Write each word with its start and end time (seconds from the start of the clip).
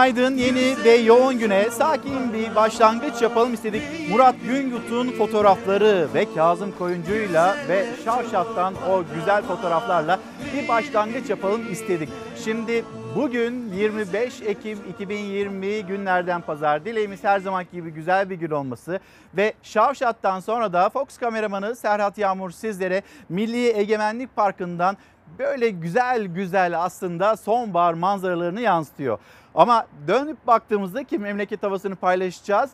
günaydın. 0.00 0.36
Yeni 0.36 0.84
ve 0.84 0.94
yoğun 0.94 1.38
güne 1.38 1.70
sakin 1.70 2.32
bir 2.32 2.54
başlangıç 2.54 3.22
yapalım 3.22 3.54
istedik. 3.54 3.82
Murat 4.10 4.34
Güngut'un 4.46 5.10
fotoğrafları 5.10 6.08
ve 6.14 6.34
Kazım 6.34 6.72
Koyuncu'yla 6.78 7.56
ve 7.68 7.86
Şavşat'tan 8.04 8.74
o 8.90 9.04
güzel 9.14 9.42
fotoğraflarla 9.42 10.18
bir 10.54 10.68
başlangıç 10.68 11.30
yapalım 11.30 11.72
istedik. 11.72 12.08
Şimdi 12.44 12.84
bugün 13.16 13.72
25 13.72 14.42
Ekim 14.42 14.78
2020 14.90 15.82
günlerden 15.86 16.40
pazar. 16.40 16.84
Dileğimiz 16.84 17.24
her 17.24 17.40
zamanki 17.40 17.70
gibi 17.72 17.90
güzel 17.90 18.30
bir 18.30 18.36
gün 18.36 18.50
olması 18.50 19.00
ve 19.36 19.54
Şavşat'tan 19.62 20.40
sonra 20.40 20.72
da 20.72 20.88
Fox 20.88 21.18
kameramanı 21.18 21.76
Serhat 21.76 22.18
Yağmur 22.18 22.50
sizlere 22.50 23.02
Milli 23.28 23.78
Egemenlik 23.78 24.36
Parkı'ndan 24.36 24.96
böyle 25.38 25.70
güzel 25.70 26.26
güzel 26.26 26.80
aslında 26.80 27.36
sonbahar 27.36 27.94
manzaralarını 27.94 28.60
yansıtıyor. 28.60 29.18
Ama 29.54 29.86
dönüp 30.08 30.46
baktığımızda 30.46 31.04
ki 31.04 31.18
memleket 31.18 31.62
havasını 31.62 31.96
paylaşacağız. 31.96 32.70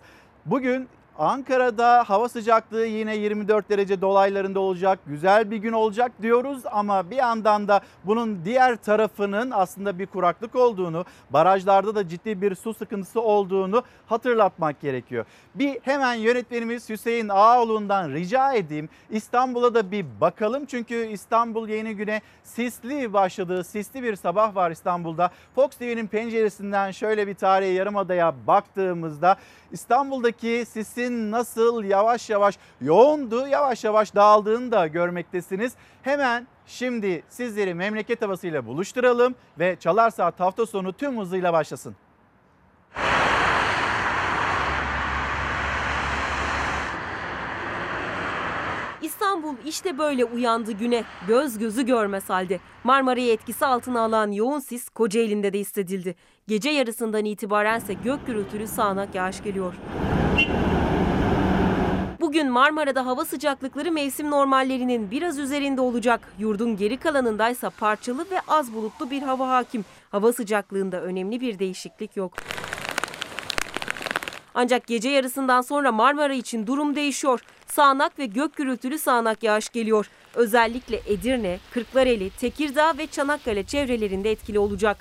Bugün 0.46 0.88
Ankara'da 1.18 2.04
hava 2.06 2.28
sıcaklığı 2.28 2.86
yine 2.86 3.16
24 3.16 3.70
derece 3.70 4.00
dolaylarında 4.00 4.60
olacak. 4.60 4.98
Güzel 5.06 5.50
bir 5.50 5.56
gün 5.56 5.72
olacak 5.72 6.12
diyoruz 6.22 6.62
ama 6.72 7.10
bir 7.10 7.16
yandan 7.16 7.68
da 7.68 7.80
bunun 8.04 8.44
diğer 8.44 8.76
tarafının 8.76 9.50
aslında 9.50 9.98
bir 9.98 10.06
kuraklık 10.06 10.54
olduğunu, 10.54 11.04
barajlarda 11.30 11.94
da 11.94 12.08
ciddi 12.08 12.42
bir 12.42 12.54
su 12.54 12.74
sıkıntısı 12.74 13.20
olduğunu 13.20 13.82
hatırlatmak 14.06 14.80
gerekiyor. 14.80 15.24
Bir 15.54 15.78
hemen 15.82 16.14
yönetmenimiz 16.14 16.88
Hüseyin 16.88 17.28
Ağoğlu'ndan 17.28 18.10
rica 18.10 18.52
edeyim. 18.52 18.88
İstanbul'a 19.10 19.74
da 19.74 19.90
bir 19.90 20.06
bakalım 20.20 20.66
çünkü 20.66 21.06
İstanbul 21.06 21.68
yeni 21.68 21.96
güne 21.96 22.20
sisli 22.42 23.12
başladığı 23.12 23.64
sisli 23.64 24.02
bir 24.02 24.16
sabah 24.16 24.54
var 24.54 24.70
İstanbul'da. 24.70 25.30
Fox 25.54 25.70
TV'nin 25.70 26.06
penceresinden 26.06 26.90
şöyle 26.90 27.26
bir 27.26 27.34
tarihi 27.34 27.74
yarımadaya 27.74 28.34
baktığımızda 28.46 29.36
İstanbul'daki 29.72 30.64
sisin 30.68 31.30
nasıl 31.30 31.84
yavaş 31.84 32.30
yavaş 32.30 32.58
yoğundu, 32.80 33.46
yavaş 33.46 33.84
yavaş 33.84 34.14
dağıldığını 34.14 34.72
da 34.72 34.86
görmektesiniz. 34.86 35.72
Hemen 36.02 36.46
şimdi 36.66 37.22
sizleri 37.28 37.74
memleket 37.74 38.22
havasıyla 38.22 38.66
buluşturalım 38.66 39.34
ve 39.58 39.76
Çalar 39.80 40.10
Saat 40.10 40.40
hafta 40.40 40.66
sonu 40.66 40.92
tüm 40.92 41.18
hızıyla 41.18 41.52
başlasın. 41.52 41.96
İstanbul 49.36 49.56
işte 49.66 49.98
böyle 49.98 50.24
uyandı 50.24 50.72
güne. 50.72 51.04
Göz 51.28 51.58
gözü 51.58 51.86
görmez 51.86 52.30
halde. 52.30 52.60
Marmara'yı 52.84 53.32
etkisi 53.32 53.66
altına 53.66 54.00
alan 54.00 54.32
yoğun 54.32 54.58
sis 54.58 54.88
Kocaeli'nde 54.88 55.52
de 55.52 55.58
hissedildi. 55.58 56.14
Gece 56.48 56.70
yarısından 56.70 57.24
itibarense 57.24 57.92
gök 57.92 58.26
gürültülü 58.26 58.66
sağanak 58.66 59.14
yağış 59.14 59.42
geliyor. 59.42 59.74
Bugün 62.20 62.50
Marmara'da 62.50 63.06
hava 63.06 63.24
sıcaklıkları 63.24 63.92
mevsim 63.92 64.30
normallerinin 64.30 65.10
biraz 65.10 65.38
üzerinde 65.38 65.80
olacak. 65.80 66.20
Yurdun 66.38 66.76
geri 66.76 66.96
kalanındaysa 66.96 67.70
parçalı 67.70 68.26
ve 68.30 68.40
az 68.48 68.74
bulutlu 68.74 69.10
bir 69.10 69.22
hava 69.22 69.48
hakim. 69.48 69.84
Hava 70.10 70.32
sıcaklığında 70.32 71.02
önemli 71.02 71.40
bir 71.40 71.58
değişiklik 71.58 72.16
yok. 72.16 72.32
Ancak 74.54 74.86
gece 74.86 75.08
yarısından 75.08 75.60
sonra 75.60 75.92
Marmara 75.92 76.34
için 76.34 76.66
durum 76.66 76.96
değişiyor. 76.96 77.40
Sağanak 77.76 78.18
ve 78.18 78.26
gök 78.26 78.56
gürültülü 78.56 78.98
sağanak 78.98 79.42
yağış 79.42 79.68
geliyor. 79.68 80.10
Özellikle 80.34 81.00
Edirne, 81.06 81.58
Kırklareli, 81.74 82.30
Tekirdağ 82.30 82.98
ve 82.98 83.06
Çanakkale 83.06 83.64
çevrelerinde 83.64 84.30
etkili 84.30 84.58
olacak. 84.58 84.96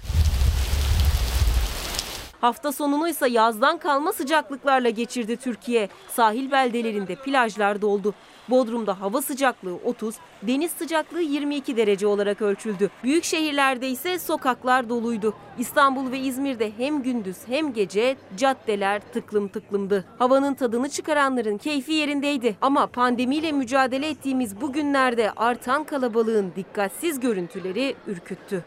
Hafta 2.42 2.72
sonunu 2.72 3.10
ise 3.10 3.28
yazdan 3.30 3.78
kalma 3.78 4.14
sıcaklıklarla 4.14 4.90
geçirdi 4.90 5.38
Türkiye. 5.38 5.90
Sahil 6.08 6.52
beldelerinde 6.52 7.16
plajlar 7.16 7.82
doldu. 7.82 8.14
Bodrum'da 8.50 9.02
hava 9.02 9.22
sıcaklığı 9.22 9.76
30, 9.86 10.16
deniz 10.42 10.72
sıcaklığı 10.72 11.22
22 11.22 11.78
derece 11.78 12.08
olarak 12.08 12.42
ölçüldü. 12.42 12.90
Büyük 13.04 13.24
şehirlerde 13.24 13.90
ise 13.90 14.20
sokaklar 14.20 14.90
doluydu. 14.90 15.34
İstanbul 15.60 16.12
ve 16.12 16.20
İzmir'de 16.20 16.72
hem 16.78 17.04
gündüz 17.04 17.38
hem 17.48 17.74
gece 17.74 18.18
caddeler 18.38 19.02
tıklım 19.14 19.48
tıklımdı. 19.48 20.06
Havanın 20.20 20.54
tadını 20.54 20.90
çıkaranların 20.90 21.58
keyfi 21.58 21.94
yerindeydi. 21.94 22.56
Ama 22.62 22.88
pandemiyle 22.88 23.52
mücadele 23.52 24.10
ettiğimiz 24.10 24.62
bu 24.62 24.74
günlerde 24.74 25.32
artan 25.32 25.84
kalabalığın 25.84 26.52
dikkatsiz 26.56 27.20
görüntüleri 27.20 27.96
ürküttü. 28.08 28.66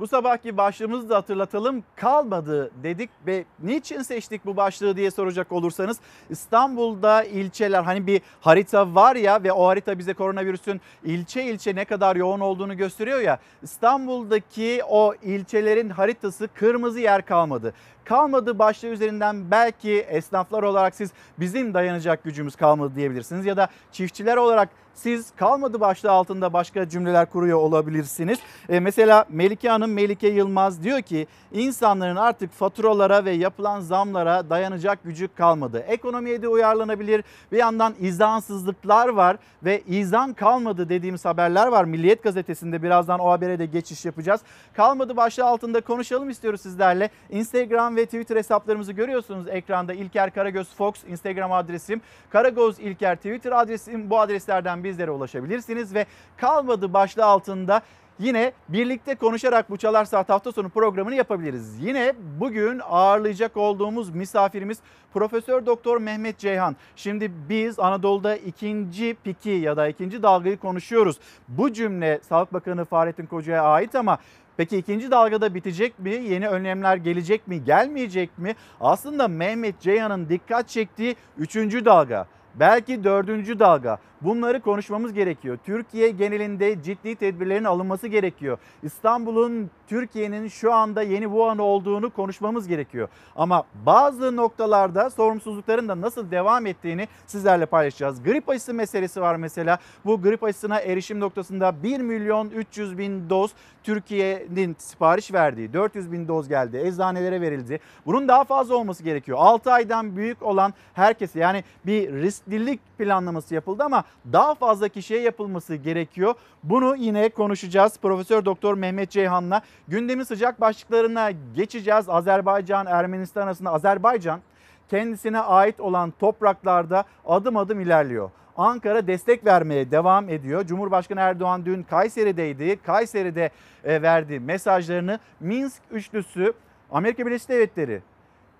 Bu 0.00 0.06
sabahki 0.06 0.56
başlığımızı 0.56 1.08
da 1.08 1.16
hatırlatalım. 1.16 1.84
Kalmadı 1.96 2.70
dedik 2.82 3.10
ve 3.26 3.44
niçin 3.62 4.02
seçtik 4.02 4.46
bu 4.46 4.56
başlığı 4.56 4.96
diye 4.96 5.10
soracak 5.10 5.52
olursanız 5.52 6.00
İstanbul'da 6.30 7.24
ilçeler 7.24 7.82
hani 7.82 8.06
bir 8.06 8.20
harita 8.40 8.94
var 8.94 9.16
ya 9.16 9.42
ve 9.42 9.52
o 9.52 9.66
harita 9.66 9.98
bize 9.98 10.14
koronavirüsün 10.14 10.80
ilçe 11.04 11.44
ilçe 11.44 11.74
ne 11.74 11.84
kadar 11.84 12.16
yoğun 12.16 12.40
olduğunu 12.40 12.76
gösteriyor 12.76 13.20
ya. 13.20 13.38
İstanbul'daki 13.62 14.80
o 14.88 15.14
ilçelerin 15.22 15.90
haritası 15.90 16.48
kırmızı 16.54 17.00
yer 17.00 17.26
kalmadı 17.26 17.74
kalmadı 18.10 18.58
başlığı 18.58 18.88
üzerinden 18.88 19.50
belki 19.50 19.92
esnaflar 19.92 20.62
olarak 20.62 20.94
siz 20.94 21.10
bizim 21.38 21.74
dayanacak 21.74 22.24
gücümüz 22.24 22.56
kalmadı 22.56 22.94
diyebilirsiniz 22.94 23.46
ya 23.46 23.56
da 23.56 23.68
çiftçiler 23.92 24.36
olarak 24.36 24.68
siz 25.02 25.30
kalmadı 25.36 25.80
başlığı 25.80 26.10
altında 26.10 26.52
başka 26.52 26.88
cümleler 26.88 27.30
kuruyor 27.30 27.58
olabilirsiniz. 27.58 28.38
E, 28.68 28.80
mesela 28.80 29.24
Melike 29.28 29.68
Hanım, 29.68 29.92
Melike 29.92 30.28
Yılmaz 30.28 30.82
diyor 30.82 31.02
ki 31.02 31.26
insanların 31.52 32.16
artık 32.16 32.52
faturalara 32.52 33.24
ve 33.24 33.30
yapılan 33.30 33.80
zamlara 33.80 34.50
dayanacak 34.50 35.04
gücü 35.04 35.28
kalmadı. 35.28 35.84
Ekonomiye 35.88 36.42
de 36.42 36.48
uyarlanabilir. 36.48 37.24
Bir 37.52 37.58
yandan 37.58 37.94
izansızlıklar 38.00 39.08
var 39.08 39.36
ve 39.62 39.82
izan 39.86 40.34
kalmadı 40.34 40.88
dediğimiz 40.88 41.24
haberler 41.24 41.66
var. 41.66 41.84
Milliyet 41.84 42.22
gazetesinde 42.22 42.82
birazdan 42.82 43.20
o 43.20 43.30
habere 43.30 43.58
de 43.58 43.66
geçiş 43.66 44.04
yapacağız. 44.04 44.40
Kalmadı 44.72 45.16
başlığı 45.16 45.44
altında 45.44 45.80
konuşalım 45.80 46.30
istiyoruz 46.30 46.60
sizlerle. 46.60 47.10
Instagram 47.30 47.96
ve 47.96 48.04
Twitter 48.04 48.36
hesaplarımızı 48.36 48.92
görüyorsunuz 48.92 49.48
ekranda. 49.48 49.92
İlker 49.94 50.34
Karagöz 50.34 50.74
Fox 50.74 50.94
Instagram 51.08 51.52
adresim. 51.52 52.00
Karagöz 52.30 52.78
İlker 52.78 53.16
Twitter 53.16 53.52
adresim. 53.52 54.10
Bu 54.10 54.20
adreslerden 54.20 54.84
bizlere 54.90 55.10
ulaşabilirsiniz 55.10 55.94
ve 55.94 56.06
kalmadı 56.36 56.92
başlığı 56.92 57.24
altında 57.24 57.82
Yine 58.20 58.52
birlikte 58.68 59.14
konuşarak 59.14 59.70
bu 59.70 59.76
Çalar 59.76 60.04
Saat 60.04 60.28
hafta 60.28 60.52
sonu 60.52 60.68
programını 60.68 61.14
yapabiliriz. 61.14 61.80
Yine 61.80 62.12
bugün 62.40 62.80
ağırlayacak 62.88 63.56
olduğumuz 63.56 64.10
misafirimiz 64.10 64.78
Profesör 65.12 65.66
Doktor 65.66 66.00
Mehmet 66.00 66.38
Ceyhan. 66.38 66.76
Şimdi 66.96 67.32
biz 67.48 67.78
Anadolu'da 67.78 68.36
ikinci 68.36 69.16
piki 69.24 69.50
ya 69.50 69.76
da 69.76 69.88
ikinci 69.88 70.22
dalgayı 70.22 70.56
konuşuyoruz. 70.56 71.16
Bu 71.48 71.72
cümle 71.72 72.20
Sağlık 72.28 72.52
Bakanı 72.52 72.84
Fahrettin 72.84 73.26
Koca'ya 73.26 73.62
ait 73.62 73.94
ama 73.94 74.18
Peki 74.56 74.76
ikinci 74.76 75.10
dalgada 75.10 75.54
bitecek 75.54 75.98
mi? 75.98 76.10
Yeni 76.10 76.48
önlemler 76.48 76.96
gelecek 76.96 77.48
mi? 77.48 77.64
Gelmeyecek 77.64 78.38
mi? 78.38 78.54
Aslında 78.80 79.28
Mehmet 79.28 79.80
Ceyhan'ın 79.80 80.28
dikkat 80.28 80.68
çektiği 80.68 81.16
üçüncü 81.38 81.84
dalga. 81.84 82.26
Belki 82.54 83.04
dördüncü 83.04 83.58
dalga. 83.58 83.98
Bunları 84.20 84.60
konuşmamız 84.60 85.12
gerekiyor. 85.12 85.58
Türkiye 85.64 86.10
genelinde 86.10 86.82
ciddi 86.82 87.14
tedbirlerin 87.14 87.64
alınması 87.64 88.06
gerekiyor. 88.08 88.58
İstanbul'un 88.82 89.70
Türkiye'nin 89.86 90.48
şu 90.48 90.72
anda 90.72 91.02
yeni 91.02 91.24
Wuhan 91.24 91.58
olduğunu 91.58 92.10
konuşmamız 92.10 92.68
gerekiyor. 92.68 93.08
Ama 93.36 93.62
bazı 93.86 94.36
noktalarda 94.36 95.10
sorumsuzlukların 95.10 95.88
da 95.88 96.00
nasıl 96.00 96.30
devam 96.30 96.66
ettiğini 96.66 97.08
sizlerle 97.26 97.66
paylaşacağız. 97.66 98.22
Grip 98.22 98.48
aşısı 98.48 98.74
meselesi 98.74 99.20
var 99.20 99.36
mesela. 99.36 99.78
Bu 100.04 100.22
grip 100.22 100.44
aşısına 100.44 100.80
erişim 100.80 101.20
noktasında 101.20 101.82
1 101.82 102.00
milyon 102.00 102.50
300 102.50 102.98
bin 102.98 103.30
doz 103.30 103.50
Türkiye'nin 103.82 104.76
sipariş 104.78 105.32
verdiği 105.32 105.72
400 105.72 106.12
bin 106.12 106.28
doz 106.28 106.48
geldi. 106.48 106.76
Eczanelere 106.84 107.40
verildi. 107.40 107.80
Bunun 108.06 108.28
daha 108.28 108.44
fazla 108.44 108.74
olması 108.74 109.04
gerekiyor. 109.04 109.38
6 109.40 109.72
aydan 109.72 110.16
büyük 110.16 110.42
olan 110.42 110.74
herkese 110.94 111.38
yani 111.38 111.64
bir 111.86 112.22
risklilik 112.40 112.80
planlaması 112.98 113.54
yapıldı 113.54 113.84
ama 113.84 114.04
daha 114.32 114.54
fazla 114.54 114.88
kişiye 114.88 115.20
yapılması 115.20 115.74
gerekiyor. 115.74 116.34
Bunu 116.62 116.96
yine 116.96 117.28
konuşacağız. 117.28 117.98
Profesör 118.02 118.44
Doktor 118.44 118.74
Mehmet 118.74 119.10
Ceyhan'la 119.10 119.62
gündemin 119.88 120.24
sıcak 120.24 120.60
başlıklarına 120.60 121.30
geçeceğiz. 121.56 122.08
Azerbaycan 122.08 122.86
Ermenistan 122.86 123.42
arasında 123.42 123.70
Azerbaycan 123.72 124.40
kendisine 124.88 125.40
ait 125.40 125.80
olan 125.80 126.12
topraklarda 126.20 127.04
adım 127.26 127.56
adım 127.56 127.80
ilerliyor. 127.80 128.30
Ankara 128.56 129.06
destek 129.06 129.46
vermeye 129.46 129.90
devam 129.90 130.28
ediyor. 130.28 130.66
Cumhurbaşkanı 130.66 131.20
Erdoğan 131.20 131.64
dün 131.66 131.82
Kayseri'deydi. 131.82 132.76
Kayseri'de 132.82 133.50
e, 133.84 134.02
verdiği 134.02 134.40
mesajlarını 134.40 135.18
Minsk 135.40 135.82
üçlüsü 135.90 136.52
Amerika 136.90 137.26
Birleşik 137.26 137.48
Devletleri, 137.48 138.02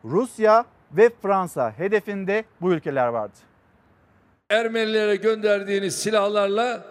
Rusya 0.05 0.65
ve 0.93 1.11
Fransa 1.23 1.73
hedefinde 1.77 2.45
bu 2.61 2.73
ülkeler 2.73 3.07
vardı. 3.07 3.50
Ermenilere 4.51 5.17
gönderdiğiniz 5.17 5.97
silahlarla 5.97 6.85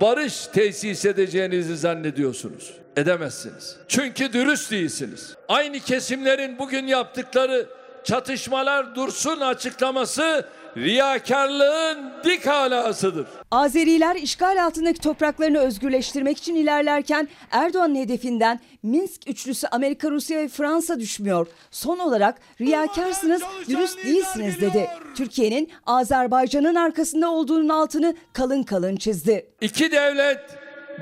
barış 0.00 0.46
tesis 0.46 1.04
edeceğinizi 1.04 1.76
zannediyorsunuz. 1.76 2.72
Edemezsiniz. 2.96 3.76
Çünkü 3.88 4.32
dürüst 4.32 4.70
değilsiniz. 4.70 5.34
Aynı 5.48 5.78
kesimlerin 5.80 6.58
bugün 6.58 6.86
yaptıkları 6.86 7.66
çatışmalar 8.04 8.94
dursun 8.94 9.40
açıklaması 9.40 10.46
riyakarlığın 10.76 12.12
dik 12.24 12.46
alasıdır. 12.46 13.26
Azeriler 13.50 14.16
işgal 14.16 14.64
altındaki 14.64 15.00
topraklarını 15.00 15.58
özgürleştirmek 15.58 16.38
için 16.38 16.54
ilerlerken 16.54 17.28
Erdoğan'ın 17.50 17.94
hedefinden 17.94 18.60
Minsk 18.82 19.28
üçlüsü 19.28 19.66
Amerika, 19.66 20.10
Rusya 20.10 20.38
ve 20.38 20.48
Fransa 20.48 21.00
düşmüyor. 21.00 21.46
Son 21.70 21.98
olarak 21.98 22.38
riyakarsınız, 22.60 23.42
dürüst 23.68 24.04
değilsiniz 24.04 24.60
dedi. 24.60 24.88
Türkiye'nin 25.16 25.70
Azerbaycan'ın 25.86 26.74
arkasında 26.74 27.30
olduğunun 27.30 27.68
altını 27.68 28.14
kalın 28.32 28.62
kalın 28.62 28.96
çizdi. 28.96 29.46
İki 29.60 29.92
devlet, 29.92 30.40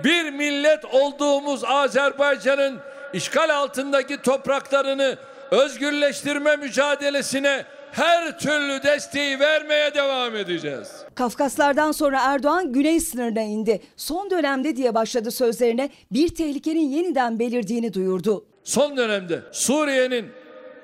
bir 0.05 0.31
millet 0.31 0.85
olduğumuz 0.85 1.65
Azerbaycan'ın 1.65 2.79
işgal 3.13 3.57
altındaki 3.57 4.23
topraklarını 4.23 5.17
özgürleştirme 5.51 6.57
mücadelesine 6.57 7.65
her 7.93 8.39
türlü 8.39 8.83
desteği 8.83 9.41
vermeye 9.41 9.95
devam 9.95 10.37
edeceğiz. 10.37 10.89
Kafkaslardan 11.15 11.93
sonra 11.93 12.21
Erdoğan 12.23 12.73
güney 12.73 13.01
sınırına 13.01 13.41
indi. 13.43 13.81
Son 13.97 14.31
dönemde 14.31 14.77
diye 14.77 14.95
başladı 14.95 15.31
sözlerine 15.31 15.91
bir 16.13 16.29
tehlikenin 16.29 16.89
yeniden 16.89 17.39
belirdiğini 17.39 17.95
duyurdu. 17.95 18.45
Son 18.65 18.97
dönemde 18.97 19.43
Suriye'nin 19.53 20.27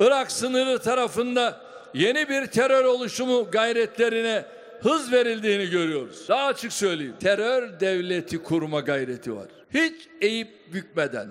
Irak 0.01 0.33
sınırı 0.33 0.79
tarafında 0.79 1.61
yeni 1.95 2.29
bir 2.29 2.47
terör 2.47 2.85
oluşumu 2.85 3.51
gayretlerine 3.51 4.45
hız 4.81 5.13
verildiğini 5.13 5.71
görüyoruz. 5.71 6.29
Daha 6.29 6.47
açık 6.47 6.73
söyleyeyim. 6.73 7.15
Terör 7.21 7.81
devleti 7.81 8.43
kurma 8.43 8.81
gayreti 8.81 9.37
var. 9.37 9.47
Hiç 9.75 9.95
eğip 10.21 10.49
bükmeden 10.73 11.29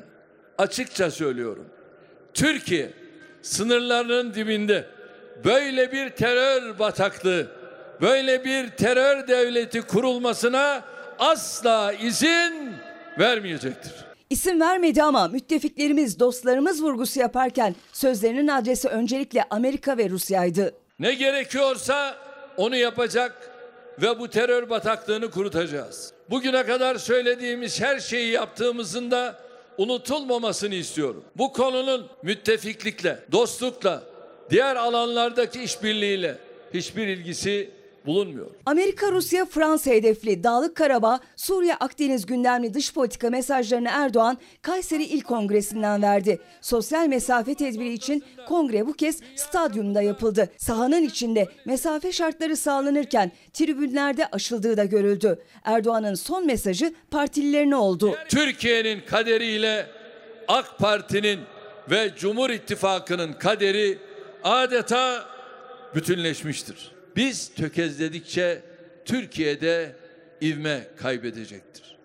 açıkça 0.58 1.12
söylüyorum. 1.12 1.66
Türkiye 2.34 2.90
sınırlarının 3.42 4.34
dibinde 4.34 4.86
böyle 5.46 5.92
bir 5.92 6.10
terör 6.10 6.80
bataklığı, 6.80 7.48
böyle 8.02 8.46
bir 8.46 8.70
terör 8.70 9.28
devleti 9.28 9.82
kurulmasına 9.82 10.84
asla 11.20 11.94
izin 11.94 12.74
vermeyecektir. 13.20 13.94
İsim 14.30 14.62
vermedi 14.62 15.04
ama 15.04 15.28
müttefiklerimiz, 15.28 16.20
dostlarımız 16.20 16.84
vurgusu 16.84 17.20
yaparken 17.20 17.76
sözlerinin 17.94 18.48
adresi 18.48 18.88
öncelikle 18.88 19.44
Amerika 19.50 19.98
ve 19.98 20.10
Rusya'ydı. 20.10 20.74
Ne 21.00 21.14
gerekiyorsa 21.14 22.16
onu 22.58 22.76
yapacak 22.76 23.50
ve 24.02 24.20
bu 24.20 24.30
terör 24.30 24.70
bataklığını 24.70 25.32
kurutacağız. 25.32 26.14
Bugüne 26.30 26.66
kadar 26.66 26.96
söylediğimiz 26.96 27.82
her 27.82 28.00
şeyi 28.00 28.32
yaptığımızın 28.32 29.12
da 29.12 29.40
unutulmamasını 29.78 30.76
istiyorum. 30.76 31.24
Bu 31.38 31.54
konunun 31.54 32.08
müttefiklikle, 32.24 33.20
dostlukla, 33.32 34.04
diğer 34.50 34.76
alanlardaki 34.76 35.64
işbirliğiyle 35.64 36.38
hiçbir 36.74 37.08
ilgisi 37.08 37.70
bulunmuyor. 38.06 38.48
Amerika, 38.66 39.12
Rusya, 39.12 39.46
Fransa 39.46 39.92
hedefli 39.92 40.44
Dağlık 40.44 40.76
Karabağ, 40.76 41.20
Suriye, 41.36 41.76
Akdeniz 41.76 42.26
gündemli 42.26 42.74
dış 42.74 42.94
politika 42.94 43.30
mesajlarını 43.30 43.90
Erdoğan 43.92 44.38
Kayseri 44.62 45.04
İl 45.04 45.22
Kongresi'nden 45.22 46.02
verdi. 46.02 46.40
Sosyal 46.62 47.08
mesafe 47.08 47.56
tedbiri 47.56 47.94
için 47.94 48.24
kongre 48.48 48.88
bu 48.88 48.94
kez 48.94 49.20
stadyumda 49.36 50.02
yapıldı. 50.02 50.50
Sahanın 50.58 51.04
içinde 51.04 51.48
mesafe 51.66 52.12
şartları 52.12 52.58
sağlanırken 52.58 53.32
tribünlerde 53.54 54.28
aşıldığı 54.28 54.78
da 54.78 54.86
görüldü. 54.86 55.40
Erdoğan'ın 55.64 56.16
son 56.16 56.46
mesajı 56.46 56.94
partililerine 57.12 57.76
oldu. 57.76 58.16
Türkiye'nin 58.30 59.02
kaderiyle 59.08 59.88
AK 60.48 60.80
Parti'nin 60.80 61.40
ve 61.92 62.12
Cumhur 62.18 62.50
İttifakı'nın 62.50 63.34
kaderi 63.34 63.98
adeta 64.44 65.26
bütünleşmiştir. 65.96 66.92
Biz 67.16 67.54
tökezledikçe 67.56 68.62
Türkiye'de 69.06 69.96
ivme 70.42 70.88
kaybedecektir. 70.98 71.98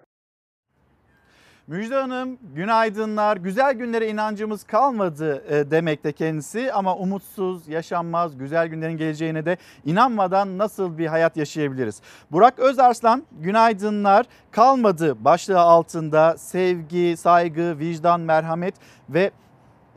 Müjde 1.68 1.94
Hanım 1.94 2.38
günaydınlar. 2.54 3.36
Güzel 3.36 3.74
günlere 3.74 4.08
inancımız 4.08 4.64
kalmadı 4.64 5.44
e, 5.48 5.70
demekte 5.70 6.12
kendisi 6.12 6.72
ama 6.72 6.96
umutsuz, 6.96 7.68
yaşanmaz, 7.68 8.38
güzel 8.38 8.68
günlerin 8.68 8.96
geleceğine 8.96 9.44
de 9.44 9.56
inanmadan 9.84 10.58
nasıl 10.58 10.98
bir 10.98 11.06
hayat 11.06 11.36
yaşayabiliriz? 11.36 12.02
Burak 12.30 12.58
Özarslan 12.58 13.24
günaydınlar. 13.40 14.26
Kalmadı 14.50 15.24
başlığı 15.24 15.60
altında 15.60 16.38
sevgi, 16.38 17.16
saygı, 17.18 17.78
vicdan, 17.78 18.20
merhamet 18.20 18.74
ve 19.08 19.30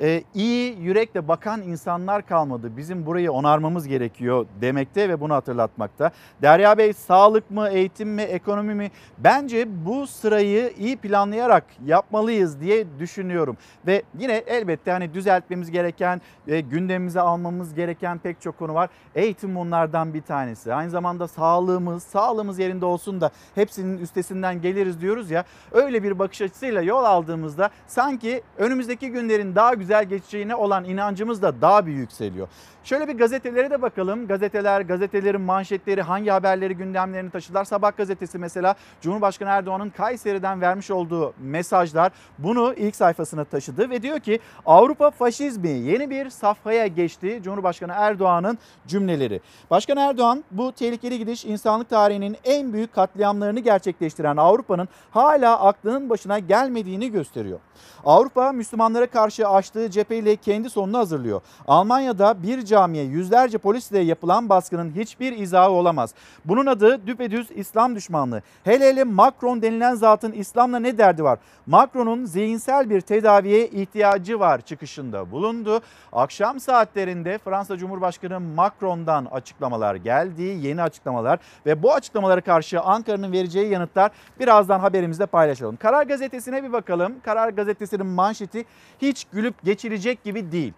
e, 0.02 0.24
iyi 0.34 0.80
yürekle 0.80 1.28
bakan 1.28 1.62
insanlar 1.62 2.26
kalmadı. 2.26 2.78
Bizim 2.78 3.06
burayı 3.06 3.32
onarmamız 3.32 3.88
gerekiyor 3.88 4.46
demekte 4.62 5.10
ve 5.10 5.20
bunu 5.20 5.34
hatırlatmakta. 5.34 6.12
Derya 6.42 6.78
Bey 6.78 6.94
sağlık 6.94 7.52
mı, 7.52 7.70
eğitim 7.70 8.10
mi, 8.10 8.22
ekonomi 8.22 8.76
mi? 8.76 8.92
Bence 9.18 9.68
bu 9.86 10.08
sırayı 10.08 10.74
iyi 10.78 10.98
planlayarak 10.98 11.64
yapmalıyız 11.86 12.62
diye 12.62 12.86
düşünüyorum. 13.00 13.58
Ve 13.88 14.04
yine 14.20 14.34
elbette 14.48 14.92
hani 14.92 15.14
düzeltmemiz 15.14 15.72
gereken, 15.72 16.22
e, 16.48 16.62
gündemimize 16.62 17.22
almamız 17.22 17.74
gereken 17.74 18.18
pek 18.18 18.42
çok 18.42 18.58
konu 18.58 18.74
var. 18.74 18.90
Eğitim 19.16 19.56
bunlardan 19.56 20.14
bir 20.14 20.22
tanesi. 20.22 20.74
Aynı 20.74 20.90
zamanda 20.90 21.28
sağlığımız, 21.28 22.04
sağlığımız 22.04 22.60
yerinde 22.60 22.86
olsun 22.86 23.22
da 23.22 23.32
hepsinin 23.56 23.98
üstesinden 23.98 24.62
geliriz 24.62 25.02
diyoruz 25.02 25.32
ya. 25.32 25.44
Öyle 25.72 26.04
bir 26.04 26.20
bakış 26.20 26.42
açısıyla 26.42 26.82
yol 26.82 27.04
aldığımızda 27.04 27.70
sanki 27.88 28.42
önümüzdeki 28.58 29.12
günlerin 29.12 29.56
daha 29.56 29.74
güzel 29.74 29.91
geçeceğine 30.00 30.56
olan 30.56 30.84
inancımız 30.84 31.42
da 31.42 31.62
daha 31.62 31.86
bir 31.86 31.92
yükseliyor. 31.92 32.48
Şöyle 32.84 33.08
bir 33.08 33.18
gazetelere 33.18 33.70
de 33.72 33.82
bakalım. 33.82 34.28
Gazeteler, 34.28 34.82
gazetelerin 34.82 35.42
manşetleri 35.42 36.02
hangi 36.02 36.30
haberleri 36.30 36.76
gündemlerini 36.76 37.30
taşıdılar? 37.30 37.66
Sabah 37.66 37.98
gazetesi 37.98 38.38
mesela 38.38 38.76
Cumhurbaşkanı 39.02 39.50
Erdoğan'ın 39.50 39.90
Kayseri'den 39.90 40.62
vermiş 40.62 40.92
olduğu 40.92 41.34
mesajlar 41.40 42.12
bunu 42.38 42.74
ilk 42.74 42.96
sayfasına 42.96 43.44
taşıdı 43.44 43.90
ve 43.90 44.02
diyor 44.02 44.20
ki 44.20 44.40
Avrupa 44.66 45.12
faşizmi 45.12 45.70
yeni 45.70 46.10
bir 46.10 46.30
safhaya 46.30 46.88
geçti. 46.88 47.40
Cumhurbaşkanı 47.44 47.92
Erdoğan'ın 47.96 48.58
cümleleri. 48.88 49.42
Başkan 49.70 49.98
Erdoğan 49.98 50.44
bu 50.52 50.72
tehlikeli 50.72 51.18
gidiş 51.18 51.46
insanlık 51.46 51.90
tarihinin 51.90 52.38
en 52.44 52.74
büyük 52.74 52.94
katliamlarını 52.94 53.60
gerçekleştiren 53.60 54.38
Avrupa'nın 54.38 54.88
hala 55.12 55.60
aklının 55.60 56.10
başına 56.10 56.40
gelmediğini 56.40 57.12
gösteriyor. 57.12 57.60
Avrupa 58.06 58.52
Müslümanlara 58.52 59.08
karşı 59.08 59.48
açtığı 59.48 59.71
cepheyle 59.92 60.36
kendi 60.36 60.70
sonunu 60.70 60.98
hazırlıyor. 60.98 61.42
Almanya'da 61.68 62.44
bir 62.44 62.66
camiye 62.66 63.04
yüzlerce 63.04 63.58
polisle 63.58 64.00
yapılan 64.00 64.50
baskının 64.50 64.92
hiçbir 64.96 65.38
izahı 65.38 65.70
olamaz. 65.70 66.14
Bunun 66.46 66.66
adı 66.66 67.08
düpedüz 67.08 67.48
İslam 67.56 67.96
düşmanlığı. 67.96 68.42
Hele 68.64 68.86
hele 68.86 69.04
Macron 69.04 69.62
denilen 69.62 69.96
zatın 69.96 70.32
İslam'la 70.32 70.80
ne 70.80 70.98
derdi 70.98 71.24
var? 71.24 71.40
Macron'un 71.68 72.26
zihinsel 72.26 72.90
bir 72.90 73.02
tedaviye 73.02 73.68
ihtiyacı 73.68 74.40
var 74.40 74.62
çıkışında 74.62 75.32
bulundu. 75.32 75.82
Akşam 76.14 76.60
saatlerinde 76.60 77.38
Fransa 77.38 77.78
Cumhurbaşkanı 77.78 78.40
Macron'dan 78.40 79.26
açıklamalar 79.26 79.96
geldi. 79.96 80.42
Yeni 80.42 80.82
açıklamalar 80.82 81.40
ve 81.66 81.84
bu 81.84 81.94
açıklamalara 81.94 82.42
karşı 82.42 82.82
Ankara'nın 82.82 83.32
vereceği 83.32 83.70
yanıtlar 83.70 84.12
birazdan 84.40 84.80
haberimizde 84.80 85.26
paylaşalım. 85.26 85.76
Karar 85.76 86.04
Gazetesi'ne 86.04 86.64
bir 86.64 86.74
bakalım. 86.74 87.14
Karar 87.24 87.50
Gazetesi'nin 87.50 88.06
manşeti 88.06 88.66
hiç 89.02 89.26
gülüp 89.34 89.61
geçilecek 89.64 90.24
gibi 90.24 90.52
değil. 90.52 90.74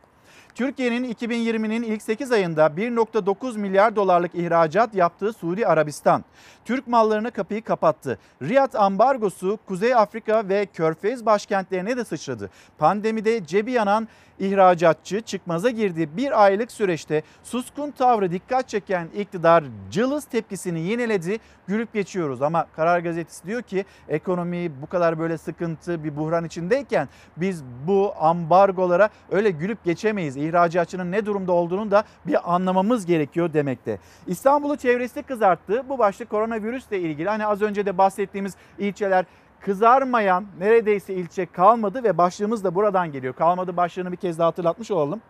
Türkiye'nin 0.56 1.14
2020'nin 1.14 1.84
ilk 1.84 2.02
8 2.02 2.32
ayında 2.32 2.66
1.9 2.66 3.58
milyar 3.58 3.96
dolarlık 3.96 4.36
ihracat 4.36 4.96
yaptığı 4.96 5.34
Suudi 5.34 5.68
Arabistan, 5.68 6.24
Türk 6.66 6.88
mallarına 6.88 7.32
kapıyı 7.32 7.64
kapattı. 7.64 8.18
Riyad 8.42 8.74
ambargosu 8.74 9.60
Kuzey 9.66 9.96
Afrika 9.96 10.50
ve 10.50 10.66
Körfez 10.66 11.26
başkentlerine 11.26 11.98
de 11.98 12.06
sıçradı. 12.06 12.50
Pandemide 12.78 13.46
cebi 13.46 13.72
yanan 13.72 14.08
ihracatçı 14.40 15.22
çıkmaza 15.22 15.70
girdi. 15.70 16.10
Bir 16.18 16.44
aylık 16.44 16.72
süreçte 16.72 17.24
suskun 17.44 17.92
tavrı 17.92 18.32
dikkat 18.32 18.70
çeken 18.70 19.08
iktidar 19.16 19.64
cılız 19.92 20.26
tepkisini 20.26 20.80
yeniledi. 20.80 21.38
Gülüp 21.68 21.94
geçiyoruz 21.94 22.42
ama 22.42 22.66
Karar 22.76 23.00
Gazetesi 23.00 23.48
diyor 23.48 23.62
ki 23.62 23.86
ekonomi 24.10 24.82
bu 24.82 24.88
kadar 24.88 25.20
böyle 25.20 25.38
sıkıntı 25.38 26.04
bir 26.04 26.18
buhran 26.18 26.46
içindeyken 26.46 27.10
biz 27.38 27.64
bu 27.88 28.14
ambargolara 28.20 29.10
öyle 29.32 29.50
gülüp 29.50 29.84
geçemeyiz. 29.84 30.38
İhracatçının 30.38 31.12
ne 31.12 31.26
durumda 31.26 31.52
olduğunu 31.52 31.92
da 31.92 32.04
bir 32.28 32.54
anlamamız 32.56 33.06
gerekiyor 33.06 33.54
demekte. 33.54 34.00
İstanbul'u 34.28 34.78
çevresi 34.78 35.24
kızarttı. 35.24 35.90
Bu 35.90 35.98
başlık 35.98 36.34
koronavirüsle 36.54 37.00
ilgili. 37.00 37.30
Hani 37.30 37.46
az 37.46 37.62
önce 37.62 37.86
de 37.86 37.98
bahsettiğimiz 37.98 38.56
ilçeler 38.80 39.26
kızarmayan 39.60 40.46
neredeyse 40.60 41.14
ilçe 41.14 41.46
kalmadı 41.46 42.04
ve 42.04 42.18
başlığımız 42.18 42.64
da 42.64 42.76
buradan 42.76 43.12
geliyor. 43.12 43.34
Kalmadı 43.34 43.78
başlığını 43.78 44.12
bir 44.12 44.18
kez 44.18 44.40
daha 44.40 44.48
hatırlatmış 44.48 44.92
olalım. 44.92 45.22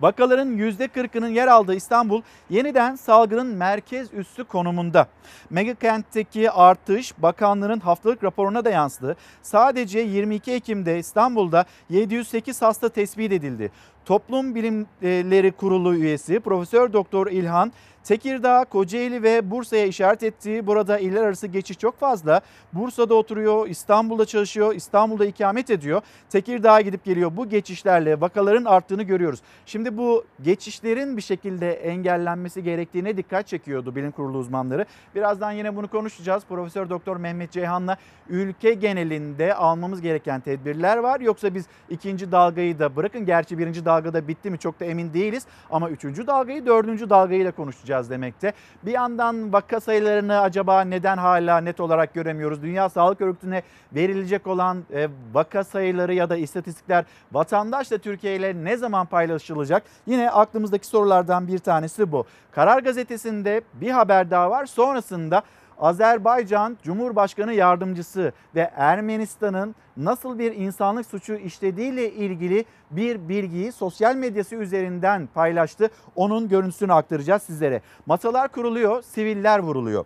Vakaların 0.00 0.48
%40'ının 0.58 1.28
yer 1.28 1.48
aldığı 1.48 1.74
İstanbul 1.74 2.22
yeniden 2.50 2.96
salgının 2.96 3.46
merkez 3.46 4.14
üssü 4.14 4.44
konumunda. 4.44 5.06
Mega 5.50 5.74
kentteki 5.74 6.50
artış 6.50 7.14
bakanlığın 7.18 7.80
haftalık 7.80 8.24
raporuna 8.24 8.64
da 8.64 8.70
yansıdı. 8.70 9.16
Sadece 9.42 10.00
22 10.00 10.52
Ekim'de 10.52 10.98
İstanbul'da 10.98 11.64
708 11.90 12.62
hasta 12.62 12.88
tespit 12.88 13.32
edildi. 13.32 13.70
Toplum 14.04 14.54
Bilimleri 14.54 15.52
Kurulu 15.52 15.94
üyesi 15.94 16.40
Profesör 16.40 16.92
Doktor 16.92 17.26
İlhan 17.26 17.72
Tekirdağ, 18.04 18.64
Kocaeli 18.64 19.22
ve 19.22 19.50
Bursa'ya 19.50 19.86
işaret 19.86 20.22
ettiği 20.22 20.66
burada 20.66 20.98
iller 20.98 21.22
arası 21.22 21.46
geçiş 21.46 21.78
çok 21.78 21.98
fazla. 21.98 22.40
Bursa'da 22.72 23.14
oturuyor, 23.14 23.68
İstanbul'da 23.68 24.24
çalışıyor, 24.24 24.74
İstanbul'da 24.74 25.24
ikamet 25.24 25.70
ediyor. 25.70 26.02
Tekirdağ'a 26.30 26.80
gidip 26.80 27.04
geliyor. 27.04 27.30
Bu 27.36 27.48
geçişlerle 27.48 28.20
vakaların 28.20 28.64
arttığını 28.64 29.02
görüyoruz. 29.02 29.40
Şimdi 29.66 29.96
bu 29.96 30.24
geçişlerin 30.42 31.16
bir 31.16 31.22
şekilde 31.22 31.72
engellenmesi 31.72 32.62
gerektiğine 32.62 33.16
dikkat 33.16 33.46
çekiyordu 33.46 33.96
bilim 33.96 34.10
kurulu 34.10 34.38
uzmanları. 34.38 34.86
Birazdan 35.14 35.52
yine 35.52 35.76
bunu 35.76 35.88
konuşacağız. 35.88 36.42
Profesör 36.48 36.90
Doktor 36.90 37.16
Mehmet 37.16 37.52
Ceyhan'la 37.52 37.96
ülke 38.28 38.74
genelinde 38.74 39.54
almamız 39.54 40.00
gereken 40.00 40.40
tedbirler 40.40 40.96
var. 40.96 41.20
Yoksa 41.20 41.54
biz 41.54 41.66
ikinci 41.90 42.32
dalgayı 42.32 42.78
da 42.78 42.96
bırakın. 42.96 43.26
Gerçi 43.26 43.58
birinci 43.58 43.84
dalgada 43.84 44.28
bitti 44.28 44.50
mi 44.50 44.58
çok 44.58 44.80
da 44.80 44.84
emin 44.84 45.14
değiliz. 45.14 45.46
Ama 45.70 45.90
üçüncü 45.90 46.26
dalgayı 46.26 46.66
dördüncü 46.66 47.10
dalgayla 47.10 47.52
konuşacağız 47.52 47.89
demekte. 47.90 48.52
Bir 48.82 48.92
yandan 48.92 49.52
vaka 49.52 49.80
sayılarını 49.80 50.40
acaba 50.40 50.80
neden 50.80 51.16
hala 51.16 51.60
net 51.60 51.80
olarak 51.80 52.14
göremiyoruz? 52.14 52.62
Dünya 52.62 52.88
Sağlık 52.88 53.20
Örgütü'ne 53.20 53.62
verilecek 53.92 54.46
olan 54.46 54.84
e, 54.94 55.08
vaka 55.32 55.64
sayıları 55.64 56.14
ya 56.14 56.30
da 56.30 56.36
istatistikler 56.36 57.04
vatandaşla 57.32 57.98
Türkiye 57.98 58.36
ile 58.36 58.64
ne 58.64 58.76
zaman 58.76 59.06
paylaşılacak? 59.06 59.82
Yine 60.06 60.30
aklımızdaki 60.30 60.86
sorulardan 60.86 61.48
bir 61.48 61.58
tanesi 61.58 62.12
bu. 62.12 62.24
Karar 62.52 62.82
Gazetesi'nde 62.82 63.60
bir 63.74 63.90
haber 63.90 64.30
daha 64.30 64.50
var. 64.50 64.66
Sonrasında 64.66 65.42
Azerbaycan 65.80 66.78
Cumhurbaşkanı 66.82 67.52
Yardımcısı 67.52 68.32
ve 68.54 68.70
Ermenistan'ın 68.76 69.74
nasıl 69.96 70.38
bir 70.38 70.52
insanlık 70.52 71.06
suçu 71.06 71.34
işlediğiyle 71.34 72.12
ilgili 72.12 72.64
bir 72.90 73.28
bilgiyi 73.28 73.72
sosyal 73.72 74.16
medyası 74.16 74.54
üzerinden 74.56 75.28
paylaştı. 75.34 75.90
Onun 76.16 76.48
görüntüsünü 76.48 76.92
aktaracağız 76.92 77.42
sizlere. 77.42 77.82
Masalar 78.06 78.48
kuruluyor, 78.48 79.02
siviller 79.02 79.58
vuruluyor. 79.58 80.04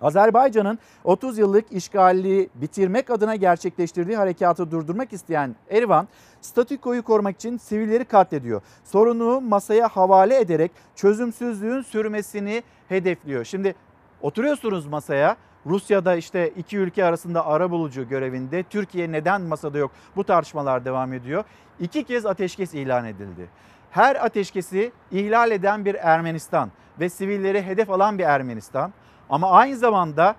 Azerbaycan'ın 0.00 0.78
30 1.04 1.38
yıllık 1.38 1.72
işgali 1.72 2.48
bitirmek 2.54 3.10
adına 3.10 3.36
gerçekleştirdiği 3.36 4.16
harekatı 4.16 4.70
durdurmak 4.70 5.12
isteyen 5.12 5.56
Erivan, 5.70 6.08
statükoyu 6.40 7.02
korumak 7.02 7.36
için 7.36 7.56
sivilleri 7.56 8.04
katlediyor. 8.04 8.62
Sorunu 8.84 9.40
masaya 9.40 9.88
havale 9.88 10.40
ederek 10.40 10.72
çözümsüzlüğün 10.96 11.82
sürmesini 11.82 12.62
hedefliyor. 12.88 13.44
Şimdi 13.44 13.74
oturuyorsunuz 14.20 14.86
masaya. 14.86 15.36
Rusya'da 15.66 16.16
işte 16.16 16.48
iki 16.48 16.78
ülke 16.78 17.04
arasında 17.04 17.46
ara 17.46 17.70
bulucu 17.70 18.08
görevinde. 18.08 18.62
Türkiye 18.62 19.12
neden 19.12 19.40
masada 19.40 19.78
yok? 19.78 19.90
Bu 20.16 20.24
tartışmalar 20.24 20.84
devam 20.84 21.12
ediyor. 21.12 21.44
İki 21.80 22.04
kez 22.04 22.26
ateşkes 22.26 22.74
ilan 22.74 23.04
edildi. 23.04 23.48
Her 23.90 24.24
ateşkesi 24.24 24.92
ihlal 25.10 25.50
eden 25.50 25.84
bir 25.84 25.94
Ermenistan 25.94 26.70
ve 27.00 27.08
sivilleri 27.08 27.62
hedef 27.62 27.90
alan 27.90 28.18
bir 28.18 28.24
Ermenistan. 28.24 28.92
Ama 29.30 29.50
aynı 29.50 29.76
zamanda 29.76 30.36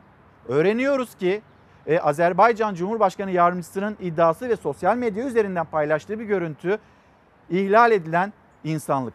öğreniyoruz 0.48 1.16
ki 1.16 1.42
e, 1.88 2.00
Azerbaycan 2.00 2.76
Cumhurbaşkanı 2.76 3.32
Yardımcısının 3.32 3.98
iddiası 4.00 4.50
ve 4.50 4.56
sosyal 4.56 4.98
medya 4.98 5.26
üzerinden 5.26 5.66
paylaştığı 5.66 6.20
bir 6.20 6.26
görüntü 6.26 6.78
ihlal 7.50 7.92
edilen 7.92 8.34
insanlık. 8.64 9.14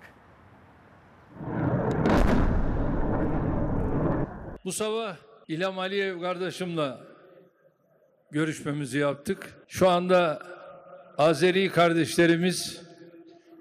Bu 4.64 4.73
sabah 4.73 5.17
İlham 5.49 5.79
Aliyev 5.79 6.21
kardeşimle 6.21 6.90
görüşmemizi 8.31 8.99
yaptık. 8.99 9.55
Şu 9.69 9.88
anda 9.88 10.43
Azeri 11.19 11.71
kardeşlerimiz 11.71 12.83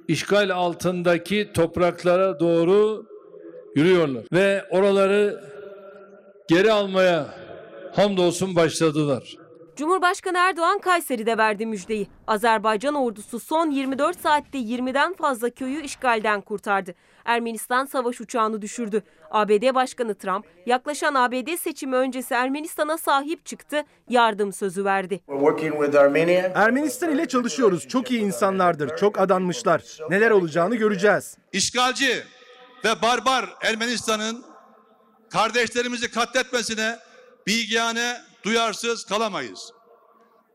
işgal 0.07 0.49
altındaki 0.49 1.49
topraklara 1.53 2.39
doğru 2.39 3.05
yürüyorlar 3.75 4.23
ve 4.33 4.65
oraları 4.69 5.43
geri 6.47 6.71
almaya 6.71 7.25
hamdolsun 7.95 8.55
başladılar. 8.55 9.38
Cumhurbaşkanı 9.79 10.37
Erdoğan 10.37 10.79
Kayseri'de 10.79 11.37
verdi 11.37 11.65
müjdeyi. 11.65 12.07
Azerbaycan 12.27 12.95
ordusu 12.95 13.39
son 13.39 13.71
24 13.71 14.19
saatte 14.19 14.57
20'den 14.57 15.13
fazla 15.13 15.49
köyü 15.49 15.81
işgalden 15.83 16.41
kurtardı. 16.41 16.95
Ermenistan 17.25 17.85
savaş 17.85 18.21
uçağını 18.21 18.61
düşürdü. 18.61 19.03
ABD 19.31 19.75
Başkanı 19.75 20.15
Trump 20.15 20.45
yaklaşan 20.65 21.13
ABD 21.13 21.57
seçimi 21.57 21.95
öncesi 21.95 22.33
Ermenistan'a 22.33 22.97
sahip 22.97 23.45
çıktı, 23.45 23.83
yardım 24.09 24.53
sözü 24.53 24.85
verdi. 24.85 25.21
Ermenistan 26.55 27.11
ile 27.11 27.27
çalışıyoruz. 27.27 27.87
Çok 27.87 28.11
iyi 28.11 28.21
insanlardır, 28.21 28.97
çok 28.97 29.19
adanmışlar. 29.19 29.83
Neler 30.09 30.31
olacağını 30.31 30.75
göreceğiz. 30.75 31.37
İşgalci 31.53 32.23
ve 32.85 33.01
barbar 33.01 33.49
Ermenistan'ın 33.61 34.45
kardeşlerimizi 35.29 36.11
katletmesine 36.11 36.95
bilgihane 37.47 38.28
duyarsız 38.43 39.05
kalamayız. 39.05 39.71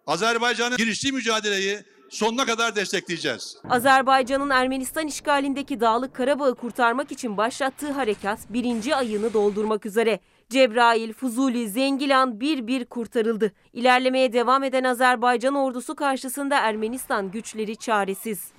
Azerbaycan'ın 0.07 0.77
girişli 0.77 1.13
mücadeleyi 1.13 1.79
sonuna 2.11 2.47
kadar 2.47 2.77
destekleyeceğiz. 2.77 3.57
Azerbaycan'ın 3.71 4.51
Ermenistan 4.51 5.07
işgalindeki 5.07 5.81
Dağlık 5.81 6.15
Karabağ'ı 6.15 6.55
kurtarmak 6.55 7.13
için 7.13 7.37
başlattığı 7.37 7.91
harekat 7.93 8.39
birinci 8.49 8.97
ayını 8.97 9.33
doldurmak 9.33 9.87
üzere. 9.87 10.21
Cebrail, 10.51 11.13
Fuzuli, 11.13 11.69
Zengilan 11.69 12.41
bir 12.41 12.67
bir 12.67 12.85
kurtarıldı. 12.85 13.53
İlerlemeye 13.73 14.33
devam 14.33 14.65
eden 14.65 14.85
Azerbaycan 14.85 15.55
ordusu 15.55 15.95
karşısında 15.95 16.57
Ermenistan 16.59 17.31
güçleri 17.31 17.77
çaresiz. 17.77 18.53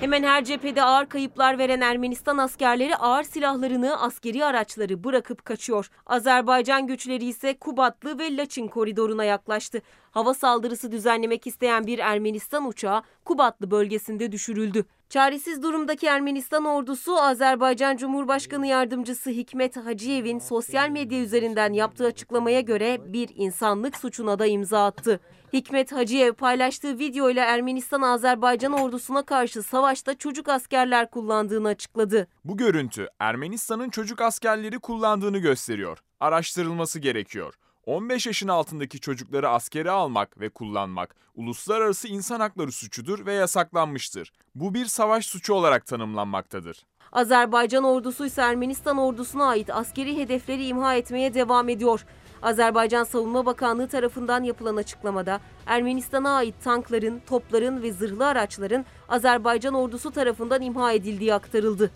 Hemen 0.00 0.22
her 0.22 0.44
cephede 0.44 0.82
ağır 0.82 1.06
kayıplar 1.06 1.58
veren 1.58 1.80
Ermenistan 1.80 2.38
askerleri 2.38 2.96
ağır 2.96 3.22
silahlarını, 3.22 4.00
askeri 4.00 4.44
araçları 4.44 5.04
bırakıp 5.04 5.44
kaçıyor. 5.44 5.90
Azerbaycan 6.06 6.86
güçleri 6.86 7.24
ise 7.24 7.54
Kubatlı 7.58 8.18
ve 8.18 8.36
Laçin 8.36 8.68
koridoruna 8.68 9.24
yaklaştı. 9.24 9.82
Hava 10.10 10.34
saldırısı 10.34 10.92
düzenlemek 10.92 11.46
isteyen 11.46 11.86
bir 11.86 11.98
Ermenistan 11.98 12.66
uçağı 12.66 13.02
Kubatlı 13.24 13.70
bölgesinde 13.70 14.32
düşürüldü. 14.32 14.84
Çaresiz 15.08 15.62
durumdaki 15.62 16.06
Ermenistan 16.06 16.64
ordusu 16.64 17.18
Azerbaycan 17.18 17.96
Cumhurbaşkanı 17.96 18.66
Yardımcısı 18.66 19.30
Hikmet 19.30 19.76
Hacıyev'in 19.76 20.38
sosyal 20.38 20.88
medya 20.88 21.20
üzerinden 21.20 21.72
yaptığı 21.72 22.06
açıklamaya 22.06 22.60
göre 22.60 23.12
bir 23.12 23.28
insanlık 23.34 23.96
suçuna 23.96 24.38
da 24.38 24.46
imza 24.46 24.86
attı. 24.86 25.20
Hikmet 25.52 25.92
Hacıyev 25.92 26.32
paylaştığı 26.32 26.98
videoyla 26.98 27.44
Ermenistan 27.44 28.02
Azerbaycan 28.02 28.72
ordusuna 28.72 29.22
karşı 29.22 29.62
savaşta 29.62 30.14
çocuk 30.18 30.48
askerler 30.48 31.10
kullandığını 31.10 31.68
açıkladı. 31.68 32.26
Bu 32.44 32.56
görüntü 32.56 33.08
Ermenistan'ın 33.18 33.90
çocuk 33.90 34.20
askerleri 34.20 34.78
kullandığını 34.78 35.38
gösteriyor. 35.38 35.98
Araştırılması 36.20 36.98
gerekiyor. 36.98 37.54
15 37.86 38.26
yaşın 38.26 38.48
altındaki 38.48 39.00
çocukları 39.00 39.48
askere 39.48 39.90
almak 39.90 40.40
ve 40.40 40.48
kullanmak 40.48 41.14
uluslararası 41.34 42.08
insan 42.08 42.40
hakları 42.40 42.72
suçudur 42.72 43.26
ve 43.26 43.32
yasaklanmıştır. 43.32 44.32
Bu 44.54 44.74
bir 44.74 44.86
savaş 44.86 45.26
suçu 45.26 45.54
olarak 45.54 45.86
tanımlanmaktadır. 45.86 46.86
Azerbaycan 47.12 47.84
ordusu 47.84 48.26
ise 48.26 48.42
Ermenistan 48.42 48.98
ordusuna 48.98 49.44
ait 49.46 49.70
askeri 49.70 50.16
hedefleri 50.16 50.66
imha 50.66 50.94
etmeye 50.94 51.34
devam 51.34 51.68
ediyor. 51.68 52.06
Azerbaycan 52.42 53.04
Savunma 53.04 53.46
Bakanlığı 53.46 53.88
tarafından 53.88 54.42
yapılan 54.42 54.76
açıklamada 54.76 55.40
Ermenistan'a 55.66 56.36
ait 56.36 56.54
tankların, 56.64 57.20
topların 57.26 57.82
ve 57.82 57.92
zırhlı 57.92 58.26
araçların 58.26 58.84
Azerbaycan 59.08 59.74
ordusu 59.74 60.10
tarafından 60.10 60.62
imha 60.62 60.92
edildiği 60.92 61.34
aktarıldı. 61.34 61.90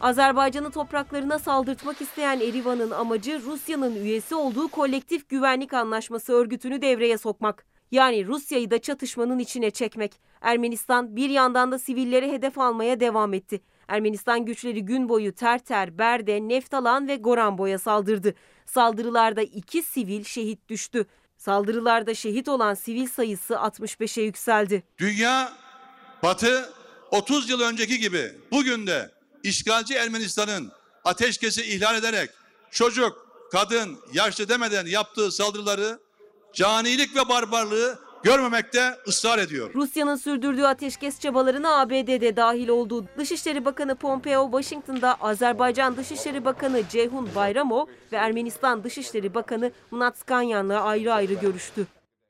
Azerbaycan'ın 0.00 0.70
topraklarına 0.70 1.38
saldırtmak 1.38 2.00
isteyen 2.00 2.40
Erivan'ın 2.40 2.90
amacı 2.90 3.42
Rusya'nın 3.42 3.96
üyesi 3.96 4.34
olduğu 4.34 4.68
Kolektif 4.68 5.28
Güvenlik 5.28 5.74
Anlaşması 5.74 6.32
örgütünü 6.32 6.82
devreye 6.82 7.18
sokmak. 7.18 7.66
Yani 7.90 8.26
Rusya'yı 8.26 8.70
da 8.70 8.78
çatışmanın 8.78 9.38
içine 9.38 9.70
çekmek. 9.70 10.20
Ermenistan 10.40 11.16
bir 11.16 11.30
yandan 11.30 11.72
da 11.72 11.78
sivilleri 11.78 12.32
hedef 12.32 12.58
almaya 12.58 13.00
devam 13.00 13.34
etti. 13.34 13.60
Ermenistan 13.88 14.44
güçleri 14.44 14.84
gün 14.84 15.08
boyu 15.08 15.34
Terter, 15.34 15.98
Berde, 15.98 16.48
Neftalan 16.48 17.08
ve 17.08 17.16
Goranboy'a 17.16 17.78
saldırdı. 17.78 18.34
Saldırılarda 18.66 19.42
iki 19.42 19.82
sivil 19.82 20.24
şehit 20.24 20.68
düştü. 20.68 21.06
Saldırılarda 21.36 22.14
şehit 22.14 22.48
olan 22.48 22.74
sivil 22.74 23.06
sayısı 23.06 23.54
65'e 23.54 24.22
yükseldi. 24.22 24.82
Dünya, 24.98 25.52
Batı 26.22 26.70
30 27.10 27.50
yıl 27.50 27.60
önceki 27.60 27.98
gibi 27.98 28.32
bugün 28.50 28.86
de 28.86 29.10
işgalci 29.42 29.94
Ermenistan'ın 29.94 30.72
ateşkesi 31.04 31.62
ihlal 31.62 31.96
ederek 31.96 32.30
çocuk, 32.70 33.26
kadın, 33.52 33.98
yaşlı 34.12 34.48
demeden 34.48 34.86
yaptığı 34.86 35.32
saldırıları 35.32 35.98
canilik 36.52 37.16
ve 37.16 37.28
barbarlığı 37.28 37.98
görmemekte 38.22 38.94
ısrar 39.08 39.38
ediyor. 39.38 39.74
Rusya'nın 39.74 40.16
sürdürdüğü 40.16 40.64
ateşkes 40.64 41.20
çabalarına 41.20 41.80
ABD'de 41.80 42.36
dahil 42.36 42.68
oldu. 42.68 43.04
Dışişleri 43.18 43.64
Bakanı 43.64 43.94
Pompeo, 43.94 44.50
Washington'da 44.50 45.14
Azerbaycan 45.14 45.96
Dışişleri 45.96 46.44
Bakanı 46.44 46.82
Ceyhun 46.90 47.28
Bayramov 47.34 47.86
ve 48.12 48.16
Ermenistan 48.16 48.84
Dışişleri 48.84 49.34
Bakanı 49.34 49.72
Mnatskanyan'la 49.90 50.82
ayrı 50.82 51.14
ayrı 51.14 51.34
görüştü. 51.34 51.86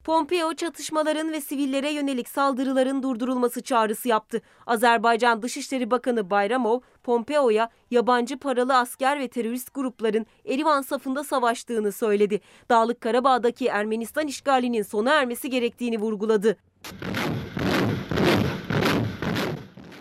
Pompeo 0.08 0.54
çatışmaların 0.54 1.32
ve 1.32 1.40
sivillere 1.40 1.90
yönelik 1.90 2.28
saldırıların 2.28 3.02
durdurulması 3.02 3.62
çağrısı 3.62 4.08
yaptı. 4.08 4.42
Azerbaycan 4.66 5.42
Dışişleri 5.42 5.90
Bakanı 5.90 6.30
Bayramov, 6.30 6.80
Pompeo'ya 7.02 7.70
yabancı 7.90 8.38
paralı 8.38 8.76
asker 8.76 9.20
ve 9.20 9.28
terörist 9.28 9.74
grupların 9.74 10.26
Erivan 10.44 10.82
safında 10.82 11.24
savaştığını 11.24 11.92
söyledi. 11.92 12.40
Dağlık 12.70 13.00
Karabağ'daki 13.00 13.66
Ermenistan 13.66 14.26
işgalinin 14.26 14.82
sona 14.82 15.14
ermesi 15.14 15.50
gerektiğini 15.50 15.98
vurguladı. 16.00 16.56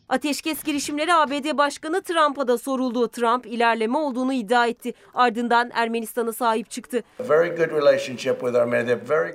Ateşkes 0.10 0.64
girişimleri 0.64 1.14
ABD 1.14 1.58
Başkanı 1.58 2.02
Trump'a 2.02 2.48
da 2.48 2.58
soruldu. 2.58 3.08
Trump 3.08 3.46
ilerleme 3.46 3.98
olduğunu 3.98 4.34
iddia 4.34 4.68
etti. 4.68 4.94
Ardından 5.14 5.72
Ermenistan'a 5.74 6.34
sahip 6.34 6.70
çıktı. 6.70 7.04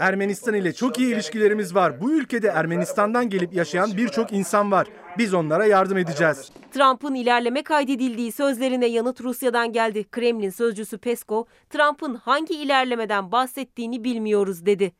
Ermenistan 0.00 0.54
ile 0.54 0.72
çok 0.72 0.98
iyi 0.98 1.14
ilişkilerimiz 1.14 1.74
var. 1.74 2.00
Bu 2.00 2.12
ülkede 2.12 2.48
Ermenistan'dan 2.48 3.28
gelip 3.28 3.54
yaşayan 3.54 3.96
birçok 3.96 4.32
insan 4.32 4.70
var. 4.72 4.86
Biz 5.18 5.34
onlara 5.34 5.66
yardım 5.66 5.98
edeceğiz. 5.98 6.52
Trump'ın 6.72 7.14
ilerleme 7.14 7.62
kaydedildiği 7.62 8.32
sözlerine 8.32 8.86
yanıt 8.86 9.20
Rusya'dan 9.20 9.72
geldi. 9.72 10.04
Kremlin 10.04 10.50
sözcüsü 10.50 10.98
Peskov, 10.98 11.44
Trump'ın 11.70 12.14
hangi 12.14 12.54
ilerlemeden 12.54 13.32
bahsettiğini 13.32 14.04
bilmiyoruz 14.04 14.66
dedi. 14.66 14.92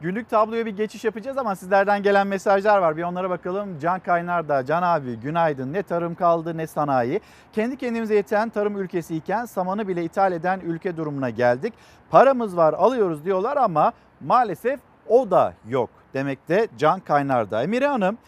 Günlük 0.00 0.30
tabloya 0.30 0.66
bir 0.66 0.76
geçiş 0.76 1.04
yapacağız 1.04 1.38
ama 1.38 1.56
sizlerden 1.56 2.02
gelen 2.02 2.26
mesajlar 2.26 2.78
var. 2.78 2.96
Bir 2.96 3.02
onlara 3.02 3.30
bakalım. 3.30 3.78
Can 3.78 4.00
Kaynar 4.00 4.48
da, 4.48 4.64
Can 4.64 4.82
abi 4.82 5.16
günaydın. 5.16 5.72
Ne 5.72 5.82
tarım 5.82 6.14
kaldı 6.14 6.56
ne 6.56 6.66
sanayi. 6.66 7.20
Kendi 7.52 7.76
kendimize 7.76 8.14
yeten 8.14 8.48
tarım 8.48 8.78
ülkesi 8.78 9.16
iken 9.16 9.44
samanı 9.44 9.88
bile 9.88 10.04
ithal 10.04 10.32
eden 10.32 10.60
ülke 10.60 10.96
durumuna 10.96 11.30
geldik. 11.30 11.74
Paramız 12.10 12.56
var 12.56 12.72
alıyoruz 12.72 13.24
diyorlar 13.24 13.56
ama 13.56 13.92
maalesef 14.20 14.80
o 15.08 15.30
da 15.30 15.54
yok 15.68 15.90
demekte 16.14 16.68
Can 16.78 17.00
Kaynar 17.00 17.50
da. 17.50 17.62
Emire 17.62 17.86
Hanım 17.86 18.18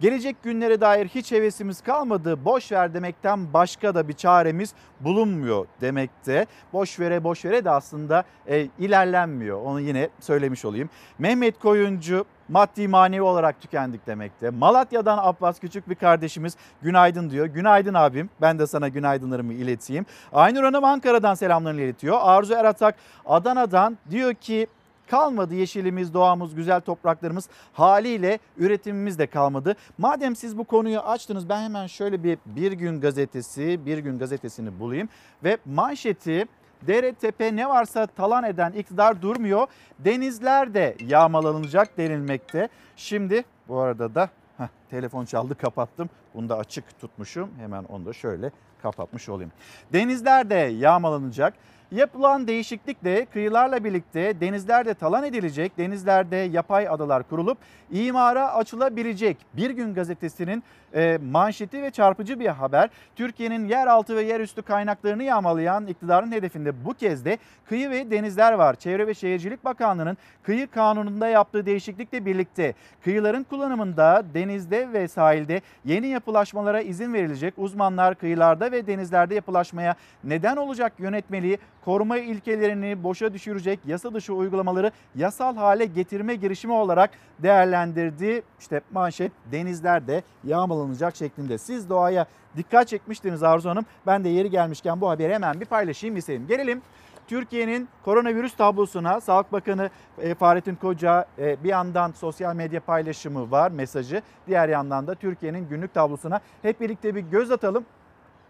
Gelecek 0.00 0.42
günlere 0.42 0.80
dair 0.80 1.08
hiç 1.08 1.32
hevesimiz 1.32 1.80
kalmadı. 1.80 2.44
Boş 2.44 2.72
ver 2.72 2.94
demekten 2.94 3.52
başka 3.52 3.94
da 3.94 4.08
bir 4.08 4.12
çaremiz 4.12 4.74
bulunmuyor 5.00 5.66
demekte. 5.80 6.46
Boş 6.72 7.00
vere 7.00 7.24
boş 7.24 7.44
vere 7.44 7.64
de 7.64 7.70
aslında 7.70 8.24
e, 8.46 8.68
ilerlenmiyor. 8.78 9.60
Onu 9.60 9.80
yine 9.80 10.08
söylemiş 10.20 10.64
olayım. 10.64 10.90
Mehmet 11.18 11.58
Koyuncu 11.58 12.24
maddi 12.48 12.88
manevi 12.88 13.22
olarak 13.22 13.60
tükendik 13.60 14.06
demekte. 14.06 14.50
Malatya'dan 14.50 15.18
Abbas 15.22 15.60
küçük 15.60 15.88
bir 15.88 15.94
kardeşimiz 15.94 16.56
günaydın 16.82 17.30
diyor. 17.30 17.46
Günaydın 17.46 17.94
abim. 17.94 18.30
Ben 18.40 18.58
de 18.58 18.66
sana 18.66 18.88
günaydınlarımı 18.88 19.52
ileteyim. 19.52 20.06
Aynur 20.32 20.62
Hanım 20.62 20.84
Ankara'dan 20.84 21.34
selamlarını 21.34 21.80
iletiyor. 21.80 22.18
Arzu 22.20 22.54
Eratak 22.54 22.94
Adana'dan 23.26 23.98
diyor 24.10 24.34
ki 24.34 24.66
kalmadı 25.06 25.54
yeşilimiz, 25.54 26.14
doğamız, 26.14 26.54
güzel 26.54 26.80
topraklarımız 26.80 27.48
haliyle 27.72 28.38
üretimimiz 28.56 29.18
de 29.18 29.26
kalmadı. 29.26 29.76
Madem 29.98 30.36
siz 30.36 30.58
bu 30.58 30.64
konuyu 30.64 31.00
açtınız 31.00 31.48
ben 31.48 31.62
hemen 31.62 31.86
şöyle 31.86 32.24
bir 32.24 32.38
Bir 32.46 32.72
Gün 32.72 33.00
Gazetesi, 33.00 33.86
Bir 33.86 33.98
Gün 33.98 34.18
Gazetesi'ni 34.18 34.80
bulayım 34.80 35.08
ve 35.44 35.58
manşeti 35.64 36.46
dere 36.82 37.12
tepe 37.12 37.56
ne 37.56 37.68
varsa 37.68 38.06
talan 38.06 38.44
eden 38.44 38.72
iktidar 38.72 39.22
durmuyor. 39.22 39.66
Denizler 39.98 40.74
de 40.74 40.96
yağmalanacak 41.00 41.98
denilmekte. 41.98 42.68
Şimdi 42.96 43.44
bu 43.68 43.78
arada 43.80 44.14
da 44.14 44.30
heh, 44.58 44.68
telefon 44.90 45.24
çaldı 45.24 45.54
kapattım. 45.54 46.10
Bunu 46.34 46.48
da 46.48 46.58
açık 46.58 47.00
tutmuşum. 47.00 47.50
Hemen 47.58 47.84
onu 47.84 48.06
da 48.06 48.12
şöyle 48.12 48.50
kapatmış 48.82 49.28
olayım. 49.28 49.52
Denizler 49.92 50.50
de 50.50 50.54
yağmalanacak. 50.54 51.54
Yapılan 51.94 52.46
değişiklikle 52.46 53.24
kıyılarla 53.24 53.84
birlikte 53.84 54.40
denizlerde 54.40 54.94
talan 54.94 55.24
edilecek, 55.24 55.78
denizlerde 55.78 56.36
yapay 56.36 56.88
adalar 56.88 57.22
kurulup 57.28 57.58
imara 57.90 58.54
açılabilecek. 58.54 59.36
Bir 59.52 59.70
gün 59.70 59.94
gazetesinin 59.94 60.62
e, 60.94 61.18
manşeti 61.30 61.82
ve 61.82 61.90
çarpıcı 61.90 62.40
bir 62.40 62.46
haber. 62.46 62.90
Türkiye'nin 63.16 63.68
yeraltı 63.68 64.16
ve 64.16 64.22
yerüstü 64.22 64.62
kaynaklarını 64.62 65.22
yağmalayan 65.22 65.86
iktidarın 65.86 66.32
hedefinde 66.32 66.84
bu 66.84 66.94
kez 66.94 67.24
de 67.24 67.38
kıyı 67.68 67.90
ve 67.90 68.10
denizler 68.10 68.52
var. 68.52 68.74
Çevre 68.74 69.06
ve 69.06 69.14
Şehircilik 69.14 69.64
Bakanlığı'nın 69.64 70.16
kıyı 70.42 70.70
kanununda 70.70 71.28
yaptığı 71.28 71.66
değişiklikle 71.66 72.26
birlikte 72.26 72.74
kıyıların 73.04 73.42
kullanımında 73.42 74.24
denizde 74.34 74.92
ve 74.92 75.08
sahilde 75.08 75.60
yeni 75.84 76.06
yapılaşmalara 76.06 76.80
izin 76.80 77.14
verilecek. 77.14 77.54
Uzmanlar 77.56 78.14
kıyılarda 78.14 78.72
ve 78.72 78.86
denizlerde 78.86 79.34
yapılaşmaya 79.34 79.94
neden 80.24 80.56
olacak 80.56 80.92
yönetmeliği 80.98 81.58
koruma 81.84 82.18
ilkelerini 82.18 83.02
boşa 83.02 83.32
düşürecek 83.32 83.80
yasa 83.86 84.14
dışı 84.14 84.34
uygulamaları 84.34 84.90
yasal 85.16 85.56
hale 85.56 85.84
getirme 85.84 86.34
girişimi 86.34 86.72
olarak 86.72 87.10
değerlendirdi. 87.38 88.42
İşte 88.60 88.80
manşet 88.92 89.32
denizlerde 89.52 90.22
yağmalanacak 90.44 90.83
şeklinde. 91.14 91.58
Siz 91.58 91.90
doğaya 91.90 92.26
dikkat 92.56 92.88
çekmiştiniz 92.88 93.42
Arzu 93.42 93.70
Hanım. 93.70 93.84
Ben 94.06 94.24
de 94.24 94.28
yeri 94.28 94.50
gelmişken 94.50 95.00
bu 95.00 95.10
haberi 95.10 95.34
hemen 95.34 95.60
bir 95.60 95.66
paylaşayım 95.66 96.16
istedim. 96.16 96.46
Gelelim 96.48 96.82
Türkiye'nin 97.26 97.88
koronavirüs 98.04 98.56
tablosuna 98.56 99.20
Sağlık 99.20 99.52
Bakanı 99.52 99.90
e, 100.18 100.34
Fahrettin 100.34 100.74
Koca 100.74 101.26
e, 101.38 101.64
bir 101.64 101.68
yandan 101.68 102.12
sosyal 102.12 102.54
medya 102.54 102.80
paylaşımı 102.80 103.50
var 103.50 103.70
mesajı. 103.70 104.22
Diğer 104.46 104.68
yandan 104.68 105.06
da 105.06 105.14
Türkiye'nin 105.14 105.68
günlük 105.68 105.94
tablosuna 105.94 106.40
hep 106.62 106.80
birlikte 106.80 107.14
bir 107.14 107.20
göz 107.20 107.50
atalım 107.50 107.84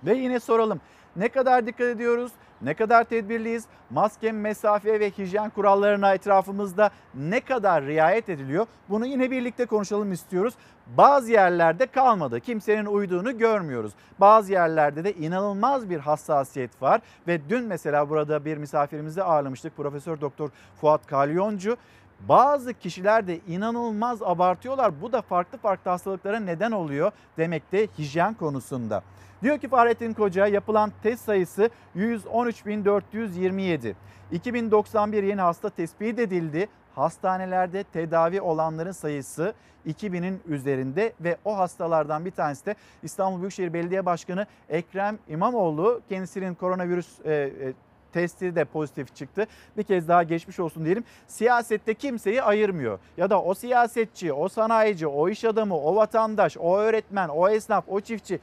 ve 0.04 0.14
yine 0.14 0.40
soralım. 0.40 0.80
Ne 1.16 1.28
kadar 1.28 1.66
dikkat 1.66 1.86
ediyoruz? 1.86 2.32
Ne 2.64 2.74
kadar 2.74 3.04
tedbirliyiz? 3.04 3.64
Maske, 3.90 4.32
mesafe 4.32 5.00
ve 5.00 5.10
hijyen 5.10 5.50
kurallarına 5.50 6.14
etrafımızda 6.14 6.90
ne 7.14 7.40
kadar 7.40 7.84
riayet 7.84 8.28
ediliyor? 8.28 8.66
Bunu 8.88 9.06
yine 9.06 9.30
birlikte 9.30 9.66
konuşalım 9.66 10.12
istiyoruz. 10.12 10.54
Bazı 10.86 11.32
yerlerde 11.32 11.86
kalmadı. 11.86 12.40
Kimsenin 12.40 12.86
uyduğunu 12.86 13.38
görmüyoruz. 13.38 13.92
Bazı 14.20 14.52
yerlerde 14.52 15.04
de 15.04 15.12
inanılmaz 15.12 15.90
bir 15.90 15.98
hassasiyet 15.98 16.82
var 16.82 17.00
ve 17.28 17.48
dün 17.48 17.64
mesela 17.64 18.10
burada 18.10 18.44
bir 18.44 18.56
misafirimizi 18.56 19.22
ağırlamıştık. 19.22 19.76
Profesör 19.76 20.20
Doktor 20.20 20.50
Fuat 20.80 21.06
Kalyoncu 21.06 21.76
bazı 22.20 22.74
kişiler 22.74 23.26
de 23.26 23.40
inanılmaz 23.48 24.22
abartıyorlar. 24.22 25.02
Bu 25.02 25.12
da 25.12 25.22
farklı 25.22 25.58
farklı 25.58 25.90
hastalıklara 25.90 26.40
neden 26.40 26.72
oluyor 26.72 27.12
demekte 27.38 27.88
hijyen 27.98 28.34
konusunda. 28.34 29.02
Diyor 29.42 29.58
ki 29.58 29.68
Fahrettin 29.68 30.12
Koca 30.12 30.46
yapılan 30.46 30.92
test 31.02 31.24
sayısı 31.24 31.70
113.427. 31.96 33.94
2091 34.32 35.22
yeni 35.22 35.40
hasta 35.40 35.70
tespit 35.70 36.18
edildi. 36.18 36.68
Hastanelerde 36.94 37.84
tedavi 37.84 38.40
olanların 38.40 38.92
sayısı 38.92 39.54
2000'in 39.86 40.40
üzerinde 40.46 41.12
ve 41.20 41.36
o 41.44 41.58
hastalardan 41.58 42.24
bir 42.24 42.30
tanesi 42.30 42.66
de 42.66 42.74
İstanbul 43.02 43.40
Büyükşehir 43.40 43.72
Belediye 43.72 44.06
Başkanı 44.06 44.46
Ekrem 44.68 45.18
İmamoğlu. 45.28 46.00
Kendisinin 46.08 46.54
koronavirüs 46.54 47.20
e, 47.24 47.32
e, 47.32 47.72
testi 48.14 48.56
de 48.56 48.64
pozitif 48.64 49.16
çıktı. 49.16 49.46
Bir 49.76 49.82
kez 49.82 50.08
daha 50.08 50.22
geçmiş 50.22 50.60
olsun 50.60 50.84
diyelim. 50.84 51.04
Siyasette 51.26 51.94
kimseyi 51.94 52.42
ayırmıyor. 52.42 52.98
Ya 53.16 53.30
da 53.30 53.42
o 53.42 53.54
siyasetçi, 53.54 54.32
o 54.32 54.48
sanayici, 54.48 55.06
o 55.06 55.28
iş 55.28 55.44
adamı, 55.44 55.76
o 55.76 55.96
vatandaş, 55.96 56.56
o 56.60 56.78
öğretmen, 56.78 57.28
o 57.28 57.48
esnaf, 57.48 57.84
o 57.88 58.00
çiftçi 58.00 58.40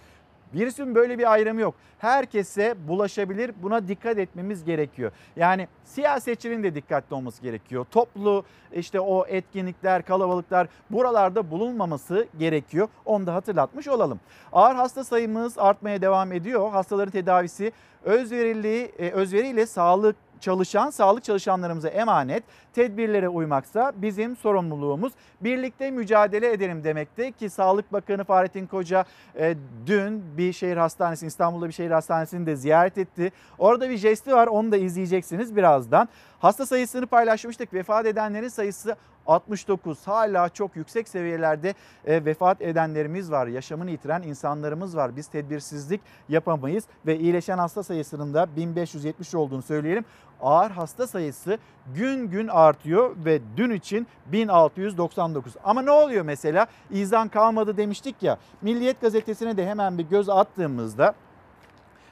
Virüsün 0.54 0.96
böyle 0.96 1.18
bir 1.18 1.32
ayrımı 1.32 1.62
yok. 1.62 1.76
Herkese 2.00 2.76
bulaşabilir. 2.88 3.52
Buna 3.62 3.88
dikkat 3.88 4.18
etmemiz 4.18 4.64
gerekiyor. 4.64 5.12
Yani 5.36 5.68
siyasetçinin 5.84 6.64
de 6.64 6.76
dikkatli 6.76 7.14
olması 7.16 7.42
gerekiyor. 7.42 7.86
Toplu 7.92 8.44
işte 8.74 9.00
o 9.00 9.26
etkinlikler, 9.28 10.06
kalabalıklar 10.06 10.68
buralarda 10.90 11.52
bulunmaması 11.52 12.28
gerekiyor. 12.40 12.88
Onu 13.06 13.28
da 13.28 13.34
hatırlatmış 13.34 13.88
olalım. 13.88 14.20
Ağır 14.54 14.76
hasta 14.76 15.04
sayımız 15.04 15.58
artmaya 15.58 16.02
devam 16.02 16.32
ediyor. 16.32 16.72
Hastaların 16.72 17.12
tedavisi 17.12 17.72
özverili, 18.04 18.92
e, 19.00 19.12
özveriyle 19.12 19.66
sağlık 19.66 20.16
çalışan 20.42 20.90
sağlık 20.90 21.24
çalışanlarımıza 21.24 21.88
emanet. 21.88 22.44
Tedbirlere 22.74 23.30
uymaksa 23.30 23.92
bizim 23.96 24.36
sorumluluğumuz. 24.36 25.14
Birlikte 25.42 25.92
mücadele 25.92 26.52
edelim 26.52 26.84
demekte 26.84 27.32
ki 27.32 27.50
Sağlık 27.50 27.94
Bakanı 27.94 28.24
Fahrettin 28.24 28.68
Koca 28.68 29.06
e, 29.36 29.56
dün 29.86 30.38
bir 30.38 30.54
şehir 30.54 30.78
hastanesi 30.78 31.28
İstanbul'da 31.28 31.68
bir 31.68 31.74
şehir 31.74 31.92
hastanesini 31.92 32.46
de 32.46 32.56
ziyaret 32.56 32.98
etti. 32.98 33.32
Orada 33.58 33.90
bir 33.90 33.98
jesti 33.98 34.34
var 34.34 34.48
onu 34.48 34.72
da 34.72 34.78
izleyeceksiniz 34.78 35.56
birazdan. 35.56 36.10
Hasta 36.40 36.66
sayısını 36.66 37.08
paylaşmıştık. 37.08 37.74
Vefat 37.74 38.06
edenlerin 38.06 38.48
sayısı 38.48 38.96
69 39.28 40.08
hala 40.08 40.50
çok 40.50 40.76
yüksek 40.76 41.08
seviyelerde 41.08 41.74
e, 42.06 42.26
vefat 42.26 42.62
edenlerimiz 42.62 43.32
var. 43.32 43.48
Yaşamını 43.48 43.92
yitiren 43.92 44.22
insanlarımız 44.22 44.98
var. 44.98 45.16
Biz 45.16 45.28
tedbirsizlik 45.28 46.02
yapamayız 46.30 46.84
ve 47.06 47.20
iyileşen 47.20 47.58
hasta 47.58 47.84
sayısının 47.84 48.34
da 48.34 48.56
1570 48.56 49.36
olduğunu 49.36 49.62
söyleyelim. 49.62 50.06
Ağır 50.42 50.72
hasta 50.72 51.08
sayısı 51.08 51.58
gün 51.96 52.28
gün 52.28 52.48
artıyor 52.48 53.16
ve 53.26 53.40
dün 53.58 53.72
için 53.72 54.08
1699. 54.26 55.54
Ama 55.64 55.82
ne 55.82 55.92
oluyor 55.92 56.26
mesela? 56.26 56.68
İzan 56.92 57.28
kalmadı 57.28 57.78
demiştik 57.78 58.24
ya. 58.24 58.38
Milliyet 58.62 59.02
gazetesine 59.02 59.58
de 59.58 59.68
hemen 59.68 59.98
bir 59.98 60.04
göz 60.04 60.30
attığımızda 60.30 61.14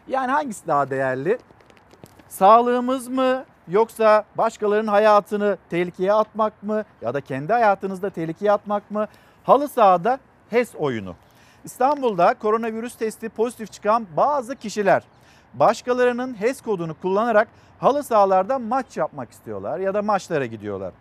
yani 0.07 0.31
hangisi 0.31 0.67
daha 0.67 0.89
değerli? 0.89 1.37
Sağlığımız 2.27 3.07
mı 3.07 3.45
yoksa 3.69 4.23
başkalarının 4.37 4.91
hayatını 4.91 5.57
tehlikeye 5.69 6.13
atmak 6.13 6.63
mı 6.63 6.83
ya 7.01 7.13
da 7.13 7.21
kendi 7.21 7.53
hayatınızda 7.53 8.09
tehlikeye 8.09 8.51
atmak 8.51 8.91
mı? 8.91 9.07
Halı 9.43 9.67
sahada 9.67 10.19
HES 10.49 10.75
oyunu. 10.75 11.15
İstanbul'da 11.63 12.33
koronavirüs 12.33 12.95
testi 12.95 13.29
pozitif 13.29 13.71
çıkan 13.71 14.07
bazı 14.17 14.55
kişiler 14.55 15.03
başkalarının 15.53 16.41
HES 16.41 16.61
kodunu 16.61 16.93
kullanarak 17.01 17.47
halı 17.79 18.03
sahalarda 18.03 18.59
maç 18.59 18.97
yapmak 18.97 19.31
istiyorlar 19.31 19.79
ya 19.79 19.93
da 19.93 20.01
maçlara 20.01 20.45
gidiyorlar. 20.45 20.93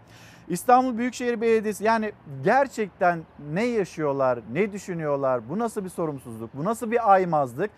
İstanbul 0.48 0.98
Büyükşehir 0.98 1.40
Belediyesi 1.40 1.84
yani 1.84 2.12
gerçekten 2.44 3.22
ne 3.52 3.64
yaşıyorlar, 3.64 4.38
ne 4.52 4.72
düşünüyorlar, 4.72 5.48
bu 5.48 5.58
nasıl 5.58 5.84
bir 5.84 5.88
sorumsuzluk, 5.88 6.50
bu 6.54 6.64
nasıl 6.64 6.90
bir 6.90 7.12
aymazlık? 7.12 7.70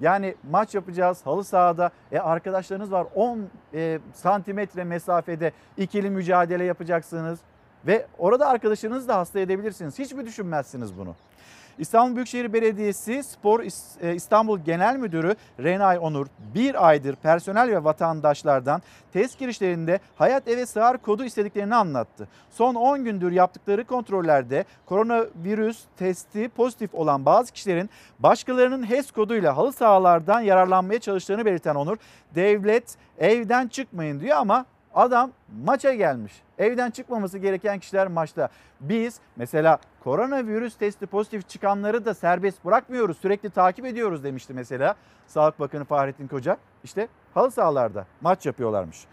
Yani 0.00 0.34
maç 0.50 0.74
yapacağız 0.74 1.26
halı 1.26 1.44
sahada. 1.44 1.90
E 2.12 2.18
arkadaşlarınız 2.18 2.92
var 2.92 3.06
10 3.14 3.48
e, 3.74 3.98
santimetre 4.14 4.84
mesafede 4.84 5.52
ikili 5.76 6.10
mücadele 6.10 6.64
yapacaksınız. 6.64 7.40
Ve 7.86 8.06
orada 8.18 8.48
arkadaşınızı 8.48 9.08
da 9.08 9.16
hasta 9.16 9.40
edebilirsiniz. 9.40 9.98
Hiç 9.98 10.12
mi 10.12 10.26
düşünmezsiniz 10.26 10.98
bunu? 10.98 11.14
İstanbul 11.78 12.16
Büyükşehir 12.16 12.52
Belediyesi 12.52 13.22
Spor 13.22 13.60
e, 14.00 14.14
İstanbul 14.14 14.58
Genel 14.58 14.96
Müdürü 14.96 15.34
Renay 15.60 15.98
Onur 15.98 16.26
bir 16.54 16.88
aydır 16.88 17.16
personel 17.16 17.68
ve 17.70 17.84
vatandaşlardan 17.84 18.82
test 19.12 19.38
girişlerinde 19.38 20.00
hayat 20.16 20.48
eve 20.48 20.66
sığar 20.66 20.98
kodu 20.98 21.24
istediklerini 21.24 21.74
anlattı. 21.74 22.28
Son 22.50 22.74
10 22.74 23.04
gündür 23.04 23.32
yaptıkları 23.32 23.84
kontrollerde 23.84 24.64
koronavirüs 24.86 25.84
testi 25.96 26.48
pozitif 26.48 26.94
olan 26.94 27.24
bazı 27.24 27.52
kişilerin 27.52 27.90
başkalarının 28.18 28.90
HES 28.90 29.10
koduyla 29.10 29.56
halı 29.56 29.72
sahalardan 29.72 30.40
yararlanmaya 30.40 31.00
çalıştığını 31.00 31.44
belirten 31.44 31.74
Onur, 31.74 31.96
devlet 32.34 32.96
evden 33.18 33.68
çıkmayın 33.68 34.20
diyor 34.20 34.36
ama 34.36 34.64
Adam 34.94 35.30
maça 35.64 35.94
gelmiş. 35.94 36.32
Evden 36.58 36.90
çıkmaması 36.90 37.38
gereken 37.38 37.78
kişiler 37.78 38.06
maçta. 38.06 38.48
Biz 38.80 39.20
mesela 39.36 39.78
koronavirüs 40.04 40.76
testi 40.76 41.06
pozitif 41.06 41.48
çıkanları 41.48 42.04
da 42.04 42.14
serbest 42.14 42.64
bırakmıyoruz. 42.64 43.18
Sürekli 43.18 43.50
takip 43.50 43.86
ediyoruz 43.86 44.24
demişti 44.24 44.54
mesela 44.54 44.94
Sağlık 45.26 45.60
Bakanı 45.60 45.84
Fahrettin 45.84 46.28
Koca. 46.28 46.56
İşte 46.84 47.08
halı 47.34 47.50
sahalarda 47.50 48.06
maç 48.20 48.46
yapıyorlarmış. 48.46 49.06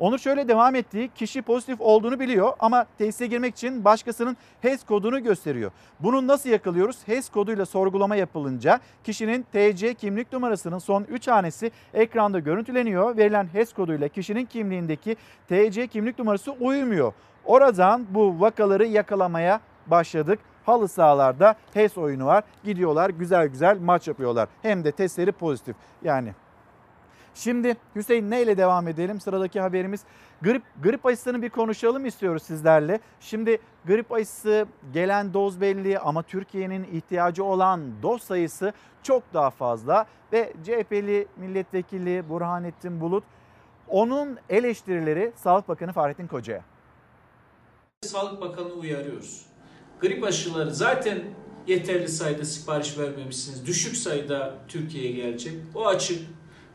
Onur 0.00 0.18
şöyle 0.18 0.48
devam 0.48 0.74
ettiği 0.74 1.08
kişi 1.14 1.42
pozitif 1.42 1.80
olduğunu 1.80 2.20
biliyor 2.20 2.52
ama 2.60 2.86
tesise 2.98 3.26
girmek 3.26 3.54
için 3.54 3.84
başkasının 3.84 4.36
HES 4.60 4.84
kodunu 4.84 5.22
gösteriyor. 5.22 5.70
Bunu 6.00 6.26
nasıl 6.26 6.50
yakalıyoruz? 6.50 6.98
HES 7.06 7.28
koduyla 7.28 7.66
sorgulama 7.66 8.16
yapılınca 8.16 8.80
kişinin 9.04 9.42
TC 9.42 9.94
kimlik 9.94 10.32
numarasının 10.32 10.78
son 10.78 11.04
3 11.04 11.28
hanesi 11.28 11.70
ekranda 11.94 12.38
görüntüleniyor. 12.38 13.16
Verilen 13.16 13.48
HES 13.52 13.72
koduyla 13.72 14.08
kişinin 14.08 14.46
kimliğindeki 14.46 15.16
TC 15.48 15.86
kimlik 15.86 16.18
numarası 16.18 16.52
uymuyor. 16.52 17.12
Oradan 17.44 18.06
bu 18.10 18.40
vakaları 18.40 18.86
yakalamaya 18.86 19.60
başladık. 19.86 20.38
Halı 20.66 20.88
sahalarda 20.88 21.54
HES 21.74 21.98
oyunu 21.98 22.26
var. 22.26 22.44
Gidiyorlar 22.64 23.10
güzel 23.10 23.46
güzel 23.46 23.78
maç 23.80 24.08
yapıyorlar. 24.08 24.48
Hem 24.62 24.84
de 24.84 24.92
testleri 24.92 25.32
pozitif. 25.32 25.76
Yani 26.04 26.32
Şimdi 27.34 27.76
Hüseyin 27.96 28.30
neyle 28.30 28.56
devam 28.56 28.88
edelim? 28.88 29.20
Sıradaki 29.20 29.60
haberimiz 29.60 30.00
grip 30.42 30.62
grip 30.82 31.06
aşısını 31.06 31.42
bir 31.42 31.50
konuşalım 31.50 32.06
istiyoruz 32.06 32.42
sizlerle. 32.42 33.00
Şimdi 33.20 33.58
grip 33.86 34.12
aşısı 34.12 34.66
gelen 34.92 35.34
doz 35.34 35.60
belli 35.60 35.98
ama 35.98 36.22
Türkiye'nin 36.22 36.84
ihtiyacı 36.84 37.44
olan 37.44 38.02
doz 38.02 38.22
sayısı 38.22 38.72
çok 39.02 39.22
daha 39.34 39.50
fazla 39.50 40.06
ve 40.32 40.52
CHP'li 40.64 41.28
milletvekili 41.36 42.28
Burhanettin 42.28 43.00
Bulut 43.00 43.24
onun 43.88 44.38
eleştirileri 44.48 45.32
Sağlık 45.36 45.68
Bakanı 45.68 45.92
Fahrettin 45.92 46.26
Koca'ya. 46.26 46.64
Sağlık 48.02 48.40
Bakanı'nı 48.40 48.72
uyarıyoruz. 48.72 49.46
Grip 50.00 50.24
aşıları 50.24 50.74
zaten 50.74 51.18
yeterli 51.66 52.08
sayıda 52.08 52.44
sipariş 52.44 52.98
vermemişsiniz. 52.98 53.66
Düşük 53.66 53.96
sayıda 53.96 54.54
Türkiye'ye 54.68 55.12
gelecek. 55.12 55.54
O 55.74 55.86
açık. 55.86 56.22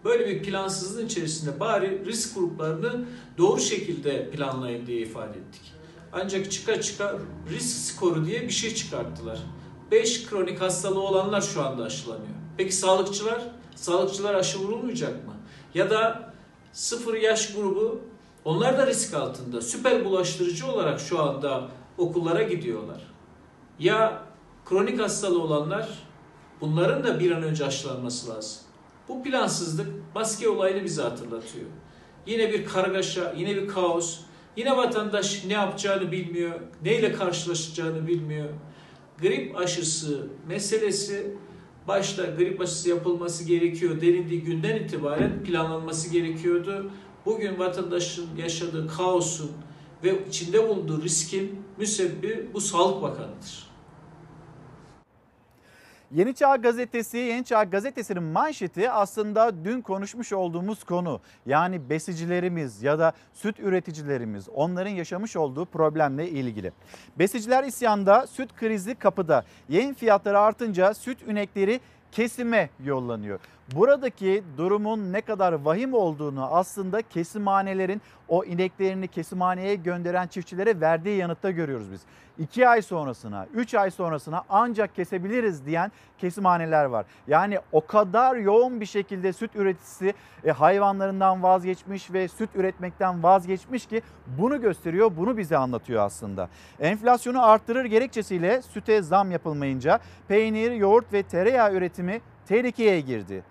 Böyle 0.06 0.28
bir 0.28 0.44
plansızlığın 0.44 1.06
içerisinde 1.06 1.60
bari 1.60 2.06
risk 2.06 2.36
gruplarını 2.36 3.06
doğru 3.38 3.62
şekilde 3.62 4.30
planlayın 4.30 4.88
diye 4.88 5.02
ifade 5.02 5.38
ettik. 5.38 5.74
Ancak 6.14 6.52
çıka 6.52 6.82
çıka 6.82 7.20
risk 7.50 7.94
skoru 7.94 8.26
diye 8.26 8.42
bir 8.42 8.50
şey 8.50 8.76
çıkarttılar. 8.76 9.40
5 9.92 10.26
kronik 10.26 10.62
hastalığı 10.62 11.00
olanlar 11.00 11.42
şu 11.42 11.66
anda 11.66 11.84
aşılanıyor. 11.84 12.36
Peki 12.58 12.72
sağlıkçılar? 12.72 13.42
Sağlıkçılar 13.76 14.34
aşı 14.34 14.60
vurulmayacak 14.60 15.28
mı? 15.28 15.34
Ya 15.74 15.90
da 15.90 16.34
sıfır 16.74 17.14
yaş 17.14 17.54
grubu 17.54 18.02
onlar 18.46 18.78
da 18.78 18.88
risk 18.88 19.14
altında. 19.14 19.62
Süper 19.62 20.06
bulaştırıcı 20.06 20.68
olarak 20.68 21.00
şu 21.00 21.22
anda 21.22 21.68
okullara 21.98 22.44
gidiyorlar. 22.44 23.02
Ya 23.80 24.24
kronik 24.66 25.00
hastalığı 25.00 25.42
olanlar 25.42 25.90
bunların 26.62 27.04
da 27.04 27.20
bir 27.20 27.32
an 27.32 27.44
önce 27.44 27.66
aşılanması 27.66 28.30
lazım. 28.30 28.65
Bu 29.10 29.24
plansızlık 29.24 29.88
maske 30.16 30.50
olayını 30.50 30.84
bize 30.84 31.02
hatırlatıyor. 31.02 31.66
Yine 32.26 32.54
bir 32.54 32.66
kargaşa, 32.66 33.34
yine 33.38 33.56
bir 33.56 33.68
kaos. 33.68 34.20
Yine 34.58 34.78
vatandaş 34.78 35.46
ne 35.46 35.54
yapacağını 35.54 36.12
bilmiyor, 36.12 36.60
neyle 36.84 37.14
karşılaşacağını 37.14 38.08
bilmiyor. 38.08 38.50
Grip 39.22 39.58
aşısı 39.58 40.28
meselesi 40.48 41.36
başta 41.88 42.26
grip 42.26 42.62
aşısı 42.62 42.90
yapılması 42.90 43.44
gerekiyor 43.44 44.02
denildiği 44.02 44.44
günden 44.44 44.76
itibaren 44.76 45.44
planlanması 45.44 46.10
gerekiyordu. 46.10 46.92
Bugün 47.26 47.60
vatandaşın 47.60 48.28
yaşadığı 48.38 48.88
kaosun 48.88 49.52
ve 50.04 50.28
içinde 50.28 50.70
bulunduğu 50.70 51.04
riskin 51.04 51.60
müsebbibi 51.78 52.50
bu 52.54 52.62
Sağlık 52.62 53.02
Bakanı'dır. 53.02 53.65
Yeni 56.16 56.36
Çağ 56.36 56.56
Gazetesi, 56.56 57.18
Yeni 57.18 57.46
Çağ 57.46 57.64
Gazetesi'nin 57.64 58.24
manşeti 58.24 58.92
aslında 58.92 59.66
dün 59.66 59.82
konuşmuş 59.82 60.34
olduğumuz 60.34 60.84
konu. 60.84 61.22
Yani 61.46 61.90
besicilerimiz 61.90 62.84
ya 62.84 63.00
da 63.00 63.14
süt 63.34 63.60
üreticilerimiz 63.60 64.50
onların 64.50 64.92
yaşamış 64.92 65.36
olduğu 65.36 65.66
problemle 65.66 66.30
ilgili. 66.30 66.72
Besiciler 67.20 67.64
isyanda, 67.64 68.28
süt 68.28 68.56
krizi 68.56 68.96
kapıda. 68.96 69.46
Yem 69.70 69.94
fiyatları 69.94 70.40
artınca 70.40 70.94
süt 70.94 71.24
ünekleri 71.28 71.80
kesime 72.12 72.70
yollanıyor. 72.84 73.40
Buradaki 73.74 74.44
durumun 74.58 75.14
ne 75.14 75.22
kadar 75.22 75.54
vahim 75.54 75.94
olduğunu 75.94 76.56
aslında 76.56 77.02
kesimhanelerin 77.02 78.02
o 78.28 78.44
ineklerini 78.44 79.08
kesimhaneye 79.08 79.76
gönderen 79.76 80.28
çiftçilere 80.28 80.82
verdiği 80.82 81.18
yanıtta 81.18 81.52
görüyoruz 81.52 81.92
biz. 81.92 82.02
2 82.38 82.68
ay 82.68 82.82
sonrasına, 82.82 83.48
3 83.54 83.74
ay 83.74 83.92
sonrasına 83.92 84.44
ancak 84.50 84.96
kesebiliriz 84.96 85.66
diyen 85.66 85.92
kesimhaneler 86.18 86.86
var. 86.86 87.06
Yani 87.28 87.60
o 87.72 87.86
kadar 87.86 88.36
yoğun 88.36 88.82
bir 88.82 88.86
şekilde 88.86 89.34
süt 89.34 89.56
üreticisi 89.56 90.14
e, 90.44 90.52
hayvanlarından 90.52 91.44
vazgeçmiş 91.44 92.14
ve 92.14 92.28
süt 92.28 92.50
üretmekten 92.56 93.24
vazgeçmiş 93.24 93.86
ki 93.86 94.02
bunu 94.38 94.62
gösteriyor, 94.62 95.12
bunu 95.18 95.38
bize 95.38 95.58
anlatıyor 95.58 96.04
aslında. 96.04 96.50
Enflasyonu 96.80 97.46
arttırır 97.46 97.86
gerekçesiyle 97.86 98.62
süte 98.62 99.02
zam 99.02 99.32
yapılmayınca 99.32 100.00
peynir, 100.28 100.72
yoğurt 100.72 101.14
ve 101.14 101.24
tereyağı 101.24 101.74
üretimi 101.74 102.22
tehlikeye 102.48 103.02
girdi. 103.02 103.44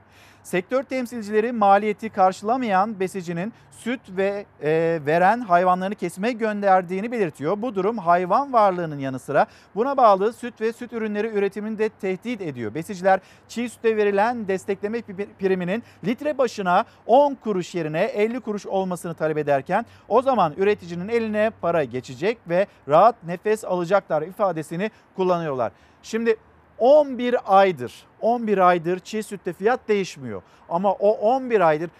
Sektör 0.44 0.82
temsilcileri 0.82 1.52
maliyeti 1.52 2.08
karşılamayan 2.08 3.00
besicinin 3.00 3.52
süt 3.70 4.00
ve 4.08 4.46
e, 4.62 5.00
veren 5.06 5.40
hayvanlarını 5.40 5.94
kesime 5.94 6.32
gönderdiğini 6.32 7.12
belirtiyor. 7.12 7.62
Bu 7.62 7.74
durum 7.74 7.98
hayvan 7.98 8.52
varlığının 8.52 8.98
yanı 8.98 9.18
sıra 9.18 9.46
buna 9.74 9.96
bağlı 9.96 10.32
süt 10.32 10.60
ve 10.60 10.72
süt 10.72 10.92
ürünleri 10.92 11.26
üretimini 11.26 11.78
de 11.78 11.88
tehdit 11.88 12.40
ediyor. 12.40 12.74
Besiciler 12.74 13.20
çiğ 13.48 13.68
sütte 13.68 13.96
verilen 13.96 14.48
destekleme 14.48 15.02
priminin 15.38 15.82
litre 16.04 16.38
başına 16.38 16.84
10 17.06 17.34
kuruş 17.34 17.74
yerine 17.74 18.02
50 18.02 18.40
kuruş 18.40 18.66
olmasını 18.66 19.14
talep 19.14 19.38
ederken 19.38 19.86
o 20.08 20.22
zaman 20.22 20.54
üreticinin 20.56 21.08
eline 21.08 21.50
para 21.60 21.84
geçecek 21.84 22.38
ve 22.48 22.66
rahat 22.88 23.14
nefes 23.26 23.64
alacaklar 23.64 24.22
ifadesini 24.22 24.90
kullanıyorlar. 25.16 25.72
Şimdi 26.02 26.36
11 26.78 27.36
aydır 27.46 28.06
11 28.20 28.58
aydır 28.58 28.98
çiğ 28.98 29.22
sütte 29.22 29.52
fiyat 29.52 29.88
değişmiyor. 29.88 30.42
Ama 30.68 30.92
o 30.92 31.10
11 31.10 31.60
aydır 31.60 31.90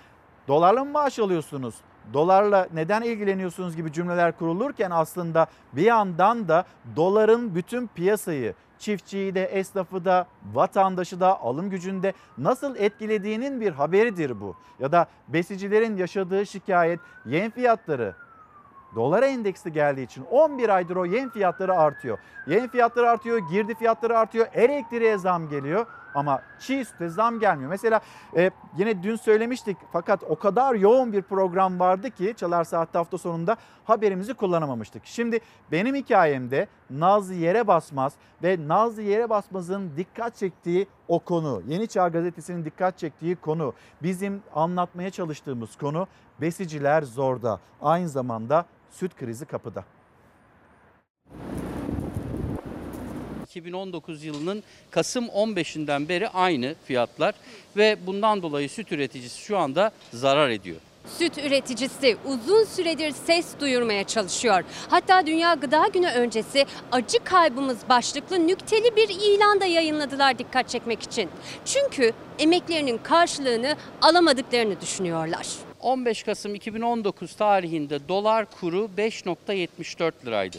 dolarla 0.49 0.85
mı 0.85 0.91
maaş 0.91 1.19
alıyorsunuz? 1.19 1.75
Dolarla 2.13 2.69
neden 2.75 3.03
ilgileniyorsunuz 3.03 3.77
gibi 3.77 3.93
cümleler 3.93 4.39
kurulurken 4.39 4.91
aslında 4.91 5.47
bir 5.73 5.83
yandan 5.83 6.49
da 6.49 6.65
doların 6.97 7.55
bütün 7.55 7.87
piyasayı 7.87 8.55
çiftçiyi 8.79 9.35
de 9.35 9.45
esnafı 9.45 10.05
da 10.05 10.27
vatandaşı 10.53 11.21
da 11.21 11.41
alım 11.41 11.71
gücünde 11.71 12.13
nasıl 12.39 12.77
etkilediğinin 12.77 13.61
bir 13.61 13.73
haberidir 13.73 14.41
bu. 14.41 14.57
Ya 14.81 14.93
da 14.93 15.07
besicilerin 15.29 15.97
yaşadığı 15.97 16.47
şikayet 16.47 17.01
yem 17.27 17.51
fiyatları 17.51 18.15
dolar 18.95 19.23
endeksli 19.23 19.73
geldiği 19.73 20.03
için 20.03 20.25
11 20.31 20.69
aydır 20.69 20.97
o 20.97 21.05
yem 21.05 21.31
fiyatları 21.31 21.75
artıyor. 21.75 22.19
Yem 22.47 22.69
fiyatları 22.69 23.11
artıyor, 23.11 23.39
girdi 23.39 23.75
fiyatları 23.75 24.19
artıyor, 24.19 24.47
elektriğe 24.55 25.19
zam 25.19 25.49
geliyor 25.49 25.87
ama 26.15 26.43
çiğ 26.61 26.85
süte 26.85 27.09
zam 27.09 27.41
gelmiyor. 27.41 27.71
Mesela 27.71 28.01
e, 28.37 28.51
yine 28.77 29.03
dün 29.03 29.17
söylemiştik 29.17 29.77
fakat 29.93 30.25
o 30.29 30.37
kadar 30.37 30.75
yoğun 30.75 31.13
bir 31.13 31.23
program 31.23 31.81
vardı 31.81 32.11
ki 32.11 32.35
Çalar 32.37 32.65
Saat'te 32.65 32.99
hafta 32.99 33.19
sonunda 33.19 33.57
haberimizi 33.85 34.35
kullanamamıştık. 34.35 35.03
Şimdi 35.07 35.41
benim 35.73 35.95
hikayemde 35.95 36.67
Nazlı 36.91 37.35
Yere 37.35 37.67
Basmaz 37.67 38.13
ve 38.43 38.69
Nazlı 38.69 39.03
Yere 39.03 39.31
Basmaz'ın 39.31 39.91
dikkat 39.97 40.37
çektiği 40.37 40.87
o 41.09 41.19
konu, 41.19 41.63
Yeni 41.67 41.89
Çağ 41.89 42.09
Gazetesi'nin 42.09 42.65
dikkat 42.65 42.99
çektiği 42.99 43.37
konu, 43.37 43.73
bizim 44.03 44.43
anlatmaya 44.55 45.11
çalıştığımız 45.11 45.77
konu 45.77 46.07
besiciler 46.41 47.03
zorda. 47.03 47.61
Aynı 47.83 48.09
zamanda 48.09 48.65
süt 48.95 49.17
krizi 49.17 49.47
kapıda. 49.47 49.85
2019 53.45 54.25
yılının 54.25 54.63
Kasım 54.91 55.25
15'inden 55.27 56.09
beri 56.09 56.29
aynı 56.29 56.75
fiyatlar 56.85 57.35
ve 57.77 57.97
bundan 58.07 58.43
dolayı 58.43 58.71
süt 58.71 58.93
üreticisi 58.93 59.41
şu 59.41 59.59
anda 59.59 59.91
zarar 60.13 60.51
ediyor. 60.51 60.77
Süt 61.19 61.39
üreticisi 61.39 62.17
uzun 62.25 62.65
süredir 62.65 63.11
ses 63.11 63.47
duyurmaya 63.61 64.05
çalışıyor. 64.05 64.65
Hatta 64.89 65.27
Dünya 65.27 65.55
Gıda 65.55 65.87
Günü 65.93 66.09
öncesi 66.09 66.67
acı 66.93 67.25
kaybımız 67.25 67.79
başlıklı 67.89 68.47
nükteli 68.47 68.97
bir 68.97 69.09
ilan 69.09 69.61
da 69.61 69.65
yayınladılar 69.65 70.39
dikkat 70.39 70.69
çekmek 70.69 71.03
için. 71.03 71.31
Çünkü 71.65 72.13
emeklerinin 72.39 72.99
karşılığını 72.99 73.77
alamadıklarını 74.03 74.81
düşünüyorlar. 74.81 75.47
15 75.85 76.23
Kasım 76.23 76.55
2019 76.55 77.37
tarihinde 77.37 78.09
dolar 78.09 78.47
kuru 78.61 78.91
5.74 78.99 80.13
liraydı. 80.27 80.57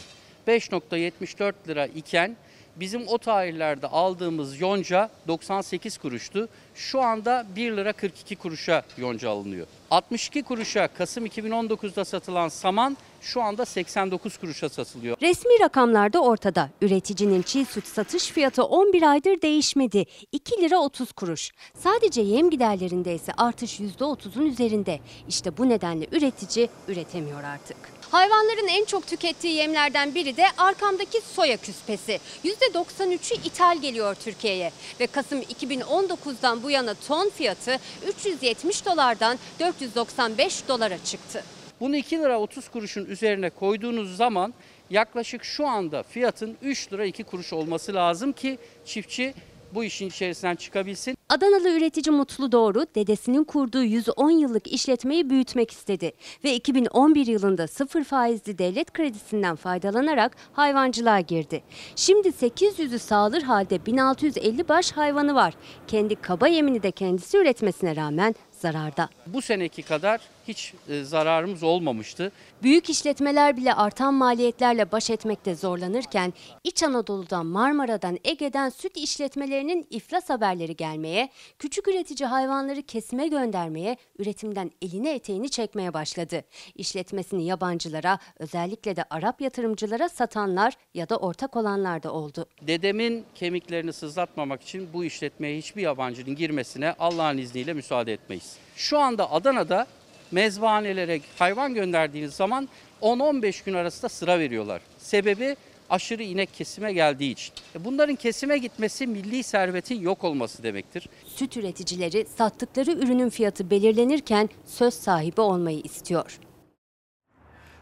5.74 0.48 1.52
lira 1.68 1.86
iken 1.86 2.36
bizim 2.80 3.08
o 3.08 3.18
tarihlerde 3.18 3.86
aldığımız 3.86 4.60
yonca 4.60 5.10
98 5.28 5.98
kuruştu. 5.98 6.48
Şu 6.74 7.00
anda 7.02 7.46
1 7.56 7.76
lira 7.76 7.92
42 7.92 8.36
kuruşa 8.36 8.82
yonca 8.96 9.30
alınıyor. 9.30 9.66
62 9.90 10.42
kuruşa 10.42 10.88
Kasım 10.88 11.26
2019'da 11.26 12.04
satılan 12.04 12.48
saman 12.48 12.96
şu 13.20 13.42
anda 13.42 13.64
89 13.64 14.36
kuruşa 14.36 14.68
satılıyor. 14.68 15.16
Resmi 15.22 15.60
rakamlarda 15.60 16.22
ortada. 16.22 16.70
Üreticinin 16.82 17.42
çiğ 17.42 17.64
süt 17.64 17.86
satış 17.86 18.26
fiyatı 18.26 18.64
11 18.64 19.02
aydır 19.02 19.42
değişmedi. 19.42 20.04
2 20.32 20.62
lira 20.62 20.78
30 20.78 21.12
kuruş. 21.12 21.50
Sadece 21.74 22.20
yem 22.20 22.50
giderlerinde 22.50 23.14
ise 23.14 23.32
artış 23.36 23.80
%30'un 23.80 24.46
üzerinde. 24.46 25.00
İşte 25.28 25.56
bu 25.58 25.68
nedenle 25.68 26.06
üretici 26.12 26.68
üretemiyor 26.88 27.44
artık. 27.44 27.95
Hayvanların 28.10 28.68
en 28.68 28.84
çok 28.84 29.06
tükettiği 29.06 29.54
yemlerden 29.54 30.14
biri 30.14 30.36
de 30.36 30.44
arkamdaki 30.58 31.20
soya 31.20 31.56
küspesi. 31.56 32.20
%93'ü 32.44 33.34
ithal 33.46 33.80
geliyor 33.80 34.14
Türkiye'ye 34.14 34.72
ve 35.00 35.06
Kasım 35.06 35.42
2019'dan 35.42 36.62
bu 36.62 36.70
yana 36.70 36.94
ton 36.94 37.30
fiyatı 37.30 37.78
370 38.08 38.86
dolardan 38.86 39.38
495 39.60 40.68
dolara 40.68 40.98
çıktı. 41.04 41.44
Bunu 41.80 41.96
2 41.96 42.18
lira 42.18 42.40
30 42.40 42.68
kuruşun 42.68 43.04
üzerine 43.04 43.50
koyduğunuz 43.50 44.16
zaman 44.16 44.54
yaklaşık 44.90 45.44
şu 45.44 45.66
anda 45.66 46.02
fiyatın 46.02 46.56
3 46.62 46.92
lira 46.92 47.04
2 47.04 47.24
kuruş 47.24 47.52
olması 47.52 47.94
lazım 47.94 48.32
ki 48.32 48.58
çiftçi 48.84 49.34
bu 49.76 49.84
işin 49.84 50.08
içerisinden 50.08 50.56
çıkabilsin. 50.56 51.16
Adanalı 51.28 51.76
üretici 51.76 52.16
Mutlu 52.16 52.52
Doğru 52.52 52.86
dedesinin 52.94 53.44
kurduğu 53.44 53.82
110 53.82 54.30
yıllık 54.30 54.66
işletmeyi 54.66 55.30
büyütmek 55.30 55.70
istedi 55.70 56.12
ve 56.44 56.54
2011 56.54 57.26
yılında 57.26 57.66
sıfır 57.66 58.04
faizli 58.04 58.58
devlet 58.58 58.92
kredisinden 58.92 59.56
faydalanarak 59.56 60.36
hayvancılığa 60.52 61.20
girdi. 61.20 61.62
Şimdi 61.96 62.28
800'ü 62.28 62.98
sağlar 62.98 63.42
halde 63.42 63.86
1650 63.86 64.68
baş 64.68 64.92
hayvanı 64.92 65.34
var. 65.34 65.54
Kendi 65.86 66.16
kaba 66.16 66.48
yemini 66.48 66.82
de 66.82 66.90
kendisi 66.90 67.38
üretmesine 67.38 67.96
rağmen 67.96 68.34
zararda. 68.50 69.08
Bu 69.26 69.42
seneki 69.42 69.82
kadar 69.82 70.20
hiç 70.48 70.74
e, 70.88 71.04
zararımız 71.04 71.62
olmamıştı. 71.62 72.32
Büyük 72.62 72.90
işletmeler 72.90 73.56
bile 73.56 73.74
artan 73.74 74.14
maliyetlerle 74.14 74.92
baş 74.92 75.10
etmekte 75.10 75.54
zorlanırken 75.54 76.32
İç 76.64 76.82
Anadolu'dan, 76.82 77.46
Marmara'dan, 77.46 78.18
Ege'den 78.24 78.68
süt 78.68 78.96
işletmelerinin 78.96 79.86
iflas 79.90 80.30
haberleri 80.30 80.76
gelmeye, 80.76 81.28
küçük 81.58 81.88
üretici 81.88 82.26
hayvanları 82.26 82.82
kesime 82.82 83.28
göndermeye, 83.28 83.96
üretimden 84.18 84.70
elini 84.82 85.08
eteğini 85.08 85.50
çekmeye 85.50 85.94
başladı. 85.94 86.42
İşletmesini 86.74 87.46
yabancılara, 87.46 88.18
özellikle 88.38 88.96
de 88.96 89.04
Arap 89.10 89.40
yatırımcılara 89.40 90.08
satanlar 90.08 90.74
ya 90.94 91.08
da 91.08 91.16
ortak 91.16 91.56
olanlar 91.56 92.02
da 92.02 92.12
oldu. 92.12 92.46
Dedemin 92.62 93.24
kemiklerini 93.34 93.92
sızlatmamak 93.92 94.62
için 94.62 94.88
bu 94.92 95.04
işletmeye 95.04 95.58
hiçbir 95.58 95.82
yabancının 95.82 96.36
girmesine 96.36 96.94
Allah'ın 96.98 97.38
izniyle 97.38 97.72
müsaade 97.72 98.12
etmeyiz. 98.12 98.56
Şu 98.76 98.98
anda 98.98 99.32
Adana'da 99.32 99.86
mezbahanelere 100.30 101.20
hayvan 101.38 101.74
gönderdiğiniz 101.74 102.34
zaman 102.34 102.68
10-15 103.02 103.64
gün 103.64 103.74
arasında 103.74 104.08
sıra 104.08 104.38
veriyorlar. 104.38 104.82
Sebebi 104.98 105.56
aşırı 105.90 106.22
inek 106.22 106.54
kesime 106.54 106.92
geldiği 106.92 107.32
için. 107.32 107.54
E, 107.74 107.84
bunların 107.84 108.16
kesime 108.16 108.58
gitmesi 108.58 109.06
milli 109.06 109.42
servetin 109.42 110.00
yok 110.00 110.24
olması 110.24 110.62
demektir. 110.62 111.08
Süt 111.26 111.56
üreticileri 111.56 112.26
sattıkları 112.36 112.92
ürünün 112.92 113.28
fiyatı 113.28 113.70
belirlenirken 113.70 114.48
söz 114.66 114.94
sahibi 114.94 115.40
olmayı 115.40 115.80
istiyor. 115.80 116.38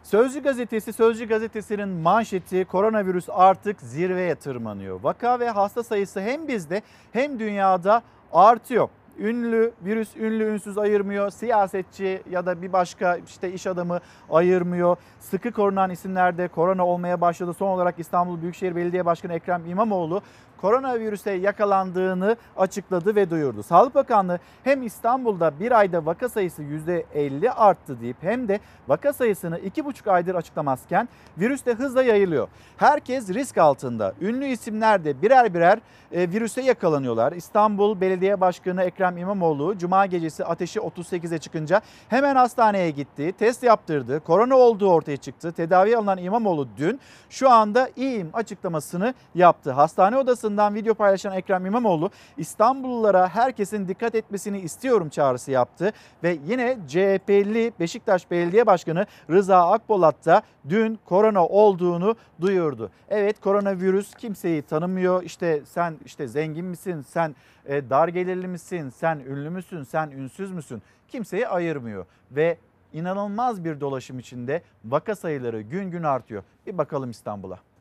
Sözcü 0.02 0.42
gazetesi 0.42 0.92
Sözcü 0.92 1.28
gazetesinin 1.28 1.88
manşeti 1.88 2.64
koronavirüs 2.64 3.24
artık 3.28 3.80
zirveye 3.80 4.34
tırmanıyor. 4.34 5.00
Vaka 5.02 5.40
ve 5.40 5.50
hasta 5.50 5.82
sayısı 5.82 6.20
hem 6.20 6.48
bizde 6.48 6.82
hem 7.12 7.38
dünyada 7.38 8.02
artıyor. 8.32 8.88
Ünlü, 9.18 9.72
virüs 9.84 10.16
ünlü 10.16 10.44
ünsüz 10.44 10.78
ayırmıyor. 10.78 11.30
Siyasetçi 11.30 12.22
ya 12.30 12.46
da 12.46 12.62
bir 12.62 12.72
başka 12.72 13.16
işte 13.16 13.52
iş 13.52 13.66
adamı 13.66 14.00
ayırmıyor. 14.30 14.96
Sıkı 15.20 15.52
korunan 15.52 15.90
isimlerde 15.90 16.48
korona 16.48 16.86
olmaya 16.86 17.20
başladı. 17.20 17.54
Son 17.54 17.68
olarak 17.68 17.98
İstanbul 17.98 18.42
Büyükşehir 18.42 18.76
Belediye 18.76 19.06
Başkanı 19.06 19.32
Ekrem 19.32 19.66
İmamoğlu 19.66 20.22
koronavirüse 20.64 21.30
yakalandığını 21.30 22.36
açıkladı 22.56 23.16
ve 23.16 23.30
duyurdu. 23.30 23.62
Sağlık 23.62 23.94
Bakanlığı 23.94 24.38
hem 24.64 24.82
İstanbul'da 24.82 25.60
bir 25.60 25.78
ayda 25.78 26.06
vaka 26.06 26.28
sayısı 26.28 26.62
%50 26.62 27.50
arttı 27.50 28.00
deyip 28.00 28.16
hem 28.20 28.48
de 28.48 28.60
vaka 28.88 29.12
sayısını 29.12 29.58
2,5 29.58 30.10
aydır 30.10 30.34
açıklamazken 30.34 31.08
virüs 31.38 31.66
de 31.66 31.74
hızla 31.74 32.02
yayılıyor. 32.02 32.48
Herkes 32.76 33.28
risk 33.28 33.58
altında. 33.58 34.12
Ünlü 34.20 34.46
isimler 34.46 35.04
de 35.04 35.22
birer 35.22 35.54
birer 35.54 35.78
e, 36.12 36.30
virüse 36.30 36.62
yakalanıyorlar. 36.62 37.32
İstanbul 37.32 38.00
Belediye 38.00 38.40
Başkanı 38.40 38.82
Ekrem 38.82 39.18
İmamoğlu 39.18 39.78
cuma 39.78 40.06
gecesi 40.06 40.44
ateşi 40.44 40.78
38'e 40.78 41.38
çıkınca 41.38 41.80
hemen 42.08 42.36
hastaneye 42.36 42.90
gitti. 42.90 43.32
Test 43.38 43.62
yaptırdı. 43.62 44.20
Korona 44.20 44.56
olduğu 44.56 44.90
ortaya 44.90 45.16
çıktı. 45.16 45.52
Tedavi 45.52 45.96
alınan 45.96 46.18
İmamoğlu 46.18 46.68
dün 46.76 47.00
şu 47.30 47.50
anda 47.50 47.90
iyiyim 47.96 48.30
açıklamasını 48.32 49.14
yaptı. 49.34 49.72
Hastane 49.72 50.16
odasında 50.16 50.53
ardından 50.54 50.74
video 50.74 50.94
paylaşan 50.94 51.32
Ekrem 51.32 51.66
İmamoğlu 51.66 52.10
İstanbullulara 52.36 53.28
herkesin 53.28 53.88
dikkat 53.88 54.14
etmesini 54.14 54.60
istiyorum 54.60 55.08
çağrısı 55.08 55.50
yaptı. 55.50 55.92
Ve 56.22 56.38
yine 56.46 56.78
CHP'li 56.88 57.72
Beşiktaş 57.80 58.30
Belediye 58.30 58.66
Başkanı 58.66 59.06
Rıza 59.30 59.70
Akpolat 59.72 60.26
da 60.26 60.42
dün 60.68 60.98
korona 61.04 61.46
olduğunu 61.46 62.16
duyurdu. 62.40 62.90
Evet 63.08 63.40
koronavirüs 63.40 64.14
kimseyi 64.14 64.62
tanımıyor. 64.62 65.22
İşte 65.22 65.62
sen 65.64 65.94
işte 66.04 66.28
zengin 66.28 66.64
misin, 66.64 67.00
sen 67.00 67.34
e, 67.66 67.90
dar 67.90 68.08
gelirli 68.08 68.46
misin, 68.46 68.90
sen 68.90 69.18
ünlü 69.18 69.50
müsün, 69.50 69.82
sen 69.82 70.10
ünsüz 70.10 70.52
müsün? 70.52 70.82
Kimseyi 71.08 71.48
ayırmıyor 71.48 72.06
ve 72.30 72.56
inanılmaz 72.92 73.64
bir 73.64 73.80
dolaşım 73.80 74.18
içinde 74.18 74.62
vaka 74.84 75.14
sayıları 75.14 75.60
gün 75.60 75.90
gün 75.90 76.02
artıyor. 76.02 76.42
Bir 76.66 76.78
bakalım 76.78 77.10
İstanbul'a. 77.10 77.73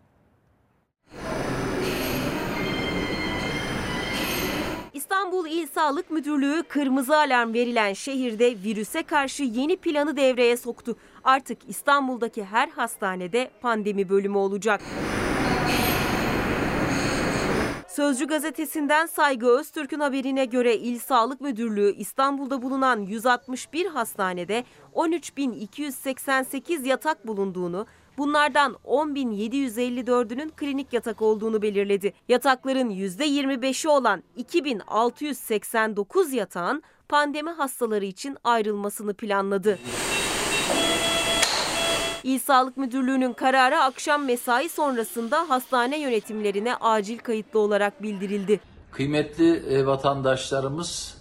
İstanbul 5.03 5.47
İl 5.47 5.67
Sağlık 5.67 6.11
Müdürlüğü 6.11 6.63
kırmızı 6.63 7.17
alarm 7.17 7.53
verilen 7.53 7.93
şehirde 7.93 8.55
virüse 8.63 9.03
karşı 9.03 9.43
yeni 9.43 9.77
planı 9.77 10.17
devreye 10.17 10.57
soktu. 10.57 10.95
Artık 11.23 11.57
İstanbul'daki 11.67 12.43
her 12.43 12.69
hastanede 12.69 13.51
pandemi 13.61 14.09
bölümü 14.09 14.37
olacak. 14.37 14.81
Sözcü 17.87 18.27
gazetesinden 18.27 19.05
Saygı 19.05 19.47
Öztürk'ün 19.47 19.99
haberine 19.99 20.45
göre 20.45 20.77
İl 20.77 20.99
Sağlık 20.99 21.41
Müdürlüğü 21.41 21.95
İstanbul'da 21.97 22.61
bulunan 22.61 22.99
161 22.99 23.85
hastanede 23.85 24.63
13.288 24.93 26.87
yatak 26.87 27.27
bulunduğunu, 27.27 27.85
Bunlardan 28.17 28.77
10.754'ünün 28.85 30.49
klinik 30.49 30.93
yatak 30.93 31.21
olduğunu 31.21 31.61
belirledi. 31.61 32.13
Yatakların 32.27 32.89
%25'i 32.89 33.89
olan 33.89 34.23
2689 34.35 36.33
yatağın 36.33 36.83
pandemi 37.09 37.49
hastaları 37.49 38.05
için 38.05 38.37
ayrılmasını 38.43 39.13
planladı. 39.13 39.79
İl 42.23 42.39
Sağlık 42.39 42.77
Müdürlüğü'nün 42.77 43.33
kararı 43.33 43.77
akşam 43.77 44.25
mesai 44.25 44.69
sonrasında 44.69 45.49
hastane 45.49 45.99
yönetimlerine 45.99 46.75
acil 46.75 47.17
kayıtlı 47.17 47.59
olarak 47.59 48.03
bildirildi. 48.03 48.59
Kıymetli 48.91 49.55
e, 49.55 49.85
vatandaşlarımız, 49.85 51.17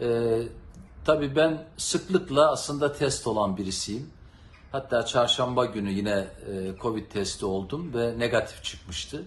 e, 0.00 0.38
tabii 1.04 1.36
ben 1.36 1.64
sıklıkla 1.76 2.52
aslında 2.52 2.92
test 2.92 3.26
olan 3.26 3.56
birisiyim. 3.56 4.10
Hatta 4.72 5.06
çarşamba 5.06 5.64
günü 5.64 5.90
yine 5.90 6.10
e, 6.10 6.78
Covid 6.82 7.10
testi 7.10 7.46
oldum 7.46 7.94
ve 7.94 8.18
negatif 8.18 8.64
çıkmıştı. 8.64 9.22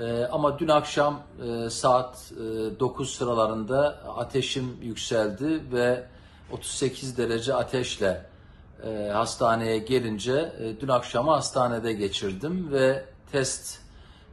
E, 0.00 0.24
ama 0.24 0.58
dün 0.58 0.68
akşam 0.68 1.22
e, 1.48 1.70
saat 1.70 2.32
e, 2.76 2.80
9 2.80 3.10
sıralarında 3.10 3.88
ateşim 4.16 4.76
yükseldi 4.82 5.72
ve 5.72 6.06
38 6.52 7.18
derece 7.18 7.54
ateşle 7.54 8.26
e, 8.86 9.10
hastaneye 9.12 9.78
gelince 9.78 10.52
e, 10.60 10.80
dün 10.80 10.88
akşamı 10.88 11.30
hastanede 11.30 11.92
geçirdim 11.92 12.72
ve 12.72 13.04
test 13.32 13.78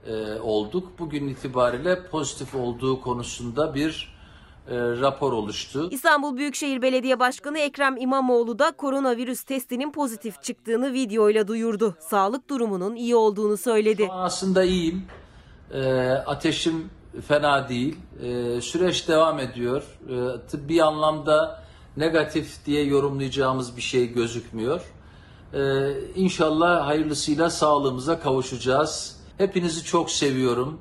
e, 0.07 0.39
olduk. 0.39 0.99
Bugün 0.99 1.27
itibariyle 1.27 2.05
pozitif 2.05 2.55
olduğu 2.55 3.01
konusunda 3.01 3.75
bir 3.75 4.12
e, 4.67 4.75
rapor 4.77 5.33
oluştu. 5.33 5.87
İstanbul 5.91 6.37
Büyükşehir 6.37 6.81
Belediye 6.81 7.19
Başkanı 7.19 7.59
Ekrem 7.59 7.97
İmamoğlu 7.97 8.59
da 8.59 8.71
koronavirüs 8.71 9.43
testinin 9.43 9.91
pozitif 9.91 10.43
çıktığını 10.43 10.93
videoyla 10.93 11.47
duyurdu. 11.47 11.95
Sağlık 11.99 12.49
durumunun 12.49 12.95
iyi 12.95 13.15
olduğunu 13.15 13.57
söyledi. 13.57 14.05
Şu 14.05 14.13
an 14.13 14.25
aslında 14.25 14.63
iyiyim. 14.63 15.05
E, 15.73 16.09
ateşim 16.09 16.89
fena 17.27 17.69
değil. 17.69 17.97
E, 18.23 18.61
süreç 18.61 19.07
devam 19.07 19.39
ediyor. 19.39 19.83
E, 20.09 20.47
tıbbi 20.47 20.83
anlamda 20.83 21.63
negatif 21.97 22.65
diye 22.65 22.83
yorumlayacağımız 22.83 23.77
bir 23.77 23.81
şey 23.81 24.13
gözükmüyor. 24.13 24.81
E, 25.53 25.91
inşallah 26.15 26.87
hayırlısıyla 26.87 27.49
sağlığımıza 27.49 28.19
kavuşacağız. 28.19 29.19
Hepinizi 29.37 29.83
çok 29.83 30.11
seviyorum. 30.11 30.79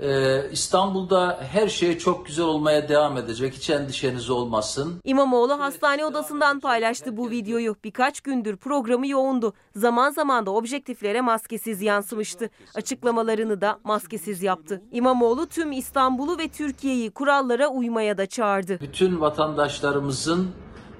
Ee, 0.00 0.50
İstanbul'da 0.52 1.38
her 1.52 1.68
şey 1.68 1.98
çok 1.98 2.26
güzel 2.26 2.44
olmaya 2.44 2.88
devam 2.88 3.16
edecek. 3.16 3.54
Hiç 3.54 3.70
endişeniz 3.70 4.30
olmasın. 4.30 5.00
İmamoğlu 5.04 5.60
hastane 5.60 6.04
odasından 6.04 6.60
paylaştı 6.60 7.16
bu 7.16 7.30
videoyu. 7.30 7.76
Birkaç 7.84 8.20
gündür 8.20 8.56
programı 8.56 9.06
yoğundu. 9.06 9.52
Zaman 9.76 10.10
zaman 10.10 10.46
da 10.46 10.50
objektiflere 10.50 11.20
maskesiz 11.20 11.82
yansımıştı. 11.82 12.50
Açıklamalarını 12.74 13.60
da 13.60 13.78
maskesiz 13.84 14.42
yaptı. 14.42 14.82
İmamoğlu 14.92 15.46
tüm 15.46 15.72
İstanbul'u 15.72 16.38
ve 16.38 16.48
Türkiye'yi 16.48 17.10
kurallara 17.10 17.68
uymaya 17.68 18.18
da 18.18 18.26
çağırdı. 18.26 18.78
Bütün 18.80 19.20
vatandaşlarımızın 19.20 20.50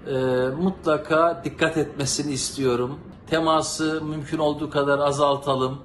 e, 0.07 0.15
mutlaka 0.63 1.43
dikkat 1.45 1.77
etmesini 1.77 2.33
istiyorum. 2.33 3.01
Teması 3.27 4.03
mümkün 4.05 4.39
olduğu 4.39 4.71
kadar 4.71 4.99
azaltalım. 4.99 5.79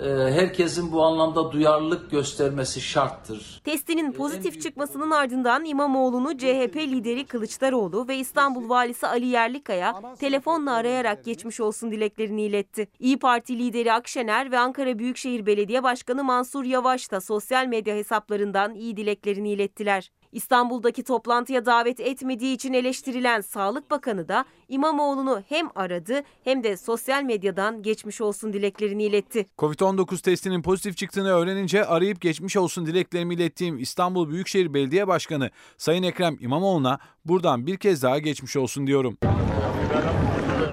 Ee, 0.00 0.08
herkesin 0.08 0.92
bu 0.92 1.02
anlamda 1.02 1.52
duyarlılık 1.52 2.10
göstermesi 2.10 2.80
şarttır. 2.80 3.60
Testinin 3.64 4.12
pozitif 4.12 4.62
çıkmasının 4.62 5.10
ardından 5.10 5.64
İmamoğlu'nu 5.64 6.38
CHP 6.38 6.76
lideri 6.76 7.26
Kılıçdaroğlu 7.26 8.08
ve 8.08 8.16
İstanbul 8.16 8.68
valisi 8.68 9.06
Ali 9.06 9.26
Yerlikaya 9.26 10.14
telefonla 10.18 10.72
arayarak 10.74 11.24
geçmiş 11.24 11.60
olsun 11.60 11.90
dileklerini 11.90 12.42
iletti. 12.42 12.88
İyi 12.98 13.18
Parti 13.18 13.58
lideri 13.58 13.92
Akşener 13.92 14.50
ve 14.50 14.58
Ankara 14.58 14.98
Büyükşehir 14.98 15.46
Belediye 15.46 15.82
Başkanı 15.82 16.24
Mansur 16.24 16.64
Yavaş 16.64 17.12
da 17.12 17.20
sosyal 17.20 17.66
medya 17.66 17.94
hesaplarından 17.94 18.74
iyi 18.74 18.96
dileklerini 18.96 19.50
ilettiler. 19.52 20.10
İstanbul'daki 20.36 21.02
toplantıya 21.02 21.66
davet 21.66 22.00
etmediği 22.00 22.54
için 22.54 22.72
eleştirilen 22.72 23.40
Sağlık 23.40 23.90
Bakanı 23.90 24.28
da 24.28 24.44
İmamoğlu'nu 24.68 25.42
hem 25.48 25.68
aradı 25.74 26.22
hem 26.44 26.64
de 26.64 26.76
sosyal 26.76 27.22
medyadan 27.22 27.82
geçmiş 27.82 28.20
olsun 28.20 28.52
dileklerini 28.52 29.04
iletti. 29.04 29.46
Covid-19 29.58 30.22
testinin 30.22 30.62
pozitif 30.62 30.96
çıktığını 30.96 31.28
öğrenince 31.28 31.84
arayıp 31.84 32.20
geçmiş 32.20 32.56
olsun 32.56 32.86
dileklerimi 32.86 33.34
ilettiğim 33.34 33.78
İstanbul 33.78 34.30
Büyükşehir 34.30 34.74
Belediye 34.74 35.08
Başkanı 35.08 35.50
Sayın 35.78 36.02
Ekrem 36.02 36.36
İmamoğlu'na 36.40 36.98
buradan 37.24 37.66
bir 37.66 37.76
kez 37.76 38.02
daha 38.02 38.18
geçmiş 38.18 38.56
olsun 38.56 38.86
diyorum. 38.86 39.18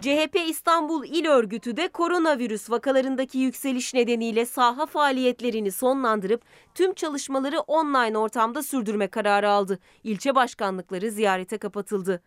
CHP 0.04 0.40
İstanbul 0.50 1.06
İl 1.06 1.26
Örgütü 1.26 1.78
de 1.78 1.88
koronavirüs 1.88 2.70
vakalarındaki 2.70 3.38
yükseliş 3.38 3.94
nedeniyle 3.94 4.46
saha 4.46 4.86
faaliyetlerini 4.86 5.72
sonlandırıp 5.72 6.42
tüm 6.76 6.94
çalışmaları 6.94 7.60
online 7.60 8.18
ortamda 8.18 8.64
sürdürme 8.64 9.08
kararı 9.08 9.50
aldı. 9.50 9.80
İlçe 10.04 10.36
başkanlıkları 10.36 11.12
ziyarete 11.12 11.58
kapatıldı. 11.58 12.22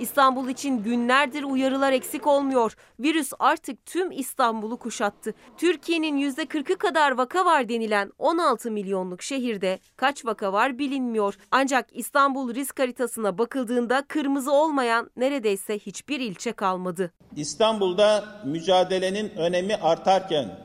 İstanbul 0.00 0.48
için 0.48 0.82
günlerdir 0.82 1.42
uyarılar 1.42 1.92
eksik 1.92 2.26
olmuyor. 2.26 2.76
Virüs 3.00 3.32
artık 3.38 3.86
tüm 3.86 4.10
İstanbul'u 4.10 4.76
kuşattı. 4.76 5.34
Türkiye'nin 5.56 6.30
%40'ı 6.30 6.78
kadar 6.78 7.10
vaka 7.10 7.44
var 7.44 7.68
denilen 7.68 8.12
16 8.18 8.70
milyonluk 8.70 9.22
şehirde 9.22 9.78
kaç 9.96 10.24
vaka 10.24 10.52
var 10.52 10.78
bilinmiyor. 10.78 11.34
Ancak 11.50 11.88
İstanbul 11.92 12.54
risk 12.54 12.78
haritasına 12.78 13.38
bakıldığında 13.38 14.04
kırmızı 14.08 14.52
olmayan 14.52 15.10
neredeyse 15.16 15.78
hiçbir 15.78 16.20
ilçe 16.20 16.52
kalmadı. 16.52 17.12
İstanbul'da 17.36 18.24
mücadelenin 18.44 19.30
önemi 19.30 19.76
artarken 19.76 20.58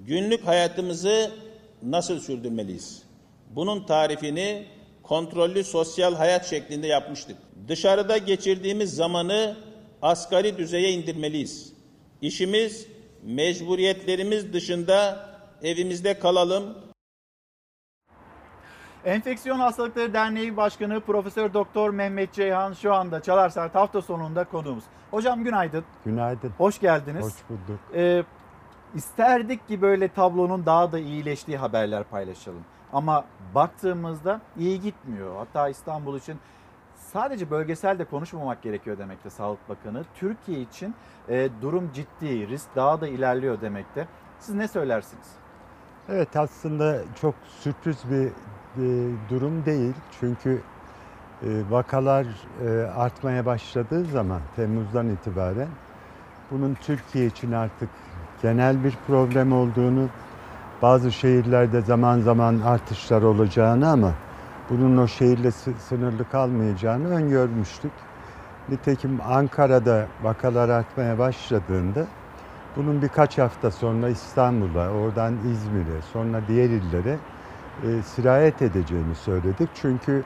günlük 0.00 0.46
hayatımızı 0.46 1.30
nasıl 1.82 2.20
sürdürmeliyiz? 2.20 3.02
Bunun 3.50 3.86
tarifini 3.86 4.66
kontrollü 5.02 5.64
sosyal 5.64 6.14
hayat 6.14 6.46
şeklinde 6.46 6.86
yapmıştık. 6.86 7.36
Dışarıda 7.68 8.18
geçirdiğimiz 8.18 8.94
zamanı 8.94 9.56
asgari 10.02 10.58
düzeye 10.58 10.92
indirmeliyiz. 10.92 11.72
İşimiz, 12.22 12.86
mecburiyetlerimiz 13.22 14.52
dışında 14.52 15.28
evimizde 15.62 16.18
kalalım. 16.18 16.78
Enfeksiyon 19.04 19.58
Hastalıkları 19.58 20.14
Derneği 20.14 20.56
Başkanı 20.56 21.00
Profesör 21.00 21.54
Doktor 21.54 21.90
Mehmet 21.90 22.32
Ceyhan 22.32 22.72
şu 22.72 22.94
anda 22.94 23.22
Çalarsaat 23.22 23.74
hafta 23.74 24.02
sonunda 24.02 24.44
konuğumuz. 24.44 24.84
Hocam 25.10 25.44
günaydın. 25.44 25.84
Günaydın. 26.04 26.52
Hoş 26.58 26.80
geldiniz. 26.80 27.24
Hoş 27.24 27.32
bulduk. 27.48 27.80
Ee, 27.94 28.24
isterdik 28.94 29.68
ki 29.68 29.82
böyle 29.82 30.08
tablonun 30.08 30.66
daha 30.66 30.92
da 30.92 30.98
iyileştiği 30.98 31.56
haberler 31.56 32.04
paylaşalım. 32.04 32.64
Ama 32.92 33.24
baktığımızda 33.54 34.40
iyi 34.58 34.80
gitmiyor. 34.80 35.36
Hatta 35.36 35.68
İstanbul 35.68 36.18
için 36.18 36.38
sadece 37.12 37.50
bölgesel 37.50 37.98
de 37.98 38.04
konuşmamak 38.04 38.62
gerekiyor 38.62 38.98
demekte 38.98 39.30
Sağlık 39.30 39.68
Bakanı. 39.68 40.04
Türkiye 40.14 40.60
için 40.60 40.94
e, 41.28 41.48
durum 41.62 41.90
ciddi, 41.94 42.48
risk 42.48 42.76
daha 42.76 43.00
da 43.00 43.08
ilerliyor 43.08 43.60
demekte. 43.60 44.08
Siz 44.38 44.54
ne 44.54 44.68
söylersiniz? 44.68 45.26
Evet 46.08 46.36
aslında 46.36 46.98
çok 47.20 47.34
sürpriz 47.60 47.96
bir, 48.10 48.28
bir 48.76 49.14
durum 49.30 49.64
değil. 49.66 49.94
Çünkü 50.20 50.60
e, 51.42 51.48
vakalar 51.70 52.26
e, 52.66 52.80
artmaya 52.80 53.46
başladığı 53.46 54.04
zaman 54.04 54.40
Temmuz'dan 54.56 55.08
itibaren 55.08 55.68
bunun 56.50 56.74
Türkiye 56.74 57.26
için 57.26 57.52
artık 57.52 57.88
genel 58.42 58.84
bir 58.84 58.94
problem 59.06 59.52
olduğunu, 59.52 60.08
bazı 60.82 61.12
şehirlerde 61.12 61.80
zaman 61.80 62.20
zaman 62.20 62.60
artışlar 62.60 63.22
olacağını 63.22 63.90
ama 63.90 64.12
bunun 64.72 64.96
o 64.96 65.08
şehirle 65.08 65.50
sınırlı 65.88 66.30
kalmayacağını 66.30 67.08
öngörmüştük. 67.08 67.92
Nitekim 68.68 69.18
Ankara'da 69.28 70.06
vakalar 70.22 70.68
artmaya 70.68 71.18
başladığında 71.18 72.06
bunun 72.76 73.02
birkaç 73.02 73.38
hafta 73.38 73.70
sonra 73.70 74.08
İstanbul'a, 74.08 74.90
oradan 74.90 75.34
İzmir'e, 75.34 76.02
sonra 76.12 76.40
diğer 76.48 76.70
illere 76.70 77.18
e, 77.82 78.02
sirayet 78.02 78.62
edeceğini 78.62 79.14
söyledik. 79.14 79.68
Çünkü 79.74 80.24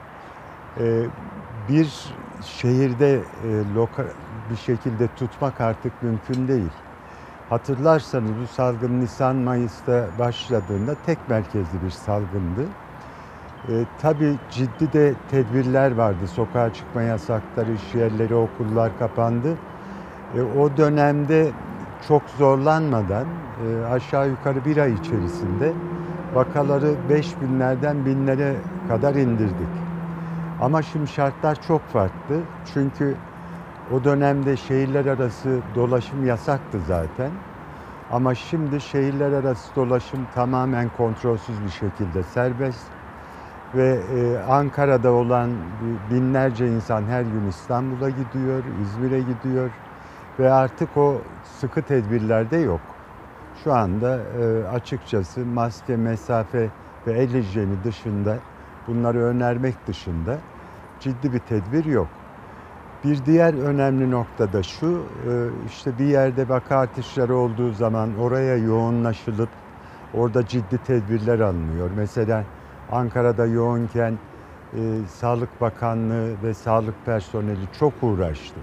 e, 0.79 1.03
bir 1.69 2.13
şehirde 2.45 3.13
e, 3.13 3.73
lokal 3.75 4.03
bir 4.51 4.55
şekilde 4.55 5.07
tutmak 5.07 5.61
artık 5.61 6.03
mümkün 6.03 6.47
değil. 6.47 6.71
Hatırlarsanız 7.49 8.31
bu 8.43 8.47
salgın 8.47 9.01
Nisan-Mayıs'ta 9.01 10.07
başladığında 10.19 10.95
tek 11.05 11.29
merkezli 11.29 11.83
bir 11.85 11.89
salgındı. 11.89 12.65
E, 13.63 13.85
tabii 13.97 14.39
ciddi 14.49 14.91
de 14.93 15.15
tedbirler 15.27 15.91
vardı. 15.91 16.27
Sokağa 16.27 16.73
çıkma 16.73 17.01
yasakları, 17.03 17.73
iş 17.73 17.95
yerleri, 17.95 18.35
okullar 18.35 18.97
kapandı. 18.97 19.59
E, 20.33 20.41
o 20.41 20.77
dönemde 20.77 21.57
çok 21.99 22.29
zorlanmadan 22.29 23.27
e, 23.57 23.79
aşağı 23.85 24.29
yukarı 24.29 24.65
bir 24.65 24.77
ay 24.77 24.93
içerisinde 24.93 25.79
vakaları 26.33 27.09
5 27.09 27.41
binlerden 27.41 28.05
binlere 28.05 28.67
kadar 28.87 29.15
indirdik. 29.15 29.87
Ama 30.59 30.83
şimdi 30.83 31.07
şartlar 31.07 31.55
çok 31.55 31.89
farklı. 31.89 32.49
Çünkü 32.65 33.23
o 33.85 34.03
dönemde 34.03 34.57
şehirler 34.57 35.05
arası 35.05 35.63
dolaşım 35.75 36.23
yasaktı 36.23 36.81
zaten. 36.81 37.31
Ama 38.09 38.35
şimdi 38.35 38.81
şehirler 38.81 39.31
arası 39.31 39.75
dolaşım 39.75 40.25
tamamen 40.25 40.89
kontrolsüz 40.89 41.63
bir 41.63 41.69
şekilde 41.69 42.23
serbest. 42.23 42.96
Ve 43.73 44.05
e, 44.11 44.37
Ankara'da 44.37 45.11
olan 45.13 45.79
binlerce 46.09 46.67
insan 46.67 47.05
her 47.07 47.23
gün 47.25 47.45
İstanbul'a 47.45 48.09
gidiyor, 48.09 48.65
İzmir'e 48.65 49.21
gidiyor. 49.23 49.71
Ve 50.39 50.51
artık 50.51 50.97
o 50.97 51.23
sıkı 51.43 51.83
tedbirler 51.83 52.51
de 52.51 52.57
yok. 52.57 52.99
Şu 53.53 53.73
anda 53.73 54.23
e, 54.23 54.67
açıkçası 54.67 55.45
maske, 55.45 55.97
mesafe 55.97 56.73
ve 57.07 57.13
el 57.13 57.33
hijyeni 57.33 57.83
dışında, 57.83 58.43
bunları 58.87 59.19
önermek 59.23 59.87
dışında 59.87 60.43
ciddi 60.99 61.33
bir 61.33 61.39
tedbir 61.39 61.85
yok. 61.85 62.27
Bir 63.03 63.25
diğer 63.25 63.53
önemli 63.53 64.11
nokta 64.11 64.53
da 64.53 64.63
şu, 64.63 65.11
e, 65.61 65.63
işte 65.65 65.97
bir 65.97 66.05
yerde 66.05 66.49
vaka 66.49 66.77
artışları 66.77 67.37
olduğu 67.37 67.71
zaman 67.71 68.13
oraya 68.15 68.57
yoğunlaşılıp 68.57 69.49
orada 70.13 70.45
ciddi 70.45 70.79
tedbirler 70.83 71.39
alınıyor. 71.39 71.91
Mesela 71.91 72.47
Ankara'da 72.91 73.45
yoğunken 73.45 74.13
e, 74.73 74.79
Sağlık 75.19 75.61
Bakanlığı 75.61 76.43
ve 76.43 76.53
sağlık 76.53 77.05
personeli 77.05 77.67
çok 77.79 77.93
uğraştı. 78.01 78.59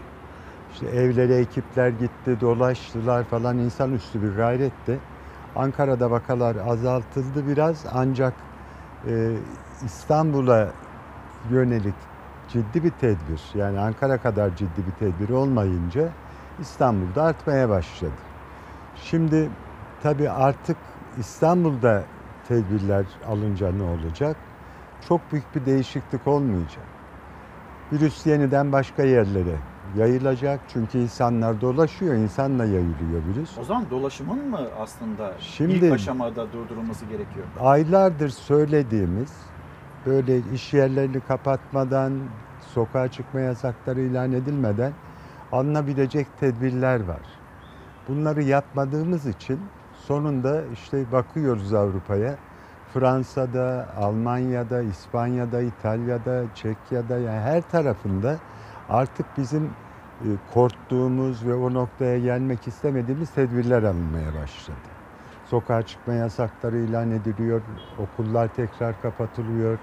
İşte 0.72 0.86
evlere 0.86 1.36
ekipler 1.36 1.88
gitti, 1.88 2.40
dolaştılar 2.40 3.24
falan 3.24 3.58
insanüstü 3.58 4.22
bir 4.22 4.36
gayretti. 4.36 4.98
Ankara'da 5.56 6.10
vakalar 6.10 6.56
azaltıldı 6.56 7.48
biraz 7.48 7.86
ancak 7.92 8.34
e, 9.08 9.36
İstanbul'a 9.84 10.68
yönelik 11.50 11.94
ciddi 12.48 12.84
bir 12.84 12.90
tedbir 12.90 13.42
yani 13.54 13.78
Ankara 13.78 14.18
kadar 14.18 14.56
ciddi 14.56 14.86
bir 14.86 14.92
tedbir 14.92 15.28
olmayınca 15.28 16.08
İstanbul'da 16.58 17.22
artmaya 17.22 17.68
başladı. 17.68 18.12
Şimdi 18.96 19.50
tabii 20.02 20.30
artık 20.30 20.76
İstanbul'da 21.18 22.04
tedbirler 22.48 23.04
alınca 23.26 23.72
ne 23.72 23.82
olacak? 23.82 24.36
Çok 25.08 25.32
büyük 25.32 25.54
bir 25.54 25.66
değişiklik 25.66 26.26
olmayacak. 26.26 26.84
Virüs 27.92 28.26
yeniden 28.26 28.72
başka 28.72 29.02
yerlere 29.02 29.56
yayılacak 29.96 30.60
çünkü 30.68 30.98
insanlar 30.98 31.60
dolaşıyor, 31.60 32.14
insanla 32.14 32.64
yayılıyor 32.64 33.22
virüs. 33.28 33.58
O 33.58 33.64
zaman 33.64 33.90
dolaşımın 33.90 34.48
mı 34.50 34.60
aslında 34.80 35.32
Şimdi, 35.38 35.72
ilk 35.86 35.92
aşamada 35.92 36.52
durdurulması 36.52 37.04
gerekiyor? 37.04 37.46
Aylardır 37.60 38.28
söylediğimiz 38.28 39.32
böyle 40.06 40.38
iş 40.54 40.74
yerlerini 40.74 41.20
kapatmadan, 41.20 42.12
sokağa 42.74 43.08
çıkma 43.08 43.40
yasakları 43.40 44.00
ilan 44.00 44.32
edilmeden 44.32 44.92
alınabilecek 45.52 46.26
tedbirler 46.40 47.04
var. 47.04 47.20
Bunları 48.08 48.42
yapmadığımız 48.42 49.26
için 49.26 49.60
sonunda 50.04 50.66
işte 50.66 51.12
bakıyoruz 51.12 51.74
Avrupa'ya. 51.74 52.38
Fransa'da, 52.94 53.94
Almanya'da, 53.96 54.82
İspanya'da, 54.82 55.62
İtalya'da, 55.62 56.54
Çekya'da 56.54 57.18
yani 57.18 57.40
her 57.40 57.62
tarafında 57.62 58.40
artık 58.88 59.36
bizim 59.36 59.76
e, 60.20 60.26
korktuğumuz 60.46 61.46
ve 61.46 61.54
o 61.54 61.74
noktaya 61.74 62.18
gelmek 62.20 62.66
istemediğimiz 62.68 63.30
tedbirler 63.32 63.82
alınmaya 63.82 64.34
başladı. 64.34 64.88
Sokağa 65.44 65.82
çıkma 65.82 66.14
yasakları 66.14 66.78
ilan 66.78 67.10
ediliyor, 67.10 67.62
okullar 67.98 68.48
tekrar 68.48 69.00
kapatılıyor, 69.00 69.78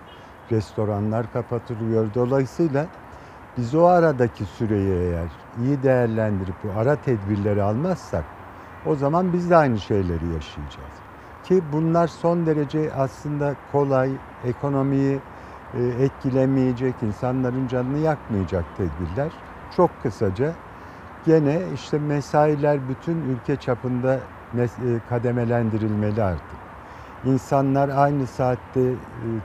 restoranlar 0.51 1.31
kapatılıyor. 1.31 2.13
Dolayısıyla 2.13 2.89
biz 3.57 3.75
o 3.75 3.85
aradaki 3.85 4.45
süreyi 4.45 4.93
eğer 4.93 5.47
iyi 5.55 5.83
değerlendirip 5.83 6.63
bu 6.63 6.73
ara 6.77 7.01
tedbirleri 7.01 7.63
almazsak 7.63 8.40
o 8.85 8.95
zaman 8.95 9.33
biz 9.33 9.49
de 9.49 9.55
aynı 9.55 9.79
şeyleri 9.79 10.25
yaşayacağız. 10.33 10.93
Ki 11.43 11.63
bunlar 11.73 12.07
son 12.07 12.45
derece 12.45 12.93
aslında 12.93 13.55
kolay, 13.71 14.11
ekonomiyi 14.43 15.19
e, 15.73 15.83
etkilemeyecek, 15.83 16.95
insanların 17.03 17.67
canını 17.67 17.97
yakmayacak 17.97 18.65
tedbirler. 18.77 19.31
Çok 19.75 20.03
kısaca 20.03 20.53
gene 21.25 21.61
işte 21.73 21.99
mesailer 21.99 22.89
bütün 22.89 23.15
ülke 23.23 23.55
çapında 23.55 24.19
e, 24.57 24.99
kademelendirilmeli 25.09 26.23
artık. 26.23 26.61
İnsanlar 27.25 27.89
aynı 27.89 28.27
saatte 28.27 28.81
e, 28.81 28.95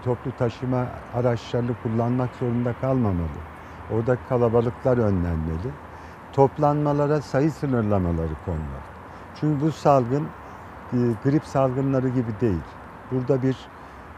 toplu 0.04 0.32
taşıma 0.38 0.86
araçlarını 1.14 1.74
kullanmak 1.82 2.30
zorunda 2.34 2.72
kalmamalı. 2.80 3.42
Orada 3.90 4.16
kalabalıklar 4.28 4.98
önlenmeli. 4.98 5.70
toplanmalara 6.32 7.22
sayı 7.22 7.52
sınırlamaları 7.52 8.34
konmalı. 8.44 8.95
Çünkü 9.40 9.66
bu 9.66 9.72
salgın 9.72 10.24
e, 10.92 10.96
grip 11.24 11.44
salgınları 11.44 12.08
gibi 12.08 12.40
değil. 12.40 12.62
Burada 13.10 13.42
bir 13.42 13.56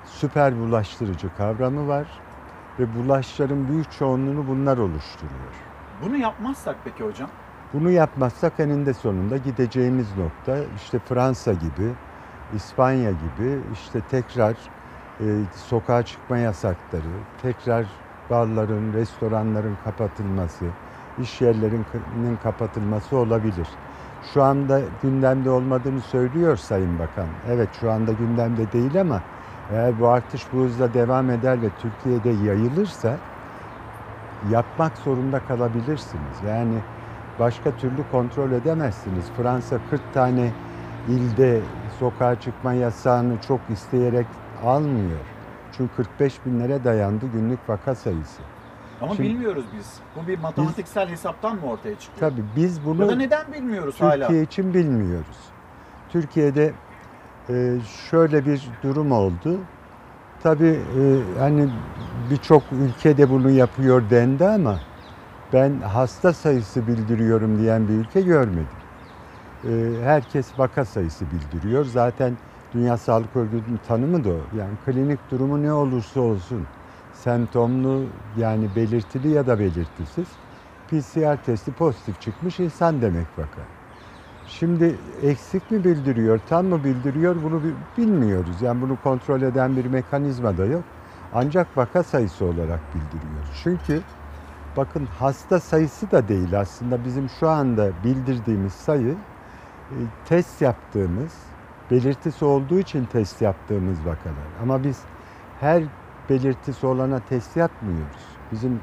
süper 0.04 0.58
bulaştırıcı 0.58 1.36
kavramı 1.36 1.88
var 1.88 2.06
ve 2.78 2.94
bulaşların 2.94 3.68
büyük 3.68 3.92
çoğunluğunu 3.92 4.48
bunlar 4.48 4.78
oluşturuyor. 4.78 5.52
Bunu 6.04 6.16
yapmazsak 6.16 6.76
peki 6.84 7.04
hocam? 7.04 7.30
Bunu 7.72 7.90
yapmazsak 7.90 8.60
eninde 8.60 8.94
sonunda 8.94 9.36
gideceğimiz 9.36 10.16
nokta 10.16 10.58
işte 10.76 10.98
Fransa 10.98 11.52
gibi, 11.52 11.92
İspanya 12.54 13.10
gibi 13.10 13.58
işte 13.72 14.00
tekrar 14.00 14.56
e, 15.20 15.24
sokağa 15.54 16.02
çıkma 16.02 16.38
yasakları, 16.38 17.02
tekrar 17.42 17.86
barların, 18.30 18.92
restoranların 18.92 19.76
kapatılması, 19.84 20.64
iş 21.18 21.40
yerlerinin 21.40 22.36
kapatılması 22.42 23.16
olabilir. 23.16 23.68
Şu 24.34 24.42
anda 24.42 24.80
gündemde 25.02 25.50
olmadığını 25.50 26.00
söylüyor 26.00 26.56
Sayın 26.56 26.98
Bakan. 26.98 27.26
Evet 27.50 27.68
şu 27.80 27.90
anda 27.90 28.12
gündemde 28.12 28.72
değil 28.72 29.00
ama 29.00 29.22
eğer 29.72 30.00
bu 30.00 30.08
artış 30.08 30.52
bu 30.52 30.58
hızla 30.58 30.94
devam 30.94 31.30
eder 31.30 31.62
ve 31.62 31.70
Türkiye'de 31.70 32.28
yayılırsa 32.28 33.16
yapmak 34.50 34.98
zorunda 34.98 35.40
kalabilirsiniz. 35.40 36.42
Yani 36.46 36.84
başka 37.38 37.76
türlü 37.76 38.10
kontrol 38.10 38.52
edemezsiniz. 38.52 39.30
Fransa 39.36 39.78
40 39.90 40.14
tane 40.14 40.52
ilde 41.08 41.60
sokağa 41.98 42.40
çıkma 42.40 42.74
yasağını 42.74 43.40
çok 43.40 43.60
isteyerek 43.70 44.26
almıyor. 44.64 45.20
Çünkü 45.72 45.94
45 45.94 46.46
binlere 46.46 46.84
dayandı 46.84 47.26
günlük 47.26 47.68
vaka 47.68 47.94
sayısı. 47.94 48.47
Ama 49.00 49.14
Şimdi- 49.14 49.28
bilmiyoruz 49.28 49.64
biz. 49.78 50.00
Bu 50.16 50.26
bir 50.26 50.38
matematiksel 50.38 51.08
hesaptan 51.08 51.56
mı 51.56 51.66
ortaya 51.66 51.98
çıkıyor? 51.98 52.30
Tabii 52.30 52.44
biz 52.56 52.84
bunu 52.84 53.02
Ya 53.02 53.08
da 53.08 53.14
neden 53.16 53.52
bilmiyoruz 53.52 53.96
Türkiye 53.98 54.26
hala? 54.26 54.36
için 54.36 54.74
bilmiyoruz. 54.74 55.36
Türkiye'de 56.08 56.72
e, 57.50 57.76
şöyle 58.10 58.46
bir 58.46 58.68
durum 58.82 59.12
oldu. 59.12 59.60
Tabii 60.42 60.78
e, 61.00 61.02
hani 61.38 61.68
birçok 62.30 62.62
ülkede 62.72 63.30
bunu 63.30 63.50
yapıyor 63.50 64.02
dendi 64.10 64.46
ama 64.46 64.80
ben 65.52 65.80
hasta 65.80 66.32
sayısı 66.32 66.86
bildiriyorum 66.86 67.58
diyen 67.58 67.88
bir 67.88 67.92
ülke 67.94 68.20
görmedim. 68.20 68.66
E, 69.64 69.70
herkes 70.02 70.58
vaka 70.58 70.84
sayısı 70.84 71.24
bildiriyor. 71.30 71.84
Zaten 71.84 72.36
Dünya 72.74 72.96
Sağlık 72.96 73.36
Örgütü'nün 73.36 73.80
tanımı 73.88 74.24
da 74.24 74.28
o. 74.28 74.56
Yani 74.58 74.72
klinik 74.86 75.18
durumu 75.30 75.62
ne 75.62 75.72
olursa 75.72 76.20
olsun 76.20 76.66
semptomlu 77.28 78.02
yani 78.38 78.68
belirtili 78.76 79.28
ya 79.28 79.46
da 79.46 79.58
belirtisiz 79.58 80.26
PCR 80.90 81.44
testi 81.44 81.72
pozitif 81.72 82.20
çıkmış 82.20 82.60
insan 82.60 83.02
demek 83.02 83.26
vaka. 83.38 83.62
Şimdi 84.46 84.94
eksik 85.22 85.70
mi 85.70 85.84
bildiriyor, 85.84 86.40
tam 86.48 86.66
mı 86.66 86.84
bildiriyor 86.84 87.36
bunu 87.44 87.64
bi- 87.64 87.74
bilmiyoruz. 88.02 88.62
Yani 88.62 88.82
bunu 88.82 88.96
kontrol 89.02 89.42
eden 89.42 89.76
bir 89.76 89.84
mekanizma 89.86 90.58
da 90.58 90.64
yok. 90.64 90.84
Ancak 91.34 91.76
vaka 91.76 92.02
sayısı 92.02 92.44
olarak 92.44 92.80
bildiriyor. 92.94 93.44
Çünkü 93.62 94.00
bakın 94.76 95.06
hasta 95.18 95.60
sayısı 95.60 96.10
da 96.10 96.28
değil 96.28 96.60
aslında 96.60 97.04
bizim 97.04 97.28
şu 97.28 97.48
anda 97.48 97.90
bildirdiğimiz 98.04 98.72
sayı 98.72 99.16
e, 99.90 99.96
test 100.24 100.62
yaptığımız, 100.62 101.32
belirtisi 101.90 102.44
olduğu 102.44 102.78
için 102.78 103.04
test 103.04 103.42
yaptığımız 103.42 103.98
vakalar. 104.06 104.48
Ama 104.62 104.84
biz 104.84 104.98
her 105.60 105.82
belirtisi 106.28 106.86
olana 106.86 107.20
test 107.20 107.56
yapmıyoruz. 107.56 108.26
Bizim 108.52 108.80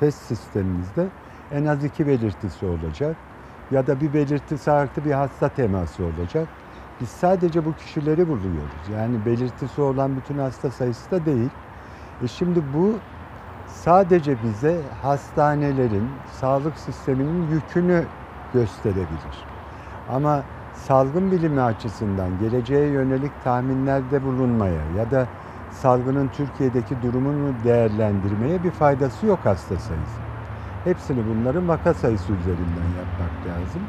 test 0.00 0.18
sistemimizde 0.18 1.06
en 1.52 1.64
az 1.64 1.84
iki 1.84 2.06
belirtisi 2.06 2.66
olacak 2.66 3.16
ya 3.70 3.86
da 3.86 4.00
bir 4.00 4.14
belirtisi 4.14 4.70
artı 4.70 5.04
bir 5.04 5.12
hasta 5.12 5.48
teması 5.48 6.04
olacak. 6.04 6.48
Biz 7.00 7.08
sadece 7.08 7.64
bu 7.64 7.74
kişileri 7.74 8.28
buluyoruz. 8.28 8.88
Yani 8.92 9.26
belirtisi 9.26 9.80
olan 9.80 10.16
bütün 10.16 10.38
hasta 10.38 10.70
sayısı 10.70 11.10
da 11.10 11.26
değil. 11.26 11.50
E 12.24 12.28
şimdi 12.28 12.60
bu 12.74 12.92
sadece 13.66 14.42
bize 14.42 14.82
hastanelerin, 15.02 16.08
sağlık 16.40 16.78
sisteminin 16.78 17.50
yükünü 17.50 18.04
gösterebilir. 18.54 19.46
Ama 20.08 20.42
salgın 20.72 21.32
bilimi 21.32 21.60
açısından 21.60 22.38
geleceğe 22.38 22.88
yönelik 22.88 23.32
tahminlerde 23.44 24.24
bulunmaya 24.24 24.82
ya 24.98 25.10
da 25.10 25.26
salgının 25.76 26.28
Türkiye'deki 26.28 27.02
durumunu 27.02 27.64
değerlendirmeye 27.64 28.64
bir 28.64 28.70
faydası 28.70 29.26
yok 29.26 29.38
hasta 29.44 29.78
sayısı. 29.78 30.20
Hepsini 30.84 31.18
bunların 31.26 31.68
vaka 31.68 31.94
sayısı 31.94 32.32
üzerinden 32.32 32.88
yapmak 32.98 33.46
lazım. 33.46 33.82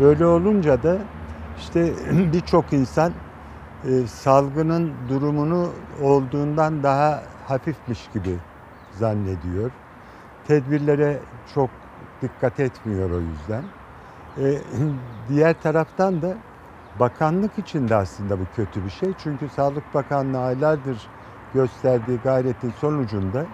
Böyle 0.00 0.26
olunca 0.26 0.82
da 0.82 0.98
işte 1.58 1.94
birçok 2.32 2.72
insan 2.72 3.12
e, 3.84 4.06
salgının 4.06 4.92
durumunu 5.08 5.72
olduğundan 6.02 6.82
daha 6.82 7.22
hafifmiş 7.46 8.08
gibi 8.14 8.36
zannediyor. 8.90 9.70
Tedbirlere 10.46 11.18
çok 11.54 11.70
dikkat 12.22 12.60
etmiyor 12.60 13.10
o 13.10 13.20
yüzden. 13.20 13.62
E, 14.38 14.58
diğer 15.28 15.54
taraftan 15.60 16.22
da 16.22 16.34
bakanlık 16.94 17.58
için 17.58 17.88
de 17.88 17.94
aslında 17.96 18.38
bu 18.38 18.46
kötü 18.48 18.84
bir 18.84 18.90
şey. 18.90 19.14
Çünkü 19.14 19.48
Sağlık 19.50 19.94
Bakanlığı 19.94 20.38
aylardır 20.38 21.10
gösterdiği 21.52 22.20
gayretin 22.20 22.70
sonucunda 22.70 23.48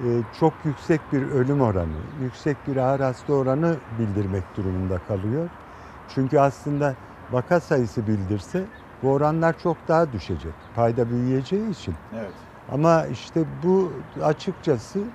e, 0.00 0.24
çok 0.32 0.64
yüksek 0.64 1.12
bir 1.12 1.22
ölüm 1.22 1.60
oranı, 1.60 2.06
yüksek 2.18 2.66
bir 2.66 2.76
ağır 2.76 3.00
hasta 3.00 3.32
oranı 3.32 3.80
bildirmek 3.90 4.56
durumunda 4.56 5.00
kalıyor. 5.00 5.50
Çünkü 6.06 6.38
aslında 6.38 6.96
vaka 7.30 7.60
sayısı 7.60 8.06
bildirse 8.06 8.72
bu 9.02 9.10
oranlar 9.12 9.58
çok 9.58 9.88
daha 9.88 10.12
düşecek. 10.12 10.56
Payda 10.74 11.10
büyüyeceği 11.10 11.70
için. 11.70 11.98
Evet. 12.12 12.36
Ama 12.68 13.06
işte 13.06 13.62
bu 13.62 14.04
açıkçası 14.20 15.14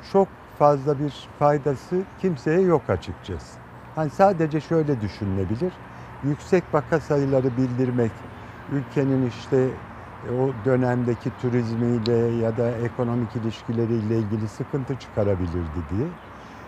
çok 0.00 0.32
fazla 0.54 0.98
bir 0.98 1.30
faydası 1.36 2.06
kimseye 2.18 2.60
yok 2.60 2.90
açıkçası. 2.90 3.60
Hani 3.94 4.10
sadece 4.10 4.60
şöyle 4.60 5.00
düşünülebilir. 5.00 5.80
Yüksek 6.26 6.74
vaka 6.74 7.00
sayıları 7.00 7.56
bildirmek 7.56 8.24
ülkenin 8.68 9.22
işte 9.22 9.80
e, 10.22 10.30
o 10.30 10.64
dönemdeki 10.64 11.36
turizmiyle 11.36 12.12
ya 12.14 12.56
da 12.56 12.78
ekonomik 12.78 13.36
ilişkileriyle 13.36 14.20
ilgili 14.20 14.48
sıkıntı 14.48 14.98
çıkarabilirdi 14.98 15.88
diye. 15.88 16.18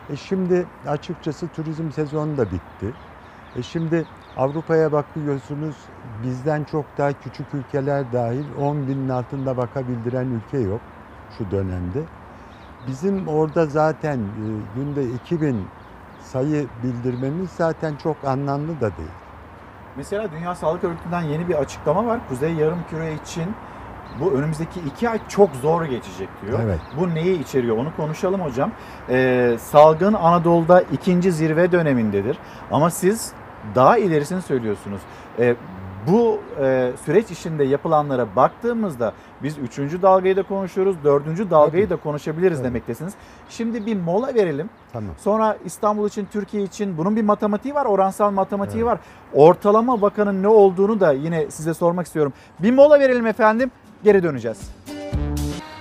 E 0.08 0.16
şimdi 0.16 0.70
açıkçası 0.86 1.50
turizm 1.50 1.90
sezonu 1.92 2.36
da 2.38 2.50
bitti. 2.52 2.96
E 3.54 3.62
şimdi 3.62 4.08
Avrupa'ya 4.36 4.92
bakıyorsunuz 4.92 5.86
bizden 6.04 6.64
çok 6.64 6.98
daha 6.98 7.14
küçük 7.14 7.54
ülkeler 7.54 8.12
dahil 8.12 8.52
10 8.52 8.88
binin 8.88 9.08
altında 9.08 9.56
vaka 9.56 9.88
bildiren 9.88 10.30
ülke 10.30 10.58
yok 10.58 10.84
şu 11.28 11.50
dönemde. 11.50 12.08
Bizim 12.80 13.28
orada 13.28 13.66
zaten 13.66 14.34
e, 14.60 14.62
günde 14.62 15.10
2000 15.12 15.74
sayı 16.18 16.70
bildirmemiz 16.82 17.52
zaten 17.52 17.96
çok 17.96 18.24
anlamlı 18.24 18.80
da 18.80 18.96
değil. 18.96 19.27
Mesela 19.98 20.30
Dünya 20.32 20.54
Sağlık 20.54 20.84
Örgütü'nden 20.84 21.22
yeni 21.22 21.48
bir 21.48 21.54
açıklama 21.54 22.06
var. 22.06 22.20
Kuzey 22.28 22.54
Yarımküre 22.54 23.14
için 23.14 23.44
bu 24.20 24.32
önümüzdeki 24.32 24.80
iki 24.80 25.08
ay 25.08 25.18
çok 25.28 25.56
zor 25.56 25.84
geçecek 25.84 26.28
diyor. 26.46 26.60
Evet. 26.64 26.78
Bu 26.96 27.14
neyi 27.14 27.40
içeriyor 27.42 27.76
onu 27.76 27.96
konuşalım 27.96 28.40
hocam. 28.40 28.70
Ee, 29.08 29.56
salgın 29.60 30.12
Anadolu'da 30.12 30.80
ikinci 30.80 31.32
zirve 31.32 31.72
dönemindedir. 31.72 32.38
Ama 32.70 32.90
siz 32.90 33.32
daha 33.74 33.98
ilerisini 33.98 34.42
söylüyorsunuz. 34.42 35.00
Ee, 35.38 35.56
bu 36.08 36.40
e, 36.60 36.92
süreç 37.04 37.30
içinde 37.30 37.64
yapılanlara 37.64 38.26
baktığımızda 38.36 39.12
biz 39.42 39.58
üçüncü 39.58 40.02
dalgayı 40.02 40.36
da 40.36 40.42
konuşuyoruz, 40.42 40.96
dördüncü 41.04 41.50
dalgayı 41.50 41.90
da 41.90 41.96
konuşabiliriz 41.96 42.64
demektesiniz. 42.64 43.14
Şimdi 43.48 43.86
bir 43.86 43.96
mola 43.96 44.34
verelim. 44.34 44.70
Tamam. 44.92 45.10
Sonra 45.18 45.56
İstanbul 45.64 46.08
için, 46.08 46.28
Türkiye 46.32 46.62
için 46.62 46.98
bunun 46.98 47.16
bir 47.16 47.22
matematiği 47.22 47.74
var, 47.74 47.86
oransal 47.86 48.30
matematiği 48.30 48.84
var. 48.86 48.98
Ortalama 49.34 50.02
vakanın 50.02 50.42
ne 50.42 50.48
olduğunu 50.48 51.00
da 51.00 51.12
yine 51.12 51.50
size 51.50 51.74
sormak 51.74 52.06
istiyorum. 52.06 52.32
Bir 52.58 52.72
mola 52.72 53.00
verelim 53.00 53.26
efendim, 53.26 53.70
geri 54.04 54.22
döneceğiz. 54.22 54.70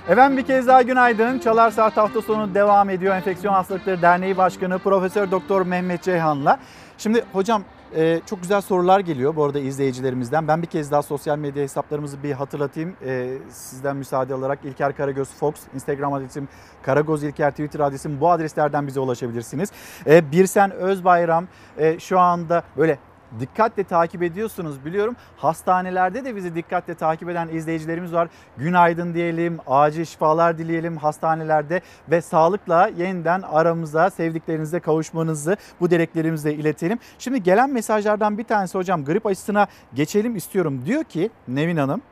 Efendim 0.08 0.38
bir 0.38 0.42
kez 0.42 0.66
daha 0.66 0.82
günaydın. 0.82 1.38
Çalar 1.38 1.70
Saat 1.70 1.96
hafta 1.96 2.22
sonu 2.22 2.54
devam 2.54 2.90
ediyor. 2.90 3.14
Enfeksiyon 3.14 3.54
Hastalıkları 3.54 4.02
Derneği 4.02 4.36
Başkanı 4.36 4.78
Profesör 4.78 5.30
Doktor 5.30 5.66
Mehmet 5.66 6.02
Ceyhan'la. 6.02 6.58
Şimdi 6.98 7.24
hocam 7.32 7.62
e, 7.96 8.20
çok 8.26 8.42
güzel 8.42 8.60
sorular 8.60 9.00
geliyor 9.00 9.36
bu 9.36 9.44
arada 9.44 9.58
izleyicilerimizden. 9.58 10.48
Ben 10.48 10.62
bir 10.62 10.66
kez 10.66 10.90
daha 10.90 11.02
sosyal 11.02 11.38
medya 11.38 11.62
hesaplarımızı 11.62 12.22
bir 12.22 12.32
hatırlatayım. 12.32 12.96
E, 13.04 13.38
sizden 13.50 13.96
müsaade 13.96 14.34
alarak 14.34 14.58
İlker 14.64 14.96
Karagöz 14.96 15.28
Fox, 15.28 15.54
Instagram 15.74 16.12
adresim 16.12 16.48
Karagoz 16.82 17.24
İlker, 17.24 17.50
Twitter 17.50 17.80
adresim 17.80 18.20
bu 18.20 18.30
adreslerden 18.30 18.86
bize 18.86 19.00
ulaşabilirsiniz. 19.00 19.72
E, 20.06 20.32
Birsen 20.32 20.70
Özbayram 20.70 21.48
e, 21.78 21.98
şu 21.98 22.18
anda 22.18 22.62
böyle 22.76 22.98
dikkatle 23.40 23.84
takip 23.84 24.22
ediyorsunuz 24.22 24.84
biliyorum. 24.84 25.16
Hastanelerde 25.36 26.24
de 26.24 26.36
bizi 26.36 26.54
dikkatle 26.54 26.94
takip 26.94 27.28
eden 27.28 27.48
izleyicilerimiz 27.48 28.12
var. 28.12 28.28
Günaydın 28.56 29.14
diyelim, 29.14 29.58
acil 29.66 30.04
şifalar 30.04 30.58
dileyelim 30.58 30.96
hastanelerde 30.96 31.80
ve 32.10 32.20
sağlıkla 32.20 32.90
yeniden 32.96 33.42
aramıza, 33.42 34.10
sevdiklerinize 34.10 34.80
kavuşmanızı 34.80 35.56
bu 35.80 35.90
dileklerimizle 35.90 36.54
iletelim. 36.54 36.98
Şimdi 37.18 37.42
gelen 37.42 37.70
mesajlardan 37.70 38.38
bir 38.38 38.44
tanesi 38.44 38.78
hocam 38.78 39.04
grip 39.04 39.26
aşısına 39.26 39.66
geçelim 39.94 40.36
istiyorum. 40.36 40.82
Diyor 40.86 41.04
ki 41.04 41.30
Nevin 41.48 41.76
Hanım 41.76 42.02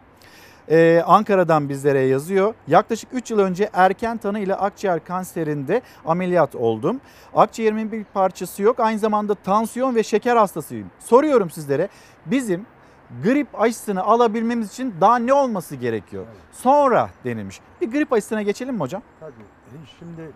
ee, 0.71 1.03
Ankara'dan 1.07 1.69
bizlere 1.69 2.01
yazıyor. 2.01 2.55
Yaklaşık 2.69 3.09
3 3.13 3.31
yıl 3.31 3.39
önce 3.39 3.71
erken 3.73 4.17
tanı 4.17 4.39
ile 4.39 4.55
akciğer 4.55 5.05
kanserinde 5.05 5.83
ameliyat 6.05 6.55
oldum. 6.55 7.01
Akciğerimin 7.35 7.93
bir 7.93 8.05
parçası 8.05 8.63
yok. 8.63 8.81
Aynı 8.81 8.99
zamanda 8.99 9.35
tansiyon 9.35 9.95
ve 9.95 10.03
şeker 10.03 10.37
hastasıyım. 10.37 10.91
Soruyorum 10.99 11.51
sizlere 11.51 11.89
bizim 12.27 12.67
grip 13.23 13.61
aşısını 13.61 14.05
alabilmemiz 14.05 14.73
için 14.73 14.95
daha 15.01 15.19
ne 15.19 15.33
olması 15.33 15.77
gerekiyor? 15.77 16.25
Sonra 16.53 17.11
denilmiş. 17.25 17.61
Bir 17.81 17.91
grip 17.93 18.13
aşısına 18.13 18.43
geçelim 18.43 18.75
mi 18.75 18.81
hocam? 18.81 19.03
Tabii. 19.21 19.33
E, 19.33 19.77
Şimdi 19.99 20.31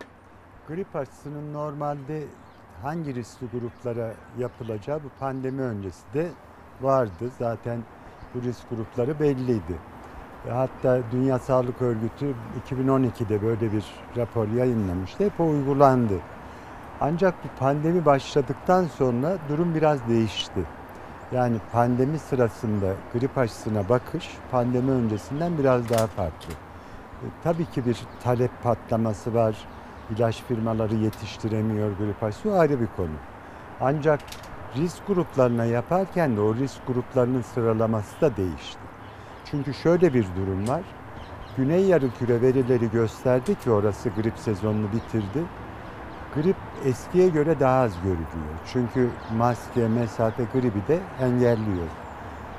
grip 0.67 0.95
aşısının 0.95 1.53
normalde 1.53 2.23
hangi 2.83 3.15
riskli 3.15 3.45
gruplara 3.53 4.13
yapılacağı 4.39 5.03
bu 5.03 5.09
pandemi 5.19 5.61
öncesi 5.61 6.13
de 6.13 6.27
vardı. 6.81 7.31
Zaten 7.39 7.79
bu 8.35 8.41
risk 8.41 8.69
grupları 8.69 9.19
belliydi. 9.19 9.90
Hatta 10.49 10.99
Dünya 11.11 11.39
Sağlık 11.39 11.81
Örgütü 11.81 12.33
2012'de 12.69 13.41
böyle 13.41 13.71
bir 13.71 13.85
rapor 14.17 14.47
yayınlamıştı. 14.47 15.23
Hep 15.23 15.39
o 15.39 15.47
uygulandı. 15.47 16.13
Ancak 17.01 17.33
bu 17.43 17.59
pandemi 17.59 18.05
başladıktan 18.05 18.85
sonra 18.85 19.37
durum 19.49 19.75
biraz 19.75 20.07
değişti. 20.07 20.63
Yani 21.31 21.57
pandemi 21.71 22.19
sırasında 22.19 22.93
grip 23.13 23.37
aşısına 23.37 23.89
bakış 23.89 24.29
pandemi 24.51 24.91
öncesinden 24.91 25.57
biraz 25.57 25.89
daha 25.89 26.07
farklı. 26.07 26.53
E, 27.21 27.25
tabii 27.43 27.65
ki 27.65 27.85
bir 27.85 27.97
talep 28.23 28.51
patlaması 28.63 29.33
var. 29.33 29.55
İlaç 30.15 30.43
firmaları 30.43 30.95
yetiştiremiyor 30.95 31.91
grip 31.97 32.23
aşısı 32.23 32.51
o 32.51 32.59
ayrı 32.59 32.81
bir 32.81 32.87
konu. 32.97 33.15
Ancak 33.81 34.19
risk 34.75 35.07
gruplarına 35.07 35.65
yaparken 35.65 36.37
de 36.37 36.41
o 36.41 36.55
risk 36.55 36.87
gruplarının 36.87 37.41
sıralaması 37.41 38.21
da 38.21 38.37
değişti. 38.37 38.80
Çünkü 39.51 39.73
şöyle 39.73 40.13
bir 40.13 40.25
durum 40.35 40.67
var. 40.67 40.81
Güney 41.57 41.85
yarımküre 41.85 42.41
verileri 42.41 42.91
gösterdi 42.91 43.55
ki 43.55 43.71
orası 43.71 44.09
grip 44.09 44.37
sezonunu 44.37 44.87
bitirdi. 44.91 45.43
Grip 46.35 46.55
eskiye 46.85 47.29
göre 47.29 47.59
daha 47.59 47.81
az 47.81 47.91
görülüyor. 48.03 48.55
Çünkü 48.73 49.09
maske, 49.37 49.87
mesafe 49.87 50.43
gribi 50.53 50.87
de 50.87 50.99
engelliyor. 51.21 51.87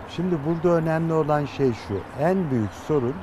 Şimdi 0.08 0.34
burada 0.46 0.68
önemli 0.68 1.12
olan 1.12 1.44
şey 1.44 1.72
şu. 1.72 1.94
En 2.20 2.50
büyük 2.50 2.72
sorun 2.72 3.14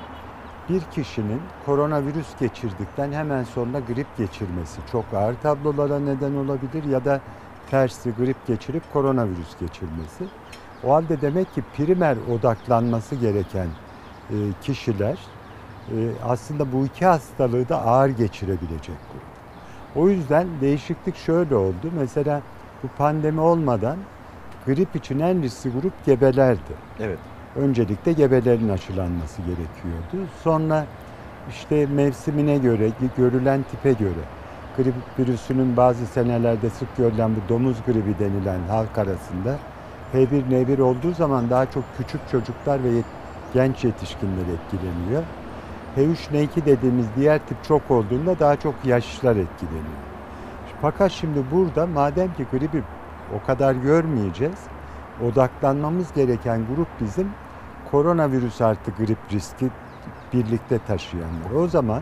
bir 0.70 0.82
kişinin 0.82 1.42
koronavirüs 1.66 2.40
geçirdikten 2.40 3.12
hemen 3.12 3.44
sonra 3.44 3.80
grip 3.80 4.18
geçirmesi. 4.18 4.82
Çok 4.92 5.06
ağır 5.14 5.36
tablolara 5.36 6.00
neden 6.00 6.36
olabilir 6.36 6.84
ya 6.84 7.06
da 7.06 7.22
tersi 7.70 8.12
grip 8.12 8.48
geçirip 8.48 8.94
koronavirüs 8.94 9.60
geçirmesi. 9.60 10.26
O 10.84 10.94
halde 10.94 11.22
demek 11.22 11.54
ki 11.56 11.64
primer 11.78 12.18
odaklanması 12.34 13.16
gereken 13.16 13.68
e, 14.30 14.36
kişiler 14.62 15.18
e, 15.90 15.98
aslında 16.28 16.72
bu 16.74 16.86
iki 16.86 17.06
hastalığı 17.06 17.70
da 17.70 17.82
ağır 17.82 18.10
geçirebilecek 18.10 18.98
grup. 19.12 19.30
O 19.96 20.10
yüzden 20.10 20.48
değişiklik 20.62 21.16
şöyle 21.16 21.56
oldu. 21.56 21.92
Mesela 22.00 22.42
bu 22.84 22.88
pandemi 22.98 23.42
olmadan 23.42 23.98
grip 24.66 24.96
için 24.96 25.20
en 25.20 25.42
riskli 25.42 25.70
grup 25.70 26.06
gebelerdi. 26.06 26.74
Evet. 27.00 27.20
Öncelikle 27.56 28.14
gebelerin 28.14 28.70
aşılanması 28.70 29.42
gerekiyordu. 29.42 30.30
Sonra 30.44 30.86
işte 31.50 31.86
mevsimine 31.86 32.58
göre, 32.58 32.90
görülen 33.18 33.64
tipe 33.72 33.94
göre 33.94 34.24
grip 34.78 34.94
virüsünün 35.20 35.78
bazı 35.78 36.06
senelerde 36.06 36.70
sık 36.70 36.98
görülen 36.98 37.32
bu 37.36 37.50
domuz 37.50 37.78
gribi 37.86 38.20
denilen 38.20 38.60
halk 38.68 38.98
arasında 38.98 39.58
H1N1 40.14 40.82
olduğu 40.82 41.14
zaman 41.14 41.50
daha 41.50 41.72
çok 41.72 41.84
küçük 41.98 42.22
çocuklar 42.32 42.84
ve 42.84 42.90
genç 43.54 43.84
yetişkinler 43.84 44.46
etkileniyor. 44.54 45.24
H3N2 45.98 46.66
dediğimiz 46.66 47.06
diğer 47.18 47.40
tip 47.40 47.64
çok 47.64 47.92
olduğunda 47.92 48.40
daha 48.40 48.56
çok 48.56 48.76
yaşlılar 48.86 49.36
etkileniyor. 49.36 50.00
Fakat 50.82 51.12
şimdi 51.12 51.44
burada 51.52 51.88
madem 51.88 52.34
ki 52.34 52.46
gribi 52.52 52.84
o 53.36 53.48
kadar 53.48 53.74
görmeyeceğiz, 53.74 54.60
odaklanmamız 55.26 56.14
gereken 56.14 56.62
grup 56.76 56.88
bizim 57.02 57.30
koronavirüs 57.92 58.62
artı 58.62 58.92
grip 58.92 59.18
riski 59.32 59.68
birlikte 60.34 60.80
taşıyanlar. 60.88 61.52
O 61.56 61.68
zaman 61.68 62.02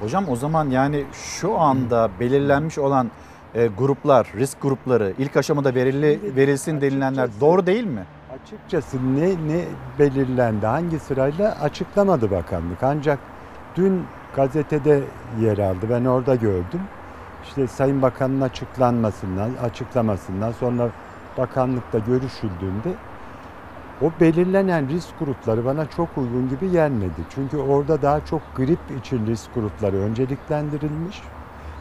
Hocam 0.00 0.28
o 0.28 0.36
zaman 0.36 0.70
yani 0.70 1.04
şu 1.12 1.58
anda 1.58 2.10
belirlenmiş 2.20 2.78
olan 2.78 3.10
e, 3.54 3.66
gruplar, 3.66 4.32
risk 4.36 4.62
grupları 4.62 5.14
ilk 5.18 5.36
aşamada 5.36 5.74
verili, 5.74 6.36
verilsin 6.36 6.80
denilenler 6.80 7.30
doğru 7.40 7.66
değil 7.66 7.84
mi? 7.84 8.06
Açıkçası 8.42 8.96
ne 9.16 9.28
ne 9.28 9.64
belirlendi, 9.98 10.66
hangi 10.66 10.98
sırayla 10.98 11.60
açıklamadı 11.60 12.30
bakanlık. 12.30 12.82
Ancak 12.82 13.18
dün 13.76 14.02
gazetede 14.36 15.00
yer 15.40 15.58
aldı. 15.58 15.86
Ben 15.90 16.04
orada 16.04 16.34
gördüm. 16.34 16.80
İşte 17.44 17.66
Sayın 17.66 18.02
Bakan'ın 18.02 18.40
açıklanmasından, 18.40 19.50
açıklamasından 19.62 20.52
sonra 20.52 20.88
bakanlıkta 21.38 21.98
görüşüldüğünde 21.98 22.94
o 24.02 24.10
belirlenen 24.20 24.88
risk 24.88 25.18
grupları 25.18 25.64
bana 25.64 25.86
çok 25.86 26.18
uygun 26.18 26.48
gibi 26.48 26.70
gelmedi. 26.70 27.20
Çünkü 27.34 27.56
orada 27.56 28.02
daha 28.02 28.24
çok 28.24 28.42
grip 28.56 28.90
için 29.00 29.26
risk 29.26 29.54
grupları 29.54 29.96
önceliklendirilmiş. 29.96 31.22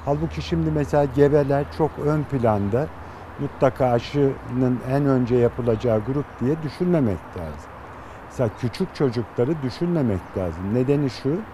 Halbuki 0.05 0.41
şimdi 0.41 0.71
mesela 0.71 1.05
gebeler 1.05 1.65
çok 1.71 1.99
ön 1.99 2.23
planda 2.23 2.89
mutlaka 3.37 3.85
aşının 3.91 4.79
en 4.79 5.05
önce 5.05 5.35
yapılacağı 5.35 6.03
grup 6.03 6.39
diye 6.39 6.61
düşünmemek 6.61 7.37
lazım. 7.37 7.71
Mesela 8.29 8.49
küçük 8.49 8.95
çocukları 8.95 9.61
düşünmemek 9.63 10.37
lazım. 10.37 10.73
Nedeni 10.73 11.09
şu, 11.09 11.45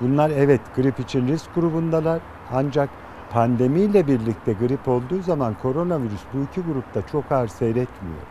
bunlar 0.00 0.30
evet 0.30 0.74
grip 0.74 1.00
için 1.00 1.28
risk 1.28 1.54
grubundalar 1.54 2.22
ancak 2.50 2.90
pandemiyle 3.30 4.08
birlikte 4.08 4.54
grip 4.54 4.88
olduğu 4.88 5.22
zaman 5.22 5.54
koronavirüs 5.54 6.26
bu 6.32 6.42
iki 6.44 6.60
grupta 6.60 7.02
çok 7.02 7.32
ağır 7.32 7.48
seyretmiyor. 7.48 8.22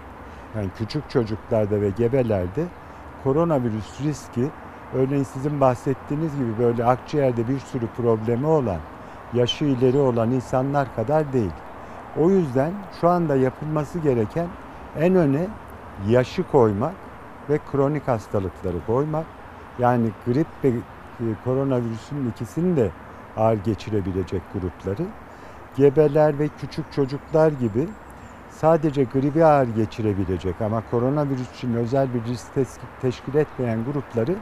Yani 0.53 0.71
küçük 0.71 1.09
çocuklarda 1.09 1.81
ve 1.81 1.91
gebelerde 1.91 2.71
koronavirüs 3.19 4.01
riski 4.01 4.53
örneğin 4.91 5.23
sizin 5.23 5.59
bahsettiğiniz 5.61 6.35
gibi 6.35 6.57
böyle 6.57 6.85
akciğerde 6.85 7.47
bir 7.47 7.59
sürü 7.59 7.87
problemi 7.89 8.47
olan, 8.47 8.83
yaşı 9.33 9.65
ileri 9.65 9.99
olan 9.99 10.31
insanlar 10.31 10.95
kadar 10.95 11.33
değil. 11.33 11.51
O 12.19 12.29
yüzden 12.29 12.71
şu 13.01 13.09
anda 13.09 13.35
yapılması 13.35 13.99
gereken 13.99 14.47
en 14.99 15.15
öne 15.15 15.47
yaşı 16.07 16.43
koymak 16.51 16.93
ve 17.49 17.59
kronik 17.71 18.07
hastalıkları 18.07 18.85
koymak. 18.87 19.25
Yani 19.79 20.09
grip 20.25 20.47
ve 20.63 20.69
e, 20.69 21.25
koronavirüsün 21.43 22.29
ikisini 22.31 22.77
de 22.77 22.91
ağır 23.37 23.57
geçirebilecek 23.57 24.41
grupları. 24.53 25.07
Gebeler 25.75 26.39
ve 26.39 26.47
küçük 26.47 26.91
çocuklar 26.91 27.51
gibi 27.51 27.87
sadece 28.49 29.03
gribi 29.03 29.45
ağır 29.45 29.67
geçirebilecek 29.67 30.61
ama 30.61 30.83
koronavirüs 30.91 31.51
için 31.57 31.73
özel 31.73 32.13
bir 32.13 32.23
risk 32.23 32.47
teşkil 33.01 33.35
etmeyen 33.35 33.85
grupları 33.85 34.35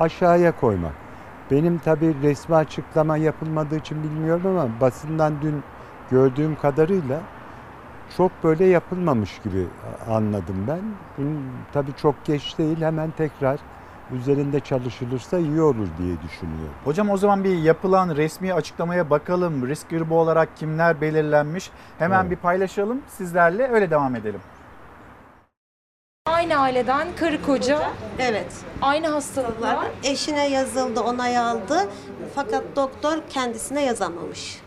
aşağıya 0.00 0.52
koymak. 0.52 1.05
Benim 1.50 1.78
tabi 1.78 2.14
resmi 2.22 2.54
açıklama 2.56 3.16
yapılmadığı 3.16 3.76
için 3.76 4.02
bilmiyorum 4.02 4.46
ama 4.46 4.68
basından 4.80 5.34
dün 5.42 5.62
gördüğüm 6.10 6.56
kadarıyla 6.56 7.20
çok 8.16 8.32
böyle 8.44 8.64
yapılmamış 8.64 9.38
gibi 9.38 9.66
anladım 10.10 10.64
ben. 10.68 10.80
Bunun 11.18 11.40
tabii 11.72 11.92
çok 12.02 12.24
geç 12.24 12.58
değil 12.58 12.80
hemen 12.82 13.10
tekrar 13.10 13.58
üzerinde 14.12 14.60
çalışılırsa 14.60 15.38
iyi 15.38 15.60
olur 15.60 15.88
diye 15.98 16.22
düşünüyorum. 16.22 16.74
Hocam 16.84 17.10
o 17.10 17.16
zaman 17.16 17.44
bir 17.44 17.58
yapılan 17.58 18.16
resmi 18.16 18.54
açıklamaya 18.54 19.10
bakalım. 19.10 19.68
Risk 19.68 19.90
grubu 19.90 20.18
olarak 20.20 20.56
kimler 20.56 21.00
belirlenmiş? 21.00 21.70
Hemen 21.98 22.20
Evet. 22.20 22.30
bir 22.30 22.36
paylaşalım 22.36 23.00
sizlerle 23.08 23.68
öyle 23.68 23.90
devam 23.90 24.14
edelim. 24.16 24.40
Aynı 26.26 26.56
aileden 26.56 27.16
karı 27.16 27.42
koca. 27.42 27.92
Evet. 28.18 28.52
Aynı 28.82 29.08
hastalıklar. 29.08 29.86
Eşine 30.04 30.48
yazıldı, 30.48 31.00
onay 31.00 31.38
aldı. 31.38 31.88
Fakat 32.34 32.64
doktor 32.76 33.18
kendisine 33.30 33.84
yazamamış. 33.84 34.58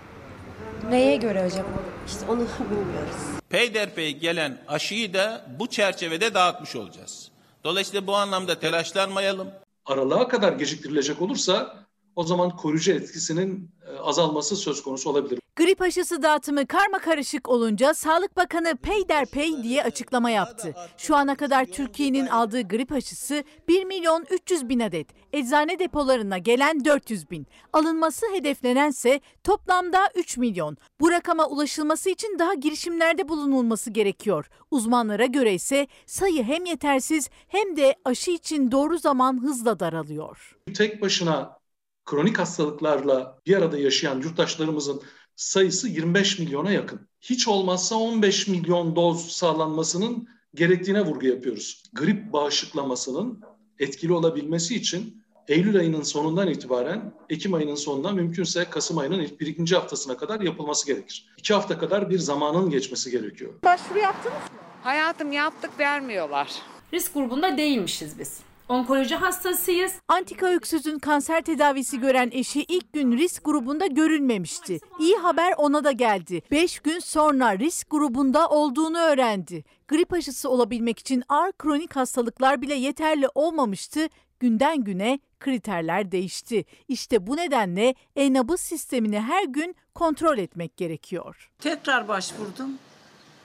Neye 0.89 1.15
göre 1.15 1.41
acaba? 1.41 1.67
İşte 2.07 2.19
onu 2.29 2.39
bilmiyoruz. 2.71 3.15
Peyderpey 3.49 4.17
gelen 4.17 4.57
aşıyı 4.67 5.13
da 5.13 5.45
bu 5.59 5.67
çerçevede 5.67 6.33
dağıtmış 6.33 6.75
olacağız. 6.75 7.31
Dolayısıyla 7.63 8.07
bu 8.07 8.15
anlamda 8.15 8.59
telaşlanmayalım. 8.59 9.47
aralığa 9.85 10.27
kadar 10.27 10.53
geciktirilecek 10.53 11.21
olursa 11.21 11.75
o 12.15 12.23
zaman 12.23 12.49
koruyucu 12.49 12.91
etkisinin 12.91 13.71
e, 13.87 13.99
azalması 13.99 14.55
söz 14.55 14.83
konusu 14.83 15.09
olabilir. 15.09 15.39
Grip 15.59 15.81
aşısı 15.81 16.21
dağıtımı 16.21 16.67
karma 16.67 16.99
karışık 16.99 17.49
olunca 17.49 17.93
Sağlık 17.93 18.37
Bakanı 18.37 18.77
peyderpey 18.77 19.63
diye 19.63 19.83
açıklama 19.83 20.29
yaptı. 20.29 20.75
Şu 20.97 21.15
ana 21.15 21.35
kadar 21.35 21.65
Türkiye'nin 21.65 22.27
aldığı 22.27 22.61
grip 22.61 22.91
aşısı 22.91 23.43
1 23.67 23.85
milyon 23.85 24.25
300 24.29 24.69
bin 24.69 24.79
adet, 24.79 25.07
eczane 25.33 25.79
depolarına 25.79 26.37
gelen 26.37 26.85
400 26.85 27.31
bin. 27.31 27.47
Alınması 27.73 28.25
hedeflenense 28.33 29.21
toplamda 29.43 30.09
3 30.15 30.37
milyon. 30.37 30.77
Bu 30.99 31.11
rakama 31.11 31.47
ulaşılması 31.47 32.09
için 32.09 32.39
daha 32.39 32.53
girişimlerde 32.53 33.29
bulunulması 33.29 33.89
gerekiyor. 33.89 34.49
Uzmanlara 34.71 35.25
göre 35.25 35.53
ise 35.53 35.87
sayı 36.05 36.43
hem 36.43 36.65
yetersiz 36.65 37.29
hem 37.47 37.77
de 37.77 37.95
aşı 38.05 38.31
için 38.31 38.71
doğru 38.71 38.97
zaman 38.97 39.41
hızla 39.43 39.79
daralıyor. 39.79 40.57
Tek 40.73 41.01
başına 41.01 41.59
kronik 42.05 42.39
hastalıklarla 42.39 43.39
bir 43.47 43.57
arada 43.57 43.77
yaşayan 43.77 44.21
yurttaşlarımızın 44.21 45.01
sayısı 45.39 45.87
25 45.87 46.39
milyona 46.39 46.71
yakın. 46.71 47.07
Hiç 47.21 47.47
olmazsa 47.47 47.95
15 47.95 48.47
milyon 48.47 48.95
doz 48.95 49.31
sağlanmasının 49.31 50.27
gerektiğine 50.55 51.01
vurgu 51.05 51.25
yapıyoruz. 51.25 51.83
Grip 51.93 52.33
bağışıklamasının 52.33 53.41
etkili 53.79 54.13
olabilmesi 54.13 54.75
için 54.75 55.23
Eylül 55.47 55.79
ayının 55.79 56.01
sonundan 56.01 56.47
itibaren 56.47 57.13
Ekim 57.29 57.53
ayının 57.53 57.75
sonundan 57.75 58.15
mümkünse 58.15 58.65
Kasım 58.69 58.97
ayının 58.97 59.19
ilk 59.19 59.39
bir 59.39 59.47
ikinci 59.47 59.75
haftasına 59.75 60.17
kadar 60.17 60.41
yapılması 60.41 60.87
gerekir. 60.87 61.29
İki 61.37 61.53
hafta 61.53 61.77
kadar 61.77 62.09
bir 62.09 62.19
zamanın 62.19 62.69
geçmesi 62.69 63.11
gerekiyor. 63.11 63.53
Başvuru 63.63 63.99
yaptınız 63.99 64.35
mı? 64.37 64.59
Hayatım 64.83 65.31
yaptık 65.31 65.71
vermiyorlar. 65.79 66.51
Risk 66.93 67.13
grubunda 67.13 67.57
değilmişiz 67.57 68.19
biz. 68.19 68.48
Onkoloji 68.69 69.15
hastasıyız. 69.15 69.93
Antika 70.07 70.47
öksüzün 70.47 70.99
kanser 70.99 71.41
tedavisi 71.41 71.99
gören 71.99 72.29
eşi 72.33 72.63
ilk 72.63 72.93
gün 72.93 73.17
risk 73.17 73.45
grubunda 73.45 73.87
görülmemişti. 73.87 74.79
İyi 74.99 75.15
haber 75.15 75.53
ona 75.57 75.83
da 75.83 75.91
geldi. 75.91 76.41
5 76.51 76.79
gün 76.79 76.99
sonra 76.99 77.59
risk 77.59 77.89
grubunda 77.91 78.47
olduğunu 78.49 78.97
öğrendi. 78.97 79.63
Grip 79.87 80.13
aşısı 80.13 80.49
olabilmek 80.49 80.99
için 80.99 81.23
ağır 81.29 81.51
kronik 81.51 81.95
hastalıklar 81.95 82.61
bile 82.61 82.73
yeterli 82.75 83.27
olmamıştı. 83.35 84.07
Günden 84.39 84.83
güne 84.83 85.19
kriterler 85.39 86.11
değişti. 86.11 86.65
İşte 86.87 87.27
bu 87.27 87.37
nedenle 87.37 87.95
e-nabız 88.15 88.59
sistemini 88.61 89.19
her 89.19 89.43
gün 89.43 89.75
kontrol 89.95 90.37
etmek 90.37 90.77
gerekiyor. 90.77 91.51
Tekrar 91.59 92.07
başvurdum. 92.07 92.71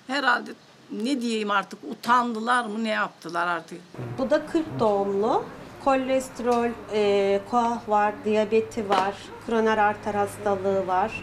Herhalde 0.06 0.50
ne 0.92 1.20
diyeyim 1.20 1.50
artık 1.50 1.78
utandılar 1.90 2.64
mı 2.64 2.84
ne 2.84 2.88
yaptılar 2.88 3.46
artık. 3.46 3.80
Bu 4.18 4.30
da 4.30 4.46
40 4.46 4.64
doğumlu. 4.80 5.44
Kolesterol, 5.84 6.70
e, 6.92 7.40
koah 7.50 7.88
var, 7.88 8.14
diyabeti 8.24 8.88
var, 8.88 9.14
kroner 9.46 9.78
arter 9.78 10.14
hastalığı 10.14 10.86
var. 10.86 11.22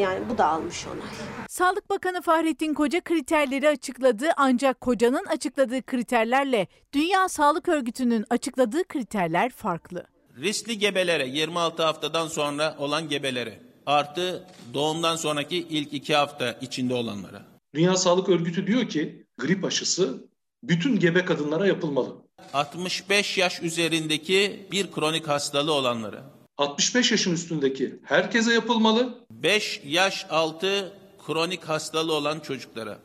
Yani 0.00 0.18
bu 0.30 0.38
da 0.38 0.46
almış 0.46 0.86
onay. 0.86 1.08
Sağlık 1.48 1.90
Bakanı 1.90 2.22
Fahrettin 2.22 2.74
Koca 2.74 3.00
kriterleri 3.00 3.68
açıkladı 3.68 4.26
ancak 4.36 4.80
Koca'nın 4.80 5.24
açıkladığı 5.24 5.82
kriterlerle 5.82 6.66
Dünya 6.92 7.28
Sağlık 7.28 7.68
Örgütü'nün 7.68 8.24
açıkladığı 8.30 8.84
kriterler 8.84 9.50
farklı. 9.50 10.06
Riskli 10.36 10.78
gebelere 10.78 11.26
26 11.26 11.82
haftadan 11.82 12.26
sonra 12.28 12.76
olan 12.78 13.08
gebelere 13.08 13.60
artı 13.86 14.46
doğumdan 14.74 15.16
sonraki 15.16 15.56
ilk 15.56 15.92
2 15.92 16.14
hafta 16.14 16.52
içinde 16.52 16.94
olanlara. 16.94 17.53
Dünya 17.74 17.96
Sağlık 17.96 18.28
Örgütü 18.28 18.66
diyor 18.66 18.88
ki 18.88 19.26
grip 19.38 19.64
aşısı 19.64 20.28
bütün 20.62 20.98
gebe 20.98 21.24
kadınlara 21.24 21.66
yapılmalı. 21.66 22.16
65 22.52 23.38
yaş 23.38 23.62
üzerindeki 23.62 24.66
bir 24.72 24.92
kronik 24.92 25.28
hastalığı 25.28 25.72
olanlara. 25.72 26.24
65 26.58 27.10
yaşın 27.10 27.32
üstündeki 27.32 27.98
herkese 28.02 28.52
yapılmalı. 28.52 29.26
5 29.30 29.80
yaş 29.86 30.26
altı 30.30 30.92
kronik 31.26 31.64
hastalığı 31.64 32.12
olan 32.12 32.40
çocuklara. 32.40 32.98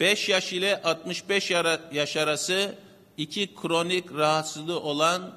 5 0.00 0.28
yaş 0.28 0.52
ile 0.52 0.82
65 0.82 1.50
yaş 1.92 2.16
arası 2.16 2.74
iki 3.16 3.54
kronik 3.54 4.12
rahatsızlığı 4.12 4.80
olan 4.80 5.32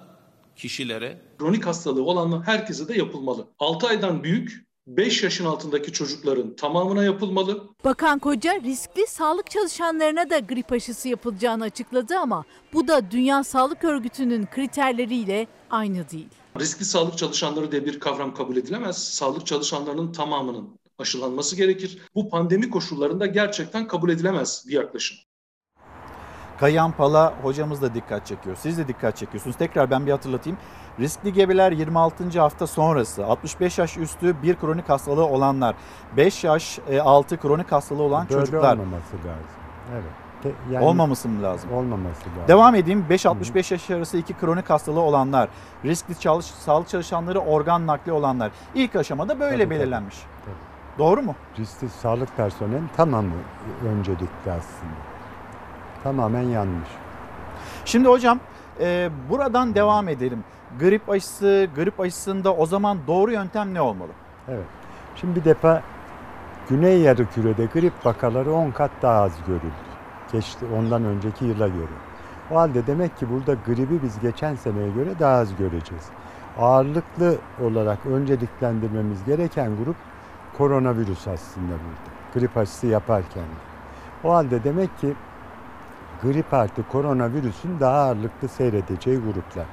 kişilere. 0.56 1.22
Kronik 1.40 1.66
hastalığı 1.66 2.04
olan 2.04 2.42
herkese 2.46 2.88
de 2.88 2.98
yapılmalı. 2.98 3.48
6 3.60 3.88
aydan 3.88 4.24
büyük 4.24 4.65
5 4.88 5.24
yaşın 5.24 5.46
altındaki 5.46 5.92
çocukların 5.92 6.56
tamamına 6.56 7.04
yapılmalı. 7.04 7.64
Bakan 7.84 8.20
Koca 8.20 8.62
riskli 8.62 9.08
sağlık 9.08 9.52
çalışanlarına 9.52 10.30
da 10.30 10.40
grip 10.40 10.72
aşısı 10.72 11.10
yapılacağını 11.10 11.64
açıkladı 11.64 12.18
ama 12.18 12.46
bu 12.74 12.88
da 12.88 13.12
Dünya 13.12 13.44
Sağlık 13.44 13.84
Örgütü'nün 13.84 14.46
kriterleriyle 14.46 15.48
aynı 15.70 16.10
değil. 16.10 16.28
Riskli 16.60 16.86
sağlık 16.86 17.18
çalışanları 17.18 17.72
diye 17.72 17.86
bir 17.86 18.00
kavram 18.00 18.34
kabul 18.34 18.58
edilemez. 18.58 18.98
Sağlık 18.98 19.46
çalışanlarının 19.46 20.12
tamamının 20.12 20.70
aşılanması 20.98 21.56
gerekir. 21.56 21.98
Bu 22.16 22.30
pandemi 22.30 22.70
koşullarında 22.70 23.26
gerçekten 23.26 23.88
kabul 23.88 24.10
edilemez 24.10 24.66
bir 24.68 24.74
yaklaşım. 24.74 25.18
Kayan 26.60 26.92
Pala 26.92 27.34
hocamız 27.44 27.82
da 27.82 27.94
dikkat 27.94 28.26
çekiyor. 28.26 28.56
Siz 28.60 28.78
de 28.78 28.88
dikkat 28.88 29.18
çekiyorsunuz. 29.18 29.56
Tekrar 29.58 29.92
ben 29.92 30.06
bir 30.06 30.12
hatırlatayım. 30.12 30.58
Riskli 31.00 31.34
gebeler 31.34 31.72
26. 31.72 32.40
hafta 32.40 32.68
sonrası, 32.68 33.26
65 33.26 33.78
yaş 33.78 33.98
üstü 33.98 34.36
bir 34.44 34.56
kronik 34.56 34.90
hastalığı 34.90 35.26
olanlar, 35.26 35.76
5 36.18 36.44
yaş 36.44 36.80
e, 36.90 37.00
altı 37.02 37.38
kronik 37.38 37.72
hastalığı 37.72 38.04
olan 38.04 38.28
Böyle 38.30 38.40
çocuklar. 38.40 38.74
olmaması 38.78 39.16
lazım. 39.18 39.46
Evet. 39.94 40.04
Yani 40.72 40.86
Olmaması 40.86 41.30
mı 41.30 41.44
lazım? 41.44 41.74
Olmaması 41.74 42.20
lazım. 42.30 42.48
Devam 42.48 42.76
edeyim. 42.76 43.06
5-65 43.10 43.74
yaş 43.74 43.90
arası 43.92 44.18
iki 44.18 44.34
kronik 44.34 44.70
hastalığı 44.70 45.00
olanlar, 45.02 45.50
riskli 45.86 46.20
çalış, 46.20 46.46
sağlık 46.46 46.88
çalışanları 46.88 47.40
organ 47.40 47.88
nakli 47.88 48.12
olanlar. 48.12 48.52
İlk 48.76 48.96
aşamada 48.96 49.40
böyle 49.40 49.52
Tabii, 49.56 49.64
tabii. 49.64 49.80
belirlenmiş. 49.80 50.16
Tabii. 50.46 50.56
Doğru 51.00 51.22
mu? 51.22 51.36
Riskli 51.60 51.90
sağlık 51.90 52.38
personelinin 52.38 52.90
tamamı 52.98 53.32
öncelikli 53.88 54.52
aslında. 54.52 55.15
Tamamen 56.06 56.42
yanlış. 56.42 56.90
Şimdi 57.86 58.08
hocam 58.08 58.40
e, 58.80 59.10
buradan 59.30 59.76
devam 59.76 60.10
edelim. 60.10 60.44
Grip 60.80 61.10
aşısı, 61.10 61.68
grip 61.76 62.00
aşısında 62.00 62.56
o 62.56 62.66
zaman 62.66 62.98
doğru 63.08 63.32
yöntem 63.32 63.74
ne 63.74 63.82
olmalı? 63.82 64.12
Evet. 64.48 64.66
Şimdi 65.16 65.36
bir 65.40 65.46
defa 65.46 65.82
Güney 66.70 67.02
Yarımküre'de 67.02 67.66
grip 67.66 67.94
vakaları 68.06 68.54
10 68.54 68.72
kat 68.72 68.92
daha 69.02 69.22
az 69.22 69.32
görüldü. 69.48 69.66
Geçti 70.32 70.66
ondan 70.78 71.04
önceki 71.04 71.46
yıla 71.46 71.68
göre. 71.68 71.96
O 72.52 72.56
halde 72.56 72.88
demek 72.88 73.18
ki 73.18 73.30
burada 73.30 73.56
gribi 73.66 74.04
biz 74.04 74.20
geçen 74.20 74.56
seneye 74.56 74.90
göre 74.90 75.20
daha 75.20 75.38
az 75.38 75.56
göreceğiz. 75.56 76.06
Ağırlıklı 76.60 77.36
olarak 77.64 78.06
önceliklendirmemiz 78.06 79.24
gereken 79.26 79.72
grup 79.84 79.96
koronavirüs 80.58 81.28
aslında 81.28 81.68
burada. 81.68 82.16
Grip 82.34 82.58
aşısı 82.58 82.88
yaparken. 82.88 83.44
O 84.24 84.34
halde 84.34 84.64
demek 84.64 85.00
ki 85.00 85.16
grip 86.26 86.54
artı 86.54 86.88
koronavirüsün 86.88 87.80
daha 87.80 87.98
ağırlıklı 87.98 88.48
seyredeceği 88.48 89.18
gruplar. 89.18 89.66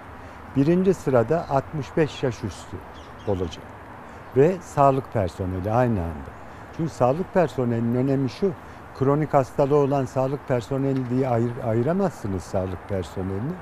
Birinci 0.57 0.95
sırada 0.95 1.51
65 1.51 2.23
yaş 2.23 2.45
üstü 2.45 2.77
olacak. 3.27 3.65
Ve 4.37 4.57
sağlık 4.61 5.13
personeli 5.13 5.73
aynı 5.73 6.01
anda. 6.01 6.31
Çünkü 6.77 6.91
sağlık 6.91 7.35
personelinin 7.35 7.95
önemi 7.95 8.31
şu, 8.31 8.53
kronik 8.99 9.35
hastalığı 9.35 9.77
olan 9.77 10.05
sağlık 10.05 10.49
personeli 10.49 11.11
diye 11.11 11.29
ayır, 11.29 11.53
ayıramazsınız 11.67 12.43
sağlık 12.43 12.89
personelini. 12.89 13.53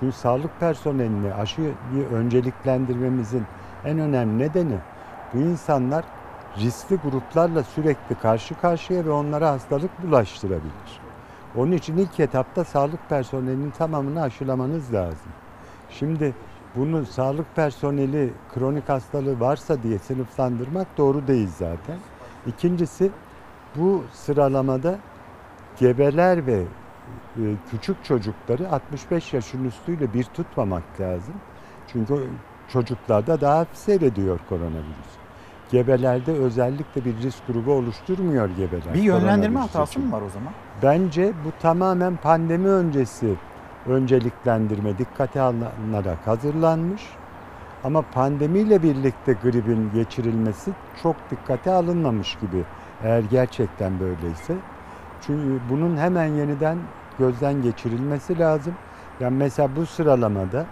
Çünkü 0.00 0.16
sağlık 0.16 0.60
personelini 0.60 1.34
aşıyı 1.34 1.74
önceliklendirmemizin 2.12 3.44
en 3.84 3.98
önemli 3.98 4.38
nedeni 4.38 4.78
bu 5.34 5.38
insanlar 5.38 6.04
riskli 6.58 6.96
gruplarla 6.96 7.62
sürekli 7.62 8.14
karşı 8.14 8.60
karşıya 8.60 9.04
ve 9.04 9.10
onlara 9.10 9.50
hastalık 9.50 10.02
bulaştırabilir. 10.02 11.09
Onun 11.56 11.72
için 11.72 11.96
ilk 11.96 12.20
etapta 12.20 12.64
sağlık 12.64 13.08
personelinin 13.08 13.70
tamamını 13.70 14.22
aşılamanız 14.22 14.94
lazım. 14.94 15.32
Şimdi 15.90 16.34
bunu 16.76 17.06
sağlık 17.06 17.56
personeli 17.56 18.32
kronik 18.54 18.88
hastalığı 18.88 19.40
varsa 19.40 19.82
diye 19.82 19.98
sınıflandırmak 19.98 20.98
doğru 20.98 21.26
değil 21.26 21.48
zaten. 21.58 21.98
İkincisi 22.46 23.10
bu 23.76 24.04
sıralamada 24.12 24.98
gebeler 25.78 26.46
ve 26.46 26.62
e, 27.36 27.42
küçük 27.70 28.04
çocukları 28.04 28.70
65 28.70 29.32
yaşın 29.32 29.64
üstüyle 29.64 30.14
bir 30.14 30.24
tutmamak 30.24 31.00
lazım. 31.00 31.34
Çünkü 31.86 32.28
çocuklarda 32.68 33.40
daha 33.40 33.66
seyrediyor 33.72 34.40
koronavirüs. 34.48 35.19
Gebelerde 35.70 36.32
özellikle 36.32 37.04
bir 37.04 37.16
risk 37.22 37.46
grubu 37.46 37.72
oluşturmuyor 37.72 38.48
gebeler. 38.48 38.94
Bir 38.94 39.02
yönlendirme 39.02 39.60
hatası 39.60 39.90
için. 39.90 40.06
mı 40.06 40.12
var 40.12 40.22
o 40.22 40.28
zaman? 40.28 40.52
Bence 40.82 41.32
bu 41.44 41.62
tamamen 41.62 42.16
pandemi 42.16 42.68
öncesi 42.68 43.34
önceliklendirme 43.86 44.98
dikkate 44.98 45.40
alınarak 45.40 46.26
hazırlanmış. 46.26 47.02
Ama 47.84 48.02
pandemiyle 48.02 48.82
birlikte 48.82 49.32
gripin 49.42 49.90
geçirilmesi 49.94 50.70
çok 51.02 51.16
dikkate 51.30 51.72
alınmamış 51.72 52.34
gibi 52.40 52.64
eğer 53.02 53.22
gerçekten 53.30 54.00
böyleyse. 54.00 54.54
Çünkü 55.20 55.60
bunun 55.70 55.96
hemen 55.96 56.26
yeniden 56.26 56.78
gözden 57.18 57.62
geçirilmesi 57.62 58.38
lazım. 58.38 58.74
Yani 59.20 59.36
mesela 59.36 59.76
bu 59.76 59.86
sıralamada 59.86 60.66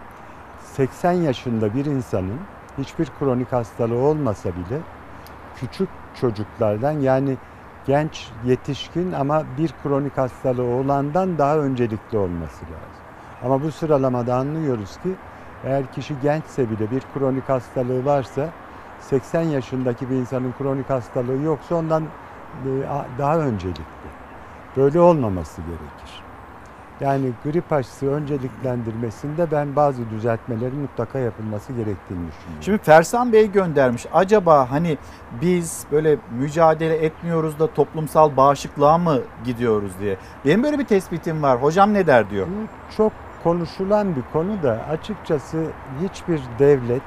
80 0.62 1.12
yaşında 1.12 1.74
bir 1.74 1.84
insanın 1.84 2.38
hiçbir 2.78 3.08
kronik 3.18 3.52
hastalığı 3.52 3.98
olmasa 3.98 4.48
bile 4.48 4.80
küçük 5.56 5.88
çocuklardan 6.20 6.92
yani 6.92 7.36
genç 7.86 8.30
yetişkin 8.44 9.12
ama 9.12 9.44
bir 9.58 9.74
kronik 9.82 10.18
hastalığı 10.18 10.64
olandan 10.64 11.38
daha 11.38 11.56
öncelikli 11.58 12.18
olması 12.18 12.64
lazım. 12.64 13.02
Ama 13.44 13.62
bu 13.62 13.72
sıralamada 13.72 14.36
anlıyoruz 14.36 14.96
ki 14.96 15.14
eğer 15.64 15.92
kişi 15.92 16.14
gençse 16.22 16.70
bile 16.70 16.90
bir 16.90 17.02
kronik 17.14 17.48
hastalığı 17.48 18.04
varsa 18.04 18.48
80 19.00 19.42
yaşındaki 19.42 20.10
bir 20.10 20.14
insanın 20.16 20.54
kronik 20.58 20.90
hastalığı 20.90 21.42
yoksa 21.42 21.74
ondan 21.74 22.02
e, 22.02 22.68
daha 23.18 23.38
öncelikli. 23.38 24.08
Böyle 24.76 25.00
olmaması 25.00 25.60
gerekir. 25.62 26.07
Yani 27.00 27.30
grip 27.44 27.72
aşısı 27.72 28.06
önceliklendirmesinde 28.06 29.50
ben 29.50 29.76
bazı 29.76 30.10
düzeltmelerin 30.10 30.78
mutlaka 30.78 31.18
yapılması 31.18 31.72
gerektiğini 31.72 32.28
düşünüyorum. 32.28 32.60
Şimdi 32.60 32.78
Fersan 32.78 33.32
Bey 33.32 33.52
göndermiş. 33.52 34.06
Acaba 34.12 34.70
hani 34.70 34.98
biz 35.42 35.84
böyle 35.92 36.16
mücadele 36.30 36.96
etmiyoruz 36.96 37.58
da 37.58 37.74
toplumsal 37.74 38.36
bağışıklığa 38.36 38.98
mı 38.98 39.20
gidiyoruz 39.44 39.92
diye. 40.00 40.16
Benim 40.44 40.62
böyle 40.62 40.78
bir 40.78 40.84
tespitim 40.84 41.42
var. 41.42 41.62
Hocam 41.62 41.94
ne 41.94 42.06
der 42.06 42.30
diyor. 42.30 42.46
Bu 42.46 42.94
çok 42.96 43.12
konuşulan 43.44 44.16
bir 44.16 44.22
konu 44.32 44.62
da 44.62 44.84
açıkçası 44.90 45.64
hiçbir 46.02 46.40
devlet 46.58 47.02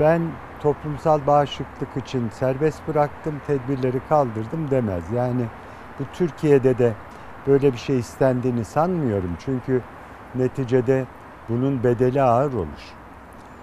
ben 0.00 0.22
toplumsal 0.60 1.26
bağışıklık 1.26 1.96
için 1.96 2.28
serbest 2.28 2.88
bıraktım, 2.88 3.34
tedbirleri 3.46 4.00
kaldırdım 4.08 4.70
demez. 4.70 5.04
Yani 5.14 5.42
bu 6.00 6.04
Türkiye'de 6.12 6.78
de 6.78 6.92
böyle 7.48 7.72
bir 7.72 7.78
şey 7.78 7.98
istendiğini 7.98 8.64
sanmıyorum. 8.64 9.30
Çünkü 9.44 9.82
neticede 10.34 11.06
bunun 11.48 11.82
bedeli 11.84 12.22
ağır 12.22 12.52
olur. 12.52 12.94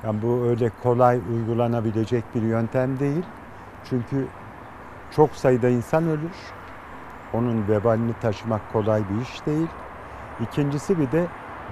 Yani 0.03 0.21
bu 0.21 0.45
öyle 0.45 0.71
kolay 0.83 1.19
uygulanabilecek 1.33 2.23
bir 2.36 2.41
yöntem 2.41 2.99
değil. 2.99 3.23
Çünkü 3.89 4.27
çok 5.15 5.31
sayıda 5.31 5.69
insan 5.69 6.07
ölür. 6.07 6.36
Onun 7.33 7.67
vebalini 7.67 8.13
taşımak 8.21 8.73
kolay 8.73 9.03
bir 9.09 9.21
iş 9.21 9.45
değil. 9.45 9.67
İkincisi 10.41 10.99
bir 10.99 11.11
de 11.11 11.25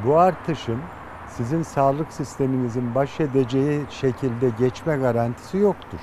bu 0.06 0.18
artışın 0.20 0.80
sizin 1.28 1.64
sağlık 1.64 2.14
sisteminizin 2.14 2.96
baş 2.96 3.20
edeceği 3.20 3.82
şekilde 3.90 4.50
geçme 4.60 4.98
garantisi 4.98 5.58
yoktur. 5.58 6.00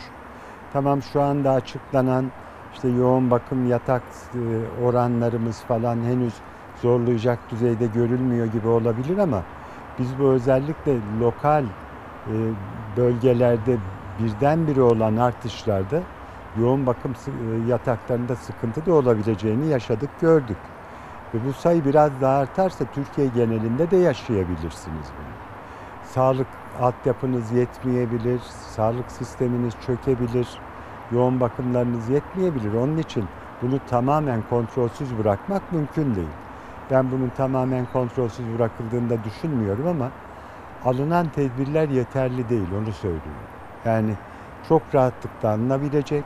Tamam 0.72 1.02
şu 1.02 1.22
anda 1.22 1.52
açıklanan 1.52 2.30
işte 2.72 2.88
yoğun 2.88 3.30
bakım 3.30 3.70
yatak 3.70 4.02
e, 4.34 4.82
oranlarımız 4.84 5.60
falan 5.60 5.96
henüz 5.96 6.34
zorlayacak 6.82 7.38
düzeyde 7.50 7.86
görülmüyor 7.86 8.46
gibi 8.46 8.68
olabilir 8.68 9.18
ama 9.18 9.42
biz 9.98 10.18
bu 10.18 10.24
özellikle 10.24 10.96
lokal 11.20 11.64
e, 12.26 12.34
bölgelerde 12.96 13.76
birdenbire 14.18 14.82
olan 14.82 15.16
artışlarda 15.16 16.00
yoğun 16.60 16.86
bakım 16.86 17.12
e, 17.12 17.70
yataklarında 17.70 18.36
sıkıntı 18.36 18.86
da 18.86 18.92
olabileceğini 18.94 19.66
yaşadık, 19.66 20.10
gördük. 20.20 20.56
Ve 21.34 21.38
bu 21.48 21.52
sayı 21.52 21.84
biraz 21.84 22.20
daha 22.20 22.38
artarsa 22.38 22.84
Türkiye 22.94 23.26
genelinde 23.26 23.90
de 23.90 23.96
yaşayabilirsiniz 23.96 25.06
bunu. 25.18 25.34
Sağlık 26.14 26.46
altyapınız 26.80 27.52
yetmeyebilir, 27.52 28.40
sağlık 28.76 29.10
sisteminiz 29.10 29.74
çökebilir, 29.86 30.60
yoğun 31.12 31.40
bakımlarınız 31.40 32.08
yetmeyebilir. 32.08 32.74
Onun 32.74 32.96
için 32.96 33.24
bunu 33.62 33.80
tamamen 33.90 34.42
kontrolsüz 34.50 35.18
bırakmak 35.18 35.72
mümkün 35.72 36.14
değil. 36.14 36.28
Ben 36.90 37.10
bunun 37.10 37.28
tamamen 37.28 37.86
kontrolsüz 37.92 38.46
bırakıldığında 38.58 39.24
düşünmüyorum 39.24 39.86
ama 39.86 40.10
alınan 40.84 41.28
tedbirler 41.28 41.88
yeterli 41.88 42.48
değil 42.48 42.68
onu 42.82 42.92
söylüyorum. 42.92 43.50
Yani 43.84 44.14
çok 44.68 44.82
rahatlıkla 44.94 45.48
alınabilecek. 45.48 46.24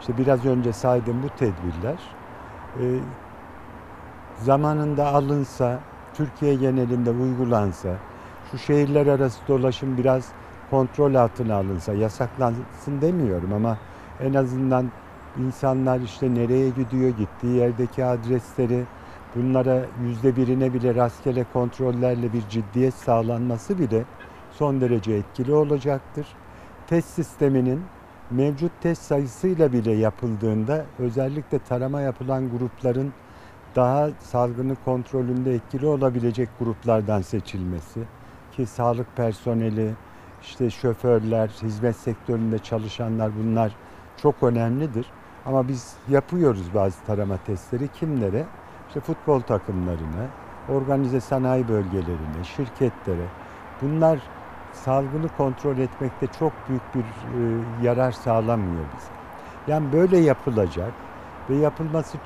İşte 0.00 0.18
biraz 0.18 0.46
önce 0.46 0.72
saydığım 0.72 1.22
bu 1.22 1.28
tedbirler 1.28 1.98
e, 2.80 2.84
zamanında 4.36 5.06
alınsa, 5.06 5.78
Türkiye 6.14 6.54
genelinde 6.54 7.10
uygulansa, 7.10 7.88
şu 8.50 8.58
şehirler 8.58 9.06
arası 9.06 9.38
dolaşım 9.48 9.98
biraz 9.98 10.28
kontrol 10.70 11.14
altına 11.14 11.54
alınsa, 11.54 11.94
yasaklansın 11.94 13.00
demiyorum 13.00 13.52
ama 13.52 13.78
en 14.20 14.34
azından 14.34 14.90
insanlar 15.38 16.00
işte 16.00 16.34
nereye 16.34 16.68
gidiyor, 16.68 17.10
gittiği 17.10 17.56
yerdeki 17.56 18.04
adresleri, 18.04 18.84
bunlara 19.34 19.84
yüzde 20.02 20.36
birine 20.36 20.74
bile 20.74 20.94
rastgele 20.94 21.44
kontrollerle 21.52 22.32
bir 22.32 22.48
ciddiyet 22.48 22.94
sağlanması 22.94 23.78
bile 23.78 24.04
son 24.50 24.80
derece 24.80 25.12
etkili 25.12 25.54
olacaktır. 25.54 26.26
Test 26.86 27.08
sisteminin 27.08 27.82
mevcut 28.30 28.72
test 28.80 29.02
sayısıyla 29.02 29.72
bile 29.72 29.92
yapıldığında 29.92 30.84
özellikle 30.98 31.58
tarama 31.58 32.00
yapılan 32.00 32.50
grupların 32.50 33.12
daha 33.76 34.08
salgını 34.20 34.76
kontrolünde 34.84 35.54
etkili 35.54 35.86
olabilecek 35.86 36.48
gruplardan 36.58 37.20
seçilmesi 37.20 38.00
ki 38.52 38.66
sağlık 38.66 39.16
personeli, 39.16 39.94
işte 40.42 40.70
şoförler, 40.70 41.48
hizmet 41.62 41.96
sektöründe 41.96 42.58
çalışanlar 42.58 43.30
bunlar 43.38 43.72
çok 44.22 44.42
önemlidir. 44.42 45.06
Ama 45.46 45.68
biz 45.68 45.94
yapıyoruz 46.08 46.74
bazı 46.74 47.04
tarama 47.06 47.36
testleri 47.46 47.88
kimlere? 47.88 48.44
İşte 48.88 49.00
futbol 49.00 49.40
takımlarına, 49.40 50.26
organize 50.68 51.20
sanayi 51.20 51.68
bölgelerine, 51.68 52.44
şirketlere. 52.56 53.26
Bunlar 53.82 54.18
salgını 54.72 55.28
kontrol 55.36 55.78
etmekte 55.78 56.26
çok 56.38 56.52
büyük 56.68 56.94
bir 56.94 57.00
e, 57.00 57.40
yarar 57.82 58.12
sağlamıyor 58.12 58.84
bize. 58.96 59.08
Yani 59.72 59.92
böyle 59.92 60.18
yapılacak 60.18 60.92
ve 61.50 61.56
yapılması 61.56 62.18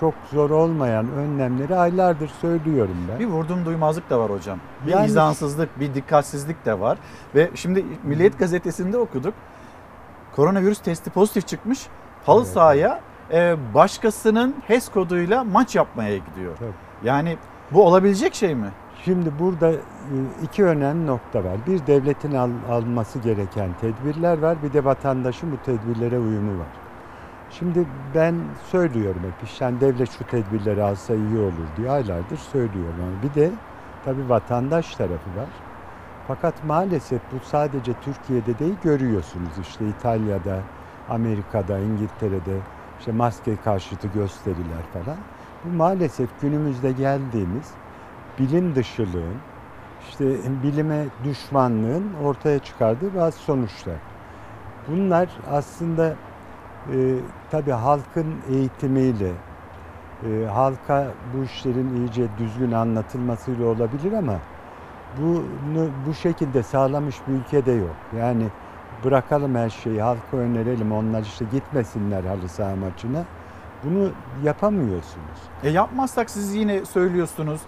çok 0.00 0.14
zor 0.32 0.50
olmayan 0.50 1.12
önlemleri 1.12 1.76
aylardır 1.76 2.28
söylüyorum 2.28 2.96
ben. 3.08 3.18
Bir 3.18 3.26
vurdum 3.26 3.64
duymazlık 3.64 4.10
da 4.10 4.18
var 4.20 4.30
hocam. 4.30 4.58
Bir 4.86 4.92
Yani- 4.92 5.06
izansızlık, 5.06 5.80
bir 5.80 5.94
dikkatsizlik 5.94 6.66
de 6.66 6.80
var. 6.80 6.98
Ve 7.34 7.50
şimdi 7.54 7.84
Milliyet 8.02 8.38
Gazetesi'nde 8.38 8.98
okuduk. 8.98 9.34
Koronavirüs 10.38 10.78
testi 10.78 11.10
pozitif 11.10 11.46
çıkmış. 11.46 11.86
Halı 12.26 12.42
Evet. 12.42 12.52
sahaya 12.52 13.00
e, 13.32 13.56
başkasının 13.74 14.54
HES 14.66 14.88
koduyla 14.88 15.44
maç 15.44 15.76
yapmaya 15.76 16.16
gidiyor. 16.16 16.56
Yani 17.04 17.36
bu 17.70 17.84
olabilecek 17.86 18.34
şey 18.34 18.54
mi? 18.54 18.68
Şimdi 19.04 19.38
burada 19.40 19.70
e, 19.70 19.78
iki 20.42 20.64
önemli 20.64 21.06
nokta 21.06 21.44
var. 21.44 21.56
Bir 21.66 21.86
devletin 21.86 22.34
al- 22.34 22.50
alması 22.70 23.18
gereken 23.18 23.70
tedbirler 23.80 24.38
var. 24.38 24.56
Bir 24.62 24.72
de 24.72 24.84
vatandaşın 24.84 25.52
bu 25.52 25.56
tedbirlere 25.66 26.18
uyumu 26.18 26.58
var. 26.60 26.68
Şimdi 27.50 27.86
ben 28.14 28.34
söylüyorum 28.70 29.20
hep 29.24 29.48
işte 29.48 29.64
yani 29.64 29.80
devlet 29.80 30.10
şu 30.18 30.24
tedbirleri 30.24 30.82
alsa 30.82 31.14
iyi 31.14 31.38
olur 31.38 31.66
diye 31.76 31.90
aylardır 31.90 32.36
söylüyorum. 32.36 33.18
Bir 33.22 33.40
de 33.40 33.50
tabii 34.04 34.28
vatandaş 34.28 34.96
tarafı 34.96 35.30
var. 35.36 35.48
Fakat 36.28 36.64
maalesef 36.64 37.20
bu 37.32 37.40
sadece 37.40 37.92
Türkiye'de 37.92 38.58
değil 38.58 38.76
görüyorsunuz. 38.82 39.58
İşte 39.60 39.88
İtalya'da, 39.88 40.60
Amerika'da, 41.08 41.78
İngiltere'de 41.78 42.58
işte 42.98 43.12
maske 43.12 43.56
karşıtı 43.56 44.08
gösteriler 44.08 44.82
falan. 44.92 45.16
Bu 45.64 45.76
maalesef 45.76 46.40
günümüzde 46.40 46.92
geldiğimiz 46.92 47.70
bilim 48.38 48.74
dışılığın, 48.74 49.36
işte 50.08 50.24
bilime 50.62 51.04
düşmanlığın 51.24 52.14
ortaya 52.24 52.58
çıkardığı 52.58 53.16
bazı 53.16 53.38
sonuçlar. 53.38 53.96
Bunlar 54.88 55.28
aslında 55.50 56.14
e, 56.92 57.14
tabii 57.50 57.70
halkın 57.70 58.34
eğitimiyle, 58.48 59.32
e, 60.24 60.46
halka 60.46 61.06
bu 61.34 61.44
işlerin 61.44 61.96
iyice 61.96 62.28
düzgün 62.38 62.72
anlatılmasıyla 62.72 63.66
olabilir 63.66 64.12
ama 64.12 64.34
bunu 65.20 65.88
bu 66.06 66.14
şekilde 66.14 66.62
sağlamış 66.62 67.16
bir 67.28 67.32
ülkede 67.32 67.72
yok. 67.72 67.96
Yani 68.18 68.44
bırakalım 69.04 69.54
her 69.54 69.70
şeyi, 69.70 70.02
halka 70.02 70.36
önerelim, 70.36 70.92
onlar 70.92 71.22
işte 71.22 71.44
gitmesinler 71.52 72.24
halı 72.24 72.48
saha 72.48 72.76
maçına. 72.76 73.24
Bunu 73.84 74.08
yapamıyorsunuz. 74.44 75.38
E 75.62 75.70
yapmazsak 75.70 76.30
siz 76.30 76.54
yine 76.54 76.84
söylüyorsunuz. 76.84 77.60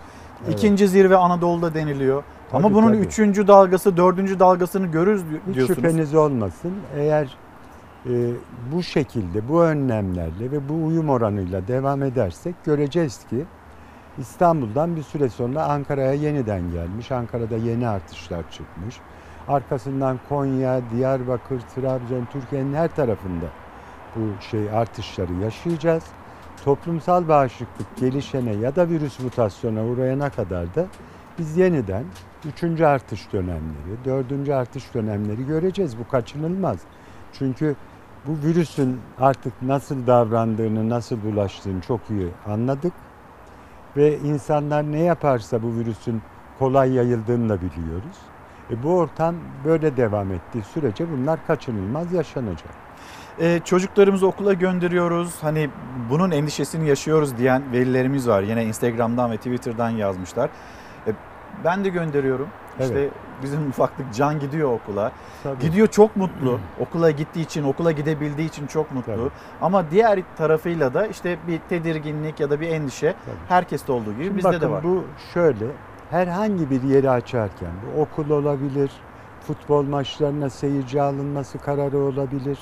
Evet. 0.44 0.54
İkinci 0.54 0.88
zirve 0.88 1.16
Anadolu'da 1.16 1.74
deniliyor. 1.74 2.22
Ama 2.52 2.62
Tabii, 2.68 2.74
bunun 2.74 2.86
tabii. 2.88 2.96
üçüncü 2.98 3.48
dalgası, 3.48 3.96
dördüncü 3.96 4.38
dalgasını 4.38 4.86
görürüz 4.86 5.22
di- 5.24 5.40
Hiç 5.48 5.54
diyorsunuz. 5.54 5.76
şüpheniz 5.80 6.14
olmasın. 6.14 6.72
Eğer 6.96 7.36
e, 8.06 8.30
bu 8.72 8.82
şekilde, 8.82 9.48
bu 9.48 9.62
önlemlerle 9.62 10.50
ve 10.52 10.68
bu 10.68 10.86
uyum 10.86 11.08
oranıyla 11.08 11.68
devam 11.68 12.02
edersek 12.02 12.54
göreceğiz 12.64 13.24
ki 13.30 13.44
İstanbul'dan 14.20 14.96
bir 14.96 15.02
süre 15.02 15.28
sonra 15.28 15.64
Ankara'ya 15.64 16.12
yeniden 16.12 16.70
gelmiş. 16.70 17.12
Ankara'da 17.12 17.56
yeni 17.56 17.88
artışlar 17.88 18.50
çıkmış. 18.50 18.96
Arkasından 19.48 20.20
Konya, 20.28 20.80
Diyarbakır, 20.90 21.60
Trabzon, 21.60 22.28
Türkiye'nin 22.32 22.74
her 22.74 22.94
tarafında 22.96 23.46
bu 24.16 24.20
şey 24.50 24.70
artışları 24.70 25.32
yaşayacağız. 25.34 26.04
Toplumsal 26.64 27.28
bağışıklık 27.28 27.96
gelişene 27.96 28.52
ya 28.52 28.76
da 28.76 28.88
virüs 28.88 29.20
mutasyona 29.20 29.84
uğrayana 29.84 30.30
kadar 30.30 30.74
da 30.74 30.86
biz 31.38 31.56
yeniden 31.56 32.04
üçüncü 32.44 32.84
artış 32.84 33.32
dönemleri, 33.32 34.04
dördüncü 34.04 34.52
artış 34.52 34.94
dönemleri 34.94 35.46
göreceğiz. 35.46 35.98
Bu 35.98 36.08
kaçınılmaz. 36.08 36.78
Çünkü 37.32 37.76
Bu 38.26 38.46
virüsün 38.46 39.00
artık 39.20 39.62
nasıl 39.62 40.06
davrandığını, 40.06 40.88
nasıl 40.88 41.22
bulaştığını 41.22 41.80
çok 41.80 42.00
iyi 42.10 42.28
anladık. 42.46 42.92
Ve 43.96 44.18
insanlar 44.18 44.92
ne 44.92 45.00
yaparsa 45.00 45.62
bu 45.62 45.76
virüsün 45.76 46.22
kolay 46.58 46.92
yayıldığını 46.92 47.48
da 47.48 47.56
biliyoruz. 47.60 48.16
E 48.70 48.82
bu 48.82 48.98
ortam 48.98 49.34
böyle 49.64 49.96
devam 49.96 50.32
ettiği 50.32 50.62
sürece 50.62 51.12
bunlar 51.12 51.46
kaçınılmaz 51.46 52.12
yaşanacak. 52.12 52.74
Ee, 53.40 53.60
çocuklarımızı 53.64 54.26
okula 54.26 54.52
gönderiyoruz. 54.52 55.34
Hani 55.40 55.70
bunun 56.10 56.30
endişesini 56.30 56.88
yaşıyoruz 56.88 57.38
diyen 57.38 57.62
velilerimiz 57.72 58.28
var. 58.28 58.42
Yine 58.42 58.64
Instagram'dan 58.64 59.30
ve 59.30 59.36
Twitter'dan 59.36 59.90
yazmışlar. 59.90 60.50
Ben 61.64 61.84
de 61.84 61.88
gönderiyorum. 61.88 62.48
İşte 62.80 63.00
Evet. 63.00 63.12
bizim 63.42 63.68
ufaklık 63.68 64.14
Can 64.14 64.40
gidiyor 64.40 64.72
okula. 64.72 65.12
Tabii. 65.42 65.58
Gidiyor 65.60 65.86
çok 65.86 66.16
mutlu. 66.16 66.58
okula 66.80 67.10
gittiği 67.10 67.40
için, 67.40 67.64
okula 67.64 67.92
gidebildiği 67.92 68.48
için 68.48 68.66
çok 68.66 68.92
mutlu. 68.92 69.30
Ama 69.60 69.90
diğer 69.90 70.20
tarafıyla 70.36 70.94
da 70.94 71.06
işte 71.06 71.36
bir 71.48 71.60
tedirginlik 71.68 72.40
ya 72.40 72.50
da 72.50 72.60
bir 72.60 72.68
endişe 72.68 73.14
herkeste 73.48 73.92
olduğu 73.92 74.12
gibi 74.12 74.24
Şimdi 74.24 74.36
bizde 74.36 74.48
bakın 74.48 74.60
de 74.60 74.70
var. 74.70 74.84
bu 74.84 75.04
şöyle 75.34 75.66
herhangi 76.10 76.70
bir 76.70 76.82
yeri 76.82 77.10
açarken 77.10 77.70
bu 77.96 78.00
okul 78.00 78.30
olabilir, 78.30 78.90
futbol 79.46 79.82
maçlarına 79.82 80.50
seyirci 80.50 81.02
alınması 81.02 81.58
kararı 81.58 81.98
olabilir, 81.98 82.58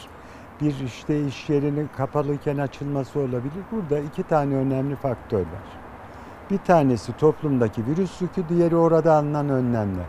bir 0.61 0.75
işte 0.87 1.25
iş 1.25 1.49
yerinin 1.51 1.91
kapalıyken 1.97 2.59
açılması 2.59 3.19
olabilir. 3.19 3.63
Burada 3.73 3.99
iki 3.99 4.23
tane 4.23 4.55
önemli 4.55 4.97
faktör 4.97 5.39
var. 5.41 5.69
Bir 6.51 6.59
tanesi 6.59 7.17
toplumdaki 7.17 7.87
virüs 7.87 8.21
yükü, 8.23 8.49
diğeri 8.49 8.77
orada 8.77 9.15
alınan 9.15 9.49
önlemler. 9.49 10.07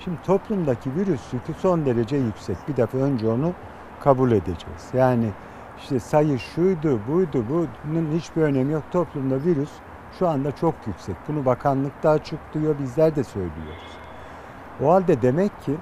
Şimdi 0.00 0.16
toplumdaki 0.26 0.94
virüs 0.94 1.32
yükü 1.32 1.54
son 1.54 1.86
derece 1.86 2.16
yüksek. 2.16 2.56
Bir 2.68 2.76
defa 2.76 2.98
önce 2.98 3.28
onu 3.28 3.52
kabul 4.00 4.32
edeceğiz. 4.32 4.88
Yani 4.94 5.30
işte 5.78 6.00
sayı 6.00 6.38
şuydu, 6.38 7.00
buydu, 7.08 7.44
bunun 7.84 8.12
hiçbir 8.12 8.42
önemi 8.42 8.72
yok. 8.72 8.82
Toplumda 8.92 9.44
virüs 9.44 9.70
şu 10.18 10.28
anda 10.28 10.56
çok 10.56 10.74
yüksek. 10.86 11.16
Bunu 11.28 11.44
bakanlık 11.44 12.02
da 12.02 12.10
açık 12.10 12.38
diyor, 12.54 12.74
bizler 12.78 13.16
de 13.16 13.24
söylüyoruz. 13.24 13.98
O 14.84 14.92
halde 14.92 15.22
demek 15.22 15.62
ki 15.62 15.74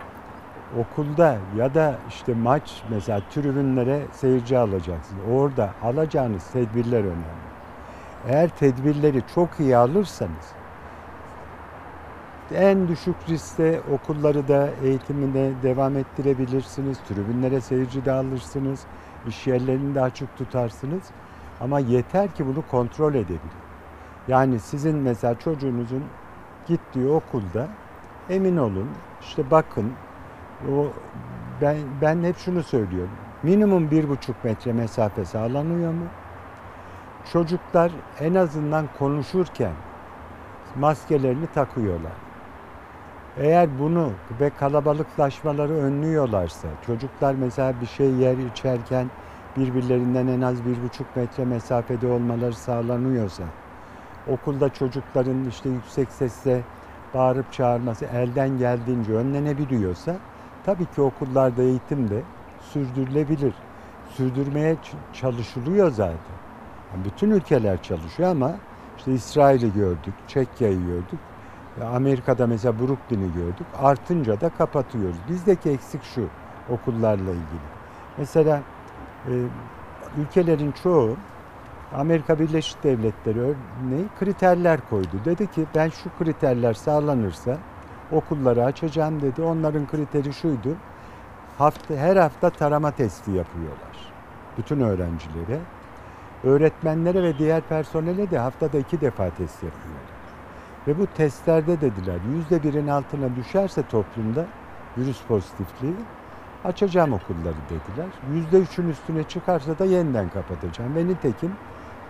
okulda 0.78 1.38
ya 1.57 1.74
da 1.74 1.94
işte 2.09 2.34
maç 2.34 2.82
mesela 2.90 3.20
tribünlere 3.30 4.02
seyirci 4.12 4.59
alacaksınız. 4.59 5.22
Orada 5.32 5.70
alacağınız 5.82 6.50
tedbirler 6.52 7.00
önemli. 7.00 7.55
Eğer 8.26 8.48
tedbirleri 8.48 9.22
çok 9.34 9.60
iyi 9.60 9.76
alırsanız 9.76 10.56
en 12.54 12.88
düşük 12.88 13.14
riskte 13.28 13.80
okulları 13.92 14.48
da 14.48 14.68
eğitimine 14.84 15.52
devam 15.62 15.96
ettirebilirsiniz. 15.96 16.98
Tribünlere 16.98 17.60
seyirci 17.60 18.04
de 18.04 18.12
alırsınız. 18.12 18.80
iş 19.28 19.46
yerlerini 19.46 19.94
de 19.94 20.00
açık 20.00 20.36
tutarsınız. 20.36 21.02
Ama 21.60 21.78
yeter 21.78 22.34
ki 22.34 22.46
bunu 22.46 22.64
kontrol 22.70 23.14
edebilin. 23.14 23.40
Yani 24.28 24.60
sizin 24.60 24.96
mesela 24.96 25.38
çocuğunuzun 25.38 26.04
gittiği 26.66 27.08
okulda 27.08 27.68
emin 28.30 28.56
olun 28.56 28.88
işte 29.20 29.50
bakın 29.50 29.92
o 30.72 30.86
ben 31.60 31.76
ben 32.02 32.22
hep 32.22 32.36
şunu 32.38 32.62
söylüyorum. 32.62 33.10
Minimum 33.42 33.90
bir 33.90 34.08
buçuk 34.08 34.44
metre 34.44 34.72
mesafe 34.72 35.24
sağlanıyor 35.24 35.92
mu? 35.92 36.04
Çocuklar 37.32 37.92
en 38.20 38.34
azından 38.34 38.86
konuşurken 38.98 39.72
maskelerini 40.76 41.46
takıyorlar. 41.46 42.12
Eğer 43.36 43.68
bunu 43.78 44.12
ve 44.40 44.50
kalabalıklaşmaları 44.50 45.72
önlüyorlarsa, 45.72 46.68
çocuklar 46.86 47.34
mesela 47.34 47.80
bir 47.80 47.86
şey 47.86 48.10
yer 48.10 48.36
içerken 48.38 49.06
birbirlerinden 49.56 50.26
en 50.26 50.40
az 50.40 50.64
bir 50.64 50.82
buçuk 50.82 51.16
metre 51.16 51.44
mesafede 51.44 52.06
olmaları 52.06 52.54
sağlanıyorsa, 52.54 53.42
okulda 54.28 54.68
çocukların 54.68 55.44
işte 55.44 55.68
yüksek 55.68 56.08
sesle 56.10 56.60
bağırıp 57.14 57.52
çağırması 57.52 58.04
elden 58.04 58.58
geldiğince 58.58 59.12
önlenebiliyorsa, 59.12 60.16
tabii 60.66 60.86
ki 60.86 61.02
okullarda 61.02 61.62
eğitim 61.62 62.10
de 62.10 62.22
sürdürülebilir. 62.60 63.54
Sürdürmeye 64.08 64.76
çalışılıyor 65.12 65.90
zaten. 65.90 66.36
Bütün 67.05 67.30
ülkeler 67.30 67.82
çalışıyor 67.82 68.30
ama 68.30 68.53
işte 68.99 69.12
İsrail'i 69.12 69.72
gördük, 69.72 70.14
Çekya'yı 70.28 70.86
gördük. 70.86 71.18
Ya 71.80 71.88
Amerika'da 71.88 72.47
mesela 72.47 72.78
Brooklyn'i 72.78 73.32
gördük. 73.32 73.66
Artınca 73.78 74.40
da 74.40 74.49
kapatıyoruz. 74.49 75.16
Bizdeki 75.28 75.70
eksik 75.70 76.05
şu 76.05 76.28
okullarla 76.70 77.30
ilgili. 77.30 77.66
Mesela 78.18 78.61
e, 79.26 79.32
ülkelerin 80.18 80.72
çoğu 80.82 81.16
Amerika 81.94 82.38
Birleşik 82.38 82.84
Devletleri 82.84 83.40
örneği 83.40 84.09
kriterler 84.18 84.80
koydu. 84.90 85.20
Dedi 85.24 85.51
ki 85.51 85.66
ben 85.74 85.88
şu 85.88 86.11
kriterler 86.18 86.74
sağlanırsa 86.74 87.57
okulları 88.12 88.64
açacağım 88.64 89.22
dedi. 89.22 89.42
Onların 89.42 89.86
kriteri 89.86 90.32
şuydu. 90.32 90.76
Hafta, 91.59 91.94
her 91.94 92.16
hafta 92.16 92.51
tarama 92.51 92.90
testi 92.90 93.30
yapıyorlar. 93.30 94.12
Bütün 94.59 94.80
öğrencilere. 94.80 95.61
Öğretmenlere 96.47 97.22
ve 97.22 97.38
diğer 97.38 97.61
personele 97.61 98.30
de 98.30 98.38
haftada 98.38 98.78
iki 98.78 99.01
defa 99.01 99.30
test 99.30 99.62
yapıyorlar. 99.62 100.03
Ve 100.86 100.99
bu 100.99 101.07
testlerde 101.07 101.80
dediler 101.80 102.18
yüzde 102.34 102.62
birin 102.62 102.86
altına 102.86 103.36
düşerse 103.36 103.82
toplumda 103.82 104.47
virüs 104.99 105.22
pozitifliği 105.22 105.94
açacağım 106.64 107.12
okulları 107.12 107.55
dediler. 107.64 108.07
Yüzde 108.34 108.59
üçün 108.59 108.88
üstüne 108.88 109.24
çıkarsa 109.24 109.78
da 109.78 109.84
yeniden 109.84 110.28
kapatacağım. 110.28 110.97
Ve 110.97 111.07
nitekim 111.07 111.53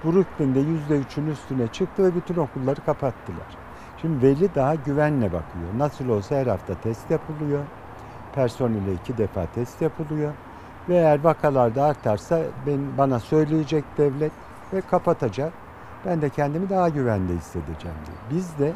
Brooklyn'de 0.05 0.61
yüzde 0.61 0.99
üçün 0.99 1.26
üstüne 1.26 1.68
çıktı 1.68 2.05
ve 2.05 2.14
bütün 2.14 2.37
okulları 2.37 2.84
kapattılar. 2.84 3.57
Şimdi 4.01 4.26
veli 4.26 4.55
daha 4.55 4.74
güvenle 4.74 5.26
bakıyor. 5.26 5.78
Nasıl 5.78 6.09
olsa 6.09 6.37
her 6.37 6.47
hafta 6.47 6.74
test 6.74 7.11
yapılıyor. 7.11 7.64
Personele 8.34 8.93
iki 8.93 9.18
defa 9.18 9.47
test 9.47 9.82
yapılıyor. 9.82 10.32
Ve 10.89 10.95
eğer 10.95 11.24
vakalar 11.24 11.74
da 11.74 11.84
artarsa 11.84 12.41
ben, 12.66 12.80
bana 12.99 13.20
söyleyecek 13.20 13.84
devlet 13.99 14.32
ve 14.72 14.80
kapatacak. 14.80 15.53
Ben 16.07 16.22
de 16.22 16.28
kendimi 16.28 16.70
daha 16.70 16.89
güvende 16.89 17.32
hissedeceğim 17.32 17.97
diyor. 18.07 18.18
Biz 18.30 18.59
de 18.59 18.72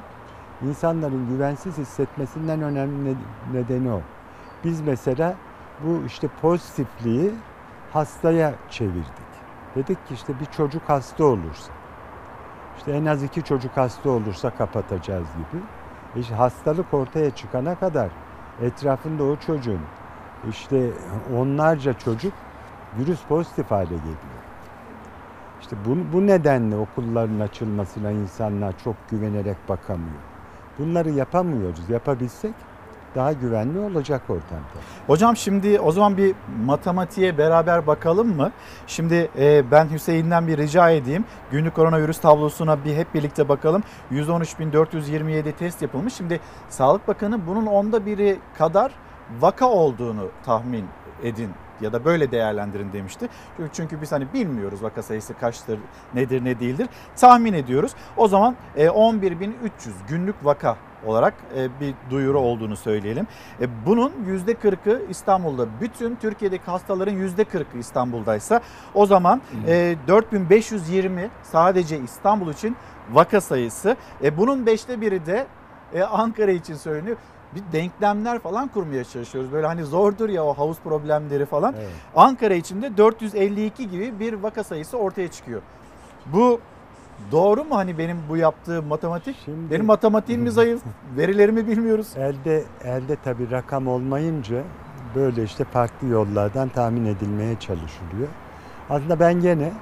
insanların 0.69 1.29
güvensiz 1.29 1.79
hissetmesinden 1.79 2.63
önemli 2.63 3.17
nedeni 3.53 3.93
o. 3.93 4.01
Biz 4.65 4.81
mesela 4.81 5.35
bu 5.85 6.03
işte 6.07 6.29
pozitifliği 6.43 7.33
hastaya 7.93 8.55
çevirdik. 8.71 9.31
Dedik 9.77 10.09
ki 10.09 10.15
işte 10.15 10.41
bir 10.41 10.47
çocuk 10.47 10.83
hasta 10.87 11.25
olursa, 11.25 11.73
işte 12.79 12.93
en 12.93 13.05
az 13.07 13.23
iki 13.23 13.43
çocuk 13.43 13.77
hasta 13.77 14.11
olursa 14.11 14.51
kapatacağız 14.51 15.27
gibi. 15.35 15.63
İşte 16.17 16.35
hastalık 16.35 16.95
ortaya 16.95 17.31
çıkana 17.31 17.75
kadar 17.75 18.11
etrafında 18.63 19.25
o 19.25 19.37
çocuğun 19.37 19.81
işte 20.51 20.91
onlarca 21.37 21.93
çocuk 21.93 22.33
virüs 22.99 23.21
pozitif 23.29 23.71
hale 23.71 23.85
geliyor. 23.85 24.41
İşte 25.61 25.77
bu, 25.85 26.17
bu 26.17 26.27
nedenle 26.27 26.77
okulların 26.77 27.41
açılmasına 27.41 28.11
insanlar 28.11 28.75
çok 28.85 28.97
güvenerek 29.11 29.57
bakamıyor. 29.69 30.21
Bunları 30.79 31.11
yapamıyoruz. 31.11 31.91
Yapabilsek 31.91 32.55
daha 33.15 33.33
güvenli 33.33 33.79
olacak 33.79 34.23
ortamda. 34.29 34.65
Hocam 35.07 35.37
şimdi 35.37 35.81
o 35.81 35.93
zaman 35.93 36.17
bir 36.17 36.35
matematiğe 36.65 37.39
beraber 37.39 37.87
bakalım 37.87 38.37
mı? 38.37 38.53
Şimdi 38.87 39.31
e, 39.39 39.71
ben 39.71 39.91
Hüseyin'den 39.91 40.47
bir 40.47 40.59
rica 40.59 40.91
edeyim. 40.91 41.25
Günlük 41.51 41.75
koronavirüs 41.75 42.21
tablosuna 42.21 42.85
bir 42.85 42.97
hep 42.97 43.15
birlikte 43.15 43.49
bakalım. 43.49 43.83
113.427 44.13 45.53
test 45.53 45.83
yapılmış. 45.83 46.15
Şimdi 46.15 46.41
Sağlık 46.69 47.09
Bakanı 47.09 47.47
bunun 47.47 47.67
onda 47.67 48.07
biri 48.07 48.39
kadar 48.59 48.93
vaka 49.41 49.69
olduğunu 49.69 50.29
tahmin 50.45 50.85
edin 51.23 51.51
ya 51.81 51.93
da 51.93 52.05
böyle 52.05 52.31
değerlendirin 52.31 52.93
demişti. 52.93 53.29
Çünkü, 53.73 54.03
biz 54.03 54.13
hani 54.13 54.33
bilmiyoruz 54.35 54.83
vaka 54.83 55.03
sayısı 55.03 55.35
kaçtır, 55.35 55.79
nedir, 56.15 56.45
ne 56.45 56.61
değildir. 56.61 56.89
Tahmin 57.17 57.53
ediyoruz. 57.53 57.93
O 58.17 58.29
zaman 58.29 58.57
e, 58.77 58.87
11.300 58.87 59.51
günlük 60.09 60.45
vaka 60.45 60.77
olarak 61.07 61.35
e, 61.57 61.81
bir 61.81 61.95
duyuru 62.11 62.39
olduğunu 62.39 62.77
söyleyelim. 62.77 63.27
E, 63.61 63.87
bunun 63.87 64.13
%40'ı 64.29 65.03
İstanbul'da. 65.11 65.67
Bütün 65.81 66.17
Türkiye'deki 66.17 66.65
hastaların 66.65 67.15
%40'ı 67.15 67.79
İstanbul'daysa 67.79 68.61
o 68.95 69.07
zaman 69.07 69.41
e, 69.67 69.97
4520 70.09 71.31
sadece 71.43 71.99
İstanbul 71.99 72.53
için 72.53 72.77
vaka 73.13 73.41
sayısı. 73.41 73.97
E, 74.25 74.37
bunun 74.37 74.67
beşte 74.67 75.01
biri 75.01 75.27
de 75.27 75.47
e, 75.95 76.03
Ankara 76.03 76.51
için 76.51 76.75
söyleniyor. 76.75 77.17
Bir 77.55 77.63
denklemler 77.73 78.39
falan 78.39 78.69
kurmaya 78.69 79.05
çalışıyoruz. 79.05 79.53
Böyle 79.53 79.67
hani 79.67 79.85
zordur 79.85 80.29
ya 80.29 80.45
o 80.45 80.55
havuz 80.55 80.79
problemleri 80.79 81.47
falan. 81.47 81.75
Evet. 81.79 81.89
Ankara 82.17 82.55
için 82.55 82.83
de 82.83 82.97
452 82.97 83.91
gibi 83.91 84.21
bir 84.21 84.33
vaka 84.33 84.65
sayısı 84.65 84.97
ortaya 84.97 85.29
çıkıyor. 85.29 85.61
Bu 86.27 86.61
doğru 87.33 87.65
mu 87.65 87.77
hani 87.77 87.99
benim 87.99 88.19
bu 88.29 88.37
yaptığım 88.37 88.87
matematik? 88.87 89.37
Benim 89.71 89.87
matematiğim 89.87 90.43
mi 90.43 90.51
zayıf? 90.51 90.83
Verilerimi 91.17 91.67
bilmiyoruz. 91.67 92.09
Elde 92.17 92.65
elde 92.85 93.17
tabii 93.25 93.51
rakam 93.51 93.89
olmayınca 93.89 94.63
böyle 95.15 95.43
işte 95.45 95.65
farklı 95.65 96.09
yollardan 96.09 96.69
tahmin 96.69 97.07
edilmeye 97.07 97.59
çalışılıyor. 97.61 98.29
Aslında 98.91 99.21
ben 99.21 99.41
gene 99.41 99.73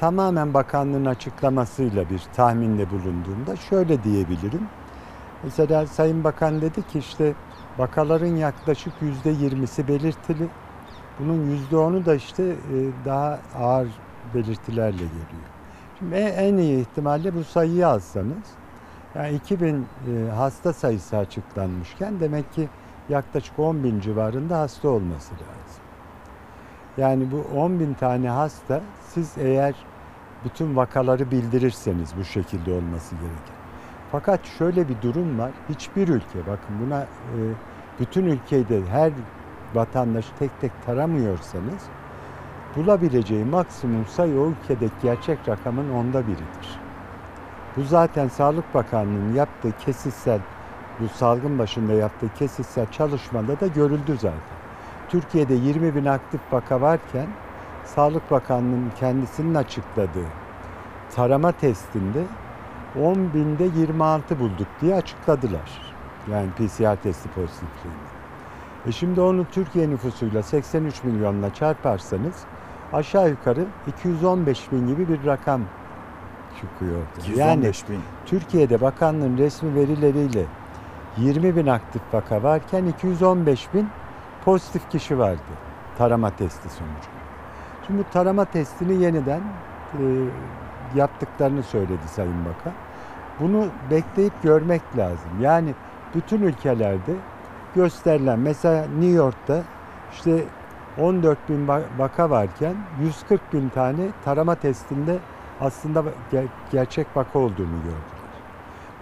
tamamen 0.00 0.54
bakanlığın 0.54 1.04
açıklamasıyla 1.04 2.10
bir 2.10 2.22
tahminde 2.36 2.90
bulunduğumda 2.90 3.56
şöyle 3.56 4.04
diyebilirim. 4.04 4.68
Mesela 5.42 5.86
Sayın 5.86 6.24
Bakan 6.24 6.60
dedi 6.60 6.82
ki 6.86 6.98
işte 6.98 7.34
vakaların 7.78 8.36
yaklaşık 8.36 8.92
yüzde 9.00 9.30
yirmisi 9.30 9.88
belirtili. 9.88 10.48
Bunun 11.18 11.50
yüzde 11.50 11.76
onu 11.76 12.04
da 12.06 12.14
işte 12.14 12.42
e, 12.42 12.76
daha 13.04 13.38
ağır 13.58 13.88
belirtilerle 14.34 14.96
geliyor. 14.96 15.50
Şimdi 15.98 16.14
en 16.14 16.56
iyi 16.56 16.80
ihtimalle 16.80 17.34
bu 17.34 17.44
sayıyı 17.44 17.88
alsanız 17.88 18.46
yani 19.14 19.34
2000 19.34 19.74
e, 19.76 20.30
hasta 20.30 20.72
sayısı 20.72 21.16
açıklanmışken 21.16 22.20
demek 22.20 22.52
ki 22.52 22.68
yaklaşık 23.08 23.58
10 23.58 23.84
bin 23.84 24.00
civarında 24.00 24.58
hasta 24.58 24.88
olması 24.88 25.32
lazım. 25.32 25.82
Yani 26.96 27.28
bu 27.32 27.60
10 27.60 27.80
bin 27.80 27.94
tane 27.94 28.28
hasta 28.28 28.80
siz 29.08 29.38
eğer 29.38 29.74
bütün 30.44 30.76
vakaları 30.76 31.30
bildirirseniz 31.30 32.16
bu 32.16 32.24
şekilde 32.24 32.72
olması 32.72 33.14
gereken. 33.14 33.59
Fakat 34.12 34.46
şöyle 34.58 34.88
bir 34.88 35.02
durum 35.02 35.38
var. 35.38 35.50
Hiçbir 35.68 36.08
ülke 36.08 36.38
bakın 36.46 36.76
buna 36.86 37.00
e, 37.02 37.38
bütün 38.00 38.24
ülkede 38.24 38.86
her 38.86 39.12
vatandaşı 39.74 40.28
tek 40.38 40.60
tek 40.60 40.72
taramıyorsanız 40.86 41.82
bulabileceği 42.76 43.44
maksimum 43.44 44.06
sayı 44.06 44.40
o 44.40 44.48
ülkedeki 44.50 44.94
gerçek 45.02 45.38
rakamın 45.48 45.94
onda 45.94 46.26
biridir. 46.26 46.80
Bu 47.76 47.82
zaten 47.82 48.28
Sağlık 48.28 48.74
Bakanlığı'nın 48.74 49.34
yaptığı 49.34 49.72
kesitsel, 49.84 50.40
bu 51.00 51.08
salgın 51.08 51.58
başında 51.58 51.92
yaptığı 51.92 52.34
kesitsel 52.34 52.86
çalışmada 52.90 53.60
da 53.60 53.66
görüldü 53.66 54.16
zaten. 54.16 54.40
Türkiye'de 55.08 55.54
20 55.54 55.94
bin 55.94 56.04
aktif 56.04 56.40
vaka 56.52 56.80
varken 56.80 57.26
Sağlık 57.84 58.30
Bakanlığı'nın 58.30 58.92
kendisinin 59.00 59.54
açıkladığı 59.54 60.26
tarama 61.14 61.52
testinde 61.52 62.22
10 62.98 63.34
binde 63.34 63.64
26 63.64 64.38
bulduk 64.40 64.66
diye 64.80 64.94
açıkladılar. 64.94 65.94
Yani 66.32 66.50
PCR 66.50 66.96
testi 67.02 67.28
pozitifliğini. 67.28 68.10
E 68.86 68.92
şimdi 68.92 69.20
onu 69.20 69.44
Türkiye 69.52 69.90
nüfusuyla 69.90 70.42
83 70.42 71.04
milyonla 71.04 71.54
çarparsanız 71.54 72.34
aşağı 72.92 73.30
yukarı 73.30 73.64
215 73.86 74.72
bin 74.72 74.86
gibi 74.86 75.08
bir 75.08 75.26
rakam 75.26 75.60
çıkıyor. 76.60 77.02
215 77.18 77.88
bin. 77.88 78.00
Türkiye'de 78.26 78.80
bakanlığın 78.80 79.38
resmi 79.38 79.74
verileriyle 79.74 80.44
20 81.16 81.56
bin 81.56 81.66
aktif 81.66 82.02
vaka 82.12 82.42
varken 82.42 82.84
215 82.84 83.74
bin 83.74 83.88
pozitif 84.44 84.90
kişi 84.90 85.18
vardı 85.18 85.40
tarama 85.98 86.30
testi 86.30 86.68
sonucu. 86.68 87.08
Şimdi 87.86 87.98
bu 87.98 88.12
tarama 88.12 88.44
testini 88.44 89.02
yeniden 89.02 89.40
e, 89.94 90.02
yaptıklarını 90.94 91.62
söyledi 91.62 92.08
Sayın 92.08 92.44
Bakan. 92.44 92.72
Bunu 93.40 93.66
bekleyip 93.90 94.42
görmek 94.42 94.82
lazım. 94.96 95.30
Yani 95.40 95.74
bütün 96.14 96.42
ülkelerde 96.42 97.12
gösterilen 97.74 98.38
mesela 98.38 98.86
New 98.86 99.10
York'ta 99.10 99.62
işte 100.12 100.44
14 100.98 101.48
bin 101.48 101.68
vaka 101.98 102.30
varken 102.30 102.74
140 103.02 103.52
bin 103.52 103.68
tane 103.68 104.02
tarama 104.24 104.54
testinde 104.54 105.18
aslında 105.60 106.04
ger- 106.32 106.46
gerçek 106.72 107.06
vaka 107.16 107.38
olduğunu 107.38 107.82
gördüler. 107.84 108.20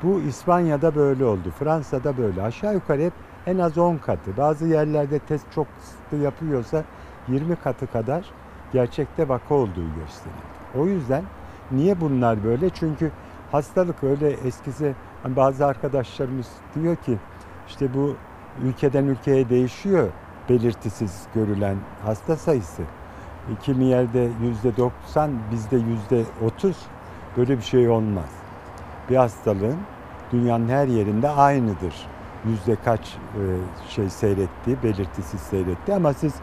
Bu 0.03 0.21
İspanya'da 0.21 0.95
böyle 0.95 1.25
oldu, 1.25 1.53
Fransa'da 1.59 2.17
böyle. 2.17 2.43
Aşağı 2.43 2.75
yukarı 2.75 3.03
hep 3.03 3.13
en 3.47 3.59
az 3.59 3.79
10 3.79 3.97
katı. 3.97 4.37
Bazı 4.37 4.67
yerlerde 4.67 5.19
test 5.19 5.53
çok 5.55 5.67
sıkı 5.81 6.17
yapıyorsa 6.23 6.85
20 7.29 7.57
katı 7.57 7.87
kadar 7.93 8.25
gerçekte 8.73 9.29
vaka 9.29 9.55
olduğu 9.55 9.95
gösteriyor. 10.01 10.43
O 10.79 10.87
yüzden 10.87 11.25
niye 11.73 12.01
bunlar 12.01 12.45
böyle? 12.45 12.71
Çünkü 12.71 13.11
hastalık 13.53 14.05
öyle 14.05 14.31
eskisi 14.31 14.95
hani 15.23 15.37
bazı 15.37 15.67
arkadaşlarımız 15.67 16.49
diyor 16.75 16.97
ki 16.97 17.19
işte 17.69 17.95
bu 17.95 18.17
ülkeden 18.65 19.05
ülkeye 19.05 19.49
değişiyor 19.49 20.09
belirtisiz 20.49 21.23
görülen 21.35 21.77
hasta 22.05 22.37
sayısı. 22.37 22.83
Kimi 23.63 23.85
yerde 23.85 24.29
yüzde 24.43 24.77
90, 24.77 25.31
bizde 25.53 25.77
yüzde 25.77 26.23
30 26.45 26.77
böyle 27.37 27.59
bir 27.59 27.63
şey 27.63 27.89
olmaz. 27.89 28.31
Bir 29.11 29.17
hastalığın 29.17 29.79
dünyanın 30.33 30.69
her 30.69 30.87
yerinde 30.89 31.29
aynıdır. 31.29 31.95
Yüzde 32.45 32.77
kaç 32.85 33.01
e, 33.01 33.43
şey 33.89 34.11
seyrettiği, 34.11 34.83
belirtisiz 34.83 35.41
seyrettiği 35.41 35.97
ama 35.97 36.13
siz 36.13 36.35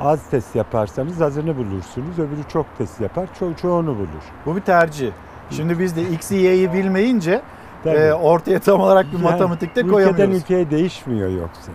az 0.00 0.30
test 0.30 0.56
yaparsanız 0.56 1.22
azını 1.22 1.56
bulursunuz. 1.56 2.18
Öbürü 2.18 2.44
çok 2.48 2.66
test 2.78 3.00
yapar, 3.00 3.28
ço 3.38 3.54
çoğunu 3.54 3.96
bulur. 3.96 4.24
Bu 4.46 4.56
bir 4.56 4.60
tercih. 4.60 5.12
Şimdi 5.50 5.78
biz 5.78 5.96
de 5.96 6.02
X, 6.02 6.30
Y'yi 6.30 6.72
bilmeyince 6.72 7.42
Tabii. 7.84 7.96
e, 7.96 8.12
ortaya 8.12 8.58
tam 8.58 8.80
olarak 8.80 9.06
bir 9.06 9.12
Yani 9.12 9.22
matematikte 9.22 9.80
Ülkeden 9.80 9.92
koyamıyoruz. 9.94 10.36
ülkeye 10.36 10.70
değişmiyor 10.70 11.28
yoksa. 11.30 11.72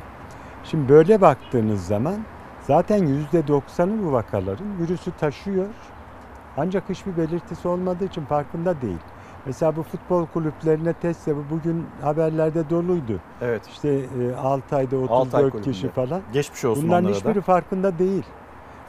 Şimdi 0.64 0.90
böyle 0.90 1.22
baktığınız 1.22 1.86
zaman 1.86 2.16
zaten 2.68 2.98
yüzde 3.06 3.48
doksanı 3.48 4.04
bu 4.06 4.12
vakaların 4.12 4.68
virüsü 4.80 5.12
taşıyor. 5.12 5.66
Ancak 6.58 6.90
hiçbir 6.90 7.18
belirtisi 7.18 7.68
olmadığı 7.68 8.06
için 8.06 8.26
farkında 8.26 8.82
değil. 8.82 8.98
Mesela 9.46 9.76
bu 9.76 9.84
futbol 9.84 10.26
kulüplerine 10.26 10.94
test 10.94 11.28
yapı 11.28 11.42
bugün 11.50 11.86
haberlerde 12.02 12.70
doluydu. 12.70 13.20
Evet. 13.42 13.68
İşte 13.68 13.90
e, 13.90 14.36
Altay'da 14.36 14.98
Altay 15.10 15.46
34 15.46 15.64
kişi 15.66 15.82
kulübünde. 15.82 16.08
falan. 16.08 16.22
Geçmiş 16.34 16.66
olsun 16.66 16.84
Bunların 16.84 17.04
onlara 17.06 17.14
da. 17.16 17.18
hiçbiri 17.20 17.42
farkında 17.42 18.00
değil. 18.00 18.24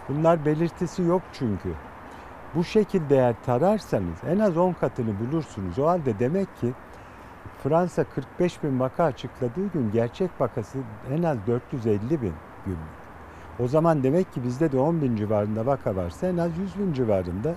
Bunlar 0.09 0.45
belirtisi 0.45 1.03
yok 1.03 1.23
çünkü. 1.33 1.69
Bu 2.55 2.65
şekilde 2.65 3.17
eğer 3.17 3.35
tararsanız 3.47 4.19
en 4.29 4.39
az 4.39 4.57
10 4.57 4.73
katını 4.73 5.13
bulursunuz. 5.21 5.79
O 5.79 5.87
halde 5.87 6.19
demek 6.19 6.57
ki 6.61 6.73
Fransa 7.63 8.05
45 8.05 8.63
bin 8.63 8.81
vaka 8.81 9.05
açıkladığı 9.05 9.67
gün 9.73 9.91
gerçek 9.93 10.31
vakası 10.41 10.79
en 11.13 11.23
az 11.23 11.39
450 11.47 12.23
bin 12.23 12.33
günlük. 12.67 12.79
O 13.61 13.69
zaman 13.69 14.03
demek 14.03 14.33
ki 14.33 14.45
bizde 14.45 14.73
de 14.73 14.79
10 14.79 15.03
bin 15.03 15.17
civarında 15.17 15.67
vaka 15.67 15.97
varsa 15.97 16.27
en 16.27 16.37
az 16.37 16.59
100 16.59 16.79
bin 16.79 16.93
civarında 16.93 17.55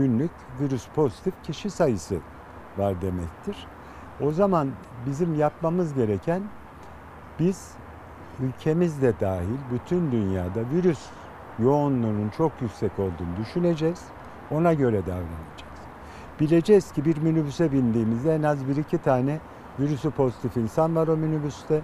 günlük 0.00 0.30
virüs 0.60 0.86
pozitif 0.94 1.34
kişi 1.42 1.70
sayısı 1.70 2.16
var 2.78 3.02
demektir. 3.02 3.66
O 4.20 4.32
zaman 4.32 4.68
bizim 5.06 5.34
yapmamız 5.34 5.94
gereken 5.94 6.42
biz 7.38 7.70
ülkemizde 8.40 9.20
dahil 9.20 9.58
bütün 9.72 10.12
dünyada 10.12 10.60
virüs 10.72 11.06
yoğunluğunun 11.58 12.30
çok 12.36 12.52
yüksek 12.60 12.98
olduğunu 12.98 13.36
düşüneceğiz. 13.40 14.04
Ona 14.50 14.74
göre 14.74 15.00
davranacağız. 15.00 15.80
Bileceğiz 16.40 16.92
ki 16.92 17.04
bir 17.04 17.16
minibüse 17.16 17.72
bindiğimizde 17.72 18.34
en 18.34 18.42
az 18.42 18.68
bir 18.68 18.76
iki 18.76 18.98
tane 18.98 19.38
virüsü 19.80 20.10
pozitif 20.10 20.56
insan 20.56 20.96
var 20.96 21.08
o 21.08 21.16
minibüste. 21.16 21.80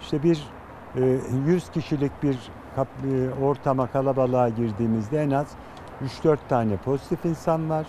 İşte 0.00 0.22
bir 0.22 0.48
e, 0.96 1.18
100 1.46 1.70
kişilik 1.70 2.12
bir 2.22 2.38
e, 2.76 3.44
ortama 3.44 3.86
kalabalığa 3.86 4.48
girdiğimizde 4.48 5.22
en 5.22 5.30
az 5.30 5.46
3-4 6.04 6.36
tane 6.48 6.76
pozitif 6.76 7.24
insan 7.24 7.70
var. 7.70 7.86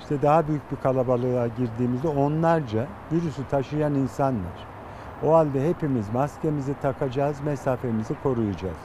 İşte 0.00 0.22
daha 0.22 0.48
büyük 0.48 0.72
bir 0.72 0.76
kalabalığa 0.76 1.46
girdiğimizde 1.46 2.08
onlarca 2.08 2.86
virüsü 3.12 3.48
taşıyan 3.50 3.94
insan 3.94 4.34
var. 4.34 4.66
O 5.24 5.34
halde 5.34 5.68
hepimiz 5.68 6.08
maskemizi 6.14 6.74
takacağız, 6.82 7.40
mesafemizi 7.40 8.14
koruyacağız. 8.22 8.76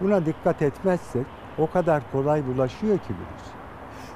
Buna 0.00 0.26
dikkat 0.26 0.62
etmezsek 0.62 1.26
o 1.58 1.70
kadar 1.70 2.02
kolay 2.12 2.46
bulaşıyor 2.46 2.98
ki 2.98 3.08
virüs. 3.08 3.54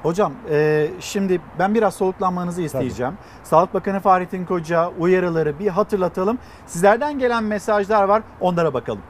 Hocam 0.02 0.32
e, 0.50 0.88
şimdi 1.00 1.40
ben 1.58 1.74
biraz 1.74 1.94
soluklanmanızı 1.94 2.62
isteyeceğim. 2.62 3.18
Sağlık 3.42 3.74
Bakanı 3.74 4.00
Fahrettin 4.00 4.44
Koca 4.44 4.88
uyarıları 4.88 5.58
bir 5.58 5.68
hatırlatalım. 5.68 6.38
Sizlerden 6.66 7.18
gelen 7.18 7.44
mesajlar 7.44 8.04
var 8.04 8.22
onlara 8.40 8.74
bakalım. 8.74 9.02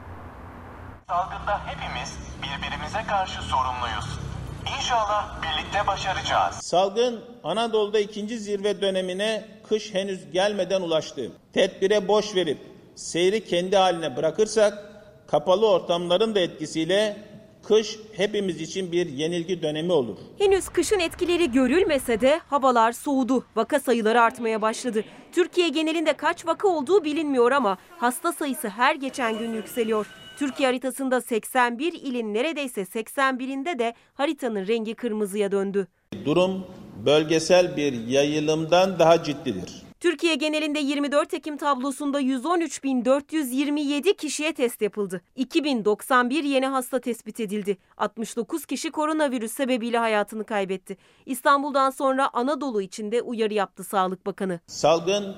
Salgında 1.08 1.60
hepimiz 1.66 2.18
birbirimize 2.42 3.02
karşı 3.08 3.42
sorumluyuz. 3.42 4.27
İnşallah 4.76 5.42
birlikte 5.42 5.86
başaracağız. 5.86 6.54
Salgın 6.54 7.20
Anadolu'da 7.44 7.98
ikinci 7.98 8.38
zirve 8.38 8.80
dönemine 8.80 9.44
kış 9.68 9.94
henüz 9.94 10.32
gelmeden 10.32 10.80
ulaştı. 10.80 11.32
Tedbire 11.52 12.08
boş 12.08 12.34
verip 12.34 12.58
seyri 12.94 13.44
kendi 13.44 13.76
haline 13.76 14.16
bırakırsak 14.16 14.78
kapalı 15.26 15.70
ortamların 15.70 16.34
da 16.34 16.40
etkisiyle 16.40 17.16
kış 17.62 17.98
hepimiz 18.16 18.60
için 18.60 18.92
bir 18.92 19.06
yenilgi 19.06 19.62
dönemi 19.62 19.92
olur. 19.92 20.16
Henüz 20.38 20.68
kışın 20.68 20.98
etkileri 20.98 21.52
görülmese 21.52 22.20
de 22.20 22.40
havalar 22.50 22.92
soğudu. 22.92 23.44
Vaka 23.56 23.80
sayıları 23.80 24.20
artmaya 24.22 24.62
başladı. 24.62 25.04
Türkiye 25.32 25.68
genelinde 25.68 26.12
kaç 26.12 26.46
vaka 26.46 26.68
olduğu 26.68 27.04
bilinmiyor 27.04 27.52
ama 27.52 27.78
hasta 27.98 28.32
sayısı 28.32 28.68
her 28.68 28.94
geçen 28.94 29.38
gün 29.38 29.54
yükseliyor. 29.54 30.06
Türkiye 30.38 30.68
haritasında 30.68 31.20
81 31.20 31.92
ilin 31.92 32.34
neredeyse 32.34 32.82
81'inde 32.82 33.78
de 33.78 33.94
haritanın 34.14 34.66
rengi 34.66 34.94
kırmızıya 34.94 35.52
döndü. 35.52 35.86
Durum 36.24 36.66
bölgesel 37.06 37.76
bir 37.76 38.06
yayılımdan 38.06 38.98
daha 38.98 39.22
ciddidir. 39.22 39.82
Türkiye 40.00 40.34
genelinde 40.34 40.78
24 40.78 41.34
Ekim 41.34 41.56
tablosunda 41.56 42.20
113.427 42.20 44.16
kişiye 44.16 44.52
test 44.52 44.82
yapıldı. 44.82 45.20
2091 45.36 46.44
yeni 46.44 46.66
hasta 46.66 47.00
tespit 47.00 47.40
edildi. 47.40 47.76
69 47.96 48.66
kişi 48.66 48.90
koronavirüs 48.90 49.52
sebebiyle 49.52 49.98
hayatını 49.98 50.44
kaybetti. 50.44 50.96
İstanbul'dan 51.26 51.90
sonra 51.90 52.30
Anadolu 52.32 52.82
için 52.82 53.12
de 53.12 53.22
uyarı 53.22 53.54
yaptı 53.54 53.84
Sağlık 53.84 54.26
Bakanı. 54.26 54.60
Salgın 54.66 55.36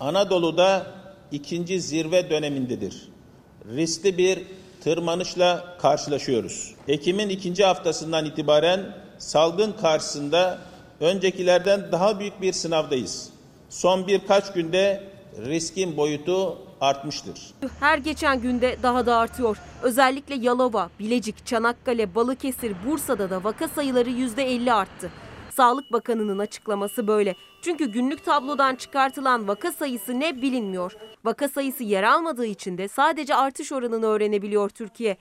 Anadolu'da 0.00 0.86
ikinci 1.30 1.80
zirve 1.80 2.30
dönemindedir. 2.30 3.12
Riskli 3.68 4.18
bir 4.18 4.42
tırmanışla 4.84 5.76
karşılaşıyoruz. 5.82 6.74
Ekim'in 6.88 7.28
ikinci 7.28 7.64
haftasından 7.64 8.24
itibaren 8.24 8.80
salgın 9.18 9.72
karşısında 9.72 10.58
öncekilerden 11.00 11.92
daha 11.92 12.20
büyük 12.20 12.42
bir 12.42 12.52
sınavdayız. 12.52 13.28
Son 13.68 14.06
birkaç 14.06 14.52
günde 14.52 15.04
riskin 15.46 15.96
boyutu 15.96 16.58
artmıştır. 16.80 17.40
Her 17.80 17.98
geçen 17.98 18.40
günde 18.40 18.76
daha 18.82 19.06
da 19.06 19.16
artıyor. 19.16 19.56
Özellikle 19.82 20.34
Yalova, 20.34 20.90
Bilecik, 21.00 21.46
Çanakkale, 21.46 22.14
Balıkesir, 22.14 22.72
Bursa'da 22.86 23.30
da 23.30 23.44
vaka 23.44 23.68
sayıları 23.68 24.10
%50 24.10 24.72
arttı. 24.72 25.10
Sağlık 25.56 25.92
Bakanı'nın 25.92 26.38
açıklaması 26.38 27.06
böyle. 27.06 27.34
Çünkü 27.62 27.92
günlük 27.92 28.24
tablodan 28.24 28.76
çıkartılan 28.76 29.48
vaka 29.48 29.72
sayısı 29.72 30.20
ne 30.20 30.42
bilinmiyor. 30.42 30.92
Vaka 31.24 31.48
sayısı 31.48 31.82
yer 31.84 32.02
almadığı 32.02 32.46
için 32.46 32.78
de 32.78 32.88
sadece 32.88 33.34
artış 33.34 33.72
oranını 33.72 34.06
öğrenebiliyor 34.06 34.68
Türkiye. 34.70 35.16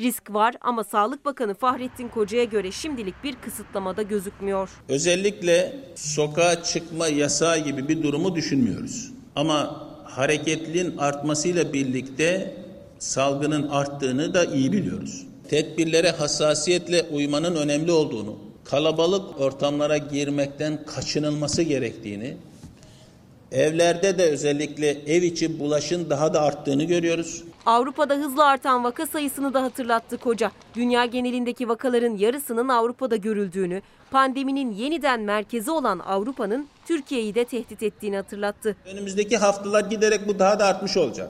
Risk 0.00 0.34
var 0.34 0.54
ama 0.60 0.84
Sağlık 0.84 1.24
Bakanı 1.24 1.54
Fahrettin 1.54 2.08
Koca'ya 2.08 2.44
göre 2.44 2.72
şimdilik 2.72 3.14
bir 3.24 3.34
kısıtlamada 3.34 4.02
gözükmüyor. 4.02 4.70
Özellikle 4.88 5.76
sokağa 5.94 6.62
çıkma 6.62 7.08
yasağı 7.08 7.58
gibi 7.58 7.88
bir 7.88 8.02
durumu 8.02 8.34
düşünmüyoruz. 8.34 9.12
Ama 9.36 9.86
hareketliliğin 10.04 10.98
artmasıyla 10.98 11.72
birlikte 11.72 12.56
salgının 12.98 13.68
arttığını 13.68 14.34
da 14.34 14.44
iyi 14.44 14.72
biliyoruz. 14.72 15.26
Tedbirlere 15.48 16.10
hassasiyetle 16.10 17.02
uymanın 17.02 17.56
önemli 17.56 17.92
olduğunu, 17.92 18.38
kalabalık 18.72 19.40
ortamlara 19.40 19.96
girmekten 19.98 20.84
kaçınılması 20.86 21.62
gerektiğini, 21.62 22.36
evlerde 23.52 24.18
de 24.18 24.30
özellikle 24.30 24.88
ev 24.90 25.22
içi 25.22 25.60
bulaşın 25.60 26.10
daha 26.10 26.34
da 26.34 26.42
arttığını 26.42 26.84
görüyoruz. 26.84 27.44
Avrupa'da 27.66 28.14
hızla 28.14 28.44
artan 28.44 28.84
vaka 28.84 29.06
sayısını 29.06 29.54
da 29.54 29.62
hatırlattı 29.62 30.18
Koca. 30.18 30.50
Dünya 30.74 31.04
genelindeki 31.04 31.68
vakaların 31.68 32.16
yarısının 32.16 32.68
Avrupa'da 32.68 33.16
görüldüğünü, 33.16 33.82
pandeminin 34.10 34.72
yeniden 34.72 35.20
merkezi 35.20 35.70
olan 35.70 35.98
Avrupa'nın 35.98 36.68
Türkiye'yi 36.86 37.34
de 37.34 37.44
tehdit 37.44 37.82
ettiğini 37.82 38.16
hatırlattı. 38.16 38.76
Önümüzdeki 38.86 39.36
haftalar 39.36 39.84
giderek 39.84 40.28
bu 40.28 40.38
daha 40.38 40.58
da 40.58 40.66
artmış 40.66 40.96
olacak. 40.96 41.28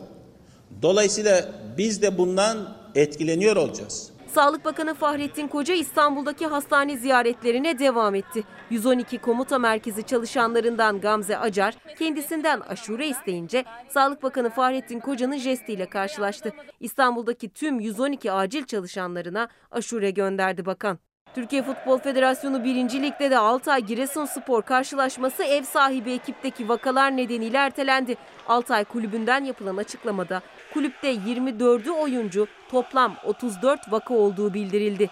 Dolayısıyla 0.82 1.48
biz 1.78 2.02
de 2.02 2.18
bundan 2.18 2.76
etkileniyor 2.94 3.56
olacağız. 3.56 4.11
Sağlık 4.34 4.64
Bakanı 4.64 4.94
Fahrettin 4.94 5.48
Koca 5.48 5.74
İstanbul'daki 5.74 6.46
hastane 6.46 6.96
ziyaretlerine 6.96 7.78
devam 7.78 8.14
etti. 8.14 8.44
112 8.70 9.18
komuta 9.18 9.58
merkezi 9.58 10.02
çalışanlarından 10.02 11.00
Gamze 11.00 11.38
Acar 11.38 11.74
kendisinden 11.98 12.60
aşure 12.60 13.08
isteyince 13.08 13.64
Sağlık 13.88 14.22
Bakanı 14.22 14.50
Fahrettin 14.50 15.00
Koca'nın 15.00 15.36
jestiyle 15.36 15.86
karşılaştı. 15.86 16.52
İstanbul'daki 16.80 17.48
tüm 17.48 17.80
112 17.80 18.32
acil 18.32 18.64
çalışanlarına 18.64 19.48
aşure 19.70 20.10
gönderdi 20.10 20.66
bakan. 20.66 20.98
Türkiye 21.34 21.62
Futbol 21.62 21.98
Federasyonu 21.98 22.64
1. 22.64 22.74
Lig'de 23.02 23.30
de 23.30 23.38
Altay 23.38 23.82
Giresunspor 23.82 24.62
karşılaşması 24.62 25.44
ev 25.44 25.62
sahibi 25.62 26.12
ekipteki 26.12 26.68
vakalar 26.68 27.16
nedeniyle 27.16 27.56
ertelendi. 27.56 28.16
Altay 28.48 28.84
kulübünden 28.84 29.44
yapılan 29.44 29.76
açıklamada 29.76 30.42
kulüpte 30.74 31.14
24'ü 31.14 31.90
oyuncu 31.90 32.46
toplam 32.70 33.16
34 33.24 33.92
vaka 33.92 34.14
olduğu 34.14 34.54
bildirildi. 34.54 35.10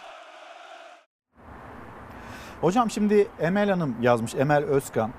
Hocam 2.61 2.91
şimdi 2.91 3.29
Emel 3.41 3.71
Hanım 3.71 3.97
yazmış, 4.03 4.35
Emel 4.35 4.65
Özkan. 4.65 5.11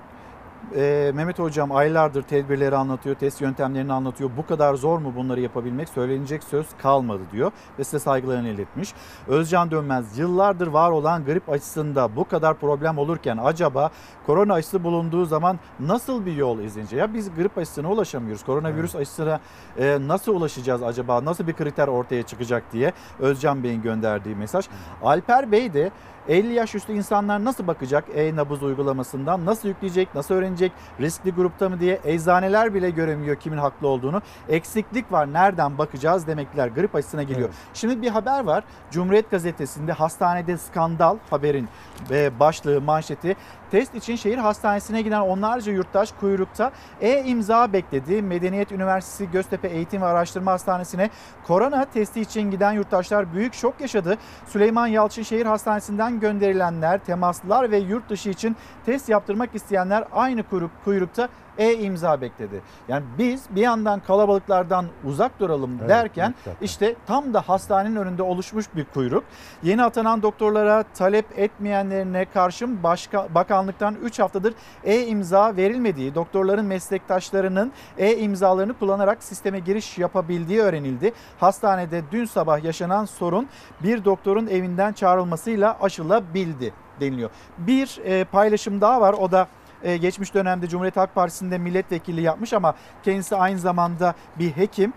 Ee, 0.76 1.12
Mehmet 1.14 1.38
Hocam 1.38 1.72
aylardır 1.72 2.22
tedbirleri 2.22 2.76
anlatıyor, 2.76 3.16
test 3.16 3.40
yöntemlerini 3.40 3.92
anlatıyor. 3.92 4.30
Bu 4.36 4.46
kadar 4.46 4.74
zor 4.74 4.98
mu 4.98 5.12
bunları 5.16 5.40
yapabilmek? 5.40 5.88
Söylenecek 5.88 6.44
söz 6.44 6.66
kalmadı 6.82 7.22
diyor 7.32 7.52
ve 7.78 7.84
size 7.84 7.98
saygılarını 7.98 8.48
iletmiş. 8.48 8.94
Özcan 9.28 9.70
Dönmez 9.70 10.18
yıllardır 10.18 10.66
var 10.66 10.90
olan 10.90 11.24
grip 11.24 11.48
aşısında 11.48 12.16
bu 12.16 12.24
kadar 12.24 12.54
problem 12.54 12.98
olurken 12.98 13.38
acaba 13.44 13.90
korona 14.26 14.54
aşısı 14.54 14.84
bulunduğu 14.84 15.24
zaman 15.24 15.58
nasıl 15.80 16.26
bir 16.26 16.36
yol 16.36 16.58
izlenecek? 16.58 16.98
Ya 16.98 17.14
biz 17.14 17.34
grip 17.34 17.58
aşısına 17.58 17.90
ulaşamıyoruz. 17.90 18.44
Koronavirüs 18.44 18.96
aşısına 18.96 19.40
e, 19.78 19.98
nasıl 20.00 20.34
ulaşacağız 20.34 20.82
acaba? 20.82 21.24
Nasıl 21.24 21.46
bir 21.46 21.52
kriter 21.52 21.88
ortaya 21.88 22.22
çıkacak 22.22 22.62
diye 22.72 22.92
Özcan 23.20 23.62
Bey'in 23.62 23.82
gönderdiği 23.82 24.36
mesaj. 24.36 24.68
Alper 25.02 25.52
Bey 25.52 25.74
de 25.74 25.90
50 26.28 26.52
yaş 26.52 26.74
üstü 26.74 26.92
insanlar 26.92 27.44
nasıl 27.44 27.66
bakacak 27.66 28.04
e-nabız 28.14 28.62
uygulamasından? 28.62 29.46
Nasıl 29.46 29.68
yükleyecek? 29.68 30.14
Nasıl 30.14 30.34
öğrenecek? 30.34 30.72
Riskli 31.00 31.30
grupta 31.30 31.68
mı 31.68 31.80
diye 31.80 32.00
eczaneler 32.04 32.74
bile 32.74 32.90
göremiyor 32.90 33.36
kimin 33.36 33.58
haklı 33.58 33.88
olduğunu. 33.88 34.22
Eksiklik 34.48 35.12
var. 35.12 35.32
Nereden 35.32 35.78
bakacağız 35.78 36.26
demekler. 36.26 36.68
Grip 36.68 36.94
aşısına 36.94 37.22
geliyor. 37.22 37.48
Evet. 37.48 37.58
Şimdi 37.74 38.02
bir 38.02 38.08
haber 38.08 38.44
var. 38.44 38.64
Cumhuriyet 38.90 39.30
Gazetesi'nde 39.30 39.92
hastanede 39.92 40.56
skandal 40.56 41.16
haberin 41.30 41.68
e, 42.10 42.40
başlığı 42.40 42.80
manşeti. 42.80 43.36
Test 43.72 43.94
için 43.94 44.16
şehir 44.16 44.38
hastanesine 44.38 45.02
giden 45.02 45.20
onlarca 45.20 45.72
yurttaş 45.72 46.12
kuyrukta 46.20 46.72
e-imza 47.00 47.72
bekledi. 47.72 48.22
Medeniyet 48.22 48.72
Üniversitesi 48.72 49.30
Göztepe 49.30 49.68
Eğitim 49.68 50.02
ve 50.02 50.06
Araştırma 50.06 50.52
Hastanesi'ne 50.52 51.10
korona 51.46 51.84
testi 51.84 52.20
için 52.20 52.50
giden 52.50 52.72
yurttaşlar 52.72 53.34
büyük 53.34 53.54
şok 53.54 53.80
yaşadı. 53.80 54.18
Süleyman 54.46 54.86
Yalçın 54.86 55.22
Şehir 55.22 55.46
Hastanesi'nden 55.46 56.20
gönderilenler, 56.20 56.98
temaslılar 56.98 57.70
ve 57.70 57.76
yurt 57.76 58.08
dışı 58.08 58.30
için 58.30 58.56
test 58.86 59.08
yaptırmak 59.08 59.54
isteyenler 59.54 60.04
aynı 60.12 60.42
kuyruk, 60.42 60.70
kuyrukta 60.84 61.28
e-imza 61.58 62.20
bekledi. 62.20 62.60
Yani 62.88 63.04
biz 63.18 63.44
bir 63.50 63.60
yandan 63.60 64.00
kalabalıklardan 64.00 64.86
uzak 65.04 65.40
duralım 65.40 65.76
Evet, 65.80 65.88
derken 65.88 66.34
mutlaka. 66.38 66.64
işte 66.64 66.94
tam 67.06 67.34
da 67.34 67.40
hastanenin 67.40 67.96
önünde 67.96 68.22
oluşmuş 68.22 68.66
bir 68.76 68.84
kuyruk. 68.84 69.24
Yeni 69.62 69.82
atanan 69.82 70.22
doktorlara 70.22 70.82
talep 70.94 71.38
etmeyenlerine 71.38 72.24
karşın 72.24 72.82
başka 72.82 73.28
bakanlıktan 73.34 73.94
3 74.02 74.18
haftadır 74.18 74.54
e-imza 74.84 75.56
verilmediği, 75.56 76.14
doktorların 76.14 76.64
meslektaşlarının 76.64 77.72
e-imzalarını 77.98 78.74
kullanarak 78.78 79.22
sisteme 79.22 79.58
giriş 79.58 79.98
yapabildiği 79.98 80.60
öğrenildi. 80.60 81.12
Hastanede 81.40 82.02
dün 82.12 82.24
sabah 82.24 82.64
yaşanan 82.64 83.04
sorun 83.04 83.48
bir 83.82 84.04
doktorun 84.04 84.46
evinden 84.46 84.92
çağrılmasıyla 84.92 85.76
aşılabildi 85.80 86.72
deniliyor. 87.00 87.30
Bir 87.58 88.00
e, 88.04 88.24
paylaşım 88.24 88.80
daha 88.80 89.00
var 89.00 89.12
o 89.12 89.32
da 89.32 89.46
e, 89.84 89.96
geçmiş 89.96 90.34
dönemde 90.34 90.68
Cumhuriyet 90.68 90.96
Halk 90.96 91.14
Partisi'nde 91.14 91.58
milletvekili 91.58 92.20
yapmış 92.20 92.52
ama 92.52 92.74
kendisi 93.02 93.36
aynı 93.36 93.58
zamanda 93.58 94.14
bir 94.38 94.50
hekim. 94.50 94.92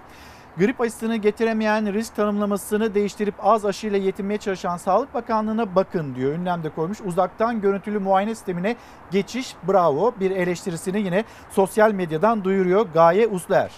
Grip 0.57 0.81
aşısını 0.81 1.15
getiremeyen 1.15 1.93
risk 1.93 2.15
tanımlamasını 2.15 2.95
değiştirip 2.95 3.35
az 3.39 3.65
aşıyla 3.65 3.97
yetinmeye 3.97 4.37
çalışan 4.37 4.77
Sağlık 4.77 5.13
Bakanlığı'na 5.13 5.75
bakın 5.75 6.15
diyor. 6.15 6.33
Ünlemde 6.33 6.69
koymuş. 6.69 7.01
Uzaktan 7.01 7.61
görüntülü 7.61 7.99
muayene 7.99 8.35
sistemine 8.35 8.75
geçiş 9.11 9.55
bravo. 9.67 10.13
Bir 10.19 10.31
eleştirisini 10.31 11.01
yine 11.01 11.23
sosyal 11.49 11.91
medyadan 11.91 12.43
duyuruyor 12.43 12.85
Gaye 12.93 13.27
Usler. 13.27 13.71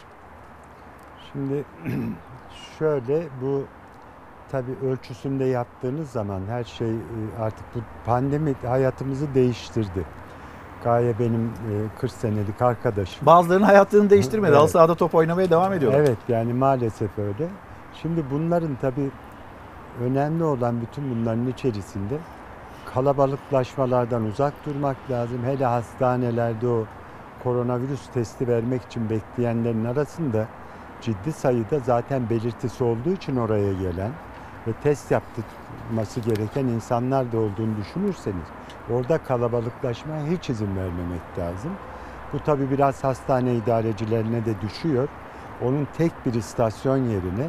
Şimdi 1.34 1.66
şöyle 2.80 3.24
bu 3.42 3.64
tabii 4.52 4.76
ölçüsünde 4.86 5.46
yaptığınız 5.46 6.10
zaman 6.10 6.42
her 6.50 6.64
şey 6.64 6.92
e, 6.92 6.98
artık 7.40 7.66
bu 7.76 7.80
pandemi 8.06 8.54
hayatımızı 8.68 9.34
değiştirdi. 9.36 10.06
Gaye 10.88 11.20
benim 11.20 11.46
e, 11.46 12.00
40 12.00 12.12
senelik 12.12 12.62
arkadaşım. 12.62 13.26
Bazılarının 13.26 13.66
hayatını 13.66 14.10
değiştirmedi. 14.10 14.50
Evet. 14.50 14.60
Halı 14.60 14.70
sahada 14.70 14.96
top 14.96 15.16
oynamaya 15.16 15.50
devam 15.50 15.74
ediyorlar. 15.74 16.00
Evet 16.00 16.18
yani 16.28 16.54
maalesef 16.54 17.20
öyle. 17.20 17.48
Şimdi 18.02 18.24
bunların 18.32 18.78
tabii 18.82 19.10
önemli 20.04 20.44
olan 20.44 20.82
bütün 20.82 21.16
bunların 21.16 21.48
içerisinde 21.48 22.18
kalabalıklaşmalardan 22.94 24.26
uzak 24.26 24.54
durmak 24.66 24.98
lazım. 25.12 25.40
Hele 25.46 25.66
hastanelerde 25.66 26.68
o 26.68 26.86
koronavirüs 27.44 28.08
testi 28.14 28.48
vermek 28.48 28.82
için 28.84 29.10
bekleyenlerin 29.10 29.86
arasında 29.86 30.48
ciddi 31.02 31.32
sayıda 31.32 31.80
zaten 31.80 32.30
belirtisi 32.30 32.84
olduğu 32.84 33.12
için 33.12 33.36
oraya 33.36 33.74
gelen 33.74 34.12
ve 34.68 34.72
test 34.84 35.12
yaptırması 35.12 36.20
gereken 36.20 36.66
insanlar 36.66 37.32
da 37.32 37.38
olduğunu 37.38 37.78
düşünürseniz 37.78 38.46
orada 38.90 39.18
kalabalıklaşmaya 39.18 40.26
hiç 40.26 40.50
izin 40.50 40.76
vermemek 40.78 41.38
lazım. 41.40 41.72
Bu 42.34 42.40
tabii 42.40 42.72
biraz 42.72 43.04
hastane 43.04 43.56
idarecilerine 43.56 44.46
de 44.46 44.62
düşüyor. 44.62 45.08
Onun 45.62 45.88
tek 45.98 46.12
bir 46.26 46.34
istasyon 46.34 46.98
yerine 46.98 47.48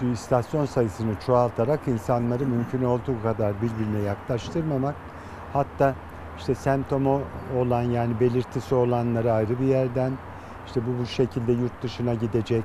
şu 0.00 0.06
istasyon 0.06 0.66
sayısını 0.66 1.14
çoğaltarak 1.26 1.80
insanları 1.88 2.46
mümkün 2.46 2.82
olduğu 2.82 3.22
kadar 3.22 3.52
birbirine 3.62 3.98
yaklaştırmamak 4.06 4.94
hatta 5.52 5.94
işte 6.38 6.54
semptomu 6.54 7.20
olan 7.56 7.82
yani 7.82 8.20
belirtisi 8.20 8.74
olanları 8.74 9.32
ayrı 9.32 9.60
bir 9.60 9.66
yerden 9.66 10.12
işte 10.66 10.80
bu 10.86 11.02
bu 11.02 11.06
şekilde 11.06 11.52
yurt 11.52 11.82
dışına 11.82 12.14
gidecek. 12.14 12.64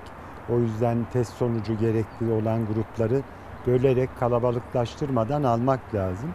O 0.49 0.59
yüzden 0.59 0.97
test 1.13 1.33
sonucu 1.33 1.77
gerekli 1.77 2.31
olan 2.31 2.65
grupları 2.65 3.21
bölerek 3.67 4.09
kalabalıklaştırmadan 4.19 5.43
almak 5.43 5.95
lazım. 5.95 6.29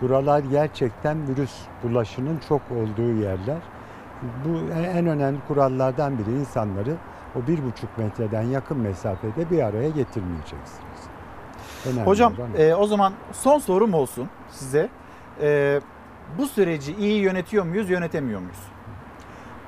Buralar 0.00 0.38
gerçekten 0.38 1.28
virüs 1.28 1.54
bulaşının 1.82 2.40
çok 2.48 2.62
olduğu 2.70 3.12
yerler. 3.22 3.58
Bu 4.44 4.72
en 4.74 5.06
önemli 5.06 5.38
kurallardan 5.48 6.18
biri 6.18 6.30
insanları 6.30 6.96
o 7.36 7.46
bir 7.46 7.64
buçuk 7.64 7.98
metreden 7.98 8.42
yakın 8.42 8.78
mesafede 8.78 9.50
bir 9.50 9.62
araya 9.62 9.88
getirmeyeceksiniz. 9.88 11.00
Önemli 11.86 12.06
Hocam 12.06 12.32
e, 12.58 12.74
o 12.74 12.86
zaman 12.86 13.12
son 13.32 13.58
sorum 13.58 13.94
olsun 13.94 14.28
size. 14.50 14.88
E, 15.40 15.80
bu 16.38 16.46
süreci 16.46 16.94
iyi 16.96 17.20
yönetiyor 17.20 17.64
muyuz, 17.64 17.90
yönetemiyor 17.90 18.40
muyuz? 18.40 18.62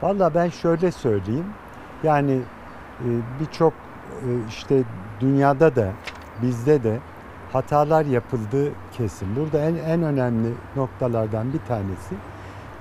Valla 0.03 0.35
ben 0.35 0.49
şöyle 0.49 0.91
söyleyeyim. 0.91 1.47
Yani 2.03 2.41
e, 3.01 3.09
birçok 3.41 3.73
e, 3.73 4.29
işte 4.49 4.83
dünyada 5.21 5.77
da 5.77 5.89
bizde 6.43 6.83
de 6.83 6.99
hatalar 7.53 8.05
yapıldığı 8.05 8.73
kesin. 8.93 9.37
Burada 9.37 9.61
en, 9.61 9.75
en 9.75 10.03
önemli 10.03 10.53
noktalardan 10.77 11.53
bir 11.53 11.61
tanesi 11.69 12.15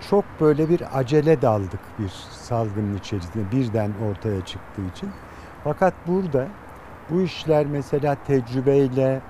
çok 0.10 0.26
böyle 0.42 0.70
bir 0.70 1.00
acele 1.00 1.42
daldık 1.42 1.80
bir 2.00 2.10
salgının 2.32 2.98
içerisinde 2.98 3.52
birden 3.52 3.92
ortaya 4.10 4.46
çıktığı 4.46 4.86
için. 4.96 5.10
Fakat 5.64 5.94
burada 6.08 6.48
bu 7.10 7.22
işler 7.22 7.66
mesela 7.66 8.18
tecrübeyle 8.28 9.22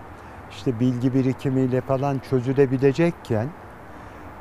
işte 0.52 0.80
bilgi 0.80 1.14
birikimiyle 1.14 1.82
falan 1.82 2.20
çözülebilecekken 2.30 3.48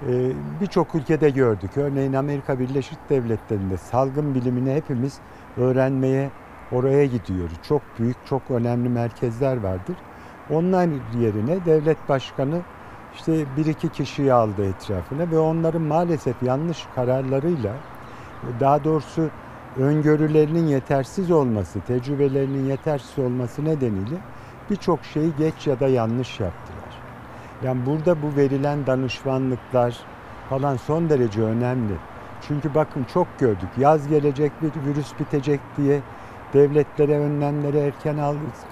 e, 0.08 0.32
birçok 0.60 0.94
ülkede 0.94 1.30
gördük. 1.30 1.70
Örneğin 1.76 2.12
Amerika 2.12 2.58
Birleşik 2.58 3.10
Devletleri'nde 3.10 3.76
salgın 3.76 4.34
bilimini 4.34 4.74
hepimiz 4.74 5.18
öğrenmeye 5.56 6.30
oraya 6.72 7.06
gidiyoruz. 7.06 7.56
Çok 7.68 7.82
büyük, 7.98 8.16
çok 8.26 8.50
önemli 8.50 8.88
merkezler 8.88 9.56
vardır. 9.56 9.96
Onlar 10.50 10.88
yerine 11.20 11.64
devlet 11.64 12.08
başkanı 12.08 12.60
işte 13.14 13.44
bir 13.56 13.66
iki 13.66 13.88
kişiyi 13.88 14.32
aldı 14.32 14.66
etrafına 14.66 15.30
ve 15.30 15.38
onların 15.38 15.82
maalesef 15.82 16.42
yanlış 16.42 16.86
kararlarıyla 16.94 17.72
daha 18.60 18.84
doğrusu 18.84 19.30
öngörülerinin 19.78 20.66
yetersiz 20.66 21.30
olması, 21.30 21.80
tecrübelerinin 21.80 22.70
yetersiz 22.70 23.18
olması 23.18 23.64
nedeniyle 23.64 24.16
birçok 24.70 25.04
şeyi 25.04 25.36
geç 25.38 25.66
ya 25.66 25.80
da 25.80 25.88
yanlış 25.88 26.40
yaptılar. 26.40 27.00
Yani 27.64 27.86
burada 27.86 28.22
bu 28.22 28.36
verilen 28.36 28.86
danışmanlıklar 28.86 29.98
falan 30.50 30.76
son 30.76 31.10
derece 31.10 31.42
önemli. 31.42 31.92
Çünkü 32.48 32.74
bakın 32.74 33.06
çok 33.14 33.38
gördük. 33.38 33.68
Yaz 33.78 34.08
gelecek 34.08 34.52
bir 34.62 34.90
virüs 34.90 35.18
bitecek 35.20 35.60
diye 35.76 36.00
devletlere 36.54 37.18
önlemleri 37.18 37.78
erken 37.78 38.18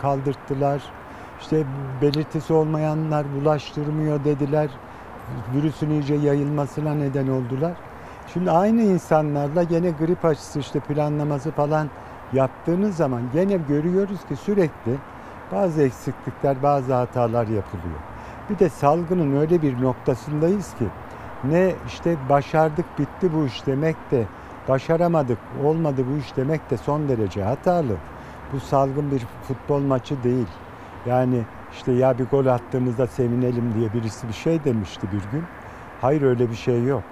kaldırttılar. 0.01 0.82
İşte 1.43 1.64
belirtisi 2.02 2.52
olmayanlar 2.52 3.27
bulaştırmıyor 3.35 4.24
dediler. 4.24 4.70
Virüsün 5.55 5.90
iyice 5.90 6.14
yayılmasına 6.14 6.94
neden 6.94 7.28
oldular. 7.28 7.73
Şimdi 8.32 8.51
aynı 8.51 8.82
insanlarla 8.82 9.62
gene 9.62 9.90
grip 9.90 10.24
aşısı 10.24 10.59
işte 10.59 10.81
planlaması 10.81 11.51
falan 11.51 11.89
yaptığınız 12.32 12.97
zaman 12.97 13.23
gene 13.32 13.56
görüyoruz 13.69 14.19
ki 14.28 14.36
sürekli 14.36 14.97
bazı 15.52 15.82
eksiklikler, 15.82 16.62
bazı 16.62 16.94
hatalar 16.94 17.47
yapılıyor. 17.47 18.01
Bir 18.51 18.59
de 18.59 18.69
salgının 18.69 19.40
öyle 19.40 19.62
bir 19.62 19.82
noktasındayız 19.82 20.74
ki 20.74 20.86
ne 21.44 21.73
işte 21.86 22.16
başardık 22.28 22.98
bitti 22.98 23.35
bu 23.35 23.47
iş 23.47 23.66
demek 23.66 23.97
de 24.10 24.24
başaramadık 24.69 25.39
olmadı 25.64 26.05
bu 26.12 26.19
iş 26.19 26.36
demek 26.36 26.70
de 26.70 26.77
son 26.77 27.09
derece 27.09 27.43
hatalı. 27.43 27.97
Bu 28.52 28.60
salgın 28.60 29.10
bir 29.10 29.23
futbol 29.48 29.81
maçı 29.81 30.23
değil. 30.23 30.48
Yani 31.06 31.42
işte 31.72 31.92
ya 31.92 32.18
bir 32.18 32.24
gol 32.24 32.46
attığımızda 32.46 33.06
sevinelim 33.06 33.74
diye 33.74 33.92
birisi 33.92 34.28
bir 34.28 34.32
şey 34.32 34.64
demişti 34.64 35.06
bir 35.12 35.30
gün. 35.32 35.44
Hayır 36.00 36.22
öyle 36.22 36.50
bir 36.50 36.54
şey 36.54 36.84
yok. 36.84 37.02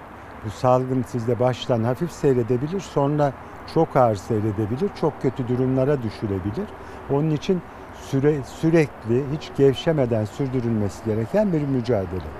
Bu 0.45 0.49
salgın 0.49 1.03
sizde 1.07 1.39
baştan 1.39 1.83
hafif 1.83 2.11
seyredebilir, 2.11 2.79
sonra 2.79 3.33
çok 3.73 3.95
ağır 3.95 4.15
seyredebilir, 4.15 4.89
çok 5.01 5.21
kötü 5.21 5.47
durumlara 5.47 6.03
düşürebilir. 6.03 6.67
Onun 7.09 7.29
için 7.29 7.61
süre, 7.93 8.35
sürekli 8.43 9.23
hiç 9.35 9.51
gevşemeden 9.57 10.25
sürdürülmesi 10.25 11.05
gereken 11.05 11.53
bir 11.53 11.61
mücadele. 11.61 12.31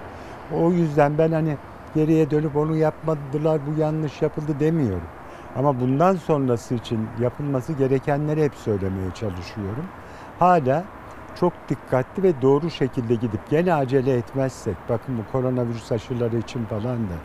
O 0.56 0.72
yüzden 0.72 1.18
ben 1.18 1.32
hani 1.32 1.58
geriye 1.96 2.32
dönüp 2.32 2.56
onu 2.56 2.76
yapmadılar, 2.76 3.60
bu 3.68 3.80
yanlış 3.80 4.22
yapıldı 4.22 4.52
demiyorum. 4.60 5.08
Ama 5.56 5.80
bundan 5.80 6.16
sonrası 6.16 6.76
için 6.76 7.08
yapılması 7.20 7.74
gerekenleri 7.74 8.44
hep 8.44 8.56
söylemeye 8.56 9.12
çalışıyorum. 9.14 9.86
Hala 10.40 10.84
çok 11.40 11.54
dikkatli 11.70 12.24
ve 12.24 12.42
doğru 12.42 12.72
şekilde 12.72 13.16
gidip 13.16 13.50
gene 13.50 13.74
acele 13.74 14.18
etmezsek, 14.18 14.76
bakın 14.90 15.18
bu 15.18 15.32
koronavirüs 15.32 15.92
aşıları 15.92 16.38
için 16.38 16.66
falan 16.66 16.98
da 16.98 17.16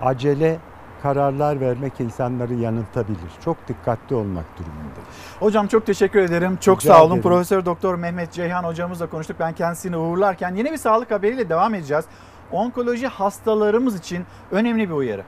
acele 0.00 0.58
kararlar 1.02 1.60
vermek 1.60 2.00
insanları 2.00 2.54
yanıltabilir. 2.54 3.30
Çok 3.44 3.68
dikkatli 3.68 4.16
olmak 4.16 4.44
durumundayız. 4.58 5.08
Hocam 5.40 5.66
çok 5.66 5.86
teşekkür 5.86 6.20
ederim. 6.20 6.58
Çok 6.60 6.80
Rica 6.80 6.92
sağ 6.94 7.02
olun. 7.04 7.10
ederim. 7.10 7.22
Profesör 7.22 7.64
Doktor 7.64 7.94
Mehmet 7.94 8.32
Ceyhan 8.32 8.64
hocamızla 8.64 9.10
konuştuk. 9.10 9.36
Ben 9.40 9.54
kendisini 9.54 9.96
uğurlarken 9.96 10.54
yeni 10.54 10.72
bir 10.72 10.76
sağlık 10.76 11.10
haberiyle 11.10 11.48
devam 11.48 11.74
edeceğiz. 11.74 12.04
Onkoloji 12.52 13.06
hastalarımız 13.06 13.98
için 13.98 14.24
önemli 14.50 14.88
bir 14.88 14.94
uyarı. 14.94 15.24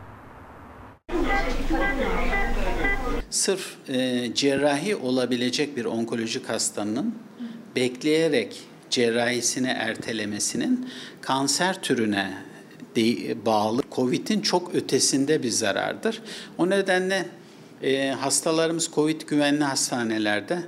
Sırf 3.30 3.88
e, 3.88 4.34
cerrahi 4.34 4.96
olabilecek 4.96 5.76
bir 5.76 5.84
onkolojik 5.84 6.48
hastanın 6.48 7.14
bekleyerek 7.76 8.60
cerrahisini 8.90 9.68
ertelemesinin 9.68 10.88
kanser 11.20 11.82
türüne 11.82 12.34
bağlı 13.46 13.82
COVID'in 13.92 14.40
çok 14.40 14.74
ötesinde 14.74 15.42
bir 15.42 15.50
zarardır. 15.50 16.22
O 16.58 16.70
nedenle 16.70 17.26
e, 17.82 18.08
hastalarımız 18.08 18.90
COVID 18.94 19.20
güvenli 19.20 19.64
hastanelerde 19.64 20.58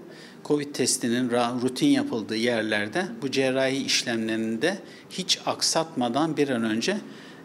COVID 0.44 0.74
testinin 0.74 1.30
rutin 1.62 1.86
yapıldığı 1.86 2.36
yerlerde 2.36 3.06
bu 3.22 3.30
cerrahi 3.30 3.76
işlemlerinde 3.76 4.78
hiç 5.10 5.38
aksatmadan 5.46 6.36
bir 6.36 6.48
an 6.48 6.64
önce 6.64 6.96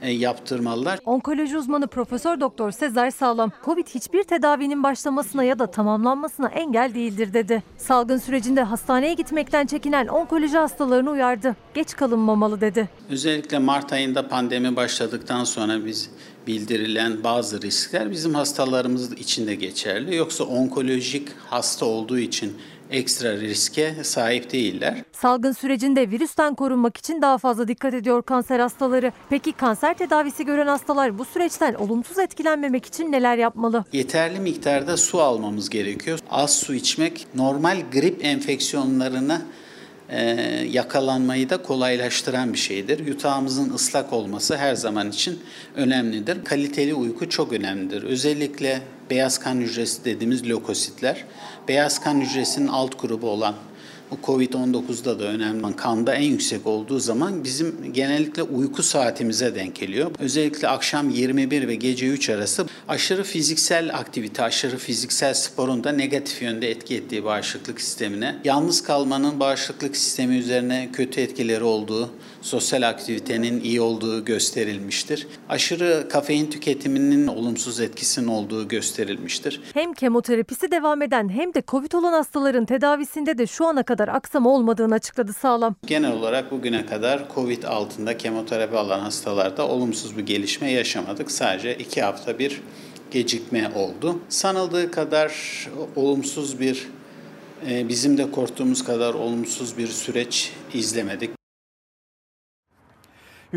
yaptırmalılar. 0.06 0.99
Onkoloji 1.06 1.57
uzmanı 1.57 1.88
Profesör 1.88 2.40
Doktor 2.40 2.72
Sezer 2.72 3.11
Sağlam, 3.11 3.52
Covid 3.65 3.88
hiçbir 3.88 4.24
tedavinin 4.24 4.84
başlamasına 4.84 5.44
ya 5.44 5.60
da 5.60 5.72
tamamlanmasına 5.72 6.48
engel 6.48 6.94
değildir 6.94 7.34
dedi. 7.34 7.64
Salgın 7.78 8.18
sürecinde 8.18 8.61
hastaneye 8.64 9.14
gitmekten 9.14 9.65
çekinen 9.65 10.07
onkoloji 10.07 10.57
hastalarını 10.57 11.10
uyardı. 11.11 11.56
Geç 11.74 11.95
kalınmamalı 11.95 12.61
dedi. 12.61 12.90
Özellikle 13.10 13.60
Mart 13.60 13.94
ayında 13.94 14.28
pandemi 14.28 14.76
başladıktan 14.76 15.44
sonra 15.44 15.86
biz 15.86 16.10
bildirilen 16.48 17.24
bazı 17.24 17.61
riskler 17.61 18.11
bizim 18.11 18.34
hastalarımız 18.34 19.14
için 19.14 19.48
de 19.48 19.56
geçerli. 19.56 20.15
Yoksa 20.15 20.44
onkolojik 20.44 21.28
hasta 21.49 21.86
olduğu 21.86 22.19
için 22.19 22.57
ekstra 22.91 23.38
riske 23.38 23.95
sahip 24.03 24.51
değiller. 24.51 25.03
Salgın 25.11 25.51
sürecinde 25.51 26.11
virüsten 26.11 26.55
korunmak 26.55 26.97
için 26.97 27.22
daha 27.22 27.38
fazla 27.38 27.68
dikkat 27.68 27.93
ediyor 27.93 28.22
kanser 28.23 28.59
hastaları. 28.59 29.11
Peki 29.30 29.51
kanser 29.51 29.97
tedavisi 29.97 30.45
gören 30.45 30.68
hastalar 30.68 31.18
bu 31.18 31.26
süreçten 31.26 31.73
olumsuz 31.73 32.19
etkilenmemek 32.19 32.85
için 32.85 33.11
neler 33.11 33.38
yapmalı? 33.38 33.85
Yeterli 33.93 34.39
miktarda 34.39 34.97
su 34.97 35.22
almamız 35.22 35.69
gerekiyor. 35.69 36.19
Az 36.30 36.55
su 36.55 36.73
içmek 36.73 37.27
normal 37.35 37.77
grip 37.93 38.26
enfeksiyonlarına 38.26 39.41
e, 40.10 40.22
yakalanmayı 40.72 41.50
da 41.50 41.58
kolaylaştıran 41.58 42.54
bir 42.54 42.58
şeydir. 42.58 43.08
Yutağımızın 43.08 43.74
ıslak 43.74 44.14
olması 44.14 44.58
her 44.58 44.76
zaman 44.76 45.10
için 45.10 45.40
önemlidir. 45.76 46.46
Kaliteli 46.46 46.94
uyku 46.94 47.30
çok 47.30 47.54
önemlidir. 47.54 48.04
Özellikle 48.04 48.82
beyaz 49.10 49.38
kan 49.38 49.56
hücresi 49.56 50.06
dediğimiz 50.06 50.50
lökositler, 50.50 51.24
beyaz 51.68 52.04
kan 52.04 52.22
hücresinin 52.22 52.68
alt 52.68 53.02
grubu 53.02 53.30
olan 53.30 53.56
Covid-19'da 54.16 55.20
da 55.20 55.24
önemli 55.24 55.76
kanda 55.76 56.14
en 56.14 56.24
yüksek 56.24 56.68
olduğu 56.68 57.00
zaman 57.00 57.44
bizim 57.44 57.94
genellikle 57.94 58.44
uyku 58.44 58.84
saatimize 58.84 59.56
denk 59.56 59.76
geliyor. 59.76 60.12
Özellikle 60.20 60.68
akşam 60.68 61.10
21 61.10 61.68
ve 61.68 61.76
gece 61.76 62.08
3 62.08 62.30
arası 62.30 62.68
aşırı 62.88 63.24
fiziksel 63.24 63.96
aktivite, 63.96 64.44
aşırı 64.44 64.78
fiziksel 64.78 65.34
sporun 65.34 65.84
da 65.84 65.92
negatif 65.92 66.42
yönde 66.42 66.72
etki 66.72 66.96
ettiği 66.96 67.24
bağışıklık 67.24 67.82
sistemine, 67.82 68.36
yalnız 68.44 68.84
kalmanın 68.84 69.40
bağışıklık 69.40 69.98
sistemi 69.98 70.38
üzerine 70.38 70.90
kötü 70.94 71.22
etkileri 71.22 71.64
olduğu, 71.64 72.10
sosyal 72.41 72.81
aktivitenin 72.81 73.61
iyi 73.61 73.81
olduğu 73.81 74.26
gösterilmiştir. 74.26 75.27
Aşırı 75.49 76.07
kafein 76.09 76.49
tüketiminin 76.49 77.27
olumsuz 77.27 77.80
etkisinin 77.80 78.27
olduğu 78.27 78.68
gösterilmiştir. 78.68 79.61
Hem 79.73 79.93
kemoterapisi 79.93 80.72
devam 80.72 81.01
eden 81.01 81.30
hem 81.30 81.53
de 81.53 81.64
Covid 81.68 81.91
olan 81.91 82.14
hastaların 82.14 82.65
tedavisinde 82.65 83.38
de 83.38 83.47
şu 83.47 83.65
ana 83.65 83.84
kadar 83.84 84.07
aksama 84.07 84.49
olmadığını 84.49 84.93
açıkladı 84.93 85.34
Sağlam. 85.34 85.76
Genel 85.88 86.11
olarak 86.11 86.51
bugüne 86.51 86.85
kadar 86.85 87.23
COVID 87.35 87.64
altında 87.64 88.18
kemoterapi 88.18 88.77
alan 88.77 88.99
hastalarda 88.99 89.68
olumsuz 89.68 90.18
bir 90.18 90.26
gelişme 90.26 90.72
yaşamadık. 90.72 91.31
Sadece 91.31 91.76
iki 91.76 92.01
hafta 92.01 92.39
bir 92.39 92.61
gecikme 93.11 93.72
oldu. 93.76 94.19
Sanıldığı 94.30 94.91
kadar 94.91 95.31
olumsuz 95.95 96.59
bir, 96.59 96.88
e, 97.69 97.89
bizim 97.89 98.18
de 98.18 98.31
korktuğumuz 98.31 98.84
kadar 98.84 99.14
olumsuz 99.14 99.77
bir 99.77 99.88
süreç 99.88 100.51
izlemedik. 100.73 101.36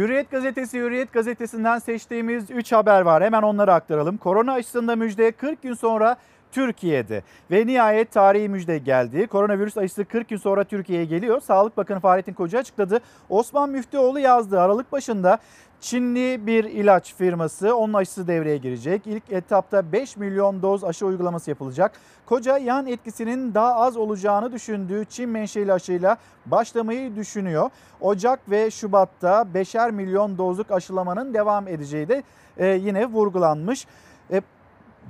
Hürriyet 0.01 0.31
gazetesi 0.31 0.79
Hürriyet 0.79 1.13
gazetesinden 1.13 1.79
seçtiğimiz 1.79 2.51
3 2.51 2.73
haber 2.73 3.01
var. 3.01 3.23
Hemen 3.23 3.43
onları 3.43 3.75
aktaralım. 3.75 4.17
Korona 4.17 4.53
aşısında 4.53 4.97
müjde 4.97 5.33
40 5.33 5.63
gün 5.63 5.75
sonra 5.75 6.17
Türkiye'de 6.53 7.23
ve 7.51 7.67
nihayet 7.67 8.13
tarihi 8.13 8.49
müjde 8.49 8.79
geldi. 8.79 9.27
Koronavirüs 9.27 9.79
aşısı 9.79 10.05
40 10.05 10.29
gün 10.29 10.37
sonra 10.37 10.65
Türkiye'ye 10.65 11.05
geliyor. 11.05 11.41
Sağlık 11.41 11.77
Bakanı 11.77 12.01
Fahrettin 12.01 12.35
Koca 12.35 12.59
açıkladı. 12.59 13.01
Osman 13.29 13.71
Müftüoğlu 13.71 14.19
yazdı. 14.19 14.61
Aralık 14.61 14.93
başında 14.93 15.39
Çinli 15.81 16.47
bir 16.47 16.65
ilaç 16.65 17.15
firması 17.15 17.77
onun 17.77 17.93
aşısı 17.93 18.29
devreye 18.29 18.57
girecek. 18.57 19.07
İlk 19.07 19.33
etapta 19.33 19.93
5 19.93 20.17
milyon 20.17 20.63
doz 20.63 20.85
aşı 20.85 21.07
uygulaması 21.07 21.51
yapılacak. 21.51 21.93
Koca 22.27 22.59
yan 22.59 22.87
etkisinin 22.87 23.55
daha 23.55 23.75
az 23.75 23.97
olacağını 23.97 24.53
düşündüğü 24.53 25.05
Çin 25.05 25.29
menşeli 25.29 25.73
aşıyla 25.73 26.17
başlamayı 26.47 27.17
düşünüyor. 27.17 27.71
Ocak 28.01 28.51
ve 28.51 28.71
Şubat'ta 28.71 29.47
5'er 29.55 29.93
milyon 29.93 30.39
dozluk 30.39 30.71
aşılamanın 30.71 31.35
devam 31.35 31.69
edeceği 31.69 32.09
de 32.09 32.23
e, 32.59 32.67
yine 32.67 33.07
vurgulanmış. 33.07 33.87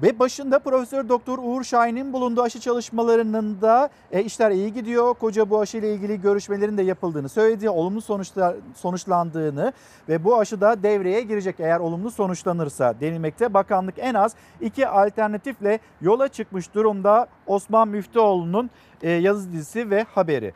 Ve 0.03 0.19
başında 0.19 0.59
Profesör 0.59 1.09
Doktor 1.09 1.39
Uğur 1.43 1.65
Şahin'in 1.65 2.13
bulunduğu 2.13 2.43
aşı 2.43 2.61
çalışmalarının 2.61 3.61
da 3.61 3.89
e, 4.13 4.23
işler 4.23 4.51
iyi 4.51 4.73
gidiyor. 4.73 5.15
Koca 5.15 5.51
bu 5.51 5.61
aşı 5.61 5.77
ile 5.77 5.95
ilgili 5.95 6.21
görüşmelerin 6.21 6.79
de 6.79 6.83
yapıldığını 6.83 7.29
söyledi. 7.29 7.71
Olumlu 7.71 8.01
sonuçlar 8.01 8.57
sonuçlandığını 8.75 9.73
ve 10.09 10.25
bu 10.25 10.39
aşı 10.39 10.61
da 10.61 10.83
devreye 10.83 11.21
girecek 11.21 11.57
eğer 11.59 11.81
olumlu 11.81 12.11
sonuçlanırsa 12.11 13.01
denilmekte. 13.01 13.55
Bakanlık 13.55 13.95
en 13.99 14.15
az 14.15 14.35
iki 14.61 14.89
alternatifle 14.89 15.79
yola 16.01 16.29
çıkmış 16.29 16.75
durumda 16.75 17.27
Osman 17.47 17.89
Müftüoğlu'nun 17.89 18.71
e, 19.03 19.11
yazı 19.11 19.53
dizisi 19.53 19.91
ve 19.91 20.03
haberi. 20.03 20.53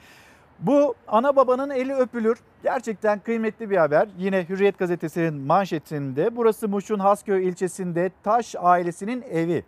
Bu 0.61 0.95
ana 1.09 1.37
babanın 1.37 1.71
eli 1.71 1.95
öpülür. 1.95 2.39
Gerçekten 2.63 3.19
kıymetli 3.19 3.71
bir 3.71 3.77
haber. 3.77 4.09
Yine 4.19 4.49
Hürriyet 4.49 4.79
gazetesinin 4.79 5.35
manşetinde. 5.35 6.37
Burası 6.37 6.69
Muş'un 6.69 6.99
Hasköy 6.99 7.49
ilçesinde 7.49 8.11
Taş 8.23 8.55
ailesinin 8.59 9.23
evi. 9.23 9.65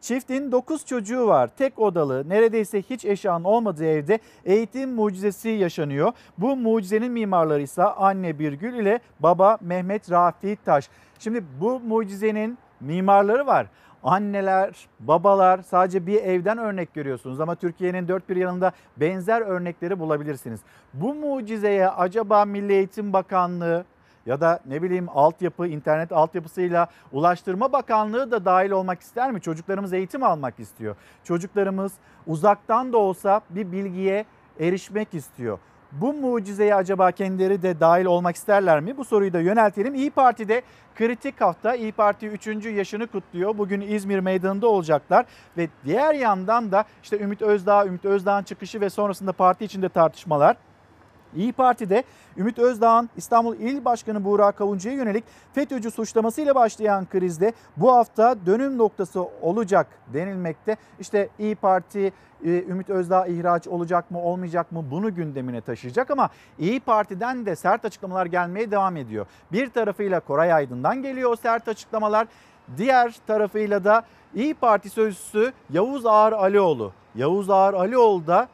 Çiftin 0.00 0.52
9 0.52 0.86
çocuğu 0.86 1.26
var. 1.26 1.50
Tek 1.56 1.78
odalı, 1.78 2.28
neredeyse 2.28 2.82
hiç 2.82 3.04
eşyanın 3.04 3.44
olmadığı 3.44 3.84
evde 3.86 4.18
eğitim 4.44 4.94
mucizesi 4.94 5.48
yaşanıyor. 5.48 6.12
Bu 6.38 6.56
mucizenin 6.56 7.12
mimarları 7.12 7.62
ise 7.62 7.82
anne 7.82 8.38
Birgül 8.38 8.74
ile 8.74 9.00
baba 9.20 9.58
Mehmet 9.60 10.10
Rafi 10.10 10.58
Taş. 10.64 10.88
Şimdi 11.18 11.44
bu 11.60 11.80
mucizenin 11.80 12.58
mimarları 12.80 13.46
var. 13.46 13.66
Anneler, 14.04 14.88
babalar 15.00 15.62
sadece 15.62 16.06
bir 16.06 16.22
evden 16.22 16.58
örnek 16.58 16.94
görüyorsunuz 16.94 17.40
ama 17.40 17.54
Türkiye'nin 17.54 18.08
dört 18.08 18.28
bir 18.28 18.36
yanında 18.36 18.72
benzer 18.96 19.40
örnekleri 19.40 19.98
bulabilirsiniz. 19.98 20.60
Bu 20.94 21.14
mucizeye 21.14 21.88
acaba 21.88 22.44
Milli 22.44 22.72
Eğitim 22.72 23.12
Bakanlığı 23.12 23.84
ya 24.26 24.40
da 24.40 24.60
ne 24.66 24.82
bileyim 24.82 25.08
altyapı, 25.08 25.66
internet 25.66 26.12
altyapısıyla 26.12 26.88
Ulaştırma 27.12 27.72
Bakanlığı 27.72 28.30
da 28.30 28.44
dahil 28.44 28.70
olmak 28.70 29.00
ister 29.00 29.32
mi? 29.32 29.40
Çocuklarımız 29.40 29.92
eğitim 29.92 30.22
almak 30.22 30.60
istiyor. 30.60 30.96
Çocuklarımız 31.24 31.92
uzaktan 32.26 32.92
da 32.92 32.98
olsa 32.98 33.40
bir 33.50 33.72
bilgiye 33.72 34.24
erişmek 34.60 35.14
istiyor. 35.14 35.58
Bu 36.00 36.12
mucizeye 36.12 36.74
acaba 36.74 37.12
kendileri 37.12 37.62
de 37.62 37.80
dahil 37.80 38.04
olmak 38.04 38.36
isterler 38.36 38.80
mi? 38.80 38.96
Bu 38.96 39.04
soruyu 39.04 39.32
da 39.32 39.40
yöneltelim. 39.40 39.94
İyi 39.94 40.10
Parti'de 40.10 40.62
kritik 40.94 41.40
hafta. 41.40 41.74
İyi 41.74 41.92
Parti 41.92 42.28
3. 42.28 42.46
yaşını 42.66 43.06
kutluyor. 43.06 43.58
Bugün 43.58 43.80
İzmir 43.80 44.18
Meydanı'nda 44.18 44.68
olacaklar. 44.68 45.26
Ve 45.56 45.68
diğer 45.84 46.14
yandan 46.14 46.72
da 46.72 46.84
işte 47.02 47.18
Ümit 47.18 47.42
Özdağ, 47.42 47.86
Ümit 47.86 48.04
Özdağ'ın 48.04 48.42
çıkışı 48.42 48.80
ve 48.80 48.90
sonrasında 48.90 49.32
parti 49.32 49.64
içinde 49.64 49.88
tartışmalar. 49.88 50.56
İyi 51.36 51.52
Parti'de 51.52 52.04
Ümit 52.36 52.58
Özdağ'ın 52.58 53.10
İstanbul 53.16 53.56
İl 53.56 53.84
Başkanı 53.84 54.24
Buğra 54.24 54.52
Kavuncu'ya 54.52 54.94
yönelik 54.94 55.24
FETÖ'cü 55.52 55.90
suçlamasıyla 55.90 56.54
başlayan 56.54 57.06
krizde 57.06 57.52
bu 57.76 57.92
hafta 57.92 58.36
dönüm 58.46 58.78
noktası 58.78 59.20
olacak 59.42 59.86
denilmekte. 60.12 60.76
İşte 61.00 61.28
İyi 61.38 61.54
Parti 61.54 62.12
e, 62.44 62.48
Ümit 62.48 62.90
Özdağ 62.90 63.26
ihraç 63.26 63.68
olacak 63.68 64.10
mı 64.10 64.22
olmayacak 64.22 64.72
mı 64.72 64.84
bunu 64.90 65.14
gündemine 65.14 65.60
taşıyacak 65.60 66.10
ama 66.10 66.30
İyi 66.58 66.80
Parti'den 66.80 67.46
de 67.46 67.56
sert 67.56 67.84
açıklamalar 67.84 68.26
gelmeye 68.26 68.70
devam 68.70 68.96
ediyor. 68.96 69.26
Bir 69.52 69.70
tarafıyla 69.70 70.20
Koray 70.20 70.52
Aydın'dan 70.52 71.02
geliyor 71.02 71.30
o 71.30 71.36
sert 71.36 71.68
açıklamalar. 71.68 72.26
Diğer 72.76 73.16
tarafıyla 73.26 73.84
da 73.84 74.02
İyi 74.34 74.54
Parti 74.54 74.90
sözcüsü 74.90 75.52
Yavuz 75.70 76.06
Ağar 76.06 76.32
Alioğlu. 76.32 76.92
Yavuz 77.14 77.50
Ağar 77.50 77.74
Alioğlu 77.74 78.26
da 78.26 78.48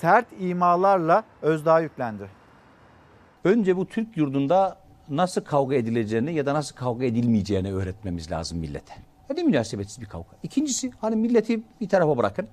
sert 0.00 0.26
imalarla 0.40 1.24
Özdağ 1.42 1.80
yüklendi. 1.80 2.28
Önce 3.44 3.76
bu 3.76 3.86
Türk 3.86 4.16
yurdunda 4.16 4.76
nasıl 5.08 5.40
kavga 5.40 5.74
edileceğini 5.74 6.34
ya 6.34 6.46
da 6.46 6.54
nasıl 6.54 6.76
kavga 6.76 7.04
edilmeyeceğini 7.04 7.74
öğretmemiz 7.74 8.30
lazım 8.30 8.58
millete. 8.58 8.94
Ne 9.36 9.42
münasebetsiz 9.42 10.00
bir 10.00 10.06
kavga. 10.06 10.28
İkincisi 10.42 10.92
hani 11.00 11.16
milleti 11.16 11.62
bir 11.80 11.88
tarafa 11.88 12.16
bırakın. 12.18 12.48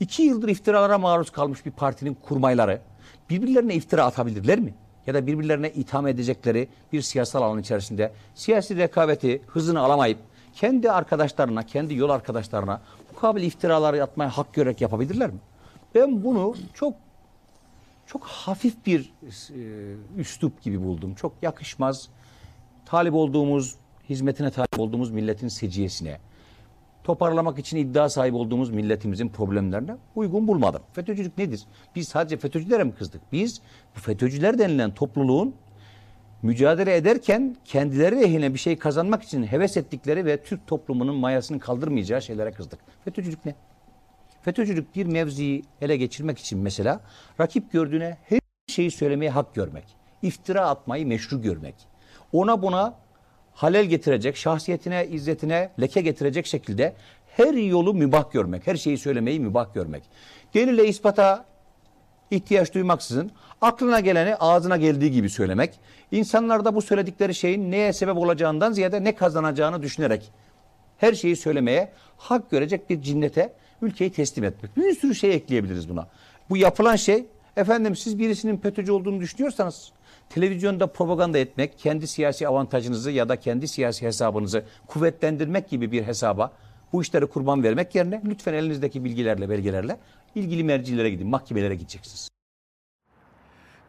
İki 0.00 0.22
yıldır 0.22 0.48
iftiralara 0.48 0.98
maruz 0.98 1.30
kalmış 1.30 1.66
bir 1.66 1.70
partinin 1.70 2.14
kurmayları 2.14 2.80
birbirlerine 3.30 3.74
iftira 3.74 4.04
atabilirler 4.04 4.58
mi? 4.58 4.74
Ya 5.06 5.14
da 5.14 5.26
birbirlerine 5.26 5.70
itham 5.70 6.06
edecekleri 6.06 6.68
bir 6.92 7.02
siyasal 7.02 7.42
alan 7.42 7.58
içerisinde 7.58 8.12
siyasi 8.34 8.76
rekabeti 8.76 9.42
hızını 9.46 9.80
alamayıp 9.80 10.18
kendi 10.54 10.90
arkadaşlarına, 10.90 11.62
kendi 11.62 11.94
yol 11.94 12.10
arkadaşlarına 12.10 12.80
bu 13.12 13.20
kabil 13.20 13.42
iftiraları 13.42 14.02
atmaya 14.02 14.30
hak 14.30 14.54
görerek 14.54 14.80
yapabilirler 14.80 15.30
mi? 15.30 15.38
Ben 15.94 16.24
bunu 16.24 16.54
çok 16.74 16.94
çok 18.06 18.24
hafif 18.24 18.86
bir 18.86 19.12
e, 19.22 19.60
üslup 20.16 20.62
gibi 20.62 20.82
buldum. 20.82 21.14
Çok 21.14 21.32
yakışmaz. 21.42 22.08
Talip 22.86 23.14
olduğumuz, 23.14 23.76
hizmetine 24.08 24.50
talip 24.50 24.78
olduğumuz 24.80 25.10
milletin 25.10 25.48
seciyesine, 25.48 26.18
toparlamak 27.04 27.58
için 27.58 27.76
iddia 27.76 28.08
sahibi 28.08 28.36
olduğumuz 28.36 28.70
milletimizin 28.70 29.28
problemlerine 29.28 29.96
uygun 30.14 30.48
bulmadım. 30.48 30.82
FETÖ'cülük 30.92 31.38
nedir? 31.38 31.62
Biz 31.96 32.08
sadece 32.08 32.36
FETÖ'cülere 32.36 32.84
mi 32.84 32.94
kızdık? 32.94 33.20
Biz 33.32 33.60
bu 33.96 34.00
FETÖ'cüler 34.00 34.58
denilen 34.58 34.94
topluluğun 34.94 35.54
mücadele 36.42 36.96
ederken 36.96 37.56
kendileri 37.64 38.20
lehine 38.20 38.54
bir 38.54 38.58
şey 38.58 38.78
kazanmak 38.78 39.22
için 39.22 39.42
heves 39.42 39.76
ettikleri 39.76 40.24
ve 40.24 40.42
Türk 40.42 40.66
toplumunun 40.66 41.16
mayasını 41.16 41.60
kaldırmayacağı 41.60 42.22
şeylere 42.22 42.52
kızdık. 42.52 42.78
FETÖ'cülük 43.04 43.44
ne? 43.44 43.54
FETÖ'cülük 44.42 44.96
bir 44.96 45.06
mevziyi 45.06 45.62
ele 45.80 45.96
geçirmek 45.96 46.38
için 46.38 46.58
mesela 46.58 47.00
rakip 47.40 47.72
gördüğüne 47.72 48.18
her 48.22 48.40
şeyi 48.68 48.90
söylemeye 48.90 49.30
hak 49.30 49.54
görmek, 49.54 49.84
iftira 50.22 50.68
atmayı 50.68 51.06
meşru 51.06 51.42
görmek, 51.42 51.74
ona 52.32 52.62
buna 52.62 52.94
halel 53.54 53.84
getirecek, 53.84 54.36
şahsiyetine, 54.36 55.06
izzetine 55.06 55.70
leke 55.80 56.00
getirecek 56.00 56.46
şekilde 56.46 56.94
her 57.36 57.54
yolu 57.54 57.94
mübah 57.94 58.32
görmek, 58.32 58.66
her 58.66 58.76
şeyi 58.76 58.98
söylemeyi 58.98 59.40
mübah 59.40 59.74
görmek. 59.74 60.02
Delile 60.54 60.88
ispata 60.88 61.44
ihtiyaç 62.30 62.74
duymaksızın 62.74 63.30
aklına 63.60 64.00
geleni 64.00 64.36
ağzına 64.36 64.76
geldiği 64.76 65.10
gibi 65.10 65.30
söylemek, 65.30 65.80
insanlarda 66.12 66.74
bu 66.74 66.82
söyledikleri 66.82 67.34
şeyin 67.34 67.70
neye 67.70 67.92
sebep 67.92 68.16
olacağından 68.16 68.72
ziyade 68.72 69.04
ne 69.04 69.14
kazanacağını 69.14 69.82
düşünerek 69.82 70.32
her 70.98 71.12
şeyi 71.12 71.36
söylemeye 71.36 71.92
hak 72.16 72.50
görecek 72.50 72.90
bir 72.90 73.02
cinnete 73.02 73.52
ülkeyi 73.82 74.12
teslim 74.12 74.44
etmek. 74.44 74.76
Bir 74.76 74.94
sürü 74.94 75.14
şey 75.14 75.34
ekleyebiliriz 75.34 75.88
buna. 75.88 76.08
Bu 76.50 76.56
yapılan 76.56 76.96
şey 76.96 77.26
efendim 77.56 77.96
siz 77.96 78.18
birisinin 78.18 78.56
FETÖ'cü 78.56 78.92
olduğunu 78.92 79.20
düşünüyorsanız 79.20 79.92
televizyonda 80.28 80.86
propaganda 80.86 81.38
etmek, 81.38 81.78
kendi 81.78 82.06
siyasi 82.06 82.48
avantajınızı 82.48 83.10
ya 83.10 83.28
da 83.28 83.36
kendi 83.36 83.68
siyasi 83.68 84.06
hesabınızı 84.06 84.64
kuvvetlendirmek 84.86 85.68
gibi 85.68 85.92
bir 85.92 86.02
hesaba 86.02 86.52
bu 86.92 87.02
işleri 87.02 87.26
kurban 87.26 87.62
vermek 87.62 87.94
yerine 87.94 88.22
lütfen 88.24 88.54
elinizdeki 88.54 89.04
bilgilerle, 89.04 89.50
belgelerle 89.50 89.96
ilgili 90.34 90.64
mercilere 90.64 91.10
gidin, 91.10 91.26
mahkemelere 91.26 91.74
gideceksiniz. 91.74 92.30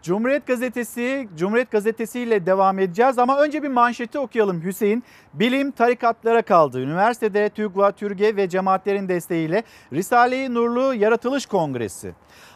Cumhuriyet 0.04 0.48
Gazetesi, 0.48 1.28
Cumhuriyet 1.38 1.72
Gazetesi 1.72 2.20
ile 2.20 2.46
devam 2.46 2.80
edeceğiz 2.80 3.20
ama 3.20 3.40
önce 3.40 3.64
bir 3.64 3.68
manşeti 3.68 4.20
okuyalım 4.20 4.64
Hüseyin. 4.64 5.04
Bilim 5.34 5.72
tarikatlara 5.72 6.42
kaldı. 6.42 6.80
Üniversitede 6.80 7.50
TÜGVA, 7.50 7.92
TÜRGE 7.92 8.36
ve 8.36 8.50
cemaatlerin 8.50 9.10
desteğiyle 9.10 9.64
Risale-i 9.94 10.54
Nurlu 10.54 10.94
Yaratılış 10.94 11.46
Kongresi. 11.46 12.14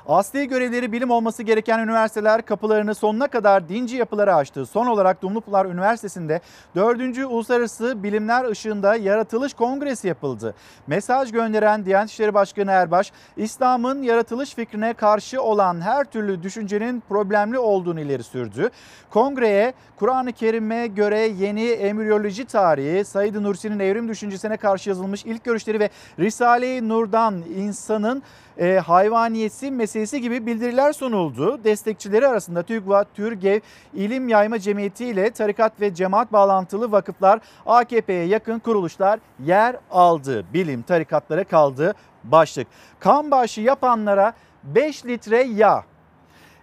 Asli 0.07 0.47
görevleri 0.47 0.91
bilim 0.91 1.11
olması 1.11 1.43
gereken 1.43 1.79
üniversiteler 1.79 2.41
kapılarını 2.41 2.95
sonuna 2.95 3.27
kadar 3.27 3.69
dinci 3.69 3.97
yapılara 3.97 4.35
açtı. 4.35 4.65
Son 4.65 4.85
olarak 4.85 5.21
Dumlupınar 5.21 5.65
Üniversitesi'nde 5.65 6.41
4. 6.75 7.17
Uluslararası 7.17 8.03
Bilimler 8.03 8.51
Işığında 8.51 8.95
Yaratılış 8.95 9.53
Kongresi 9.53 10.07
yapıldı. 10.07 10.55
Mesaj 10.87 11.31
gönderen 11.31 11.85
Diyanet 11.85 12.09
İşleri 12.09 12.33
Başkanı 12.33 12.71
Erbaş, 12.71 13.11
İslam'ın 13.37 14.01
yaratılış 14.01 14.55
fikrine 14.55 14.93
karşı 14.93 15.41
olan 15.41 15.81
her 15.81 16.03
türlü 16.03 16.43
düşüncenin 16.43 17.03
problemli 17.09 17.59
olduğunu 17.59 17.99
ileri 17.99 18.23
sürdü. 18.23 18.69
Kongreye 19.09 19.73
Kur'an-ı 19.95 20.33
Kerim'e 20.33 20.87
göre 20.87 21.19
yeni 21.19 21.69
embriyoloji 21.69 22.45
tarihi, 22.45 23.05
Said 23.05 23.35
Nursi'nin 23.35 23.79
evrim 23.79 24.09
düşüncesine 24.09 24.57
karşı 24.57 24.89
yazılmış 24.89 25.25
ilk 25.25 25.43
görüşleri 25.43 25.79
ve 25.79 25.89
Risale-i 26.19 26.89
Nur'dan 26.89 27.43
insanın 27.55 28.23
e, 28.57 28.75
hayvaniyeti 28.75 29.71
meselesi 29.71 30.21
gibi 30.21 30.45
bildiriler 30.45 30.93
sunuldu. 30.93 31.63
Destekçileri 31.63 32.27
arasında 32.27 32.63
TÜGVA, 32.63 33.03
TÜRGEV, 33.03 33.59
İlim 33.93 34.29
Yayma 34.29 34.59
Cemiyeti 34.59 35.05
ile 35.05 35.29
tarikat 35.29 35.81
ve 35.81 35.93
cemaat 35.93 36.33
bağlantılı 36.33 36.91
vakıflar, 36.91 37.39
AKP'ye 37.65 38.25
yakın 38.25 38.59
kuruluşlar 38.59 39.19
yer 39.39 39.75
aldı. 39.91 40.45
Bilim 40.53 40.81
tarikatlara 40.81 41.43
kaldı 41.43 41.93
başlık. 42.23 42.67
Kan 42.99 43.31
bağışı 43.31 43.61
yapanlara 43.61 44.33
5 44.63 45.05
litre 45.05 45.43
yağ 45.43 45.83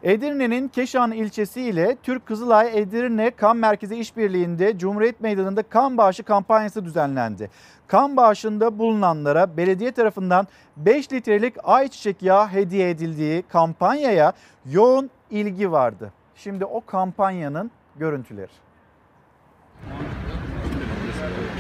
Edirne'nin 0.02 0.68
Keşan 0.68 1.12
ilçesi 1.12 1.62
ile 1.62 1.96
Türk 2.02 2.26
Kızılay 2.26 2.78
Edirne 2.78 3.30
Kan 3.30 3.56
Merkezi 3.56 3.96
İşbirliği'nde 3.96 4.78
Cumhuriyet 4.78 5.20
Meydanı'nda 5.20 5.62
kan 5.62 5.98
bağışı 5.98 6.22
kampanyası 6.22 6.84
düzenlendi. 6.84 7.50
Kan 7.92 8.16
bağışında 8.16 8.78
bulunanlara 8.78 9.56
belediye 9.56 9.92
tarafından 9.92 10.46
5 10.76 11.12
litrelik 11.12 11.54
ayçiçek 11.64 12.22
yağı 12.22 12.48
hediye 12.48 12.90
edildiği 12.90 13.42
kampanyaya 13.42 14.32
yoğun 14.66 15.10
ilgi 15.30 15.72
vardı. 15.72 16.12
Şimdi 16.34 16.64
o 16.64 16.86
kampanyanın 16.86 17.70
görüntüleri. 17.96 18.50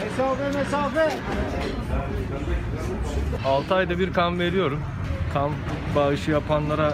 Mesafe 0.04 0.58
mesafe. 0.58 1.10
6 3.46 3.74
ayda 3.74 3.98
bir 3.98 4.12
kan 4.12 4.38
veriyorum. 4.38 4.80
Kan 5.32 5.50
bağışı 5.96 6.30
yapanlara 6.30 6.92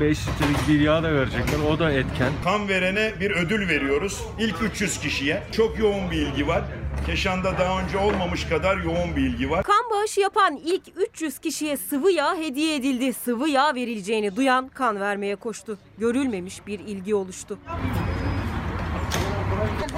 5 0.00 0.28
litrelik 0.28 0.68
bir 0.68 0.80
yağ 0.80 1.02
da 1.02 1.12
verecekler. 1.12 1.58
O 1.70 1.78
da 1.78 1.92
etken. 1.92 2.32
Kan 2.44 2.68
verene 2.68 3.12
bir 3.20 3.30
ödül 3.30 3.68
veriyoruz. 3.68 4.24
İlk 4.38 4.62
300 4.62 5.00
kişiye. 5.00 5.42
Çok 5.52 5.78
yoğun 5.78 6.10
bir 6.10 6.16
ilgi 6.16 6.48
var. 6.48 6.62
Keşan'da 7.06 7.58
daha 7.58 7.80
önce 7.82 7.98
olmamış 7.98 8.44
kadar 8.48 8.76
yoğun 8.76 9.16
bir 9.16 9.22
ilgi 9.22 9.50
var. 9.50 9.62
Kan 9.62 9.90
bağışı 9.90 10.20
yapan 10.20 10.56
ilk 10.64 10.82
300 10.96 11.38
kişiye 11.38 11.76
sıvı 11.76 12.10
yağ 12.10 12.36
hediye 12.36 12.76
edildi. 12.76 13.12
Sıvı 13.12 13.48
yağ 13.48 13.74
verileceğini 13.74 14.36
duyan 14.36 14.68
kan 14.68 15.00
vermeye 15.00 15.36
koştu. 15.36 15.78
Görülmemiş 15.98 16.66
bir 16.66 16.78
ilgi 16.78 17.14
oluştu. 17.14 17.58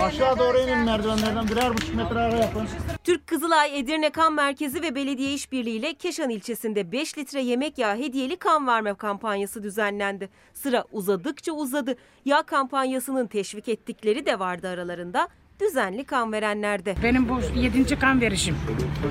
Aşağı 0.00 0.38
doğru 0.38 0.58
inin 0.58 0.78
merdivenlerden 0.78 1.48
birer 1.48 1.74
buçuk 1.74 1.94
metre 1.94 2.18
ara 2.18 2.36
yapın. 2.36 2.68
Türk 3.04 3.26
Kızılay 3.26 3.78
Edirne 3.78 4.10
Kan 4.10 4.32
Merkezi 4.32 4.82
ve 4.82 4.94
Belediye 4.94 5.32
İşbirliği 5.32 5.78
ile 5.78 5.94
Keşan 5.94 6.30
ilçesinde 6.30 6.92
5 6.92 7.18
litre 7.18 7.40
yemek 7.42 7.78
yağı 7.78 7.96
hediyeli 7.96 8.36
kan 8.36 8.66
verme 8.66 8.94
kampanyası 8.94 9.62
düzenlendi. 9.62 10.30
Sıra 10.52 10.84
uzadıkça 10.92 11.52
uzadı. 11.52 11.96
Yağ 12.24 12.42
kampanyasının 12.42 13.26
teşvik 13.26 13.68
ettikleri 13.68 14.26
de 14.26 14.38
vardı 14.38 14.68
aralarında. 14.68 15.28
Düzenli 15.60 16.04
kan 16.04 16.32
verenlerde. 16.32 16.94
Benim 17.02 17.28
bu 17.28 17.40
yedinci 17.60 17.98
kan 17.98 18.20
verişim. 18.20 18.56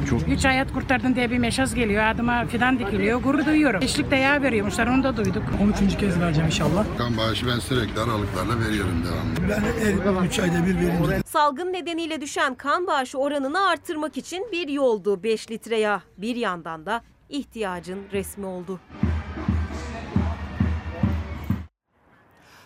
Çok. 0.09 0.27
Üç 0.27 0.45
hayat 0.45 0.73
kurtardın 0.73 1.15
diye 1.15 1.31
bir 1.31 1.37
mesaj 1.37 1.75
geliyor. 1.75 2.03
Adıma 2.03 2.45
fidan 2.45 2.79
dikiliyor. 2.79 3.21
Gurur 3.21 3.45
duyuyorum. 3.45 3.83
Eşlikte 3.83 4.15
yağ 4.15 4.41
veriyormuşlar 4.41 4.87
onu 4.87 5.03
da 5.03 5.17
duyduk. 5.17 5.43
13. 5.83 5.97
kez 5.97 6.19
vereceğim 6.19 6.47
inşallah. 6.47 6.85
Kan 6.97 7.17
bağışı 7.17 7.47
ben 7.47 7.59
sürekli 7.59 7.99
aralıklarla 7.99 8.59
veriyorum 8.59 9.03
devamlı. 9.05 9.61
Ben 10.21 10.25
3 10.25 10.39
ayda 10.39 10.65
bir 10.65 10.75
verince. 10.75 11.21
Salgın 11.25 11.73
nedeniyle 11.73 12.21
düşen 12.21 12.55
kan 12.55 12.87
bağışı 12.87 13.17
oranını 13.17 13.67
artırmak 13.67 14.17
için 14.17 14.47
bir 14.51 14.67
yoldu 14.67 15.23
5 15.23 15.51
litre 15.51 15.79
yağ. 15.79 16.01
Bir 16.17 16.35
yandan 16.35 16.85
da 16.85 17.01
ihtiyacın 17.29 17.99
resmi 18.13 18.45
oldu. 18.45 18.79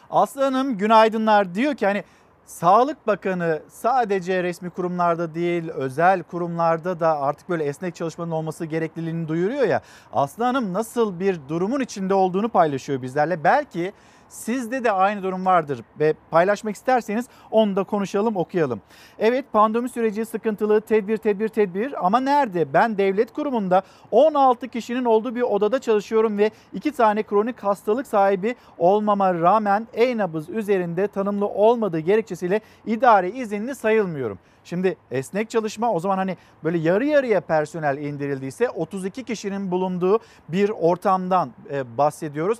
Aslı 0.09 0.43
Hanım 0.43 0.77
günaydınlar 0.77 1.55
diyor 1.55 1.75
ki 1.75 1.85
hani 1.85 2.03
Sağlık 2.49 3.07
Bakanı 3.07 3.61
sadece 3.67 4.43
resmi 4.43 4.69
kurumlarda 4.69 5.35
değil 5.35 5.69
özel 5.69 6.23
kurumlarda 6.23 6.99
da 6.99 7.21
artık 7.21 7.49
böyle 7.49 7.63
esnek 7.63 7.95
çalışmanın 7.95 8.31
olması 8.31 8.65
gerekliliğini 8.65 9.27
duyuruyor 9.27 9.67
ya. 9.67 9.81
Aslı 10.13 10.43
Hanım 10.43 10.73
nasıl 10.73 11.19
bir 11.19 11.39
durumun 11.49 11.79
içinde 11.79 12.13
olduğunu 12.13 12.49
paylaşıyor 12.49 13.01
bizlerle. 13.01 13.43
Belki 13.43 13.93
sizde 14.29 14.83
de 14.83 14.91
aynı 14.91 15.23
durum 15.23 15.45
vardır 15.45 15.83
ve 15.99 16.13
paylaşmak 16.31 16.75
isterseniz 16.75 17.25
onu 17.51 17.75
da 17.75 17.83
konuşalım 17.83 18.35
okuyalım. 18.35 18.81
Evet 19.19 19.45
pandemi 19.53 19.89
süreci 19.89 20.25
sıkıntılı 20.25 20.81
tedbir 20.81 21.17
tedbir 21.17 21.47
tedbir 21.47 22.05
ama 22.05 22.19
nerede? 22.19 22.73
Ben 22.73 22.97
devlet 22.97 23.33
kurumunda 23.33 23.81
16 24.11 24.67
kişinin 24.67 25.05
olduğu 25.05 25.35
bir 25.35 25.41
odada 25.41 25.79
çalışıyorum 25.79 26.37
ve 26.37 26.51
2 26.73 26.91
tane 26.91 27.23
kronik 27.23 27.59
hastalık 27.63 28.07
sahibi 28.07 28.55
olmama 28.77 29.33
rağmen 29.33 29.87
e-nabız 29.93 30.49
üzerinde 30.49 31.07
tanımlı 31.07 31.47
olmadığı 31.47 31.99
gerekçesiyle 31.99 32.61
idari 32.85 33.29
izinli 33.29 33.75
sayılmıyorum. 33.75 34.39
Şimdi 34.63 34.97
esnek 35.11 35.49
çalışma 35.49 35.93
o 35.93 35.99
zaman 35.99 36.17
hani 36.17 36.37
böyle 36.63 36.77
yarı 36.77 37.05
yarıya 37.05 37.41
personel 37.41 37.97
indirildiyse 37.97 38.69
32 38.69 39.23
kişinin 39.23 39.71
bulunduğu 39.71 40.19
bir 40.49 40.69
ortamdan 40.69 41.51
e, 41.71 41.97
bahsediyoruz. 41.97 42.59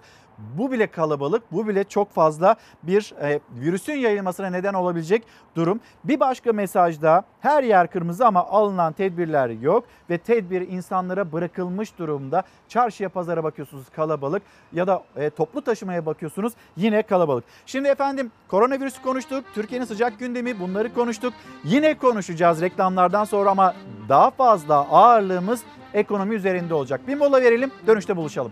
Bu 0.57 0.71
bile 0.71 0.87
kalabalık, 0.87 1.51
bu 1.51 1.67
bile 1.67 1.83
çok 1.83 2.11
fazla 2.11 2.55
bir 2.83 3.13
e, 3.21 3.39
virüsün 3.59 3.93
yayılmasına 3.93 4.47
neden 4.47 4.73
olabilecek 4.73 5.23
durum. 5.55 5.79
Bir 6.03 6.19
başka 6.19 6.53
mesajda 6.53 7.23
her 7.39 7.63
yer 7.63 7.91
kırmızı 7.91 8.27
ama 8.27 8.45
alınan 8.45 8.93
tedbirler 8.93 9.49
yok 9.49 9.83
ve 10.09 10.17
tedbir 10.17 10.61
insanlara 10.61 11.31
bırakılmış 11.31 11.97
durumda. 11.97 12.43
Çarşıya 12.67 13.09
pazara 13.09 13.43
bakıyorsunuz 13.43 13.89
kalabalık 13.89 14.43
ya 14.73 14.87
da 14.87 15.03
e, 15.15 15.29
toplu 15.29 15.61
taşımaya 15.61 16.05
bakıyorsunuz 16.05 16.53
yine 16.77 17.01
kalabalık. 17.01 17.43
Şimdi 17.65 17.87
efendim 17.87 18.31
koronavirüsü 18.47 19.01
konuştuk, 19.01 19.45
Türkiye'nin 19.55 19.85
sıcak 19.85 20.19
gündemi 20.19 20.59
bunları 20.59 20.93
konuştuk. 20.93 21.33
Yine 21.63 21.97
konuşacağız 21.97 22.61
reklamlardan 22.61 23.23
sonra 23.23 23.49
ama 23.49 23.73
daha 24.09 24.31
fazla 24.31 24.75
ağırlığımız 24.75 25.61
ekonomi 25.93 26.35
üzerinde 26.35 26.73
olacak. 26.73 27.07
Bir 27.07 27.15
mola 27.15 27.41
verelim 27.41 27.71
dönüşte 27.87 28.17
buluşalım. 28.17 28.51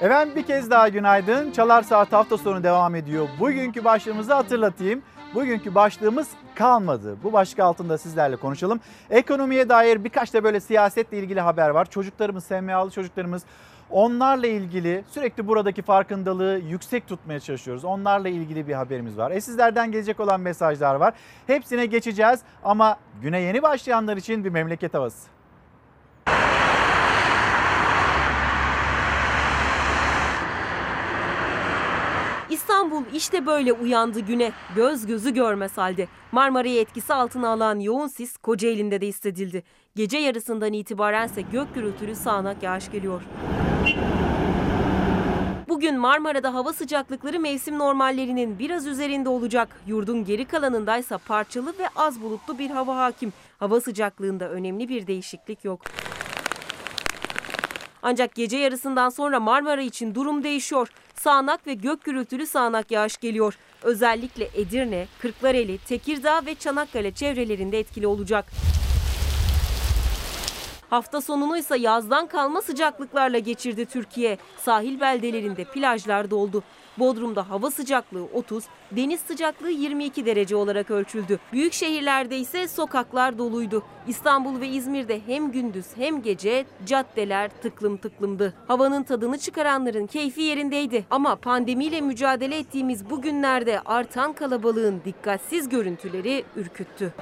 Efendim 0.00 0.36
bir 0.36 0.42
kez 0.42 0.70
daha 0.70 0.88
günaydın. 0.88 1.50
Çalar 1.50 1.82
Saat 1.82 2.12
hafta 2.12 2.38
sonu 2.38 2.62
devam 2.62 2.94
ediyor. 2.94 3.28
Bugünkü 3.40 3.84
başlığımızı 3.84 4.34
hatırlatayım. 4.34 5.02
Bugünkü 5.34 5.74
başlığımız 5.74 6.28
kalmadı. 6.54 7.16
Bu 7.22 7.32
başlık 7.32 7.58
altında 7.58 7.98
sizlerle 7.98 8.36
konuşalım. 8.36 8.80
Ekonomiye 9.10 9.68
dair 9.68 10.04
birkaç 10.04 10.34
da 10.34 10.44
böyle 10.44 10.60
siyasetle 10.60 11.18
ilgili 11.18 11.40
haber 11.40 11.68
var. 11.68 11.90
Çocuklarımız, 11.90 12.44
SMA'lı 12.44 12.90
çocuklarımız 12.90 13.42
Onlarla 13.90 14.46
ilgili 14.46 15.04
sürekli 15.10 15.46
buradaki 15.46 15.82
farkındalığı 15.82 16.60
yüksek 16.68 17.08
tutmaya 17.08 17.40
çalışıyoruz. 17.40 17.84
Onlarla 17.84 18.28
ilgili 18.28 18.68
bir 18.68 18.72
haberimiz 18.72 19.18
var. 19.18 19.30
E 19.30 19.40
sizlerden 19.40 19.92
gelecek 19.92 20.20
olan 20.20 20.40
mesajlar 20.40 20.94
var. 20.94 21.14
Hepsine 21.46 21.86
geçeceğiz 21.86 22.40
ama 22.64 22.96
güne 23.22 23.40
yeni 23.40 23.62
başlayanlar 23.62 24.16
için 24.16 24.44
bir 24.44 24.50
memleket 24.50 24.94
havası. 24.94 25.33
İstanbul 32.64 33.02
işte 33.14 33.46
böyle 33.46 33.72
uyandı 33.72 34.20
güne. 34.20 34.52
Göz 34.76 35.06
gözü 35.06 35.34
görmez 35.34 35.78
halde. 35.78 36.08
Marmara'yı 36.32 36.80
etkisi 36.80 37.14
altına 37.14 37.48
alan 37.48 37.80
yoğun 37.80 38.06
sis 38.06 38.36
Kocaeli'nde 38.36 39.00
de 39.00 39.06
hissedildi. 39.06 39.62
Gece 39.96 40.18
yarısından 40.18 40.72
itibarense 40.72 41.40
gök 41.40 41.74
gürültülü 41.74 42.14
sağanak 42.14 42.62
yağış 42.62 42.90
geliyor. 42.90 43.22
Bugün 45.68 45.98
Marmara'da 45.98 46.54
hava 46.54 46.72
sıcaklıkları 46.72 47.40
mevsim 47.40 47.78
normallerinin 47.78 48.58
biraz 48.58 48.86
üzerinde 48.86 49.28
olacak. 49.28 49.68
Yurdun 49.86 50.24
geri 50.24 50.44
kalanındaysa 50.44 51.18
parçalı 51.18 51.74
ve 51.78 51.88
az 51.96 52.22
bulutlu 52.22 52.58
bir 52.58 52.70
hava 52.70 52.96
hakim. 52.96 53.32
Hava 53.58 53.80
sıcaklığında 53.80 54.50
önemli 54.50 54.88
bir 54.88 55.06
değişiklik 55.06 55.64
yok. 55.64 55.80
Ancak 58.02 58.34
gece 58.34 58.56
yarısından 58.56 59.08
sonra 59.08 59.40
Marmara 59.40 59.82
için 59.82 60.14
durum 60.14 60.44
değişiyor. 60.44 60.88
Sağanak 61.14 61.66
ve 61.66 61.74
gök 61.74 62.04
gürültülü 62.04 62.46
sağanak 62.46 62.90
yağış 62.90 63.16
geliyor. 63.16 63.58
Özellikle 63.82 64.48
Edirne, 64.54 65.06
Kırklareli, 65.18 65.78
Tekirdağ 65.78 66.46
ve 66.46 66.54
Çanakkale 66.54 67.12
çevrelerinde 67.12 67.78
etkili 67.78 68.06
olacak. 68.06 68.44
Hafta 70.90 71.20
sonunu 71.20 71.58
ise 71.58 71.76
yazdan 71.78 72.26
kalma 72.26 72.62
sıcaklıklarla 72.62 73.38
geçirdi 73.38 73.86
Türkiye. 73.86 74.38
Sahil 74.56 75.00
beldelerinde 75.00 75.64
plajlar 75.64 76.30
doldu. 76.30 76.62
Bodrum'da 76.98 77.50
hava 77.50 77.70
sıcaklığı 77.70 78.24
30, 78.34 78.64
deniz 78.90 79.20
sıcaklığı 79.20 79.70
22 79.70 80.26
derece 80.26 80.56
olarak 80.56 80.90
ölçüldü. 80.90 81.38
Büyük 81.52 81.72
şehirlerde 81.72 82.38
ise 82.38 82.68
sokaklar 82.68 83.38
doluydu. 83.38 83.82
İstanbul 84.08 84.60
ve 84.60 84.68
İzmir'de 84.68 85.20
hem 85.26 85.52
gündüz 85.52 85.86
hem 85.96 86.22
gece 86.22 86.66
caddeler 86.86 87.50
tıklım 87.62 87.96
tıklımdı. 87.96 88.54
Havanın 88.68 89.02
tadını 89.02 89.38
çıkaranların 89.38 90.06
keyfi 90.06 90.40
yerindeydi. 90.40 91.04
Ama 91.10 91.36
pandemiyle 91.36 92.00
mücadele 92.00 92.58
ettiğimiz 92.58 93.10
bu 93.10 93.22
günlerde 93.22 93.80
artan 93.80 94.32
kalabalığın 94.32 95.02
dikkatsiz 95.04 95.68
görüntüleri 95.68 96.44
ürküttü. 96.56 97.14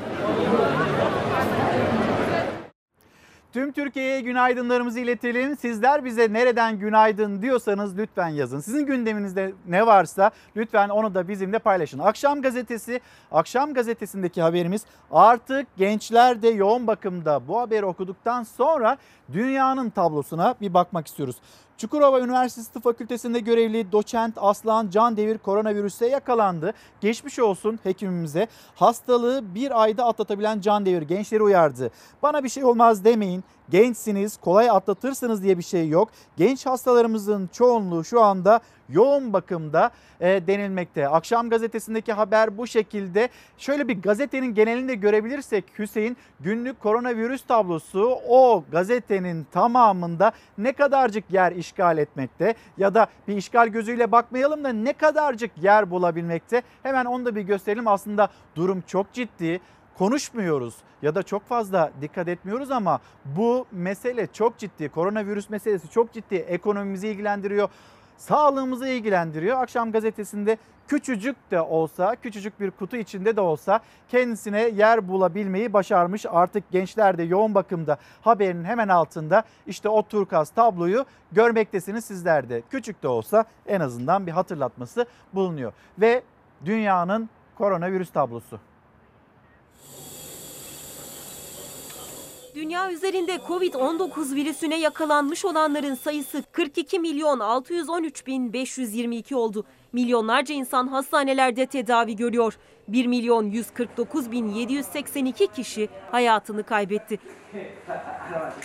Tüm 3.52 3.72
Türkiye'ye 3.72 4.20
günaydınlarımızı 4.20 5.00
iletelim. 5.00 5.56
Sizler 5.56 6.04
bize 6.04 6.32
nereden 6.32 6.78
günaydın 6.78 7.42
diyorsanız 7.42 7.98
lütfen 7.98 8.28
yazın. 8.28 8.60
Sizin 8.60 8.86
gündeminizde 8.86 9.52
ne 9.68 9.86
varsa 9.86 10.30
lütfen 10.56 10.88
onu 10.88 11.14
da 11.14 11.28
bizimle 11.28 11.58
paylaşın. 11.58 11.98
Akşam 11.98 12.42
gazetesi, 12.42 13.00
akşam 13.32 13.74
gazetesindeki 13.74 14.42
haberimiz 14.42 14.84
artık 15.10 15.76
gençler 15.76 16.42
de 16.42 16.48
yoğun 16.48 16.86
bakımda. 16.86 17.48
Bu 17.48 17.60
haberi 17.60 17.84
okuduktan 17.84 18.42
sonra 18.42 18.96
dünyanın 19.32 19.90
tablosuna 19.90 20.54
bir 20.60 20.74
bakmak 20.74 21.06
istiyoruz. 21.06 21.36
Çukurova 21.78 22.20
Üniversitesi 22.20 22.80
Fakültesi'nde 22.80 23.40
görevli 23.40 23.92
doçent 23.92 24.34
Aslan 24.36 24.90
Can 24.90 25.16
Devir 25.16 25.38
koronavirüse 25.38 26.06
yakalandı. 26.06 26.72
Geçmiş 27.00 27.38
olsun 27.38 27.78
hekimimize. 27.82 28.46
Hastalığı 28.74 29.54
bir 29.54 29.82
ayda 29.82 30.04
atlatabilen 30.04 30.60
Can 30.60 30.86
Devir 30.86 31.02
gençleri 31.02 31.42
uyardı. 31.42 31.90
Bana 32.22 32.44
bir 32.44 32.48
şey 32.48 32.64
olmaz 32.64 33.04
demeyin. 33.04 33.44
Gençsiniz, 33.70 34.36
kolay 34.36 34.70
atlatırsınız 34.70 35.42
diye 35.42 35.58
bir 35.58 35.62
şey 35.62 35.88
yok. 35.88 36.08
Genç 36.36 36.66
hastalarımızın 36.66 37.50
çoğunluğu 37.52 38.04
şu 38.04 38.20
anda 38.20 38.60
yoğun 38.92 39.32
bakımda 39.32 39.90
e, 40.20 40.46
denilmekte. 40.46 41.08
Akşam 41.08 41.50
gazetesindeki 41.50 42.12
haber 42.12 42.58
bu 42.58 42.66
şekilde. 42.66 43.28
Şöyle 43.58 43.88
bir 43.88 44.02
gazetenin 44.02 44.54
genelinde 44.54 44.94
görebilirsek 44.94 45.64
Hüseyin 45.78 46.16
günlük 46.40 46.80
koronavirüs 46.80 47.42
tablosu 47.42 48.18
o 48.28 48.64
gazetenin 48.72 49.46
tamamında 49.52 50.32
ne 50.58 50.72
kadarcık 50.72 51.24
yer 51.30 51.52
işgal 51.52 51.98
etmekte 51.98 52.54
ya 52.78 52.94
da 52.94 53.06
bir 53.28 53.36
işgal 53.36 53.68
gözüyle 53.68 54.12
bakmayalım 54.12 54.64
da 54.64 54.68
ne 54.68 54.92
kadarcık 54.92 55.50
yer 55.62 55.90
bulabilmekte. 55.90 56.62
Hemen 56.82 57.04
onu 57.04 57.24
da 57.24 57.36
bir 57.36 57.42
gösterelim. 57.42 57.88
Aslında 57.88 58.28
durum 58.56 58.80
çok 58.86 59.12
ciddi 59.12 59.60
konuşmuyoruz 59.98 60.74
ya 61.02 61.14
da 61.14 61.22
çok 61.22 61.48
fazla 61.48 61.90
dikkat 62.00 62.28
etmiyoruz 62.28 62.70
ama 62.70 63.00
bu 63.24 63.66
mesele 63.72 64.26
çok 64.32 64.58
ciddi. 64.58 64.88
Koronavirüs 64.88 65.50
meselesi 65.50 65.90
çok 65.90 66.12
ciddi. 66.12 66.34
Ekonomimizi 66.34 67.08
ilgilendiriyor. 67.08 67.68
Sağlığımızı 68.16 68.88
ilgilendiriyor. 68.88 69.62
Akşam 69.62 69.92
gazetesinde 69.92 70.58
küçücük 70.88 71.50
de 71.50 71.60
olsa, 71.60 72.16
küçücük 72.16 72.60
bir 72.60 72.70
kutu 72.70 72.96
içinde 72.96 73.36
de 73.36 73.40
olsa 73.40 73.80
kendisine 74.08 74.62
yer 74.62 75.08
bulabilmeyi 75.08 75.72
başarmış. 75.72 76.26
Artık 76.28 76.70
gençler 76.70 77.18
de 77.18 77.22
yoğun 77.22 77.54
bakımda 77.54 77.96
haberinin 78.20 78.64
hemen 78.64 78.88
altında 78.88 79.42
işte 79.66 79.88
o 79.88 80.02
turkaz 80.02 80.50
tabloyu 80.50 81.04
görmektesiniz 81.32 82.04
sizler 82.04 82.48
de. 82.48 82.62
Küçük 82.70 83.02
de 83.02 83.08
olsa 83.08 83.44
en 83.66 83.80
azından 83.80 84.26
bir 84.26 84.32
hatırlatması 84.32 85.06
bulunuyor. 85.34 85.72
Ve 85.98 86.22
dünyanın 86.64 87.28
koronavirüs 87.54 88.10
tablosu. 88.10 88.60
Dünya 92.54 92.92
üzerinde 92.92 93.34
Covid-19 93.34 94.34
virüsüne 94.34 94.78
yakalanmış 94.80 95.44
olanların 95.44 95.94
sayısı 95.94 96.42
42 96.52 96.98
milyon 96.98 97.40
613 97.40 98.26
bin 98.26 98.52
522 98.52 99.36
oldu. 99.36 99.64
Milyonlarca 99.92 100.54
insan 100.54 100.86
hastanelerde 100.86 101.66
tedavi 101.66 102.16
görüyor. 102.16 102.58
1 102.88 103.06
milyon 103.06 103.50
149 103.50 104.30
bin 104.30 104.48
782 104.48 105.46
kişi 105.46 105.88
hayatını 106.10 106.62
kaybetti. 106.62 107.18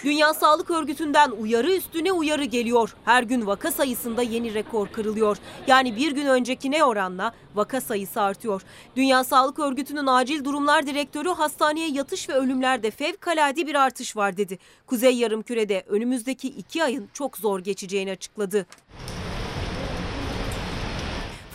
Dünya 0.04 0.34
Sağlık 0.34 0.72
Örgütü'nden 0.72 1.32
uyarı 1.32 1.72
üstüne 1.72 2.12
uyarı 2.12 2.44
geliyor. 2.44 2.96
Her 3.06 3.24
gün 3.24 3.48
vaka 3.48 3.72
sayısında 3.72 4.22
yeni 4.22 4.54
rekor 4.54 4.88
kırılıyor. 4.88 5.38
Yani 5.68 5.96
bir 5.96 6.12
gün 6.12 6.26
öncekine 6.26 6.84
oranla 6.84 7.34
vaka 7.56 7.82
sayısı 7.82 8.22
artıyor. 8.22 8.62
Dünya 8.96 9.24
Sağlık 9.24 9.60
Örgütü'nün 9.60 10.08
acil 10.08 10.44
durumlar 10.44 10.88
direktörü 10.88 11.30
hastaneye 11.30 11.90
yatış 11.90 12.30
ve 12.30 12.34
ölümlerde 12.34 12.92
fevkalade 12.92 13.68
bir 13.68 13.76
artış 13.76 14.16
var 14.16 14.38
dedi. 14.38 14.60
Kuzey 14.86 15.16
Yarımküre'de 15.16 15.84
önümüzdeki 15.88 16.48
iki 16.48 16.84
ayın 16.84 17.10
çok 17.14 17.38
zor 17.38 17.60
geçeceğini 17.60 18.12
açıkladı. 18.12 18.66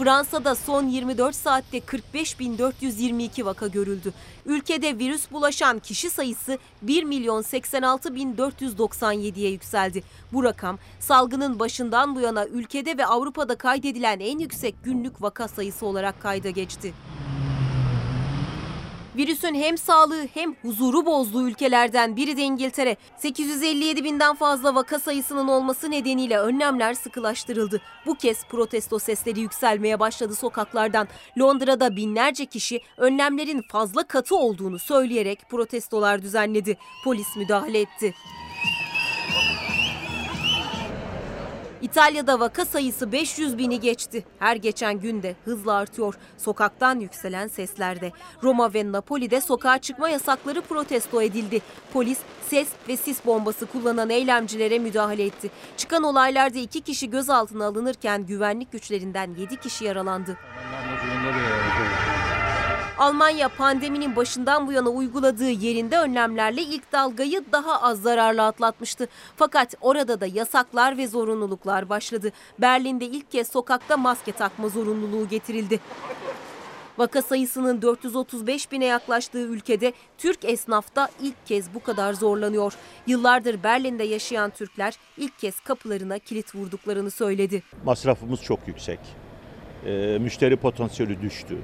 Fransa'da 0.03 0.55
son 0.55 0.89
24 0.89 1.35
saatte 1.35 1.79
45.422 1.79 3.45
vaka 3.45 3.67
görüldü. 3.67 4.13
Ülkede 4.47 4.99
virüs 4.99 5.31
bulaşan 5.31 5.79
kişi 5.79 6.11
sayısı 6.11 6.59
1 6.83 7.05
milyon 7.05 7.43
86 7.43 8.15
bin 8.15 8.35
497'ye 8.35 9.51
yükseldi. 9.51 10.03
Bu 10.33 10.45
rakam 10.45 10.79
salgının 11.01 11.59
başından 11.59 12.17
bu 12.17 12.21
yana 12.21 12.47
ülkede 12.47 12.99
ve 12.99 13.07
Avrupa'da 13.07 13.55
kaydedilen 13.55 14.21
en 14.21 14.39
yüksek 14.39 14.75
günlük 14.85 15.23
vaka 15.23 15.49
sayısı 15.49 15.87
olarak 15.87 16.23
kayda 16.23 16.51
geçti. 16.51 16.95
Virüsün 19.17 19.55
hem 19.55 19.79
sağlığı 19.79 20.27
hem 20.35 20.55
huzuru 20.55 21.07
bozduğu 21.07 21.49
ülkelerden 21.49 22.17
biri 22.17 22.37
de 22.37 22.43
İngiltere. 22.43 22.97
857 23.19 24.05
binden 24.05 24.35
fazla 24.35 24.75
vaka 24.75 24.99
sayısının 24.99 25.49
olması 25.49 25.91
nedeniyle 25.91 26.39
önlemler 26.39 26.95
sıkılaştırıldı. 26.95 27.81
Bu 28.07 28.15
kez 28.15 28.45
protesto 28.45 28.99
sesleri 28.99 29.41
yükselmeye 29.41 30.01
başladı 30.01 30.35
sokaklardan. 30.35 31.09
Londra'da 31.39 31.97
binlerce 31.97 32.47
kişi 32.47 32.81
önlemlerin 32.97 33.63
fazla 33.69 34.03
katı 34.03 34.37
olduğunu 34.37 34.79
söyleyerek 34.79 35.39
protestolar 35.51 36.23
düzenledi. 36.23 36.79
Polis 37.05 37.37
müdahale 37.37 37.81
etti. 37.81 38.15
İtalya'da 41.83 42.41
vaka 42.41 42.65
sayısı 42.65 43.13
500 43.13 43.59
bini 43.59 43.81
geçti. 43.81 44.25
Her 44.39 44.57
geçen 44.57 45.01
günde 45.01 45.37
hızla 45.45 45.75
artıyor. 45.75 46.15
Sokaktan 46.39 47.01
yükselen 47.01 47.49
seslerde. 47.49 48.13
Roma 48.43 48.75
ve 48.75 48.93
Napoli'de 48.93 49.41
sokağa 49.41 49.79
çıkma 49.79 50.09
yasakları 50.09 50.63
protesto 50.63 51.23
edildi. 51.23 51.63
Polis 51.93 52.19
ses 52.49 52.69
ve 52.89 52.97
sis 52.97 53.27
bombası 53.27 53.67
kullanan 53.67 54.11
eylemcilere 54.11 54.79
müdahale 54.79 55.25
etti. 55.25 55.51
Çıkan 55.77 56.03
olaylarda 56.03 56.59
iki 56.59 56.81
kişi 56.81 57.11
gözaltına 57.11 57.67
alınırken 57.67 58.27
güvenlik 58.27 58.73
güçlerinden 58.73 59.35
7 59.39 59.57
kişi 59.57 59.85
yaralandı. 59.85 60.39
Almanya 62.99 63.49
pandeminin 63.49 64.17
başından 64.17 64.67
bu 64.67 64.73
yana 64.73 64.89
uyguladığı 64.89 65.51
yerinde 65.51 65.99
önlemlerle 65.99 66.63
ilk 66.63 66.93
dalgayı 66.93 67.45
daha 67.53 67.83
az 67.83 68.03
zararlı 68.03 68.47
atlatmıştı. 68.47 69.09
Fakat 69.37 69.75
orada 69.81 70.21
da 70.21 70.27
yasaklar 70.27 70.97
ve 70.97 71.09
zorunluluklar 71.09 71.89
başladı. 71.89 72.33
Berlin'de 72.59 73.05
ilk 73.05 73.31
kez 73.31 73.49
sokakta 73.49 73.97
maske 73.97 74.33
takma 74.33 74.69
zorunluluğu 74.69 75.29
getirildi. 75.29 75.81
Vaka 76.99 77.23
sayısının 77.23 77.83
435 77.83 78.73
bine 78.73 78.85
yaklaştığı 78.85 79.39
ülkede 79.39 79.93
Türk 80.19 80.45
esnaf 80.45 80.97
da 80.97 81.09
ilk 81.23 81.47
kez 81.47 81.75
bu 81.75 81.83
kadar 81.83 82.13
zorlanıyor. 82.13 82.73
Yıllardır 83.07 83.63
Berlin'de 83.63 84.05
yaşayan 84.05 84.51
Türkler 84.51 84.95
ilk 85.17 85.39
kez 85.39 85.61
kapılarına 85.61 86.19
kilit 86.19 86.55
vurduklarını 86.55 87.11
söyledi. 87.11 87.63
Masrafımız 87.85 88.43
çok 88.43 88.69
yüksek. 88.69 88.99
E, 89.87 90.19
müşteri 90.21 90.57
potansiyeli 90.57 91.23
düştü. 91.23 91.59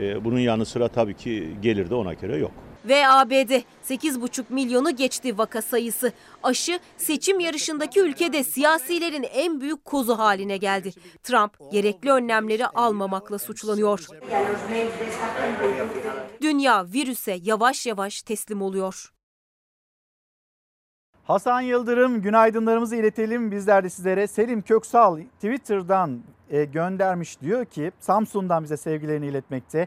E, 0.00 0.24
bunun 0.24 0.38
yanı 0.38 0.66
sıra 0.66 0.88
tabii 0.88 1.14
ki 1.16 1.56
gelir 1.62 1.90
de 1.90 1.94
ona 1.94 2.14
göre 2.14 2.36
yok. 2.36 2.50
Ve 2.84 3.08
ABD 3.08 3.52
8,5 3.88 4.44
milyonu 4.48 4.96
geçti 4.96 5.38
vaka 5.38 5.62
sayısı. 5.62 6.12
Aşı 6.42 6.78
seçim 6.96 7.40
yarışındaki 7.40 8.00
ülkede 8.00 8.44
siyasilerin 8.44 9.22
en 9.22 9.60
büyük 9.60 9.84
kozu 9.84 10.18
haline 10.18 10.56
geldi. 10.56 10.92
Trump 11.22 11.52
gerekli 11.72 12.10
önlemleri 12.10 12.66
almamakla 12.66 13.38
suçlanıyor. 13.38 14.06
Dünya 16.42 16.86
virüse 16.92 17.38
yavaş 17.42 17.86
yavaş 17.86 18.22
teslim 18.22 18.62
oluyor. 18.62 19.10
Hasan 21.30 21.60
Yıldırım 21.60 22.22
günaydınlarımızı 22.22 22.96
iletelim 22.96 23.50
bizler 23.50 23.84
de 23.84 23.90
sizlere. 23.90 24.26
Selim 24.26 24.62
Köksal 24.62 25.18
Twitter'dan 25.34 26.20
e, 26.50 26.64
göndermiş 26.64 27.40
diyor 27.40 27.64
ki 27.64 27.92
Samsun'dan 28.00 28.62
bize 28.64 28.76
sevgilerini 28.76 29.26
iletmekte. 29.26 29.86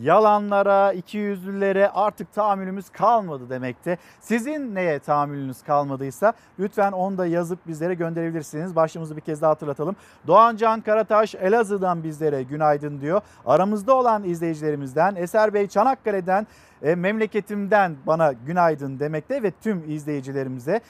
Yalanlara, 0.00 0.92
ikiyüzlülere 0.92 1.88
artık 1.88 2.32
tahammülümüz 2.32 2.90
kalmadı 2.90 3.50
demekte. 3.50 3.98
Sizin 4.20 4.74
neye 4.74 4.98
tahammülünüz 4.98 5.62
kalmadıysa 5.62 6.32
lütfen 6.58 6.92
onu 6.92 7.18
da 7.18 7.26
yazıp 7.26 7.66
bizlere 7.66 7.94
gönderebilirsiniz. 7.94 8.76
Başlığımızı 8.76 9.16
bir 9.16 9.20
kez 9.20 9.42
daha 9.42 9.50
hatırlatalım. 9.50 9.96
Doğan 10.26 10.56
Can 10.56 10.80
Karataş 10.80 11.34
Elazığ'dan 11.34 12.04
bizlere 12.04 12.42
günaydın 12.42 13.00
diyor. 13.00 13.20
Aramızda 13.46 13.94
olan 13.94 14.24
izleyicilerimizden 14.24 15.14
Eser 15.14 15.54
Bey 15.54 15.68
Çanakkale'den 15.68 16.46
e, 16.82 16.94
memleketimden 16.94 17.96
bana 18.06 18.32
günaydın 18.32 18.98
demekte 19.00 19.42
ve 19.42 19.50
tüm 19.50 19.90
izleyicilerimize. 19.90 20.80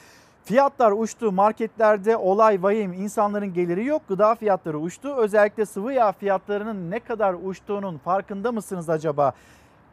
Fiyatlar 0.45 0.91
uçtu. 0.91 1.31
Marketlerde 1.31 2.17
olay 2.17 2.63
vahim. 2.63 2.93
İnsanların 2.93 3.53
geliri 3.53 3.85
yok. 3.85 4.01
Gıda 4.07 4.35
fiyatları 4.35 4.79
uçtu. 4.79 5.15
Özellikle 5.15 5.65
sıvı 5.65 5.93
yağ 5.93 6.11
fiyatlarının 6.11 6.91
ne 6.91 6.99
kadar 6.99 7.35
uçtuğunun 7.43 7.97
farkında 7.97 8.51
mısınız 8.51 8.89
acaba? 8.89 9.33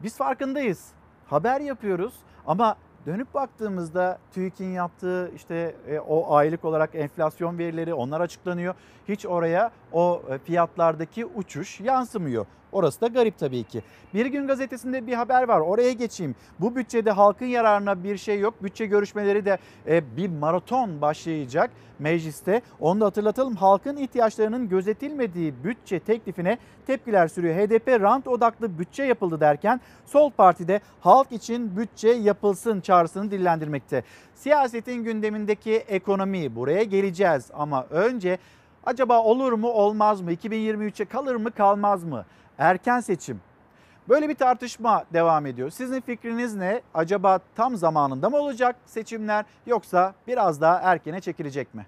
Biz 0.03 0.17
farkındayız. 0.17 0.89
Haber 1.27 1.61
yapıyoruz 1.61 2.15
ama 2.47 2.77
dönüp 3.07 3.35
baktığımızda 3.35 4.19
TÜİK'in 4.33 4.71
yaptığı 4.71 5.31
işte 5.37 5.75
e, 5.89 5.99
o 5.99 6.35
aylık 6.35 6.65
olarak 6.65 6.95
enflasyon 6.95 7.59
verileri 7.59 7.95
onlar 7.95 8.21
açıklanıyor. 8.21 8.75
Hiç 9.09 9.27
oraya 9.27 9.71
o 9.93 10.23
e, 10.31 10.39
fiyatlardaki 10.39 11.27
uçuş 11.27 11.81
yansımıyor. 11.81 12.47
Orası 12.73 13.01
da 13.01 13.07
garip 13.07 13.39
tabii 13.39 13.65
ki. 13.65 13.83
Bir 14.15 14.27
gün 14.27 14.47
gazetesinde 14.47 15.07
bir 15.07 15.15
haber 15.15 15.49
var. 15.49 15.61
Oraya 15.61 15.93
geçeyim. 15.93 16.35
Bu 16.61 16.77
bütçede 16.77 17.11
halkın 17.11 17.47
yararına 17.47 18.05
bir 18.05 18.17
şey 18.17 18.41
yok. 18.41 18.63
Bütçe 18.63 18.87
görüşmeleri 18.87 19.45
de 19.45 19.59
e, 19.87 20.17
bir 20.17 20.29
maraton 20.29 21.01
başlayacak 21.01 21.71
mecliste. 21.99 22.63
Onu 22.81 23.01
da 23.01 23.07
hatırlatalım. 23.07 23.57
Halkın 23.57 23.97
ihtiyaçlarının 23.97 24.69
gözetilmediği 24.69 25.55
bütçe 25.65 26.01
teklifine 26.01 26.59
tepkiler 26.87 27.29
sürüyor. 27.29 27.55
HDP 27.55 27.89
rant 27.89 28.29
odaklı 28.29 28.79
bütçe 28.79 29.03
yapıldı 29.03 29.41
derken 29.41 29.81
Sol 30.07 30.31
Parti'de 30.31 30.81
halk 31.01 31.33
için 31.33 31.77
bütçe 31.77 32.09
yapılsın 32.09 32.81
çağrısını 32.81 33.31
dillendirmekte. 33.31 34.05
Siyasetin 34.35 35.05
gündemindeki 35.05 35.73
ekonomi 35.75 36.57
buraya 36.57 36.83
geleceğiz 36.83 37.51
ama 37.55 37.87
önce 37.91 38.39
acaba 38.85 39.23
olur 39.23 39.53
mu 39.53 39.69
olmaz 39.69 40.21
mı? 40.21 40.33
2023'e 40.33 41.05
kalır 41.05 41.37
mı 41.37 41.51
kalmaz 41.51 42.05
mı? 42.05 42.25
Erken 42.59 43.01
seçim. 43.01 43.41
Böyle 44.09 44.29
bir 44.29 44.35
tartışma 44.35 45.05
devam 45.13 45.47
ediyor. 45.47 45.71
Sizin 45.71 46.01
fikriniz 46.01 46.55
ne? 46.57 46.81
Acaba 46.95 47.39
tam 47.57 47.77
zamanında 47.77 48.31
mı 48.31 48.37
olacak 48.37 48.77
seçimler 48.87 49.45
yoksa 49.67 50.15
biraz 50.27 50.61
daha 50.61 50.81
erkene 50.81 51.21
çekilecek 51.21 51.75
mi? 51.75 51.87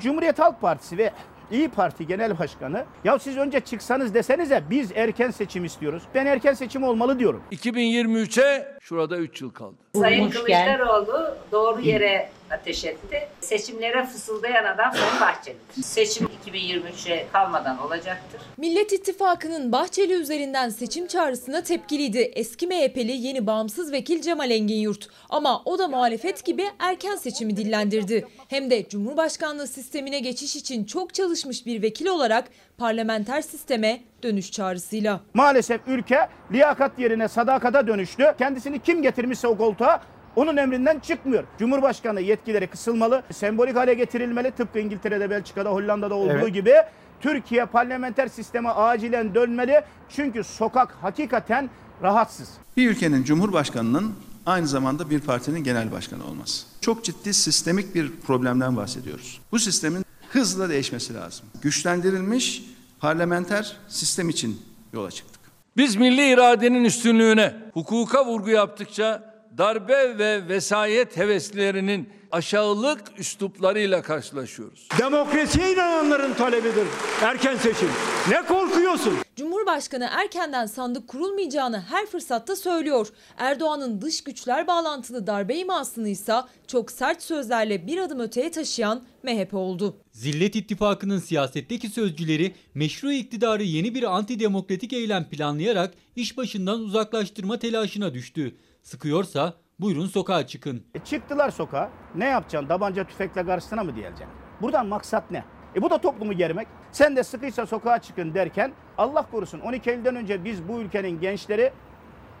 Cumhuriyet 0.00 0.38
Halk 0.38 0.60
Partisi 0.60 0.98
ve 0.98 1.10
İyi 1.50 1.68
Parti 1.68 2.06
Genel 2.06 2.38
Başkanı 2.38 2.84
ya 3.04 3.18
siz 3.18 3.36
önce 3.36 3.60
çıksanız 3.60 4.14
desenize 4.14 4.62
biz 4.70 4.92
erken 4.94 5.30
seçim 5.30 5.64
istiyoruz. 5.64 6.02
Ben 6.14 6.26
erken 6.26 6.52
seçim 6.54 6.84
olmalı 6.84 7.18
diyorum. 7.18 7.42
2023'e 7.52 8.78
şurada 8.80 9.16
3 9.16 9.42
yıl 9.42 9.50
kaldı. 9.50 9.74
Sayın 9.94 10.30
Kılıçdaroğlu 10.30 11.36
doğru 11.52 11.80
yere 11.80 12.30
ateş 12.50 12.84
etti. 12.84 13.28
Seçimlere 13.40 14.06
fısıldayan 14.06 14.64
adam 14.64 14.92
Sayın 14.92 15.20
Bahçeli'dir. 15.20 15.82
Seçim 15.82 16.28
2023'e 16.46 17.26
kalmadan 17.32 17.78
olacaktır. 17.78 18.40
Millet 18.56 18.92
İttifakı'nın 18.92 19.72
Bahçeli 19.72 20.12
üzerinden 20.12 20.68
seçim 20.68 21.06
çağrısına 21.06 21.62
tepkiliydi 21.62 22.18
eski 22.18 22.66
MHP'li 22.66 23.12
yeni 23.12 23.46
bağımsız 23.46 23.92
vekil 23.92 24.22
Cemal 24.22 24.50
Engin 24.50 24.94
Ama 25.28 25.62
o 25.64 25.78
da 25.78 25.88
muhalefet 25.88 26.44
gibi 26.44 26.64
erken 26.78 27.16
seçimi 27.16 27.56
dillendirdi. 27.56 28.28
Hem 28.48 28.70
de 28.70 28.88
Cumhurbaşkanlığı 28.88 29.66
sistemine 29.66 30.20
geçiş 30.20 30.56
için 30.56 30.84
çok 30.84 31.14
çalışmış 31.14 31.66
bir 31.66 31.82
vekil 31.82 32.06
olarak 32.06 32.48
parlamenter 32.78 33.42
sisteme 33.42 34.00
dönüş 34.22 34.52
çağrısıyla. 34.52 35.20
Maalesef 35.34 35.80
ülke 35.86 36.28
liyakat 36.52 36.98
yerine 36.98 37.28
sadakata 37.28 37.86
dönüştü. 37.86 38.34
Kendisini 38.38 38.78
kim 38.78 39.02
getirmişse 39.02 39.48
o 39.48 39.56
koltuğa 39.56 40.00
onun 40.36 40.56
emrinden 40.56 40.98
çıkmıyor. 40.98 41.44
Cumhurbaşkanı 41.58 42.20
yetkileri 42.20 42.66
kısılmalı, 42.66 43.22
sembolik 43.32 43.76
hale 43.76 43.94
getirilmeli. 43.94 44.50
Tıpkı 44.50 44.78
İngiltere'de, 44.78 45.30
Belçika'da, 45.30 45.70
Hollanda'da 45.70 46.14
olduğu 46.14 46.32
Evet. 46.32 46.54
gibi 46.54 46.74
Türkiye 47.20 47.66
parlamenter 47.66 48.28
sisteme 48.28 48.68
acilen 48.68 49.34
dönmeli. 49.34 49.82
Çünkü 50.08 50.44
sokak 50.44 50.94
hakikaten 51.02 51.70
rahatsız. 52.02 52.48
Bir 52.76 52.90
ülkenin 52.90 53.24
cumhurbaşkanının 53.24 54.14
aynı 54.46 54.66
zamanda 54.66 55.10
bir 55.10 55.20
partinin 55.20 55.64
genel 55.64 55.92
başkanı 55.92 56.24
olması. 56.26 56.66
Çok 56.80 57.04
ciddi 57.04 57.34
sistemik 57.34 57.94
bir 57.94 58.12
problemden 58.26 58.76
bahsediyoruz. 58.76 59.40
Bu 59.52 59.58
sistemin 59.58 60.04
hızla 60.30 60.68
değişmesi 60.68 61.14
lazım. 61.14 61.46
Güçlendirilmiş 61.62 62.62
parlamenter 63.00 63.76
sistem 63.88 64.28
için 64.28 64.62
yola 64.92 65.10
çıktık. 65.10 65.40
Biz 65.76 65.96
milli 65.96 66.28
iradenin 66.30 66.84
üstünlüğüne, 66.84 67.54
hukuka 67.74 68.26
vurgu 68.26 68.50
yaptıkça 68.50 69.35
darbe 69.58 70.18
ve 70.18 70.48
vesayet 70.48 71.16
heveslerinin 71.16 72.08
aşağılık 72.32 73.00
üsluplarıyla 73.18 74.02
karşılaşıyoruz. 74.02 74.88
Demokrasiye 74.98 75.72
inananların 75.72 76.34
talebidir 76.34 76.86
erken 77.22 77.56
seçim. 77.56 77.88
Ne 78.30 78.42
korkuyorsun? 78.42 79.14
Cumhurbaşkanı 79.36 80.08
erkenden 80.10 80.66
sandık 80.66 81.08
kurulmayacağını 81.08 81.80
her 81.80 82.06
fırsatta 82.06 82.56
söylüyor. 82.56 83.08
Erdoğan'ın 83.36 84.00
dış 84.00 84.24
güçler 84.24 84.66
bağlantılı 84.66 85.26
darbe 85.26 85.56
imasını 85.56 86.08
ise 86.08 86.34
çok 86.66 86.90
sert 86.90 87.22
sözlerle 87.22 87.86
bir 87.86 87.98
adım 87.98 88.20
öteye 88.20 88.50
taşıyan 88.50 89.02
MHP 89.22 89.54
oldu. 89.54 89.96
Zillet 90.12 90.56
İttifakı'nın 90.56 91.18
siyasetteki 91.18 91.88
sözcüleri 91.88 92.54
meşru 92.74 93.12
iktidarı 93.12 93.62
yeni 93.62 93.94
bir 93.94 94.16
antidemokratik 94.16 94.92
eylem 94.92 95.24
planlayarak 95.28 95.94
iş 96.16 96.36
başından 96.36 96.80
uzaklaştırma 96.80 97.58
telaşına 97.58 98.14
düştü. 98.14 98.56
Sıkıyorsa 98.86 99.54
buyurun 99.80 100.06
sokağa 100.06 100.46
çıkın. 100.46 100.82
E 100.94 100.98
çıktılar 100.98 101.50
sokağa. 101.50 101.90
Ne 102.14 102.24
yapacaksın? 102.24 102.68
Tabanca 102.68 103.04
tüfekle 103.04 103.46
karşısına 103.46 103.84
mı 103.84 103.94
diyeceksin? 103.94 104.26
Buradan 104.62 104.86
maksat 104.86 105.30
ne? 105.30 105.44
E 105.76 105.82
bu 105.82 105.90
da 105.90 105.98
toplumu 105.98 106.32
germek. 106.32 106.68
Sen 106.92 107.16
de 107.16 107.24
sıkıysa 107.24 107.66
sokağa 107.66 107.98
çıkın 107.98 108.34
derken 108.34 108.72
Allah 108.98 109.26
korusun 109.30 109.60
12 109.60 109.90
Eylül'den 109.90 110.16
önce 110.16 110.44
biz 110.44 110.68
bu 110.68 110.80
ülkenin 110.80 111.20
gençleri 111.20 111.72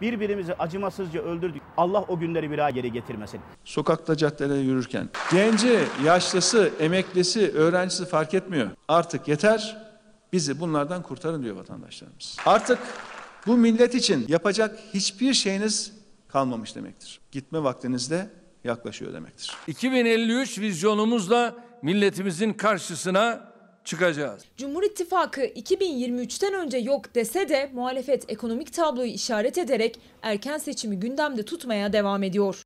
birbirimizi 0.00 0.54
acımasızca 0.54 1.22
öldürdük. 1.22 1.62
Allah 1.76 2.02
o 2.08 2.18
günleri 2.18 2.50
bir 2.50 2.58
daha 2.58 2.70
geri 2.70 2.92
getirmesin. 2.92 3.40
Sokakta 3.64 4.16
caddelerde 4.16 4.60
yürürken 4.60 5.08
genci, 5.32 5.78
yaşlısı, 6.04 6.72
emeklisi, 6.80 7.52
öğrencisi 7.52 8.06
fark 8.06 8.34
etmiyor. 8.34 8.70
Artık 8.88 9.28
yeter 9.28 9.76
bizi 10.32 10.60
bunlardan 10.60 11.02
kurtarın 11.02 11.42
diyor 11.42 11.56
vatandaşlarımız. 11.56 12.36
Artık 12.46 12.78
bu 13.46 13.56
millet 13.56 13.94
için 13.94 14.24
yapacak 14.28 14.78
hiçbir 14.94 15.34
şeyiniz 15.34 15.95
kalmamış 16.28 16.76
demektir. 16.76 17.20
Gitme 17.32 17.62
vaktiniz 17.62 18.10
de 18.10 18.30
yaklaşıyor 18.64 19.12
demektir. 19.12 19.56
2053 19.66 20.58
vizyonumuzla 20.58 21.54
milletimizin 21.82 22.52
karşısına 22.52 23.52
çıkacağız. 23.84 24.44
Cumhur 24.56 24.82
İttifakı 24.82 25.40
2023'ten 25.40 26.54
önce 26.54 26.78
yok 26.78 27.14
dese 27.14 27.48
de 27.48 27.70
muhalefet 27.74 28.30
ekonomik 28.30 28.72
tabloyu 28.72 29.10
işaret 29.10 29.58
ederek 29.58 30.00
erken 30.22 30.58
seçimi 30.58 31.00
gündemde 31.00 31.44
tutmaya 31.44 31.92
devam 31.92 32.22
ediyor. 32.22 32.62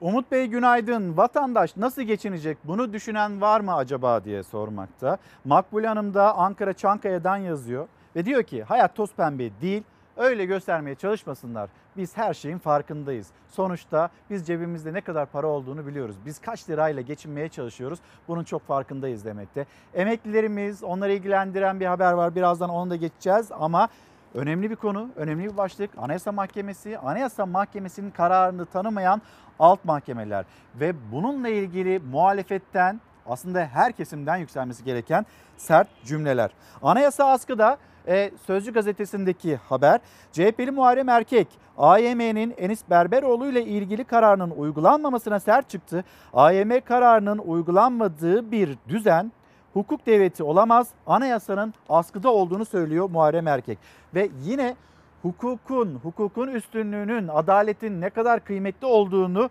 Umut 0.00 0.32
Bey 0.32 0.46
günaydın. 0.46 1.16
Vatandaş 1.16 1.76
nasıl 1.76 2.02
geçinecek 2.02 2.58
bunu 2.64 2.92
düşünen 2.92 3.40
var 3.40 3.60
mı 3.60 3.74
acaba 3.74 4.24
diye 4.24 4.42
sormakta. 4.42 5.18
Makbule 5.44 5.86
Hanım 5.86 6.14
da 6.14 6.36
Ankara 6.36 6.72
Çankaya'dan 6.72 7.36
yazıyor 7.36 7.88
ve 8.16 8.24
diyor 8.24 8.42
ki 8.42 8.62
hayat 8.62 8.96
toz 8.96 9.12
pembe 9.14 9.50
değil 9.60 9.82
öyle 10.18 10.44
göstermeye 10.44 10.94
çalışmasınlar. 10.94 11.70
Biz 11.96 12.16
her 12.16 12.34
şeyin 12.34 12.58
farkındayız. 12.58 13.28
Sonuçta 13.48 14.10
biz 14.30 14.46
cebimizde 14.46 14.92
ne 14.92 15.00
kadar 15.00 15.26
para 15.26 15.46
olduğunu 15.46 15.86
biliyoruz. 15.86 16.16
Biz 16.26 16.38
kaç 16.38 16.70
lirayla 16.70 17.02
geçinmeye 17.02 17.48
çalışıyoruz. 17.48 17.98
Bunun 18.28 18.44
çok 18.44 18.66
farkındayız 18.66 19.24
demekte. 19.24 19.66
Emeklilerimiz 19.94 20.82
onları 20.82 21.12
ilgilendiren 21.12 21.80
bir 21.80 21.86
haber 21.86 22.12
var. 22.12 22.34
Birazdan 22.34 22.70
onu 22.70 22.90
da 22.90 22.96
geçeceğiz 22.96 23.48
ama 23.52 23.88
önemli 24.34 24.70
bir 24.70 24.76
konu, 24.76 25.08
önemli 25.16 25.44
bir 25.44 25.56
başlık. 25.56 25.90
Anayasa 25.98 26.32
Mahkemesi, 26.32 26.98
Anayasa 26.98 27.46
Mahkemesi'nin 27.46 28.10
kararını 28.10 28.66
tanımayan 28.66 29.22
alt 29.58 29.84
mahkemeler 29.84 30.44
ve 30.74 31.12
bununla 31.12 31.48
ilgili 31.48 31.98
muhalefetten 31.98 33.00
aslında 33.26 33.66
her 33.66 33.92
kesimden 33.92 34.36
yükselmesi 34.36 34.84
gereken 34.84 35.26
sert 35.56 35.88
cümleler. 36.04 36.50
Anayasa 36.82 37.26
askıda 37.30 37.78
e, 38.08 38.30
Sözcü 38.46 38.72
gazetesindeki 38.72 39.56
haber 39.56 40.00
CHP'li 40.32 40.70
Muharrem 40.70 41.08
Erkek 41.08 41.48
AYM'nin 41.78 42.54
Enis 42.58 42.82
Berberoğlu 42.90 43.48
ile 43.48 43.64
ilgili 43.64 44.04
kararının 44.04 44.50
uygulanmamasına 44.50 45.40
sert 45.40 45.70
çıktı. 45.70 46.04
AYM 46.32 46.80
kararının 46.84 47.38
uygulanmadığı 47.38 48.52
bir 48.52 48.78
düzen 48.88 49.32
hukuk 49.72 50.06
devleti 50.06 50.42
olamaz. 50.42 50.88
Anayasanın 51.06 51.74
askıda 51.88 52.32
olduğunu 52.32 52.64
söylüyor 52.64 53.10
Muharrem 53.10 53.46
Erkek. 53.46 53.78
Ve 54.14 54.28
yine 54.44 54.76
hukukun, 55.22 56.00
hukukun 56.02 56.48
üstünlüğünün, 56.48 57.28
adaletin 57.28 58.00
ne 58.00 58.10
kadar 58.10 58.44
kıymetli 58.44 58.86
olduğunu 58.86 59.50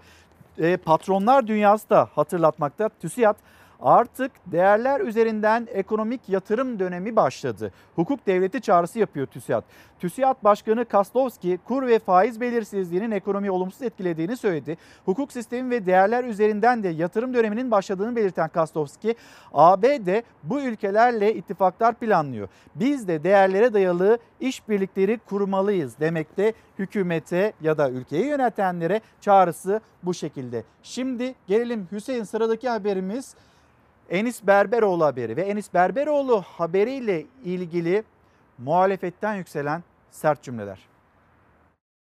e, 0.58 0.78
patronlar 0.78 1.48
dünyası 1.48 1.90
da 1.90 2.10
hatırlatmakta. 2.16 2.90
TÜSİAD 2.90 3.36
Artık 3.82 4.32
değerler 4.46 5.00
üzerinden 5.00 5.68
ekonomik 5.72 6.30
yatırım 6.30 6.80
dönemi 6.80 7.16
başladı. 7.16 7.72
Hukuk 7.96 8.28
devleti 8.28 8.62
çağrısı 8.62 9.00
yapıyor 9.00 9.28
TÜSİAD. 9.28 9.64
TÜSİAD 10.00 10.36
Başkanı 10.44 10.86
Kaslovski 10.86 11.60
kur 11.66 11.88
ve 11.88 12.00
faiz 12.00 12.42
belirsizliğinin 12.42 13.12
ekonomiyi 13.12 13.52
olumsuz 13.52 13.82
etkilediğini 13.82 14.38
söyledi. 14.38 14.78
Hukuk 15.06 15.32
sistemi 15.32 15.70
ve 15.70 15.86
değerler 15.86 16.24
üzerinden 16.24 16.84
de 16.84 16.88
yatırım 16.88 17.34
döneminin 17.34 17.72
başladığını 17.72 18.16
belirten 18.16 18.50
Kaslovski, 18.50 19.16
ABD 19.54 20.22
bu 20.44 20.62
ülkelerle 20.62 21.34
ittifaklar 21.34 21.96
planlıyor. 21.96 22.48
Biz 22.76 23.08
de 23.08 23.24
değerlere 23.24 23.74
dayalı 23.74 24.18
işbirlikleri 24.40 25.18
kurmalıyız 25.18 26.00
demekte 26.00 26.54
hükümete 26.80 27.54
ya 27.62 27.78
da 27.78 27.90
ülkeyi 27.90 28.26
yönetenlere 28.26 29.02
çağrısı 29.22 29.82
bu 30.04 30.14
şekilde. 30.14 30.64
Şimdi 30.84 31.36
gelelim 31.48 31.88
Hüseyin 31.92 32.24
sıradaki 32.24 32.70
haberimiz 32.70 33.36
Enis 34.10 34.44
Berberoğlu 34.44 35.06
haberi 35.06 35.38
ve 35.38 35.42
Enis 35.42 35.74
Berberoğlu 35.74 36.42
haberiyle 36.42 37.26
ilgili 37.46 38.04
muhalefetten 38.58 39.36
yükselen 39.36 39.84
sert 40.12 40.44
cümleler. 40.44 40.80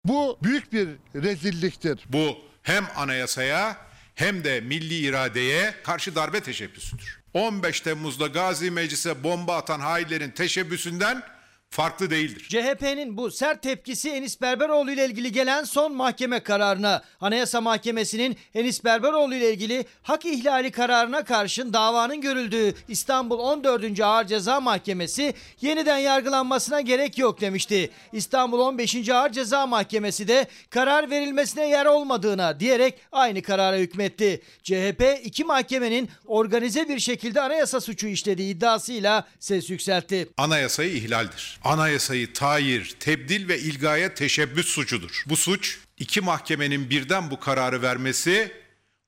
Bu 0.04 0.38
büyük 0.42 0.72
bir 0.72 0.88
rezilliktir. 1.14 2.04
Bu 2.08 2.36
hem 2.62 2.84
anayasaya 2.96 3.76
hem 4.14 4.44
de 4.44 4.60
milli 4.60 4.94
iradeye 4.94 5.74
karşı 5.84 6.14
darbe 6.14 6.40
teşebbüsüdür. 6.40 7.22
15 7.34 7.80
Temmuz'da 7.80 8.26
Gazi 8.26 8.70
Meclis'e 8.70 9.24
bomba 9.24 9.56
atan 9.56 9.80
hainlerin 9.80 10.30
teşebbüsünden 10.30 11.22
farklı 11.72 12.10
değildir. 12.10 12.46
CHP'nin 12.48 13.16
bu 13.16 13.30
sert 13.30 13.62
tepkisi 13.62 14.10
Enis 14.10 14.40
Berberoğlu 14.40 14.90
ile 14.90 15.06
ilgili 15.06 15.32
gelen 15.32 15.64
son 15.64 15.94
mahkeme 15.94 16.40
kararına. 16.40 17.02
Anayasa 17.20 17.60
Mahkemesi'nin 17.60 18.36
Enis 18.54 18.84
Berberoğlu 18.84 19.34
ile 19.34 19.52
ilgili 19.52 19.84
hak 20.02 20.24
ihlali 20.24 20.70
kararına 20.70 21.24
karşın 21.24 21.72
davanın 21.72 22.20
görüldüğü 22.20 22.74
İstanbul 22.88 23.38
14. 23.38 24.00
Ağır 24.00 24.26
Ceza 24.26 24.60
Mahkemesi 24.60 25.34
yeniden 25.60 25.98
yargılanmasına 25.98 26.80
gerek 26.80 27.18
yok 27.18 27.40
demişti. 27.40 27.90
İstanbul 28.12 28.60
15. 28.60 29.08
Ağır 29.08 29.32
Ceza 29.32 29.66
Mahkemesi 29.66 30.28
de 30.28 30.46
karar 30.70 31.10
verilmesine 31.10 31.68
yer 31.68 31.86
olmadığına 31.86 32.60
diyerek 32.60 32.94
aynı 33.12 33.42
karara 33.42 33.76
hükmetti. 33.76 34.42
CHP 34.62 35.20
iki 35.24 35.44
mahkemenin 35.44 36.08
organize 36.26 36.88
bir 36.88 36.98
şekilde 36.98 37.40
anayasa 37.40 37.80
suçu 37.80 38.06
işlediği 38.06 38.54
iddiasıyla 38.54 39.26
ses 39.40 39.70
yükseltti. 39.70 40.28
Anayasayı 40.36 40.92
ihlaldir. 40.92 41.61
Anayasayı 41.64 42.32
tayir, 42.32 42.96
tebdil 43.00 43.48
ve 43.48 43.58
ilgaya 43.58 44.14
teşebbüs 44.14 44.66
suçudur. 44.66 45.24
Bu 45.26 45.36
suç 45.36 45.78
iki 45.98 46.20
mahkemenin 46.20 46.90
birden 46.90 47.30
bu 47.30 47.40
kararı 47.40 47.82
vermesi 47.82 48.52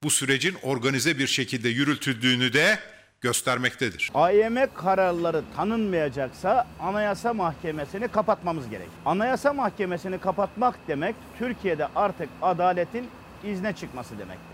bu 0.03 0.11
sürecin 0.11 0.57
organize 0.63 1.19
bir 1.19 1.27
şekilde 1.27 1.69
yürütüldüğünü 1.69 2.53
de 2.53 2.79
göstermektedir. 3.21 4.11
AYM 4.15 4.57
kararları 4.75 5.43
tanınmayacaksa 5.57 6.67
Anayasa 6.81 7.35
Mahkemesi'ni 7.35 8.09
kapatmamız 8.09 8.71
gerek. 8.71 8.89
Anayasa 9.07 9.53
Mahkemesi'ni 9.53 10.19
kapatmak 10.19 10.75
demek 10.89 11.15
Türkiye'de 11.39 11.87
artık 11.97 12.29
adaletin 12.43 13.09
izne 13.45 13.73
çıkması 13.73 14.19
demektir. 14.19 14.54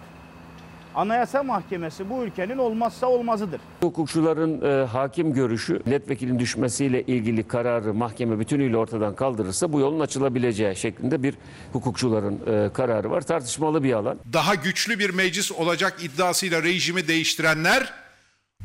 Anayasa 0.95 1.43
Mahkemesi 1.43 2.11
bu 2.11 2.25
ülkenin 2.25 2.59
olmazsa 2.59 3.07
olmazıdır. 3.07 3.61
Hukukçuların 3.81 4.63
e, 4.63 4.87
hakim 4.87 5.35
görüşü 5.35 5.83
milletvekilinin 5.87 6.39
düşmesiyle 6.39 7.03
ilgili 7.03 7.49
kararı 7.49 7.95
mahkeme 7.95 8.39
bütünüyle 8.39 8.77
ortadan 8.77 9.15
kaldırırsa 9.15 9.73
bu 9.73 9.81
yolun 9.81 10.01
açılabileceği 10.01 10.77
şeklinde 10.77 11.23
bir 11.23 11.35
hukukçuların 11.73 12.41
e, 12.47 12.73
kararı 12.73 13.11
var. 13.11 13.21
Tartışmalı 13.21 13.85
bir 13.85 13.93
alan. 13.93 14.19
Daha 14.33 14.55
güçlü 14.55 14.99
bir 14.99 15.11
meclis 15.11 15.53
olacak 15.53 15.97
iddiasıyla 16.03 16.63
rejimi 16.63 17.09
değiştirenler 17.09 17.93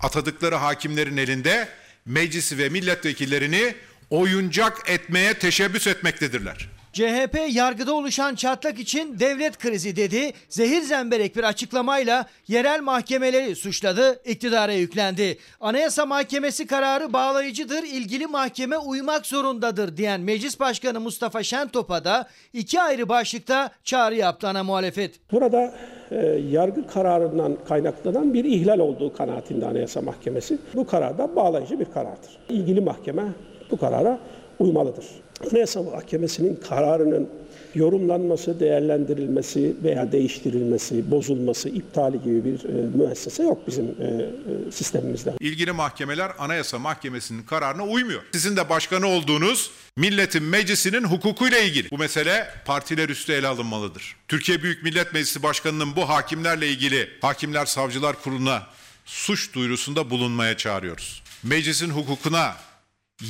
atadıkları 0.04 0.56
hakimlerin 0.56 1.18
elinde 1.18 1.68
meclisi 2.06 2.58
ve 2.58 2.70
milletvekillerini 2.70 3.76
oyuncak 4.10 4.90
etmeye 4.90 5.34
teşebbüs 5.34 5.88
etmektedirler. 5.88 6.75
CHP 6.96 7.38
yargıda 7.50 7.94
oluşan 7.94 8.36
çatlak 8.36 8.80
için 8.80 9.20
devlet 9.20 9.58
krizi 9.58 9.96
dedi. 9.96 10.34
Zehir 10.50 10.82
zemberek 10.82 11.36
bir 11.36 11.44
açıklamayla 11.44 12.26
yerel 12.48 12.82
mahkemeleri 12.82 13.56
suçladı, 13.56 14.22
iktidara 14.26 14.74
yüklendi. 14.74 15.38
Anayasa 15.62 16.06
Mahkemesi 16.06 16.68
kararı 16.68 17.14
bağlayıcıdır, 17.14 17.84
ilgili 17.84 18.28
mahkeme 18.28 18.78
uymak 18.78 19.26
zorundadır 19.26 19.98
diyen 19.98 20.22
Meclis 20.22 20.60
Başkanı 20.60 21.00
Mustafa 21.00 21.44
Şentop'a 21.44 22.06
da 22.06 22.28
iki 22.54 22.82
ayrı 22.82 23.10
başlıkta 23.10 23.70
çağrı 23.84 24.16
yaptı 24.16 24.48
ana 24.48 24.64
muhalefet. 24.64 25.32
Burada 25.32 25.74
e, 26.12 26.26
yargı 26.52 26.88
kararından 26.88 27.58
kaynaklanan 27.68 28.34
bir 28.34 28.46
ihlal 28.46 28.80
olduğu 28.80 29.14
kanaatinde 29.14 29.66
Anayasa 29.66 30.02
Mahkemesi. 30.02 30.58
Bu 30.76 30.88
karar 30.88 31.18
da 31.18 31.36
bağlayıcı 31.36 31.80
bir 31.80 31.86
karardır. 31.86 32.38
İlgili 32.50 32.82
mahkeme 32.82 33.24
bu 33.72 33.78
karara 33.78 34.20
uymalıdır. 34.60 35.25
Anayasa 35.52 35.84
Mahkemesi'nin 35.84 36.56
kararının 36.56 37.30
yorumlanması, 37.76 38.60
değerlendirilmesi 38.60 39.76
veya 39.84 40.12
değiştirilmesi, 40.12 41.12
bozulması, 41.12 41.70
iptali 41.70 42.22
gibi 42.22 42.46
bir 42.46 42.64
e, 42.64 42.98
müessese 42.98 43.44
yok 43.44 43.68
bizim 43.68 43.86
e, 43.86 44.06
e, 44.06 44.72
sistemimizde. 44.72 45.34
İlgili 45.40 45.72
mahkemeler 45.72 46.32
Anayasa 46.40 46.80
Mahkemesi'nin 46.80 47.44
kararına 47.44 47.84
uymuyor. 47.86 48.22
Sizin 48.32 48.58
de 48.58 48.70
başkanı 48.70 49.08
olduğunuz 49.08 49.72
milletin 49.98 50.44
meclisinin 50.44 51.04
hukukuyla 51.04 51.60
ilgili. 51.60 51.92
Bu 51.92 51.98
mesele 51.98 52.48
partiler 52.66 53.10
üstü 53.10 53.34
ele 53.34 53.48
alınmalıdır. 53.48 54.16
Türkiye 54.28 54.64
Büyük 54.64 54.84
Millet 54.84 55.14
Meclisi 55.14 55.44
Başkanı'nın 55.44 55.96
bu 55.96 56.10
hakimlerle 56.10 56.68
ilgili 56.68 57.10
Hakimler 57.22 57.66
Savcılar 57.66 58.16
Kurulu'na 58.24 58.64
suç 59.06 59.54
duyurusunda 59.54 60.10
bulunmaya 60.10 60.58
çağırıyoruz. 60.58 61.24
Meclisin 61.44 61.90
hukukuna 61.90 62.56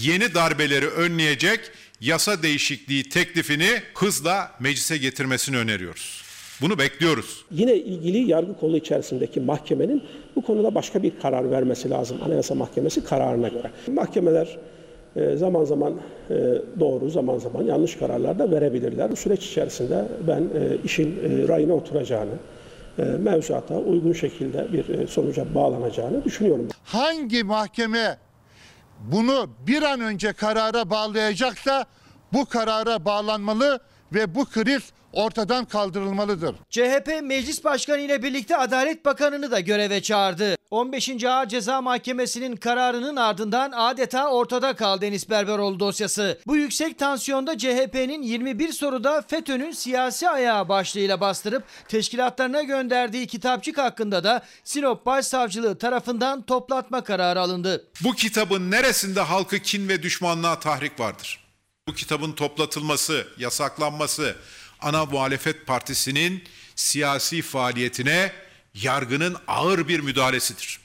yeni 0.03 0.33
darbeleri 0.33 0.87
önleyecek 0.87 1.59
yasa 2.01 2.43
değişikliği 2.43 3.09
teklifini 3.09 3.69
hızla 3.95 4.51
meclise 4.59 4.97
getirmesini 4.97 5.57
öneriyoruz. 5.57 6.21
Bunu 6.61 6.79
bekliyoruz. 6.79 7.45
Yine 7.51 7.75
ilgili 7.75 8.31
yargı 8.31 8.59
kolu 8.59 8.77
içerisindeki 8.77 9.39
mahkemenin 9.39 10.03
bu 10.35 10.41
konuda 10.41 10.75
başka 10.75 11.03
bir 11.03 11.19
karar 11.21 11.51
vermesi 11.51 11.89
lazım. 11.89 12.17
Anayasa 12.25 12.55
Mahkemesi 12.55 13.03
kararına 13.03 13.47
göre. 13.47 13.71
Mahkemeler 13.87 14.57
e, 15.15 15.35
zaman 15.35 15.65
zaman 15.65 15.93
e, 16.29 16.33
doğru, 16.79 17.09
zaman 17.09 17.37
zaman 17.37 17.63
yanlış 17.63 17.95
kararlar 17.95 18.39
da 18.39 18.51
verebilirler. 18.51 19.11
Bu 19.11 19.15
süreç 19.15 19.45
içerisinde 19.45 20.05
ben 20.27 20.41
e, 20.41 20.77
işin 20.83 21.19
rayına 21.47 21.73
oturacağını, 21.73 22.33
mevzuata 23.19 23.77
uygun 23.77 24.13
şekilde 24.13 24.67
bir 24.73 25.07
sonuca 25.07 25.55
bağlanacağını 25.55 26.23
düşünüyorum. 26.23 26.67
Hangi 26.83 27.43
mahkeme 27.43 28.17
bunu 28.99 29.49
bir 29.67 29.83
an 29.83 29.99
önce 29.99 30.33
karara 30.33 30.89
bağlayacaksa 30.89 31.85
bu 32.33 32.45
karara 32.45 33.05
bağlanmalı 33.05 33.79
ve 34.13 34.35
bu 34.35 34.45
kriz 34.45 34.91
ortadan 35.15 35.65
kaldırılmalıdır. 35.65 36.55
CHP 36.69 37.21
Meclis 37.23 37.63
Başkanı 37.63 37.99
ile 37.99 38.23
birlikte 38.23 38.57
Adalet 38.57 39.05
Bakanı'nı 39.05 39.51
da 39.51 39.59
göreve 39.59 40.01
çağırdı. 40.01 40.55
15. 40.71 41.23
Ağır 41.23 41.47
Ceza 41.47 41.81
Mahkemesi'nin 41.81 42.55
kararının 42.55 43.15
ardından 43.15 43.71
adeta 43.71 44.31
ortada 44.31 44.75
kaldı 44.75 45.05
Enis 45.05 45.29
Berberoğlu 45.29 45.79
dosyası. 45.79 46.39
Bu 46.47 46.57
yüksek 46.57 46.99
tansiyonda 46.99 47.57
CHP'nin 47.57 48.21
21 48.21 48.71
soruda 48.71 49.21
FETÖ'nün 49.21 49.71
siyasi 49.71 50.29
ayağı 50.29 50.69
başlığıyla 50.69 51.21
bastırıp 51.21 51.63
teşkilatlarına 51.87 52.61
gönderdiği 52.61 53.27
kitapçık 53.27 53.77
hakkında 53.77 54.23
da 54.23 54.41
Sinop 54.63 55.05
Başsavcılığı 55.05 55.77
tarafından 55.77 56.41
toplatma 56.41 57.03
kararı 57.03 57.41
alındı. 57.41 57.87
Bu 58.03 58.13
kitabın 58.13 58.71
neresinde 58.71 59.21
halkı 59.21 59.59
kin 59.59 59.89
ve 59.89 60.03
düşmanlığa 60.03 60.59
tahrik 60.59 60.99
vardır? 60.99 61.45
Bu 61.87 61.93
kitabın 61.93 62.31
toplatılması, 62.31 63.27
yasaklanması, 63.37 64.35
ana 64.85 65.05
muhalefet 65.05 65.67
partisinin 65.67 66.43
siyasi 66.75 67.41
faaliyetine 67.41 68.31
yargının 68.73 69.35
ağır 69.47 69.87
bir 69.87 69.99
müdahalesidir. 69.99 70.79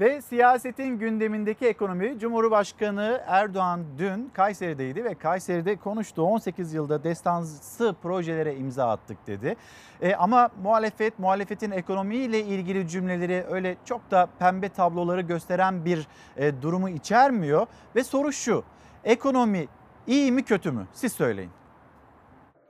Ve 0.00 0.22
siyasetin 0.22 0.98
gündemindeki 0.98 1.66
ekonomi 1.66 2.18
Cumhurbaşkanı 2.18 3.22
Erdoğan 3.26 3.84
dün 3.98 4.30
Kayseri'deydi 4.34 5.04
ve 5.04 5.14
Kayseri'de 5.14 5.76
konuştu. 5.76 6.22
18 6.22 6.74
yılda 6.74 7.04
destansı 7.04 7.96
projelere 8.02 8.56
imza 8.56 8.90
attık 8.90 9.26
dedi. 9.26 9.56
E, 10.02 10.14
ama 10.14 10.50
muhalefet, 10.62 11.18
muhalefetin 11.18 11.70
ekonomiyle 11.70 12.40
ilgili 12.40 12.88
cümleleri 12.88 13.44
öyle 13.50 13.76
çok 13.84 14.10
da 14.10 14.28
pembe 14.38 14.68
tabloları 14.68 15.20
gösteren 15.20 15.84
bir 15.84 16.06
e, 16.36 16.62
durumu 16.62 16.88
içermiyor. 16.88 17.66
Ve 17.96 18.04
soru 18.04 18.32
şu, 18.32 18.64
ekonomi 19.04 19.68
iyi 20.06 20.32
mi 20.32 20.42
kötü 20.42 20.70
mü? 20.70 20.86
Siz 20.92 21.12
söyleyin. 21.12 21.50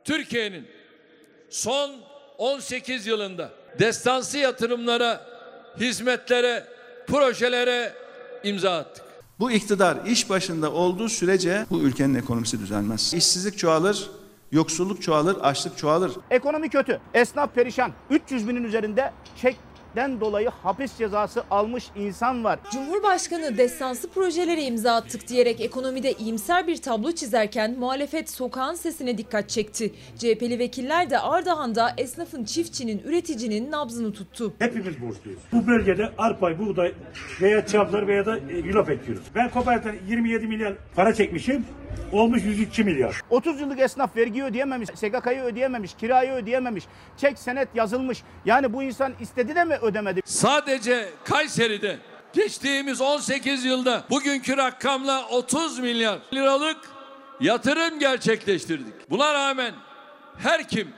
Türkiye'nin 0.07 0.67
son 1.51 1.91
18 2.39 3.07
yılında 3.07 3.51
destansı 3.79 4.39
yatırımlara, 4.39 5.27
hizmetlere, 5.81 6.67
projelere 7.07 7.93
imza 8.45 8.77
attık. 8.77 9.05
Bu 9.39 9.51
iktidar 9.51 9.99
iş 10.07 10.31
başında 10.31 10.73
olduğu 10.73 11.09
sürece 11.09 11.67
bu 11.71 11.81
ülkenin 11.81 12.15
ekonomisi 12.15 12.61
düzelmez. 12.61 13.15
İşsizlik 13.15 13.59
çoğalır, 13.59 14.11
yoksulluk 14.53 15.03
çoğalır, 15.03 15.37
açlık 15.41 15.79
çoğalır. 15.79 16.13
Ekonomi 16.31 16.69
kötü, 16.69 17.01
esnaf 17.15 17.55
perişan. 17.55 17.93
300 18.11 18.49
binin 18.49 18.65
üzerinde 18.65 19.13
çek 19.43 19.57
cinayetlerden 19.97 20.21
dolayı 20.21 20.49
hapis 20.63 20.99
cezası 20.99 21.45
almış 21.51 21.91
insan 21.97 22.45
var. 22.45 22.59
Cumhurbaşkanı 22.73 23.59
destansı 23.59 24.11
projelere 24.11 24.63
imza 24.63 24.95
attık 24.95 25.29
diyerek 25.29 25.61
ekonomide 25.61 26.13
iyimser 26.13 26.67
bir 26.67 26.77
tablo 26.77 27.13
çizerken 27.13 27.79
muhalefet 27.79 28.31
sokağın 28.31 28.75
sesine 28.75 29.19
dikkat 29.19 29.49
çekti. 29.49 29.95
CHP'li 30.19 30.59
vekiller 30.59 31.11
de 31.11 31.19
Ardahan'da 31.19 31.95
esnafın, 31.99 32.45
çiftçinin, 32.45 33.03
üreticinin 33.05 33.71
nabzını 33.71 34.13
tuttu. 34.13 34.53
Hepimiz 34.59 35.01
borçluyuz. 35.03 35.41
Bu 35.53 35.67
bölgede 35.67 36.13
arpay, 36.19 36.59
buğday 36.59 36.93
veya 37.41 37.67
çavdar 37.67 38.07
veya 38.07 38.27
da 38.27 38.39
e, 38.39 38.57
yulaf 38.57 38.91
ekiyoruz. 38.91 39.25
Ben 39.35 39.51
kooperatiften 39.51 39.97
27 40.09 40.47
milyar 40.47 40.75
para 40.97 41.15
çekmişim. 41.15 41.65
Olmuş 42.13 42.45
102 42.45 42.85
milyar. 42.85 43.21
30 43.31 43.61
yıllık 43.61 43.81
esnaf 43.81 44.17
vergi 44.17 44.45
ödeyememiş, 44.45 44.89
SGK'yı 44.95 45.43
ödeyememiş, 45.43 45.95
kirayı 45.95 46.33
ödeyememiş, 46.33 46.85
çek 47.17 47.39
senet 47.39 47.69
yazılmış. 47.75 48.23
Yani 48.45 48.73
bu 48.73 48.83
insan 48.83 49.13
istedi 49.21 49.55
de 49.55 49.65
mi 49.65 49.79
ödemedi? 49.87 50.21
Sadece 50.25 51.09
Kayseri'de 51.25 51.99
geçtiğimiz 52.33 53.01
18 53.01 53.65
yılda 53.65 54.03
bugünkü 54.11 54.57
rakamla 54.57 55.29
30 55.29 55.79
milyar 55.79 56.19
liralık 56.33 56.77
yatırım 57.41 57.99
gerçekleştirdik. 57.99 59.11
Buna 59.11 59.35
rağmen 59.35 59.75
her 60.39 60.69
kim 60.69 60.89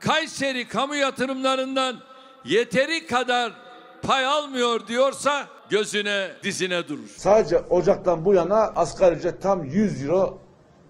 Kayseri 0.00 0.68
kamu 0.68 0.94
yatırımlarından 0.94 1.96
yeteri 2.44 3.06
kadar 3.06 3.52
pay 4.02 4.26
almıyor 4.26 4.86
diyorsa 4.86 5.46
gözüne 5.70 6.30
dizine 6.42 6.88
durur. 6.88 7.08
Sadece 7.16 7.58
Ocak'tan 7.58 8.24
bu 8.24 8.34
yana 8.34 8.56
asgari 8.56 9.14
ücret 9.16 9.42
tam 9.42 9.64
100 9.64 10.04
euro 10.04 10.38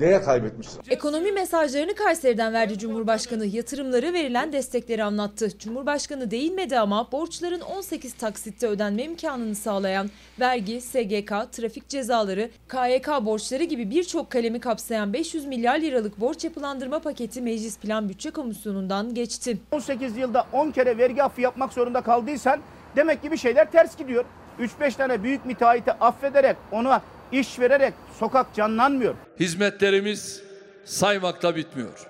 değer 0.01 0.25
kaybetmiştir. 0.25 0.81
Ekonomi 0.91 1.33
mesajlarını 1.33 1.95
Kayseri'den 1.95 2.53
verdi 2.53 2.79
Cumhurbaşkanı. 2.79 3.47
Yatırımları 3.47 4.13
verilen 4.13 4.53
destekleri 4.53 5.05
anlattı. 5.05 5.59
Cumhurbaşkanı 5.59 6.31
değinmedi 6.31 6.79
ama 6.79 7.13
borçların 7.13 7.61
18 7.61 8.15
taksitte 8.15 8.67
ödenme 8.67 9.03
imkanını 9.03 9.55
sağlayan 9.55 10.11
vergi, 10.41 10.81
SGK, 10.81 11.53
trafik 11.53 11.89
cezaları, 11.89 12.51
KYK 12.69 13.09
borçları 13.23 13.65
gibi 13.65 13.91
birçok 13.91 14.31
kalemi 14.31 14.61
kapsayan 14.61 15.13
500 15.13 15.47
milyar 15.47 15.79
liralık 15.79 16.21
borç 16.21 16.45
yapılandırma 16.45 16.99
paketi 16.99 17.41
Meclis 17.41 17.79
Plan 17.79 18.09
Bütçe 18.09 18.31
Komisyonu'ndan 18.31 19.15
geçti. 19.15 19.59
18 19.71 20.17
yılda 20.17 20.47
10 20.53 20.71
kere 20.71 20.99
vergi 20.99 21.23
affı 21.23 21.41
yapmak 21.41 21.73
zorunda 21.73 22.01
kaldıysan 22.01 22.61
demek 22.97 23.23
ki 23.23 23.33
bir 23.33 23.37
şeyler 23.37 23.71
ters 23.71 23.97
gidiyor. 23.97 24.25
3-5 24.61 24.97
tane 24.97 25.23
büyük 25.23 25.47
müteahhiti 25.47 25.93
affederek 25.93 26.57
ona 26.73 27.03
iş 27.33 27.59
vererek 27.59 27.95
sokak 28.19 28.55
canlanmıyor. 28.55 29.15
Hizmetlerimiz 29.41 30.43
saymakla 30.85 31.57
bitmiyor. 31.57 32.07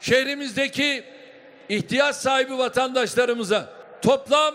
Şehrimizdeki 0.00 1.04
ihtiyaç 1.68 2.16
sahibi 2.16 2.58
vatandaşlarımıza 2.58 3.72
toplam 4.02 4.54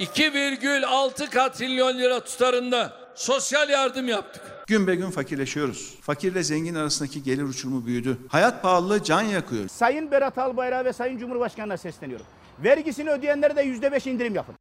2,6 0.00 1.30
katrilyon 1.30 1.98
lira 1.98 2.20
tutarında 2.20 2.92
sosyal 3.14 3.68
yardım 3.68 4.08
yaptık. 4.08 4.42
Gün 4.66 4.86
be 4.86 4.94
gün 4.94 5.10
fakirleşiyoruz. 5.10 5.94
Fakirle 6.00 6.42
zengin 6.42 6.74
arasındaki 6.74 7.22
gelir 7.22 7.42
uçurumu 7.42 7.86
büyüdü. 7.86 8.18
Hayat 8.28 8.62
pahalılığı 8.62 9.02
can 9.02 9.22
yakıyor. 9.22 9.68
Sayın 9.68 10.10
Berat 10.10 10.38
Albayrak'a 10.38 10.84
ve 10.84 10.92
Sayın 10.92 11.18
Cumhurbaşkanı'na 11.18 11.76
sesleniyorum. 11.76 12.26
Vergisini 12.64 13.10
ödeyenlere 13.10 13.56
de 13.56 13.64
%5 13.64 14.10
indirim 14.10 14.34
yapın. 14.34 14.55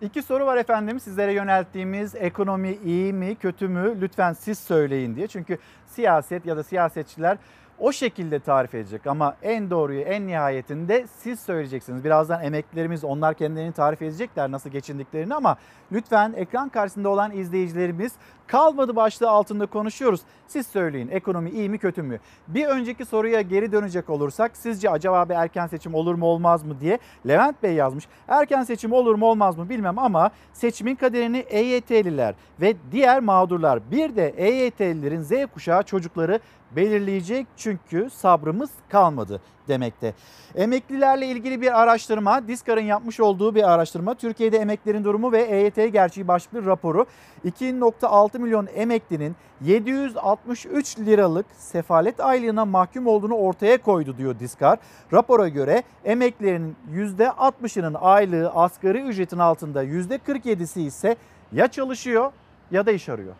İki 0.00 0.22
soru 0.22 0.46
var 0.46 0.56
efendim 0.56 1.00
sizlere 1.00 1.32
yönelttiğimiz 1.32 2.14
ekonomi 2.14 2.78
iyi 2.84 3.12
mi 3.12 3.34
kötü 3.34 3.68
mü 3.68 4.00
lütfen 4.00 4.32
siz 4.32 4.58
söyleyin 4.58 5.16
diye. 5.16 5.26
Çünkü 5.26 5.58
siyaset 5.86 6.46
ya 6.46 6.56
da 6.56 6.62
siyasetçiler 6.62 7.38
o 7.78 7.92
şekilde 7.92 8.38
tarif 8.38 8.74
edecek 8.74 9.06
ama 9.06 9.36
en 9.42 9.70
doğruyu 9.70 10.00
en 10.00 10.26
nihayetinde 10.26 11.06
siz 11.18 11.40
söyleyeceksiniz. 11.40 12.04
Birazdan 12.04 12.44
emeklilerimiz 12.44 13.04
onlar 13.04 13.34
kendilerini 13.34 13.72
tarif 13.72 14.02
edecekler 14.02 14.50
nasıl 14.50 14.70
geçindiklerini 14.70 15.34
ama 15.34 15.56
lütfen 15.92 16.32
ekran 16.36 16.68
karşısında 16.68 17.08
olan 17.08 17.32
izleyicilerimiz 17.32 18.12
kalmadı 18.46 18.96
başlığı 18.96 19.30
altında 19.30 19.66
konuşuyoruz. 19.66 20.20
Siz 20.46 20.66
söyleyin 20.66 21.08
ekonomi 21.08 21.50
iyi 21.50 21.68
mi 21.68 21.78
kötü 21.78 22.02
mü? 22.02 22.18
Bir 22.48 22.66
önceki 22.66 23.04
soruya 23.04 23.40
geri 23.40 23.72
dönecek 23.72 24.10
olursak 24.10 24.56
sizce 24.56 24.90
acaba 24.90 25.28
bir 25.28 25.34
erken 25.34 25.66
seçim 25.66 25.94
olur 25.94 26.14
mu 26.14 26.26
olmaz 26.26 26.64
mı 26.64 26.80
diye 26.80 26.98
Levent 27.28 27.62
Bey 27.62 27.74
yazmış. 27.74 28.08
Erken 28.28 28.62
seçim 28.62 28.92
olur 28.92 29.14
mu 29.14 29.26
olmaz 29.26 29.58
mı 29.58 29.68
bilmem 29.68 29.98
ama 29.98 30.30
seçimin 30.52 30.94
kaderini 30.94 31.38
EYT'liler 31.38 32.34
ve 32.60 32.74
diğer 32.92 33.20
mağdurlar 33.20 33.90
bir 33.90 34.16
de 34.16 34.28
EYT'lilerin 34.36 35.22
Z 35.22 35.32
kuşağı 35.54 35.82
çocukları 35.82 36.40
belirleyecek 36.70 37.46
çünkü 37.56 38.10
sabrımız 38.10 38.70
kalmadı 38.88 39.40
demekte. 39.68 40.14
Emeklilerle 40.54 41.26
ilgili 41.26 41.60
bir 41.60 41.82
araştırma, 41.82 42.48
Diskar'ın 42.48 42.80
yapmış 42.80 43.20
olduğu 43.20 43.54
bir 43.54 43.70
araştırma. 43.70 44.14
Türkiye'de 44.14 44.58
emeklilerin 44.58 45.04
durumu 45.04 45.32
ve 45.32 45.42
EYT 45.42 45.92
gerçeği 45.92 46.28
başlıklı 46.28 46.66
raporu. 46.66 47.06
2.6 47.44 48.38
milyon 48.38 48.68
emeklinin 48.74 49.36
763 49.60 50.98
liralık 50.98 51.46
sefalet 51.58 52.20
aylığına 52.20 52.64
mahkum 52.64 53.06
olduğunu 53.06 53.34
ortaya 53.34 53.82
koydu 53.82 54.18
diyor 54.18 54.38
Diskar. 54.38 54.78
Rapora 55.12 55.48
göre 55.48 55.82
emeklilerin 56.04 56.76
%60'ının 56.92 57.96
aylığı 58.00 58.50
asgari 58.50 59.00
ücretin 59.00 59.38
altında 59.38 59.84
%47'si 59.84 60.80
ise 60.80 61.16
ya 61.52 61.68
çalışıyor 61.68 62.32
ya 62.70 62.86
da 62.86 62.92
iş 62.92 63.08
arıyor. 63.08 63.34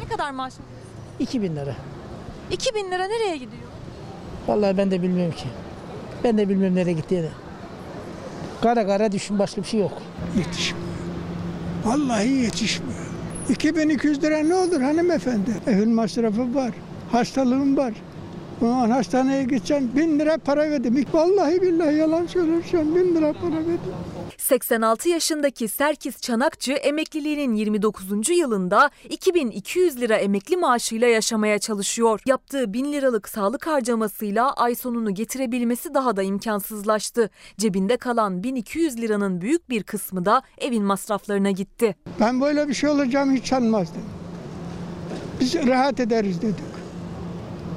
Ne 0.00 0.08
kadar 0.08 0.30
maaş? 0.30 0.54
2000 1.22 1.56
lira. 1.56 1.76
2000 2.50 2.90
lira 2.90 3.06
nereye 3.06 3.36
gidiyor? 3.36 3.62
Vallahi 4.48 4.76
ben 4.78 4.90
de 4.90 5.02
bilmiyorum 5.02 5.34
ki. 5.36 5.44
Ben 6.24 6.38
de 6.38 6.48
bilmiyorum 6.48 6.76
nereye 6.76 6.92
gittiğini. 6.92 7.28
Kara 8.62 8.86
kara 8.86 9.12
düşün 9.12 9.38
başka 9.38 9.62
bir 9.62 9.66
şey 9.66 9.80
yok. 9.80 9.92
Yetişmiyor. 10.38 10.86
Vallahi 11.84 12.28
yetişmiyor. 12.28 13.00
2200 13.48 14.22
lira 14.22 14.38
ne 14.38 14.54
olur 14.54 14.80
hanımefendi? 14.80 15.50
Evin 15.66 15.90
masrafı 15.90 16.54
var. 16.54 16.70
Hastalığım 17.12 17.76
var. 17.76 17.92
O 18.62 18.66
zaman 18.66 18.90
hastaneye 18.90 19.42
gideceksin. 19.42 19.96
Bin 19.96 20.18
lira 20.18 20.38
para 20.38 20.70
verdim. 20.70 21.04
Vallahi 21.12 21.62
billahi 21.62 21.96
yalan 21.96 22.26
söylüyorsun. 22.26 22.96
Bin 22.96 23.14
lira 23.14 23.32
para 23.32 23.54
verdim. 23.54 23.78
86 24.38 25.08
yaşındaki 25.08 25.68
Serkis 25.68 26.20
Çanakçı 26.20 26.72
emekliliğinin 26.72 27.54
29. 27.54 28.28
yılında 28.28 28.90
2200 29.08 30.00
lira 30.00 30.16
emekli 30.16 30.56
maaşıyla 30.56 31.08
yaşamaya 31.08 31.58
çalışıyor. 31.58 32.20
Yaptığı 32.26 32.72
1000 32.72 32.92
liralık 32.92 33.28
sağlık 33.28 33.66
harcamasıyla 33.66 34.52
ay 34.52 34.74
sonunu 34.74 35.14
getirebilmesi 35.14 35.94
daha 35.94 36.16
da 36.16 36.22
imkansızlaştı. 36.22 37.30
Cebinde 37.58 37.96
kalan 37.96 38.42
1200 38.42 39.00
liranın 39.00 39.40
büyük 39.40 39.70
bir 39.70 39.82
kısmı 39.82 40.24
da 40.24 40.42
evin 40.58 40.84
masraflarına 40.84 41.50
gitti. 41.50 41.96
Ben 42.20 42.40
böyle 42.40 42.68
bir 42.68 42.74
şey 42.74 42.90
olacağımı 42.90 43.32
hiç 43.32 43.46
sanmazdım. 43.46 44.02
Biz 45.40 45.54
rahat 45.54 46.00
ederiz 46.00 46.42
dedik. 46.42 46.72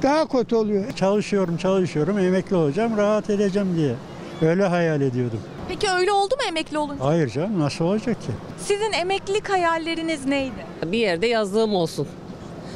Daha 0.02 0.28
kötü 0.28 0.54
oluyor. 0.54 0.92
Çalışıyorum, 0.92 1.56
çalışıyorum, 1.56 2.18
emekli 2.18 2.56
olacağım, 2.56 2.96
rahat 2.96 3.30
edeceğim 3.30 3.68
diye. 3.76 3.94
Öyle 4.42 4.66
hayal 4.66 5.00
ediyordum. 5.00 5.40
Peki 5.68 5.90
öyle 5.90 6.12
oldu 6.12 6.34
mu 6.34 6.42
emekli 6.48 6.78
olunca? 6.78 7.04
Hayır 7.04 7.28
canım, 7.28 7.60
nasıl 7.60 7.84
olacak 7.84 8.20
ki? 8.22 8.28
Sizin 8.58 8.92
emeklilik 8.92 9.48
hayalleriniz 9.50 10.26
neydi? 10.26 10.66
Bir 10.86 10.98
yerde 10.98 11.26
yazlığım 11.26 11.74
olsun. 11.74 12.08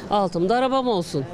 Altımda 0.09 0.55
arabam 0.55 0.87
olsun. 0.87 1.25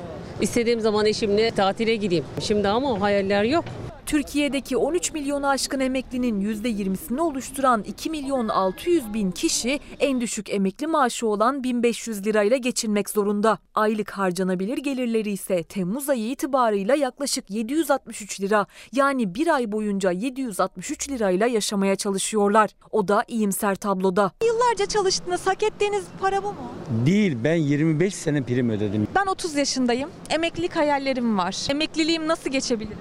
İstediğim 0.42 0.80
zaman 0.80 1.06
eşimle 1.06 1.52
tatile 1.52 1.96
gideyim. 1.96 2.26
Şimdi 2.40 2.68
ama 2.68 2.92
o 2.92 3.02
hayaller 3.02 3.44
yok. 3.44 3.66
Türkiye'deki 4.08 4.78
13 4.78 5.14
milyonu 5.14 5.48
aşkın 5.48 5.80
emeklinin 5.80 6.42
%20'sini 6.42 7.22
oluşturan 7.22 7.84
2 7.84 8.10
milyon 8.10 8.48
600 8.48 9.14
bin 9.14 9.32
kişi 9.32 9.80
en 10.00 10.22
düşük 10.22 10.50
emekli 10.50 10.88
maaşı 10.88 11.28
olan 11.28 11.64
1500 11.64 12.26
lirayla 12.26 12.58
geçinmek 12.58 13.10
zorunda. 13.10 13.58
Aylık 13.76 14.12
harcanabilir 14.12 14.78
gelirleri 14.78 15.32
ise 15.32 15.64
Temmuz 15.64 16.10
ayı 16.10 16.30
itibarıyla 16.30 16.96
yaklaşık 16.96 17.50
763 17.50 18.42
lira. 18.42 18.66
Yani 18.92 19.36
bir 19.36 19.48
ay 19.48 19.72
boyunca 19.72 20.12
763 20.12 21.10
lirayla 21.10 21.48
yaşamaya 21.48 21.96
çalışıyorlar. 21.96 22.70
O 22.92 23.08
da 23.08 23.24
iyimser 23.28 23.76
tabloda. 23.76 24.32
Yıllarca 24.46 24.86
çalıştınız, 24.86 25.48
hak 25.48 25.64
ettiğiniz 25.64 26.04
para 26.22 26.44
bu 26.44 26.48
mu? 26.48 26.72
Değil 27.06 27.38
ben 27.44 27.56
25 27.56 28.16
sene 28.16 28.44
prim 28.44 28.70
ödedim. 28.70 29.08
Ben 29.16 29.26
30 29.26 29.56
yaşındayım. 29.56 30.10
Emeklilik 30.30 30.76
hayallerim 30.76 31.38
var. 31.38 31.68
Emekliliğim 31.70 32.28
nasıl 32.28 32.50
geçebilir? 32.50 32.98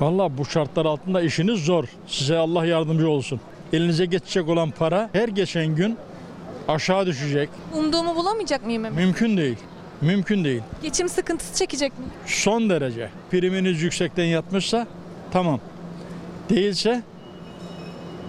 Valla 0.00 0.38
bu 0.38 0.44
şartlar 0.44 0.86
altında 0.86 1.22
işiniz 1.22 1.64
zor. 1.64 1.84
Size 2.06 2.36
Allah 2.36 2.66
yardımcı 2.66 3.08
olsun. 3.08 3.40
Elinize 3.72 4.06
geçecek 4.06 4.48
olan 4.48 4.70
para 4.70 5.10
her 5.12 5.28
geçen 5.28 5.66
gün 5.66 5.96
aşağı 6.68 7.06
düşecek. 7.06 7.48
Umduğumu 7.74 8.16
bulamayacak 8.16 8.66
mıyım 8.66 8.84
emekli? 8.84 9.04
Mümkün 9.04 9.36
değil. 9.36 9.56
Mümkün 10.00 10.44
değil. 10.44 10.62
Geçim 10.82 11.08
sıkıntısı 11.08 11.54
çekecek 11.54 11.98
miyim? 11.98 12.12
Son 12.26 12.70
derece. 12.70 13.10
Priminiz 13.30 13.82
yüksekten 13.82 14.24
yatmışsa 14.24 14.86
tamam. 15.30 15.60
Değilse 16.50 17.02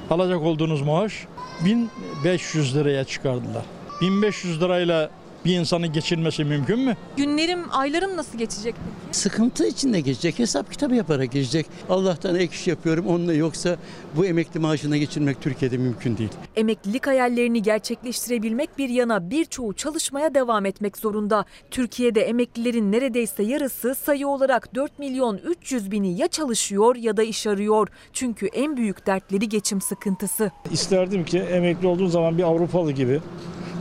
alacak 0.10 0.42
olduğunuz 0.42 0.82
maaş 0.82 1.26
1500 1.66 2.76
liraya 2.76 3.04
çıkardılar. 3.04 3.64
1500 4.02 4.62
lirayla 4.62 5.10
bir 5.46 5.60
insanın 5.60 5.94
geçinmesi 5.94 6.44
mümkün 6.44 6.80
mü? 6.80 6.96
Günlerim, 7.18 7.60
aylarım 7.72 8.18
nasıl 8.18 8.38
geçecek 8.38 8.76
peki? 8.76 9.18
Sıkıntı 9.18 9.68
içinde 9.68 10.00
geçecek, 10.00 10.40
hesap 10.40 10.72
kitabı 10.72 10.96
yaparak 10.96 11.32
geçecek. 11.32 11.66
Allah'tan 11.90 12.36
ek 12.36 12.56
iş 12.56 12.68
yapıyorum, 12.68 13.08
onunla 13.08 13.34
yoksa 13.34 13.78
bu 14.16 14.26
emekli 14.26 14.60
maaşına 14.60 14.98
geçirmek 14.98 15.42
Türkiye'de 15.42 15.78
mümkün 15.78 16.18
değil. 16.18 16.30
Emeklilik 16.56 17.08
hayallerini 17.08 17.62
gerçekleştirebilmek 17.62 18.78
bir 18.78 18.90
yana 18.90 19.30
birçoğu 19.30 19.74
çalışmaya 19.74 20.34
devam 20.36 20.66
etmek 20.66 20.98
zorunda. 20.98 21.46
Türkiye'de 21.72 22.22
emeklilerin 22.22 22.92
neredeyse 22.92 23.44
yarısı 23.44 23.96
sayı 23.96 24.28
olarak 24.28 24.76
4 24.76 25.00
milyon 25.00 25.38
300 25.38 25.92
bini 25.92 26.18
ya 26.18 26.28
çalışıyor 26.28 26.96
ya 26.96 27.18
da 27.18 27.24
iş 27.24 27.48
arıyor. 27.48 27.88
Çünkü 28.14 28.48
en 28.48 28.78
büyük 28.78 29.08
dertleri 29.08 29.50
geçim 29.50 29.82
sıkıntısı. 29.82 30.52
İsterdim 30.72 31.26
ki 31.26 31.40
emekli 31.40 31.88
olduğum 31.88 32.08
zaman 32.08 32.38
bir 32.38 32.44
Avrupalı 32.44 32.92
gibi 32.92 33.22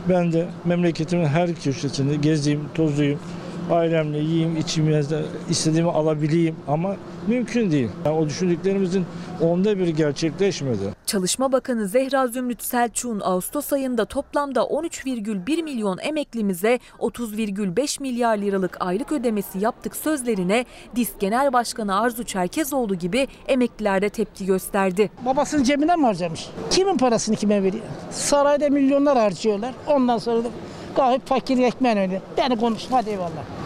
ben 0.09 0.31
de 0.33 0.47
memleketimin 0.65 1.25
her 1.25 1.48
köşesinde 1.55 2.15
gezeyim, 2.15 2.61
tozuyum, 2.75 3.19
ailemle 3.71 4.17
yiyeyim, 4.19 4.57
içeyim, 4.57 5.05
istediğimi 5.49 5.89
alabileyim 5.91 6.55
ama 6.67 6.95
mümkün 7.27 7.71
değil. 7.71 7.89
Yani 8.05 8.17
o 8.17 8.25
düşündüklerimizin 8.25 9.05
onda 9.41 9.77
biri 9.77 9.95
gerçekleşmedi. 9.95 10.93
Çalışma 11.05 11.51
Bakanı 11.51 11.87
Zehra 11.87 12.27
Zümrüt 12.27 12.63
Selçuk'un 12.63 13.19
Ağustos 13.19 13.73
ayında 13.73 14.05
toplamda 14.05 14.59
13,1 14.59 15.63
milyon 15.63 15.97
emeklimize 15.97 16.79
30,5 16.99 18.01
milyar 18.01 18.37
liralık 18.37 18.77
aylık 18.79 19.11
ödemesi 19.11 19.59
yaptık 19.59 19.95
sözlerine 19.95 20.65
DİSK 20.95 21.19
Genel 21.19 21.53
Başkanı 21.53 21.99
Arzu 21.99 22.23
Çerkezoğlu 22.23 22.95
gibi 22.95 23.27
emekliler 23.47 24.01
de 24.01 24.09
tepki 24.09 24.45
gösterdi. 24.45 25.11
Babasının 25.25 25.63
cebinden 25.63 25.99
mi 25.99 26.05
harcamış? 26.05 26.49
Kimin 26.69 26.97
parasını 26.97 27.35
kime 27.35 27.63
veriyor? 27.63 27.83
Sarayda 28.11 28.69
milyonlar 28.69 29.17
harcıyorlar. 29.17 29.73
Ondan 29.87 30.17
sonra 30.17 30.43
da 30.43 30.47
gayet 30.99 31.27
fakir 31.27 31.57
ekmeğin 31.57 31.97
öyle. 31.97 32.21
Beni 32.37 32.57
konuşma 32.57 33.01
eyvallah. 33.01 33.58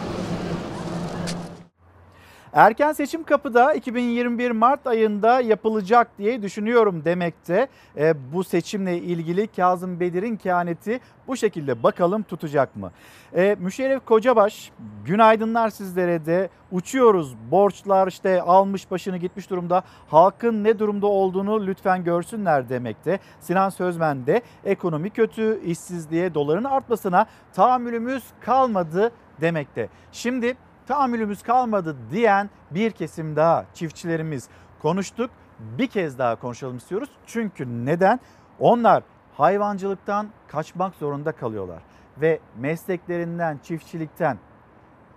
Erken 2.54 2.92
seçim 2.92 3.24
kapıda 3.24 3.74
2021 3.74 4.50
Mart 4.50 4.86
ayında 4.86 5.40
yapılacak 5.40 6.18
diye 6.18 6.42
düşünüyorum 6.42 7.04
demekte. 7.04 7.68
E, 7.96 8.32
bu 8.32 8.44
seçimle 8.44 8.98
ilgili 8.98 9.46
Kazım 9.46 10.00
Bedir'in 10.00 10.36
kehaneti 10.36 11.00
bu 11.26 11.36
şekilde 11.36 11.82
bakalım 11.82 12.22
tutacak 12.22 12.76
mı? 12.76 12.90
E, 13.36 13.56
Müşerref 13.60 14.04
Kocabaş 14.04 14.72
günaydınlar 15.04 15.68
sizlere 15.68 16.26
de 16.26 16.48
uçuyoruz 16.72 17.34
borçlar 17.50 18.08
işte 18.08 18.42
almış 18.42 18.90
başını 18.90 19.16
gitmiş 19.16 19.50
durumda 19.50 19.82
halkın 20.08 20.64
ne 20.64 20.78
durumda 20.78 21.06
olduğunu 21.06 21.66
lütfen 21.66 22.04
görsünler 22.04 22.68
demekte. 22.68 23.18
Sinan 23.40 23.68
Sözmen 23.68 24.26
de 24.26 24.42
ekonomi 24.64 25.10
kötü 25.10 25.60
işsizliğe 25.64 26.34
doların 26.34 26.64
artmasına 26.64 27.26
tahammülümüz 27.52 28.24
kalmadı 28.40 29.12
demekte. 29.40 29.88
Şimdi 30.12 30.56
tahammülümüz 30.86 31.42
kalmadı 31.42 31.96
diyen 32.10 32.50
bir 32.70 32.90
kesim 32.90 33.36
daha 33.36 33.66
çiftçilerimiz 33.74 34.48
konuştuk. 34.82 35.30
Bir 35.58 35.86
kez 35.86 36.18
daha 36.18 36.36
konuşalım 36.36 36.76
istiyoruz. 36.76 37.10
Çünkü 37.26 37.86
neden? 37.86 38.20
Onlar 38.58 39.02
hayvancılıktan 39.36 40.28
kaçmak 40.48 40.94
zorunda 40.94 41.32
kalıyorlar 41.32 41.82
ve 42.20 42.40
mesleklerinden, 42.56 43.60
çiftçilikten 43.62 44.38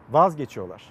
vazgeçiyorlar. 0.09 0.83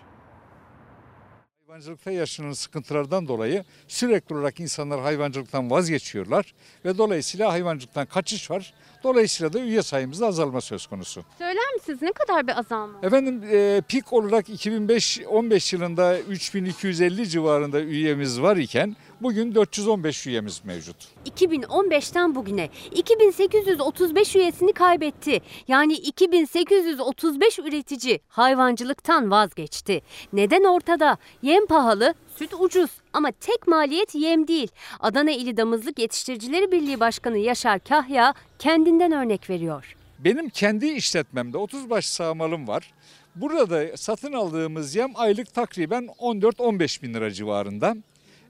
Hayvancılıkta 1.67 2.11
yaşanan 2.11 2.53
sıkıntılardan 2.53 3.29
dolayı 3.29 3.65
sürekli 3.89 4.35
olarak 4.35 4.61
insanlar 4.61 5.01
hayvancılıktan 5.01 5.71
vazgeçiyorlar 5.71 6.55
ve 6.85 6.99
dolayısıyla 6.99 7.53
hayvancılıktan 7.53 8.07
kaçış 8.07 8.51
var. 8.51 8.75
Dolayısıyla 9.05 9.53
da 9.53 9.59
üye 9.61 9.83
sayımızda 9.83 10.27
azalma 10.27 10.61
söz 10.61 10.87
konusu. 10.87 11.25
Söyler 11.39 11.73
misiniz 11.75 12.03
ne 12.03 12.13
kadar 12.13 12.47
bir 12.47 12.59
azalma? 12.59 12.99
Efendim 13.03 13.43
e, 13.53 13.83
pik 13.89 14.13
olarak 14.13 14.49
2005-15 14.49 15.75
yılında 15.77 16.19
3250 16.19 17.29
civarında 17.29 17.81
üyemiz 17.81 18.43
var 18.43 18.57
iken 18.57 18.97
bugün 19.21 19.55
415 19.55 20.27
üyemiz 20.27 20.61
mevcut. 20.65 20.97
2015'ten 21.27 22.35
bugüne 22.35 22.69
2835 22.93 24.37
üyesini 24.37 24.73
kaybetti. 24.73 25.41
Yani 25.69 25.93
2835 25.95 27.59
üretici 27.59 28.21
hayvancılıktan 28.29 29.31
vazgeçti. 29.31 30.03
Neden 30.33 30.65
ortada? 30.65 31.19
Yem 31.43 31.67
pahalı, 31.67 32.15
süt 32.39 32.55
ucuz 32.59 32.91
ama 33.13 33.33
tek 33.33 33.67
maliyet 33.67 34.15
yem 34.15 34.49
değil. 34.49 34.69
Adana 35.01 35.31
İli 35.31 35.57
Damızlık 35.57 35.99
Yetiştiricileri 35.99 36.73
Birliği 36.73 37.01
Başkanı 37.01 37.39
Yaşar 37.39 37.85
Kahya 37.85 38.35
kendinden 38.59 39.13
örnek 39.13 39.51
veriyor. 39.51 39.97
Benim 40.19 40.49
kendi 40.49 40.87
işletmemde 40.87 41.59
30 41.59 41.91
baş 41.91 42.07
sağmalım 42.09 42.69
var. 42.69 42.93
Burada 43.35 43.97
satın 43.97 44.33
aldığımız 44.33 44.95
yem 44.95 45.11
aylık 45.15 45.55
takriben 45.55 46.09
14-15 46.19 47.03
bin 47.03 47.15
lira 47.15 47.31
civarında. 47.31 47.97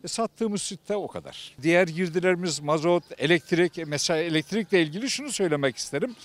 E, 0.05 0.09
sattığımız 0.09 0.63
süt 0.63 0.89
de 0.89 0.97
o 0.97 1.09
kadar. 1.09 1.57
Diğer 1.63 1.89
girdilerimiz 1.89 2.61
mazot, 2.61 3.05
elektrik. 3.19 3.87
Mesela 3.87 4.21
elektrikle 4.21 4.83
ilgili 4.83 5.11
şunu 5.11 5.33
söylemek 5.33 5.77
isterim. 5.77 6.17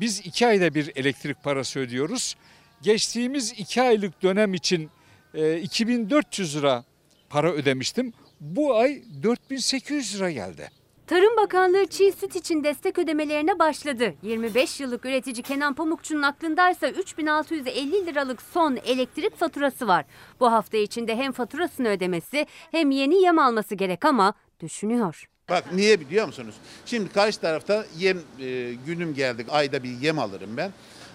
Biz 0.00 0.20
iki 0.20 0.46
ayda 0.46 0.74
bir 0.74 0.92
elektrik 0.96 1.42
parası 1.44 1.80
ödüyoruz. 1.80 2.36
Geçtiğimiz 2.82 3.52
iki 3.52 3.82
aylık 3.82 4.22
dönem 4.22 4.54
için 4.54 4.90
e, 5.34 5.58
2400 5.58 6.56
lira 6.56 6.84
para 7.30 7.52
ödemiştim. 7.52 8.12
Bu 8.40 8.76
ay 8.76 9.02
4800 9.22 10.16
lira 10.16 10.30
geldi. 10.30 10.70
Tarım 11.06 11.36
Bakanlığı 11.36 11.86
çiğ 11.86 12.12
süt 12.12 12.36
için 12.36 12.64
destek 12.64 12.98
ödemelerine 12.98 13.58
başladı. 13.58 14.14
25 14.22 14.80
yıllık 14.80 15.04
üretici 15.04 15.42
Kenan 15.42 15.74
Pamukçu'nun 15.74 16.22
aklındaysa 16.22 16.88
3650 16.88 18.06
liralık 18.06 18.42
son 18.42 18.76
elektrik 18.84 19.36
faturası 19.36 19.88
var. 19.88 20.04
Bu 20.40 20.52
hafta 20.52 20.76
içinde 20.76 21.16
hem 21.16 21.32
faturasını 21.32 21.88
ödemesi 21.88 22.46
hem 22.70 22.90
yeni 22.90 23.22
yem 23.22 23.38
alması 23.38 23.74
gerek 23.74 24.04
ama 24.04 24.34
düşünüyor. 24.60 25.28
Bak 25.48 25.64
niye 25.72 26.00
biliyor 26.00 26.26
musunuz? 26.26 26.54
Şimdi 26.86 27.12
karşı 27.12 27.40
tarafta 27.40 27.86
yem 27.98 28.18
e, 28.40 28.72
günüm 28.86 29.14
geldik 29.14 29.46
ayda 29.50 29.82
bir 29.82 29.90
yem 29.90 30.18
alırım 30.18 30.56
ben. 30.56 30.70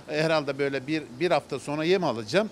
E, 0.10 0.22
Herhalde 0.24 0.60
böyle 0.60 0.88
bir, 0.88 1.04
bir 1.20 1.32
hafta 1.32 1.60
sonra 1.60 1.84
yem 1.84 2.04
alacağım. 2.04 2.50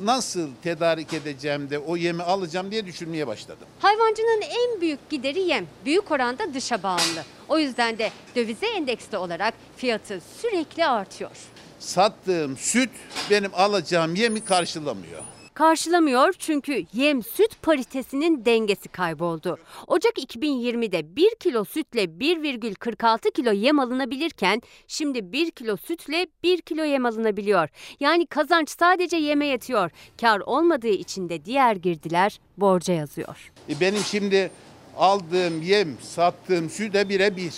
Nasıl 0.00 0.48
tedarik 0.62 1.12
edeceğim 1.14 1.70
de 1.70 1.78
o 1.78 1.96
yemi 1.96 2.22
alacağım 2.22 2.70
diye 2.70 2.86
düşünmeye 2.86 3.26
başladım. 3.26 3.66
Hayvancının 3.80 4.40
en 4.42 4.80
büyük 4.80 5.10
gideri 5.10 5.40
yem. 5.40 5.66
Büyük 5.84 6.10
oranda 6.10 6.54
dışa 6.54 6.82
bağımlı. 6.82 7.24
O 7.48 7.58
yüzden 7.58 7.98
de 7.98 8.10
dövize 8.36 8.66
endeksli 8.66 9.18
olarak 9.18 9.54
fiyatı 9.76 10.20
sürekli 10.40 10.86
artıyor. 10.86 11.30
Sattığım 11.78 12.56
süt 12.56 12.90
benim 13.30 13.50
alacağım 13.54 14.14
yemi 14.14 14.44
karşılamıyor. 14.44 15.22
Karşılamıyor 15.54 16.34
çünkü 16.38 16.84
yem 16.92 17.22
süt 17.22 17.62
paritesinin 17.62 18.44
dengesi 18.44 18.88
kayboldu. 18.88 19.58
Ocak 19.86 20.18
2020'de 20.18 21.16
1 21.16 21.34
kilo 21.40 21.64
sütle 21.64 22.04
1,46 22.04 23.32
kilo 23.32 23.52
yem 23.52 23.78
alınabilirken 23.78 24.62
şimdi 24.88 25.32
1 25.32 25.50
kilo 25.50 25.76
sütle 25.76 26.26
1 26.42 26.60
kilo 26.60 26.84
yem 26.84 27.06
alınabiliyor. 27.06 27.68
Yani 28.00 28.26
kazanç 28.26 28.70
sadece 28.70 29.16
yeme 29.16 29.46
yetiyor. 29.46 29.90
Kar 30.20 30.40
olmadığı 30.40 30.88
için 30.88 31.28
de 31.28 31.44
diğer 31.44 31.76
girdiler 31.76 32.40
borca 32.56 32.94
yazıyor. 32.94 33.52
E 33.68 33.80
benim 33.80 34.02
şimdi 34.02 34.50
aldığım 34.96 35.62
yem, 35.62 35.96
sattığım 36.00 36.70
süte 36.70 37.08
birebir. 37.08 37.54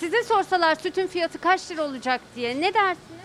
Size 0.00 0.22
sorsalar 0.22 0.74
sütün 0.74 1.06
fiyatı 1.06 1.38
kaç 1.38 1.70
lira 1.70 1.84
olacak 1.84 2.20
diye 2.36 2.60
ne 2.60 2.74
dersiniz? 2.74 3.17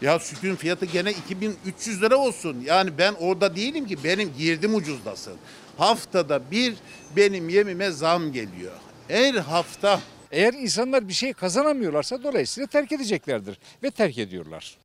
Ya 0.00 0.18
sütün 0.18 0.56
fiyatı 0.56 0.86
gene 0.86 1.10
2300 1.10 2.02
lira 2.02 2.16
olsun. 2.16 2.56
Yani 2.64 2.98
ben 2.98 3.14
orada 3.20 3.56
değilim 3.56 3.86
ki 3.86 4.04
benim 4.04 4.32
girdim 4.38 4.74
ucuzdasın. 4.74 5.36
Haftada 5.78 6.50
bir 6.50 6.74
benim 7.16 7.48
yemime 7.48 7.90
zam 7.90 8.32
geliyor. 8.32 8.72
Her 9.08 9.34
hafta. 9.34 10.00
Eğer 10.30 10.52
insanlar 10.52 11.08
bir 11.08 11.12
şey 11.12 11.32
kazanamıyorlarsa 11.32 12.22
dolayısıyla 12.22 12.66
terk 12.66 12.92
edeceklerdir 12.92 13.58
ve 13.82 13.90
terk 13.90 14.18
ediyorlar. 14.18 14.78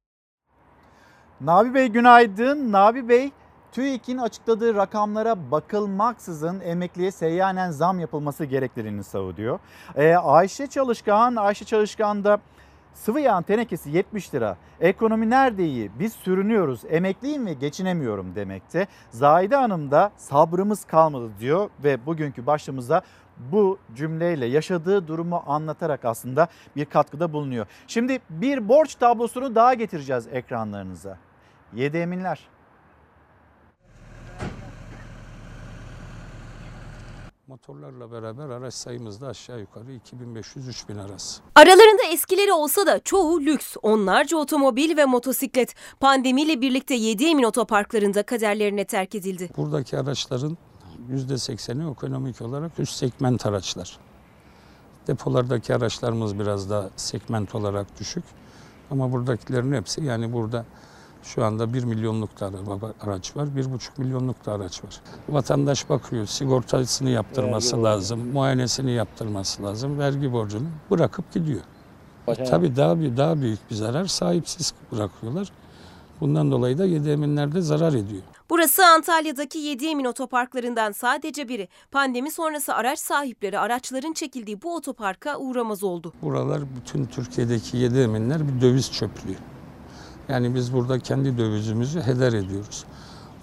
Nabi 1.42 1.74
Bey 1.74 1.88
günaydın. 1.88 2.72
Nabi 2.72 3.10
Bey 3.10 3.32
TÜİK'in 3.72 4.18
açıkladığı 4.18 4.76
rakamlara 4.76 5.52
bakılmaksızın 5.52 6.60
emekliye 6.60 7.12
seyyanen 7.12 7.72
zam 7.72 8.00
yapılması 8.00 8.46
gerektiğini 8.46 9.04
savunuyor. 9.04 9.60
Ee, 9.96 10.16
Ayşe 10.16 10.68
Çalışkan, 10.68 11.36
Ayşe 11.36 11.66
Çalışkan 11.66 12.24
da 12.24 12.40
sıvı 12.96 13.20
yağın 13.20 13.44
tenekesi 13.44 13.90
70 13.90 14.34
lira. 14.34 14.58
Ekonomi 14.80 15.30
nerede 15.30 15.66
iyi? 15.66 15.92
Biz 16.00 16.14
sürünüyoruz. 16.14 16.82
Emekliyim 16.90 17.46
ve 17.46 17.54
geçinemiyorum 17.54 18.36
demekte. 18.36 18.88
Zahide 19.10 19.56
Hanım 19.56 19.92
da 19.92 20.12
sabrımız 20.18 20.86
kalmadı 20.86 21.30
diyor 21.40 21.70
ve 21.84 22.06
bugünkü 22.06 22.46
başlığımıza 22.46 23.02
bu 23.52 23.78
cümleyle 23.96 24.46
yaşadığı 24.46 25.08
durumu 25.08 25.44
anlatarak 25.48 26.06
aslında 26.06 26.48
bir 26.76 26.86
katkıda 26.86 27.34
bulunuyor. 27.34 27.66
Şimdi 27.88 28.20
bir 28.30 28.70
borç 28.70 28.96
tablosunu 28.96 29.56
daha 29.56 29.74
getireceğiz 29.74 30.28
ekranlarınıza. 30.32 31.18
Yedi 31.74 31.98
eminler. 31.98 32.55
Motorlarla 37.48 38.12
beraber 38.12 38.50
araç 38.50 38.74
sayımız 38.74 39.22
da 39.22 39.28
aşağı 39.28 39.60
yukarı 39.60 39.94
2500-3000 39.94 41.02
arası. 41.02 41.42
Aralarında 41.56 42.04
eskileri 42.14 42.54
olsa 42.54 42.86
da 42.86 43.00
çoğu 43.00 43.42
lüks. 43.42 43.76
Onlarca 43.82 44.38
otomobil 44.38 44.98
ve 44.98 45.06
motosiklet. 45.06 45.76
Pandemiyle 46.00 46.62
birlikte 46.62 46.96
7 46.96 47.26
Emin 47.26 47.44
otoparklarında 47.44 48.24
kaderlerine 48.24 48.86
terk 48.86 49.16
edildi. 49.16 49.50
Buradaki 49.58 49.98
araçların 49.98 50.58
%80'i 51.12 51.92
ekonomik 51.92 52.42
olarak 52.42 52.80
üst 52.80 52.94
segment 52.94 53.46
araçlar. 53.46 53.98
Depolardaki 55.08 55.76
araçlarımız 55.76 56.40
biraz 56.40 56.70
daha 56.70 56.90
segment 56.96 57.56
olarak 57.56 58.00
düşük. 58.00 58.24
Ama 58.92 59.12
buradakilerin 59.12 59.74
hepsi 59.74 60.04
yani 60.04 60.34
burada 60.34 60.66
şu 61.26 61.46
anda 61.46 61.74
1 61.74 61.84
milyonluk 61.84 62.40
da 62.40 62.52
araç 63.02 63.38
var, 63.38 63.48
1,5 63.48 63.80
milyonluk 63.98 64.46
da 64.46 64.52
araç 64.52 64.84
var. 64.84 65.02
Vatandaş 65.30 65.90
bakıyor, 65.90 66.26
sigortasını 66.26 67.10
yaptırması 67.10 67.84
lazım, 67.84 68.28
muayenesini 68.34 68.92
yaptırması 68.92 69.64
lazım, 69.64 70.00
vergi 70.00 70.34
borcunu 70.34 70.68
bırakıp 70.92 71.34
gidiyor. 71.34 71.62
Tabii 72.50 72.76
daha 72.76 73.00
bir 73.00 73.18
daha 73.18 73.42
büyük 73.42 73.72
bir 73.72 73.76
zarar 73.76 74.06
sahipsiz 74.06 74.74
bırakıyorlar. 74.92 75.52
Bundan 76.22 76.52
dolayı 76.52 76.78
da 76.78 76.86
yedi 76.86 77.10
eminler 77.10 77.56
de 77.56 77.62
zarar 77.62 77.94
ediyor. 77.94 78.22
Burası 78.50 78.86
Antalya'daki 78.86 79.58
7 79.58 79.88
Emin 79.88 80.06
otoparklarından 80.06 80.92
sadece 80.92 81.48
biri. 81.48 81.68
Pandemi 81.92 82.32
sonrası 82.32 82.76
araç 82.76 83.00
sahipleri 83.00 83.60
araçların 83.60 84.14
çekildiği 84.14 84.62
bu 84.62 84.76
otoparka 84.76 85.38
uğramaz 85.38 85.84
oldu. 85.84 86.14
Buralar 86.22 86.62
bütün 86.76 87.06
Türkiye'deki 87.06 87.78
yedi 87.78 88.00
eminler 88.00 88.48
bir 88.48 88.62
döviz 88.62 88.92
çöplüğü. 88.92 89.36
Yani 90.30 90.56
biz 90.56 90.74
burada 90.74 91.00
kendi 91.00 91.38
dövizimizi 91.38 92.02
heder 92.02 92.34
ediyoruz. 92.34 92.86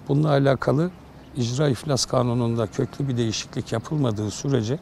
Bununla 0.07 0.29
alakalı 0.29 0.91
icra 1.35 1.69
iflas 1.69 2.05
kanununda 2.05 2.67
köklü 2.67 3.07
bir 3.07 3.17
değişiklik 3.17 3.71
yapılmadığı 3.71 4.31
sürece 4.31 4.79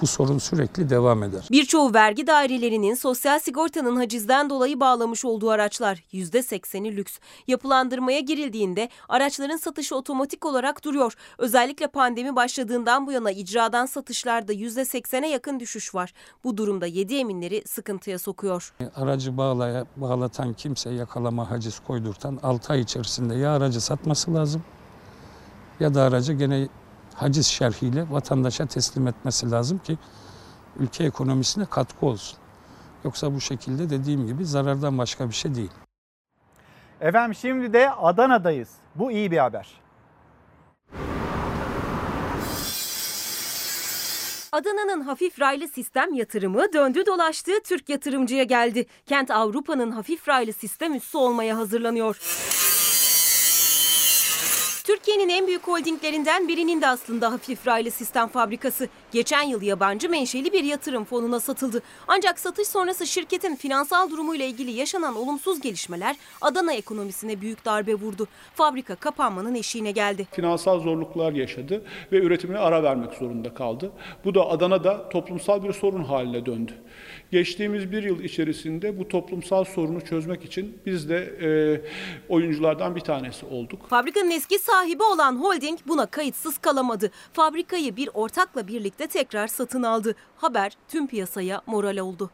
bu 0.00 0.06
sorun 0.06 0.38
sürekli 0.38 0.90
devam 0.90 1.22
eder. 1.22 1.48
Birçoğu 1.50 1.94
vergi 1.94 2.26
dairelerinin 2.26 2.94
sosyal 2.94 3.38
sigortanın 3.38 3.96
hacizden 3.96 4.50
dolayı 4.50 4.80
bağlamış 4.80 5.24
olduğu 5.24 5.50
araçlar 5.50 6.04
%80'i 6.12 6.96
lüks. 6.96 7.18
Yapılandırmaya 7.46 8.20
girildiğinde 8.20 8.88
araçların 9.08 9.56
satışı 9.56 9.96
otomatik 9.96 10.46
olarak 10.46 10.84
duruyor. 10.84 11.14
Özellikle 11.38 11.86
pandemi 11.86 12.36
başladığından 12.36 13.06
bu 13.06 13.12
yana 13.12 13.30
icradan 13.30 13.86
satışlarda 13.86 14.52
%80'e 14.54 15.28
yakın 15.28 15.60
düşüş 15.60 15.94
var. 15.94 16.12
Bu 16.44 16.56
durumda 16.56 16.86
7 16.86 17.16
eminleri 17.16 17.62
sıkıntıya 17.66 18.18
sokuyor. 18.18 18.72
Aracı 18.96 19.36
bağlaya, 19.36 19.86
bağlatan 19.96 20.52
kimse 20.52 20.90
yakalama 20.90 21.50
haciz 21.50 21.80
koydurtan 21.86 22.38
6 22.42 22.72
ay 22.72 22.80
içerisinde 22.80 23.34
ya 23.34 23.56
aracı 23.56 23.80
satması 23.80 24.34
lazım 24.34 24.62
ya 25.80 25.94
da 25.94 26.02
aracı 26.02 26.32
gene 26.32 26.68
haciz 27.16 27.46
şerhiyle 27.46 28.06
vatandaşa 28.10 28.66
teslim 28.66 29.06
etmesi 29.06 29.50
lazım 29.50 29.78
ki 29.78 29.98
ülke 30.78 31.04
ekonomisine 31.04 31.64
katkı 31.64 32.06
olsun. 32.06 32.38
Yoksa 33.04 33.34
bu 33.34 33.40
şekilde 33.40 33.90
dediğim 33.90 34.26
gibi 34.26 34.44
zarardan 34.44 34.98
başka 34.98 35.28
bir 35.28 35.34
şey 35.34 35.54
değil. 35.54 35.70
Efendim 37.00 37.34
şimdi 37.34 37.72
de 37.72 37.90
Adana'dayız. 37.90 38.68
Bu 38.94 39.10
iyi 39.10 39.30
bir 39.30 39.38
haber. 39.38 39.80
Adana'nın 44.52 45.00
hafif 45.00 45.40
raylı 45.40 45.68
sistem 45.68 46.14
yatırımı 46.14 46.72
döndü 46.72 47.06
dolaştı 47.06 47.52
Türk 47.64 47.88
yatırımcıya 47.88 48.42
geldi. 48.42 48.86
Kent 49.06 49.30
Avrupa'nın 49.30 49.90
hafif 49.90 50.28
raylı 50.28 50.52
sistem 50.52 50.94
üssü 50.94 51.18
olmaya 51.18 51.56
hazırlanıyor. 51.56 52.18
Türkiye'nin 55.06 55.32
en 55.32 55.46
büyük 55.46 55.68
holdinglerinden 55.68 56.48
birinin 56.48 56.80
de 56.80 56.86
aslında 56.88 57.32
hafif 57.32 57.66
raylı 57.66 57.90
sistem 57.90 58.28
fabrikası. 58.28 58.88
Geçen 59.12 59.42
yıl 59.42 59.62
yabancı 59.62 60.10
menşeli 60.10 60.52
bir 60.52 60.64
yatırım 60.64 61.04
fonuna 61.04 61.40
satıldı. 61.40 61.82
Ancak 62.08 62.38
satış 62.38 62.68
sonrası 62.68 63.06
şirketin 63.06 63.56
finansal 63.56 64.10
durumuyla 64.10 64.44
ilgili 64.44 64.70
yaşanan 64.70 65.16
olumsuz 65.16 65.60
gelişmeler 65.60 66.16
Adana 66.40 66.72
ekonomisine 66.72 67.40
büyük 67.40 67.64
darbe 67.64 67.94
vurdu. 67.94 68.28
Fabrika 68.54 68.94
kapanmanın 68.94 69.54
eşiğine 69.54 69.90
geldi. 69.90 70.26
finansal 70.32 70.80
zorluklar 70.80 71.32
yaşadı 71.32 71.84
ve 72.12 72.16
üretimine 72.18 72.58
ara 72.58 72.82
vermek 72.82 73.14
zorunda 73.14 73.54
kaldı. 73.54 73.92
Bu 74.24 74.34
da 74.34 74.48
Adana'da 74.48 75.08
toplumsal 75.08 75.62
bir 75.62 75.72
sorun 75.72 76.04
haline 76.04 76.46
döndü. 76.46 76.72
Geçtiğimiz 77.30 77.92
bir 77.92 78.02
yıl 78.02 78.20
içerisinde 78.20 78.98
bu 78.98 79.08
toplumsal 79.08 79.64
sorunu 79.64 80.00
çözmek 80.00 80.44
için 80.44 80.78
biz 80.86 81.08
de 81.08 81.16
e, 81.18 81.48
oyunculardan 82.28 82.96
bir 82.96 83.00
tanesi 83.00 83.46
olduk. 83.46 83.88
Fabrikanın 83.88 84.30
eski 84.30 84.58
sahibi 84.58 85.02
olan 85.02 85.36
holding 85.36 85.78
buna 85.86 86.06
kayıtsız 86.06 86.58
kalamadı. 86.58 87.10
Fabrikayı 87.32 87.96
bir 87.96 88.08
ortakla 88.14 88.68
birlikte 88.68 89.06
tekrar 89.06 89.46
satın 89.46 89.82
aldı. 89.82 90.14
Haber 90.36 90.72
tüm 90.88 91.06
piyasaya 91.06 91.62
moral 91.66 91.96
oldu. 91.98 92.30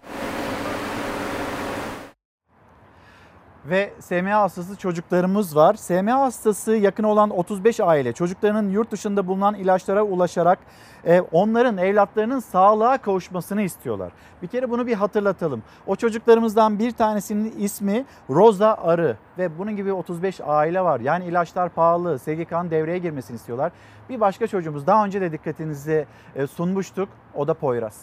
Ve 3.67 3.93
SMA 4.01 4.41
hastası 4.41 4.77
çocuklarımız 4.77 5.57
var. 5.57 5.75
SMA 5.75 6.21
hastası 6.21 6.73
yakın 6.73 7.05
olan 7.05 7.31
35 7.31 7.81
aile 7.81 8.13
çocuklarının 8.13 8.71
yurt 8.71 8.91
dışında 8.91 9.27
bulunan 9.27 9.55
ilaçlara 9.55 10.03
ulaşarak 10.03 10.59
e, 11.07 11.21
onların 11.21 11.79
evlatlarının 11.79 12.41
sağlığa 12.41 12.99
kavuşmasını 12.99 13.63
istiyorlar. 13.63 14.13
Bir 14.43 14.47
kere 14.47 14.71
bunu 14.71 14.87
bir 14.87 14.95
hatırlatalım. 14.95 15.63
O 15.87 15.97
çocuklarımızdan 15.97 16.79
bir 16.79 16.91
tanesinin 16.91 17.55
ismi 17.59 18.05
Roza 18.31 18.75
Arı 18.75 19.17
ve 19.39 19.59
bunun 19.59 19.77
gibi 19.77 19.93
35 19.93 20.41
aile 20.41 20.81
var. 20.81 21.01
Yani 21.01 21.25
ilaçlar 21.25 21.69
pahalı, 21.69 22.19
SGK'nın 22.19 22.71
devreye 22.71 22.99
girmesini 22.99 23.35
istiyorlar. 23.35 23.73
Bir 24.09 24.21
başka 24.21 24.47
çocuğumuz 24.47 24.87
daha 24.87 25.05
önce 25.05 25.21
de 25.21 25.33
dikkatinize 25.33 26.07
e, 26.35 26.47
sunmuştuk. 26.47 27.09
O 27.35 27.49
da 27.49 27.55
Poyraz. 27.55 28.01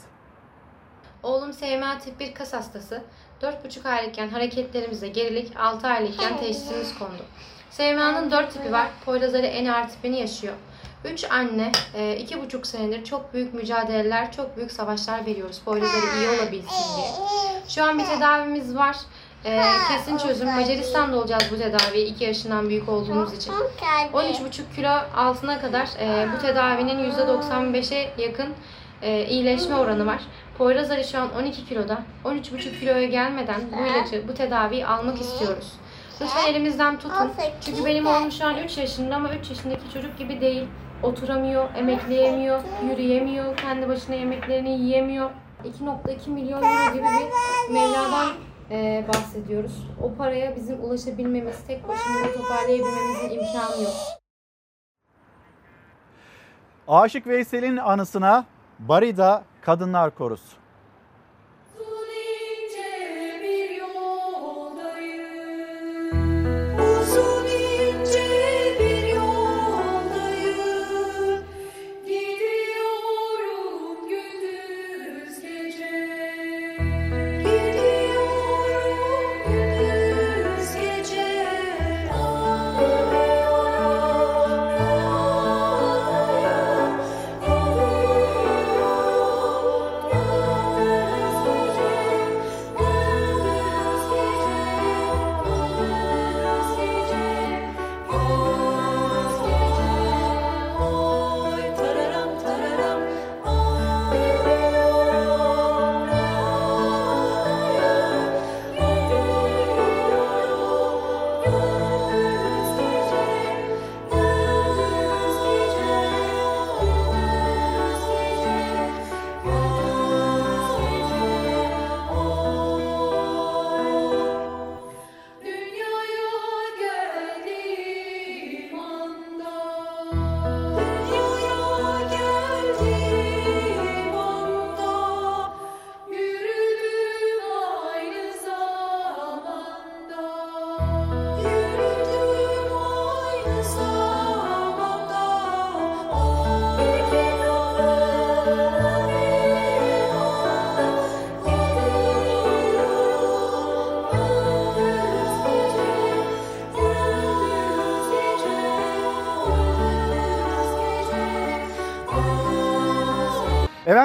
Oğlum 1.23 1.53
SMA 1.53 1.97
tip 1.97 2.19
1 2.19 2.33
kas 2.33 2.53
hastası. 2.53 3.03
4,5 3.41 3.89
aylıkken 3.89 4.29
hareketlerimize 4.29 5.07
gerilik, 5.07 5.57
6 5.57 5.87
aylıkken 5.87 6.37
teşhisimiz 6.37 6.99
kondu. 6.99 7.23
SMA'nın 7.71 8.31
4 8.31 8.53
tipi 8.53 8.71
var. 8.71 8.87
Poyrazarı 9.05 9.45
en 9.45 9.65
ağır 9.65 9.87
tipini 9.89 10.19
yaşıyor. 10.19 10.53
3 11.05 11.31
anne, 11.31 11.71
2,5 11.97 12.65
senedir 12.65 13.03
çok 13.05 13.33
büyük 13.33 13.53
mücadeleler, 13.53 14.31
çok 14.31 14.57
büyük 14.57 14.71
savaşlar 14.71 15.25
veriyoruz. 15.25 15.61
Poyrazarı 15.65 16.05
iyi 16.19 16.29
olabilsin 16.29 16.97
diye. 16.97 17.07
Şu 17.67 17.83
an 17.83 17.99
bir 17.99 18.05
tedavimiz 18.05 18.75
var. 18.75 18.95
E, 19.45 19.61
kesin 19.91 20.17
çözüm. 20.17 20.47
Macaristan'da 20.47 21.17
olacağız 21.17 21.43
bu 21.51 21.57
tedaviye 21.57 22.05
2 22.05 22.23
yaşından 22.23 22.69
büyük 22.69 22.89
olduğumuz 22.89 23.33
için. 23.33 23.53
13,5 24.13 24.75
kilo 24.75 24.89
altına 25.15 25.61
kadar 25.61 25.87
e, 25.99 26.27
bu 26.35 26.41
tedavinin 26.41 27.11
%95'e 27.11 28.21
yakın 28.21 28.53
e, 29.01 29.25
iyileşme 29.25 29.75
oranı 29.75 30.05
var. 30.05 30.21
Poyraz 30.59 30.91
Ali 30.91 31.03
şu 31.03 31.19
an 31.19 31.35
12 31.35 31.65
kiloda. 31.65 32.01
13,5 32.25 32.79
kiloya 32.79 33.05
gelmeden 33.05 33.61
bu 33.71 33.85
ilacı, 33.85 34.27
bu 34.27 34.33
tedaviyi 34.33 34.85
almak 34.85 35.21
istiyoruz. 35.21 35.73
Lütfen 36.21 36.51
elimizden 36.51 36.99
tutun. 36.99 37.31
Çünkü 37.61 37.85
benim 37.85 38.07
oğlum 38.07 38.31
şu 38.31 38.45
an 38.45 38.57
3 38.57 38.77
yaşında 38.77 39.15
ama 39.15 39.29
3 39.33 39.49
yaşındaki 39.49 39.93
çocuk 39.93 40.17
gibi 40.17 40.41
değil. 40.41 40.67
Oturamıyor, 41.03 41.75
emekleyemiyor, 41.75 42.61
yürüyemiyor, 42.89 43.57
kendi 43.57 43.89
başına 43.89 44.15
yemeklerini 44.15 44.69
yiyemiyor. 44.69 45.29
2.2 45.83 46.29
milyon 46.29 46.63
euro 46.63 46.93
gibi 46.93 47.03
bir 47.03 47.73
mevladan 47.73 48.27
e, 48.71 49.05
bahsediyoruz. 49.07 49.87
O 50.01 50.13
paraya 50.15 50.55
bizim 50.55 50.83
ulaşabilmemiz, 50.83 51.55
tek 51.67 51.87
başımıza 51.87 52.33
toparlayabilmemizin 52.33 53.29
imkanı 53.29 53.83
yok. 53.83 53.93
Aşık 56.87 57.27
Veysel'in 57.27 57.77
anısına 57.77 58.45
Barida 58.79 59.43
Kadınlar 59.61 60.15
Korusu. 60.15 60.58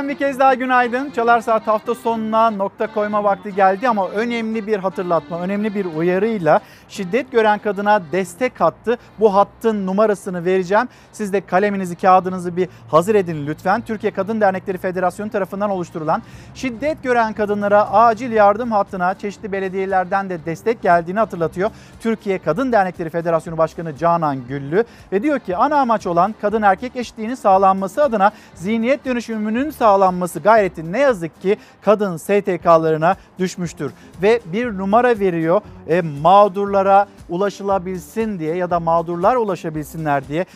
Efendim 0.04 0.20
bir 0.20 0.26
kez 0.26 0.38
daha 0.38 0.54
günaydın. 0.54 1.10
Çalar 1.10 1.40
Saat 1.40 1.66
hafta 1.66 1.94
sonuna 1.94 2.50
nokta 2.50 2.86
koyma 2.86 3.24
vakti 3.24 3.54
geldi 3.54 3.88
ama 3.88 4.08
önemli 4.08 4.66
bir 4.66 4.78
hatırlatma, 4.78 5.40
önemli 5.40 5.74
bir 5.74 5.84
uyarıyla 5.84 6.60
şiddet 6.88 7.32
gören 7.32 7.58
kadına 7.58 8.02
destek 8.12 8.60
hattı. 8.60 8.98
Bu 9.20 9.34
hattın 9.34 9.86
numarasını 9.86 10.44
vereceğim. 10.44 10.88
Siz 11.12 11.32
de 11.32 11.40
kaleminizi, 11.46 11.96
kağıdınızı 11.96 12.56
bir 12.56 12.68
hazır 12.88 13.14
edin 13.14 13.46
lütfen. 13.46 13.80
Türkiye 13.80 14.12
Kadın 14.12 14.40
Dernekleri 14.40 14.78
Federasyonu 14.78 15.30
tarafından 15.30 15.70
oluşturulan 15.70 16.22
şiddet 16.54 17.02
gören 17.02 17.32
kadınlara 17.32 17.92
acil 17.92 18.32
yardım 18.32 18.72
hattına 18.72 19.14
çeşitli 19.14 19.52
belediyelerden 19.52 20.30
de 20.30 20.44
destek 20.46 20.82
geldiğini 20.82 21.18
hatırlatıyor. 21.18 21.70
Türkiye 22.00 22.38
Kadın 22.38 22.72
Dernekleri 22.72 23.10
Federasyonu 23.10 23.58
Başkanı 23.58 23.96
Canan 23.96 24.48
Güllü 24.48 24.84
ve 25.12 25.22
diyor 25.22 25.38
ki 25.38 25.56
ana 25.56 25.76
amaç 25.76 26.06
olan 26.06 26.34
kadın 26.40 26.62
erkek 26.62 26.96
eşitliğinin 26.96 27.34
sağlanması 27.34 28.02
adına 28.02 28.32
zihniyet 28.54 29.04
dönüşümünün 29.04 29.70
sağlanması 29.70 30.40
gayreti 30.40 30.92
ne 30.92 30.98
yazık 30.98 31.42
ki 31.42 31.56
kadın 31.82 32.16
STK'larına 32.16 33.16
düşmüştür. 33.38 33.92
Ve 34.22 34.40
bir 34.44 34.78
numara 34.78 35.18
veriyor 35.18 35.60
e, 35.88 36.00
mağdurlara 36.74 37.06
ulaşılabilsin 37.28 38.38
diye 38.38 38.56
ya 38.56 38.70
da 38.70 38.80
mağdurlar 38.80 39.36
ulaşabilsinler 39.36 40.28
diye 40.28 40.46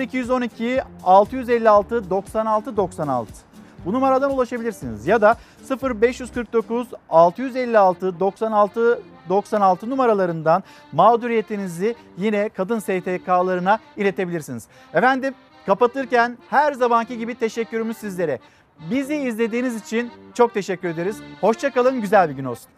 0212 0.00 0.82
656 1.04 2.10
96 2.10 2.76
96. 2.76 3.32
Bu 3.84 3.92
numaradan 3.92 4.30
ulaşabilirsiniz 4.30 5.06
ya 5.06 5.20
da 5.20 5.36
0549 5.82 6.88
656 7.08 8.20
96 8.20 9.02
96 9.28 9.90
numaralarından 9.90 10.62
mağduriyetinizi 10.92 11.94
yine 12.18 12.48
kadın 12.48 12.78
STK'larına 12.78 13.78
iletebilirsiniz. 13.96 14.66
Efendim 14.94 15.34
kapatırken 15.66 16.38
her 16.50 16.72
zamanki 16.72 17.18
gibi 17.18 17.34
teşekkürümüz 17.34 17.96
sizlere. 17.96 18.38
Bizi 18.90 19.16
izlediğiniz 19.16 19.82
için 19.82 20.10
çok 20.34 20.54
teşekkür 20.54 20.88
ederiz. 20.88 21.16
Hoşçakalın, 21.40 22.00
güzel 22.00 22.28
bir 22.28 22.34
gün 22.34 22.44
olsun. 22.44 22.70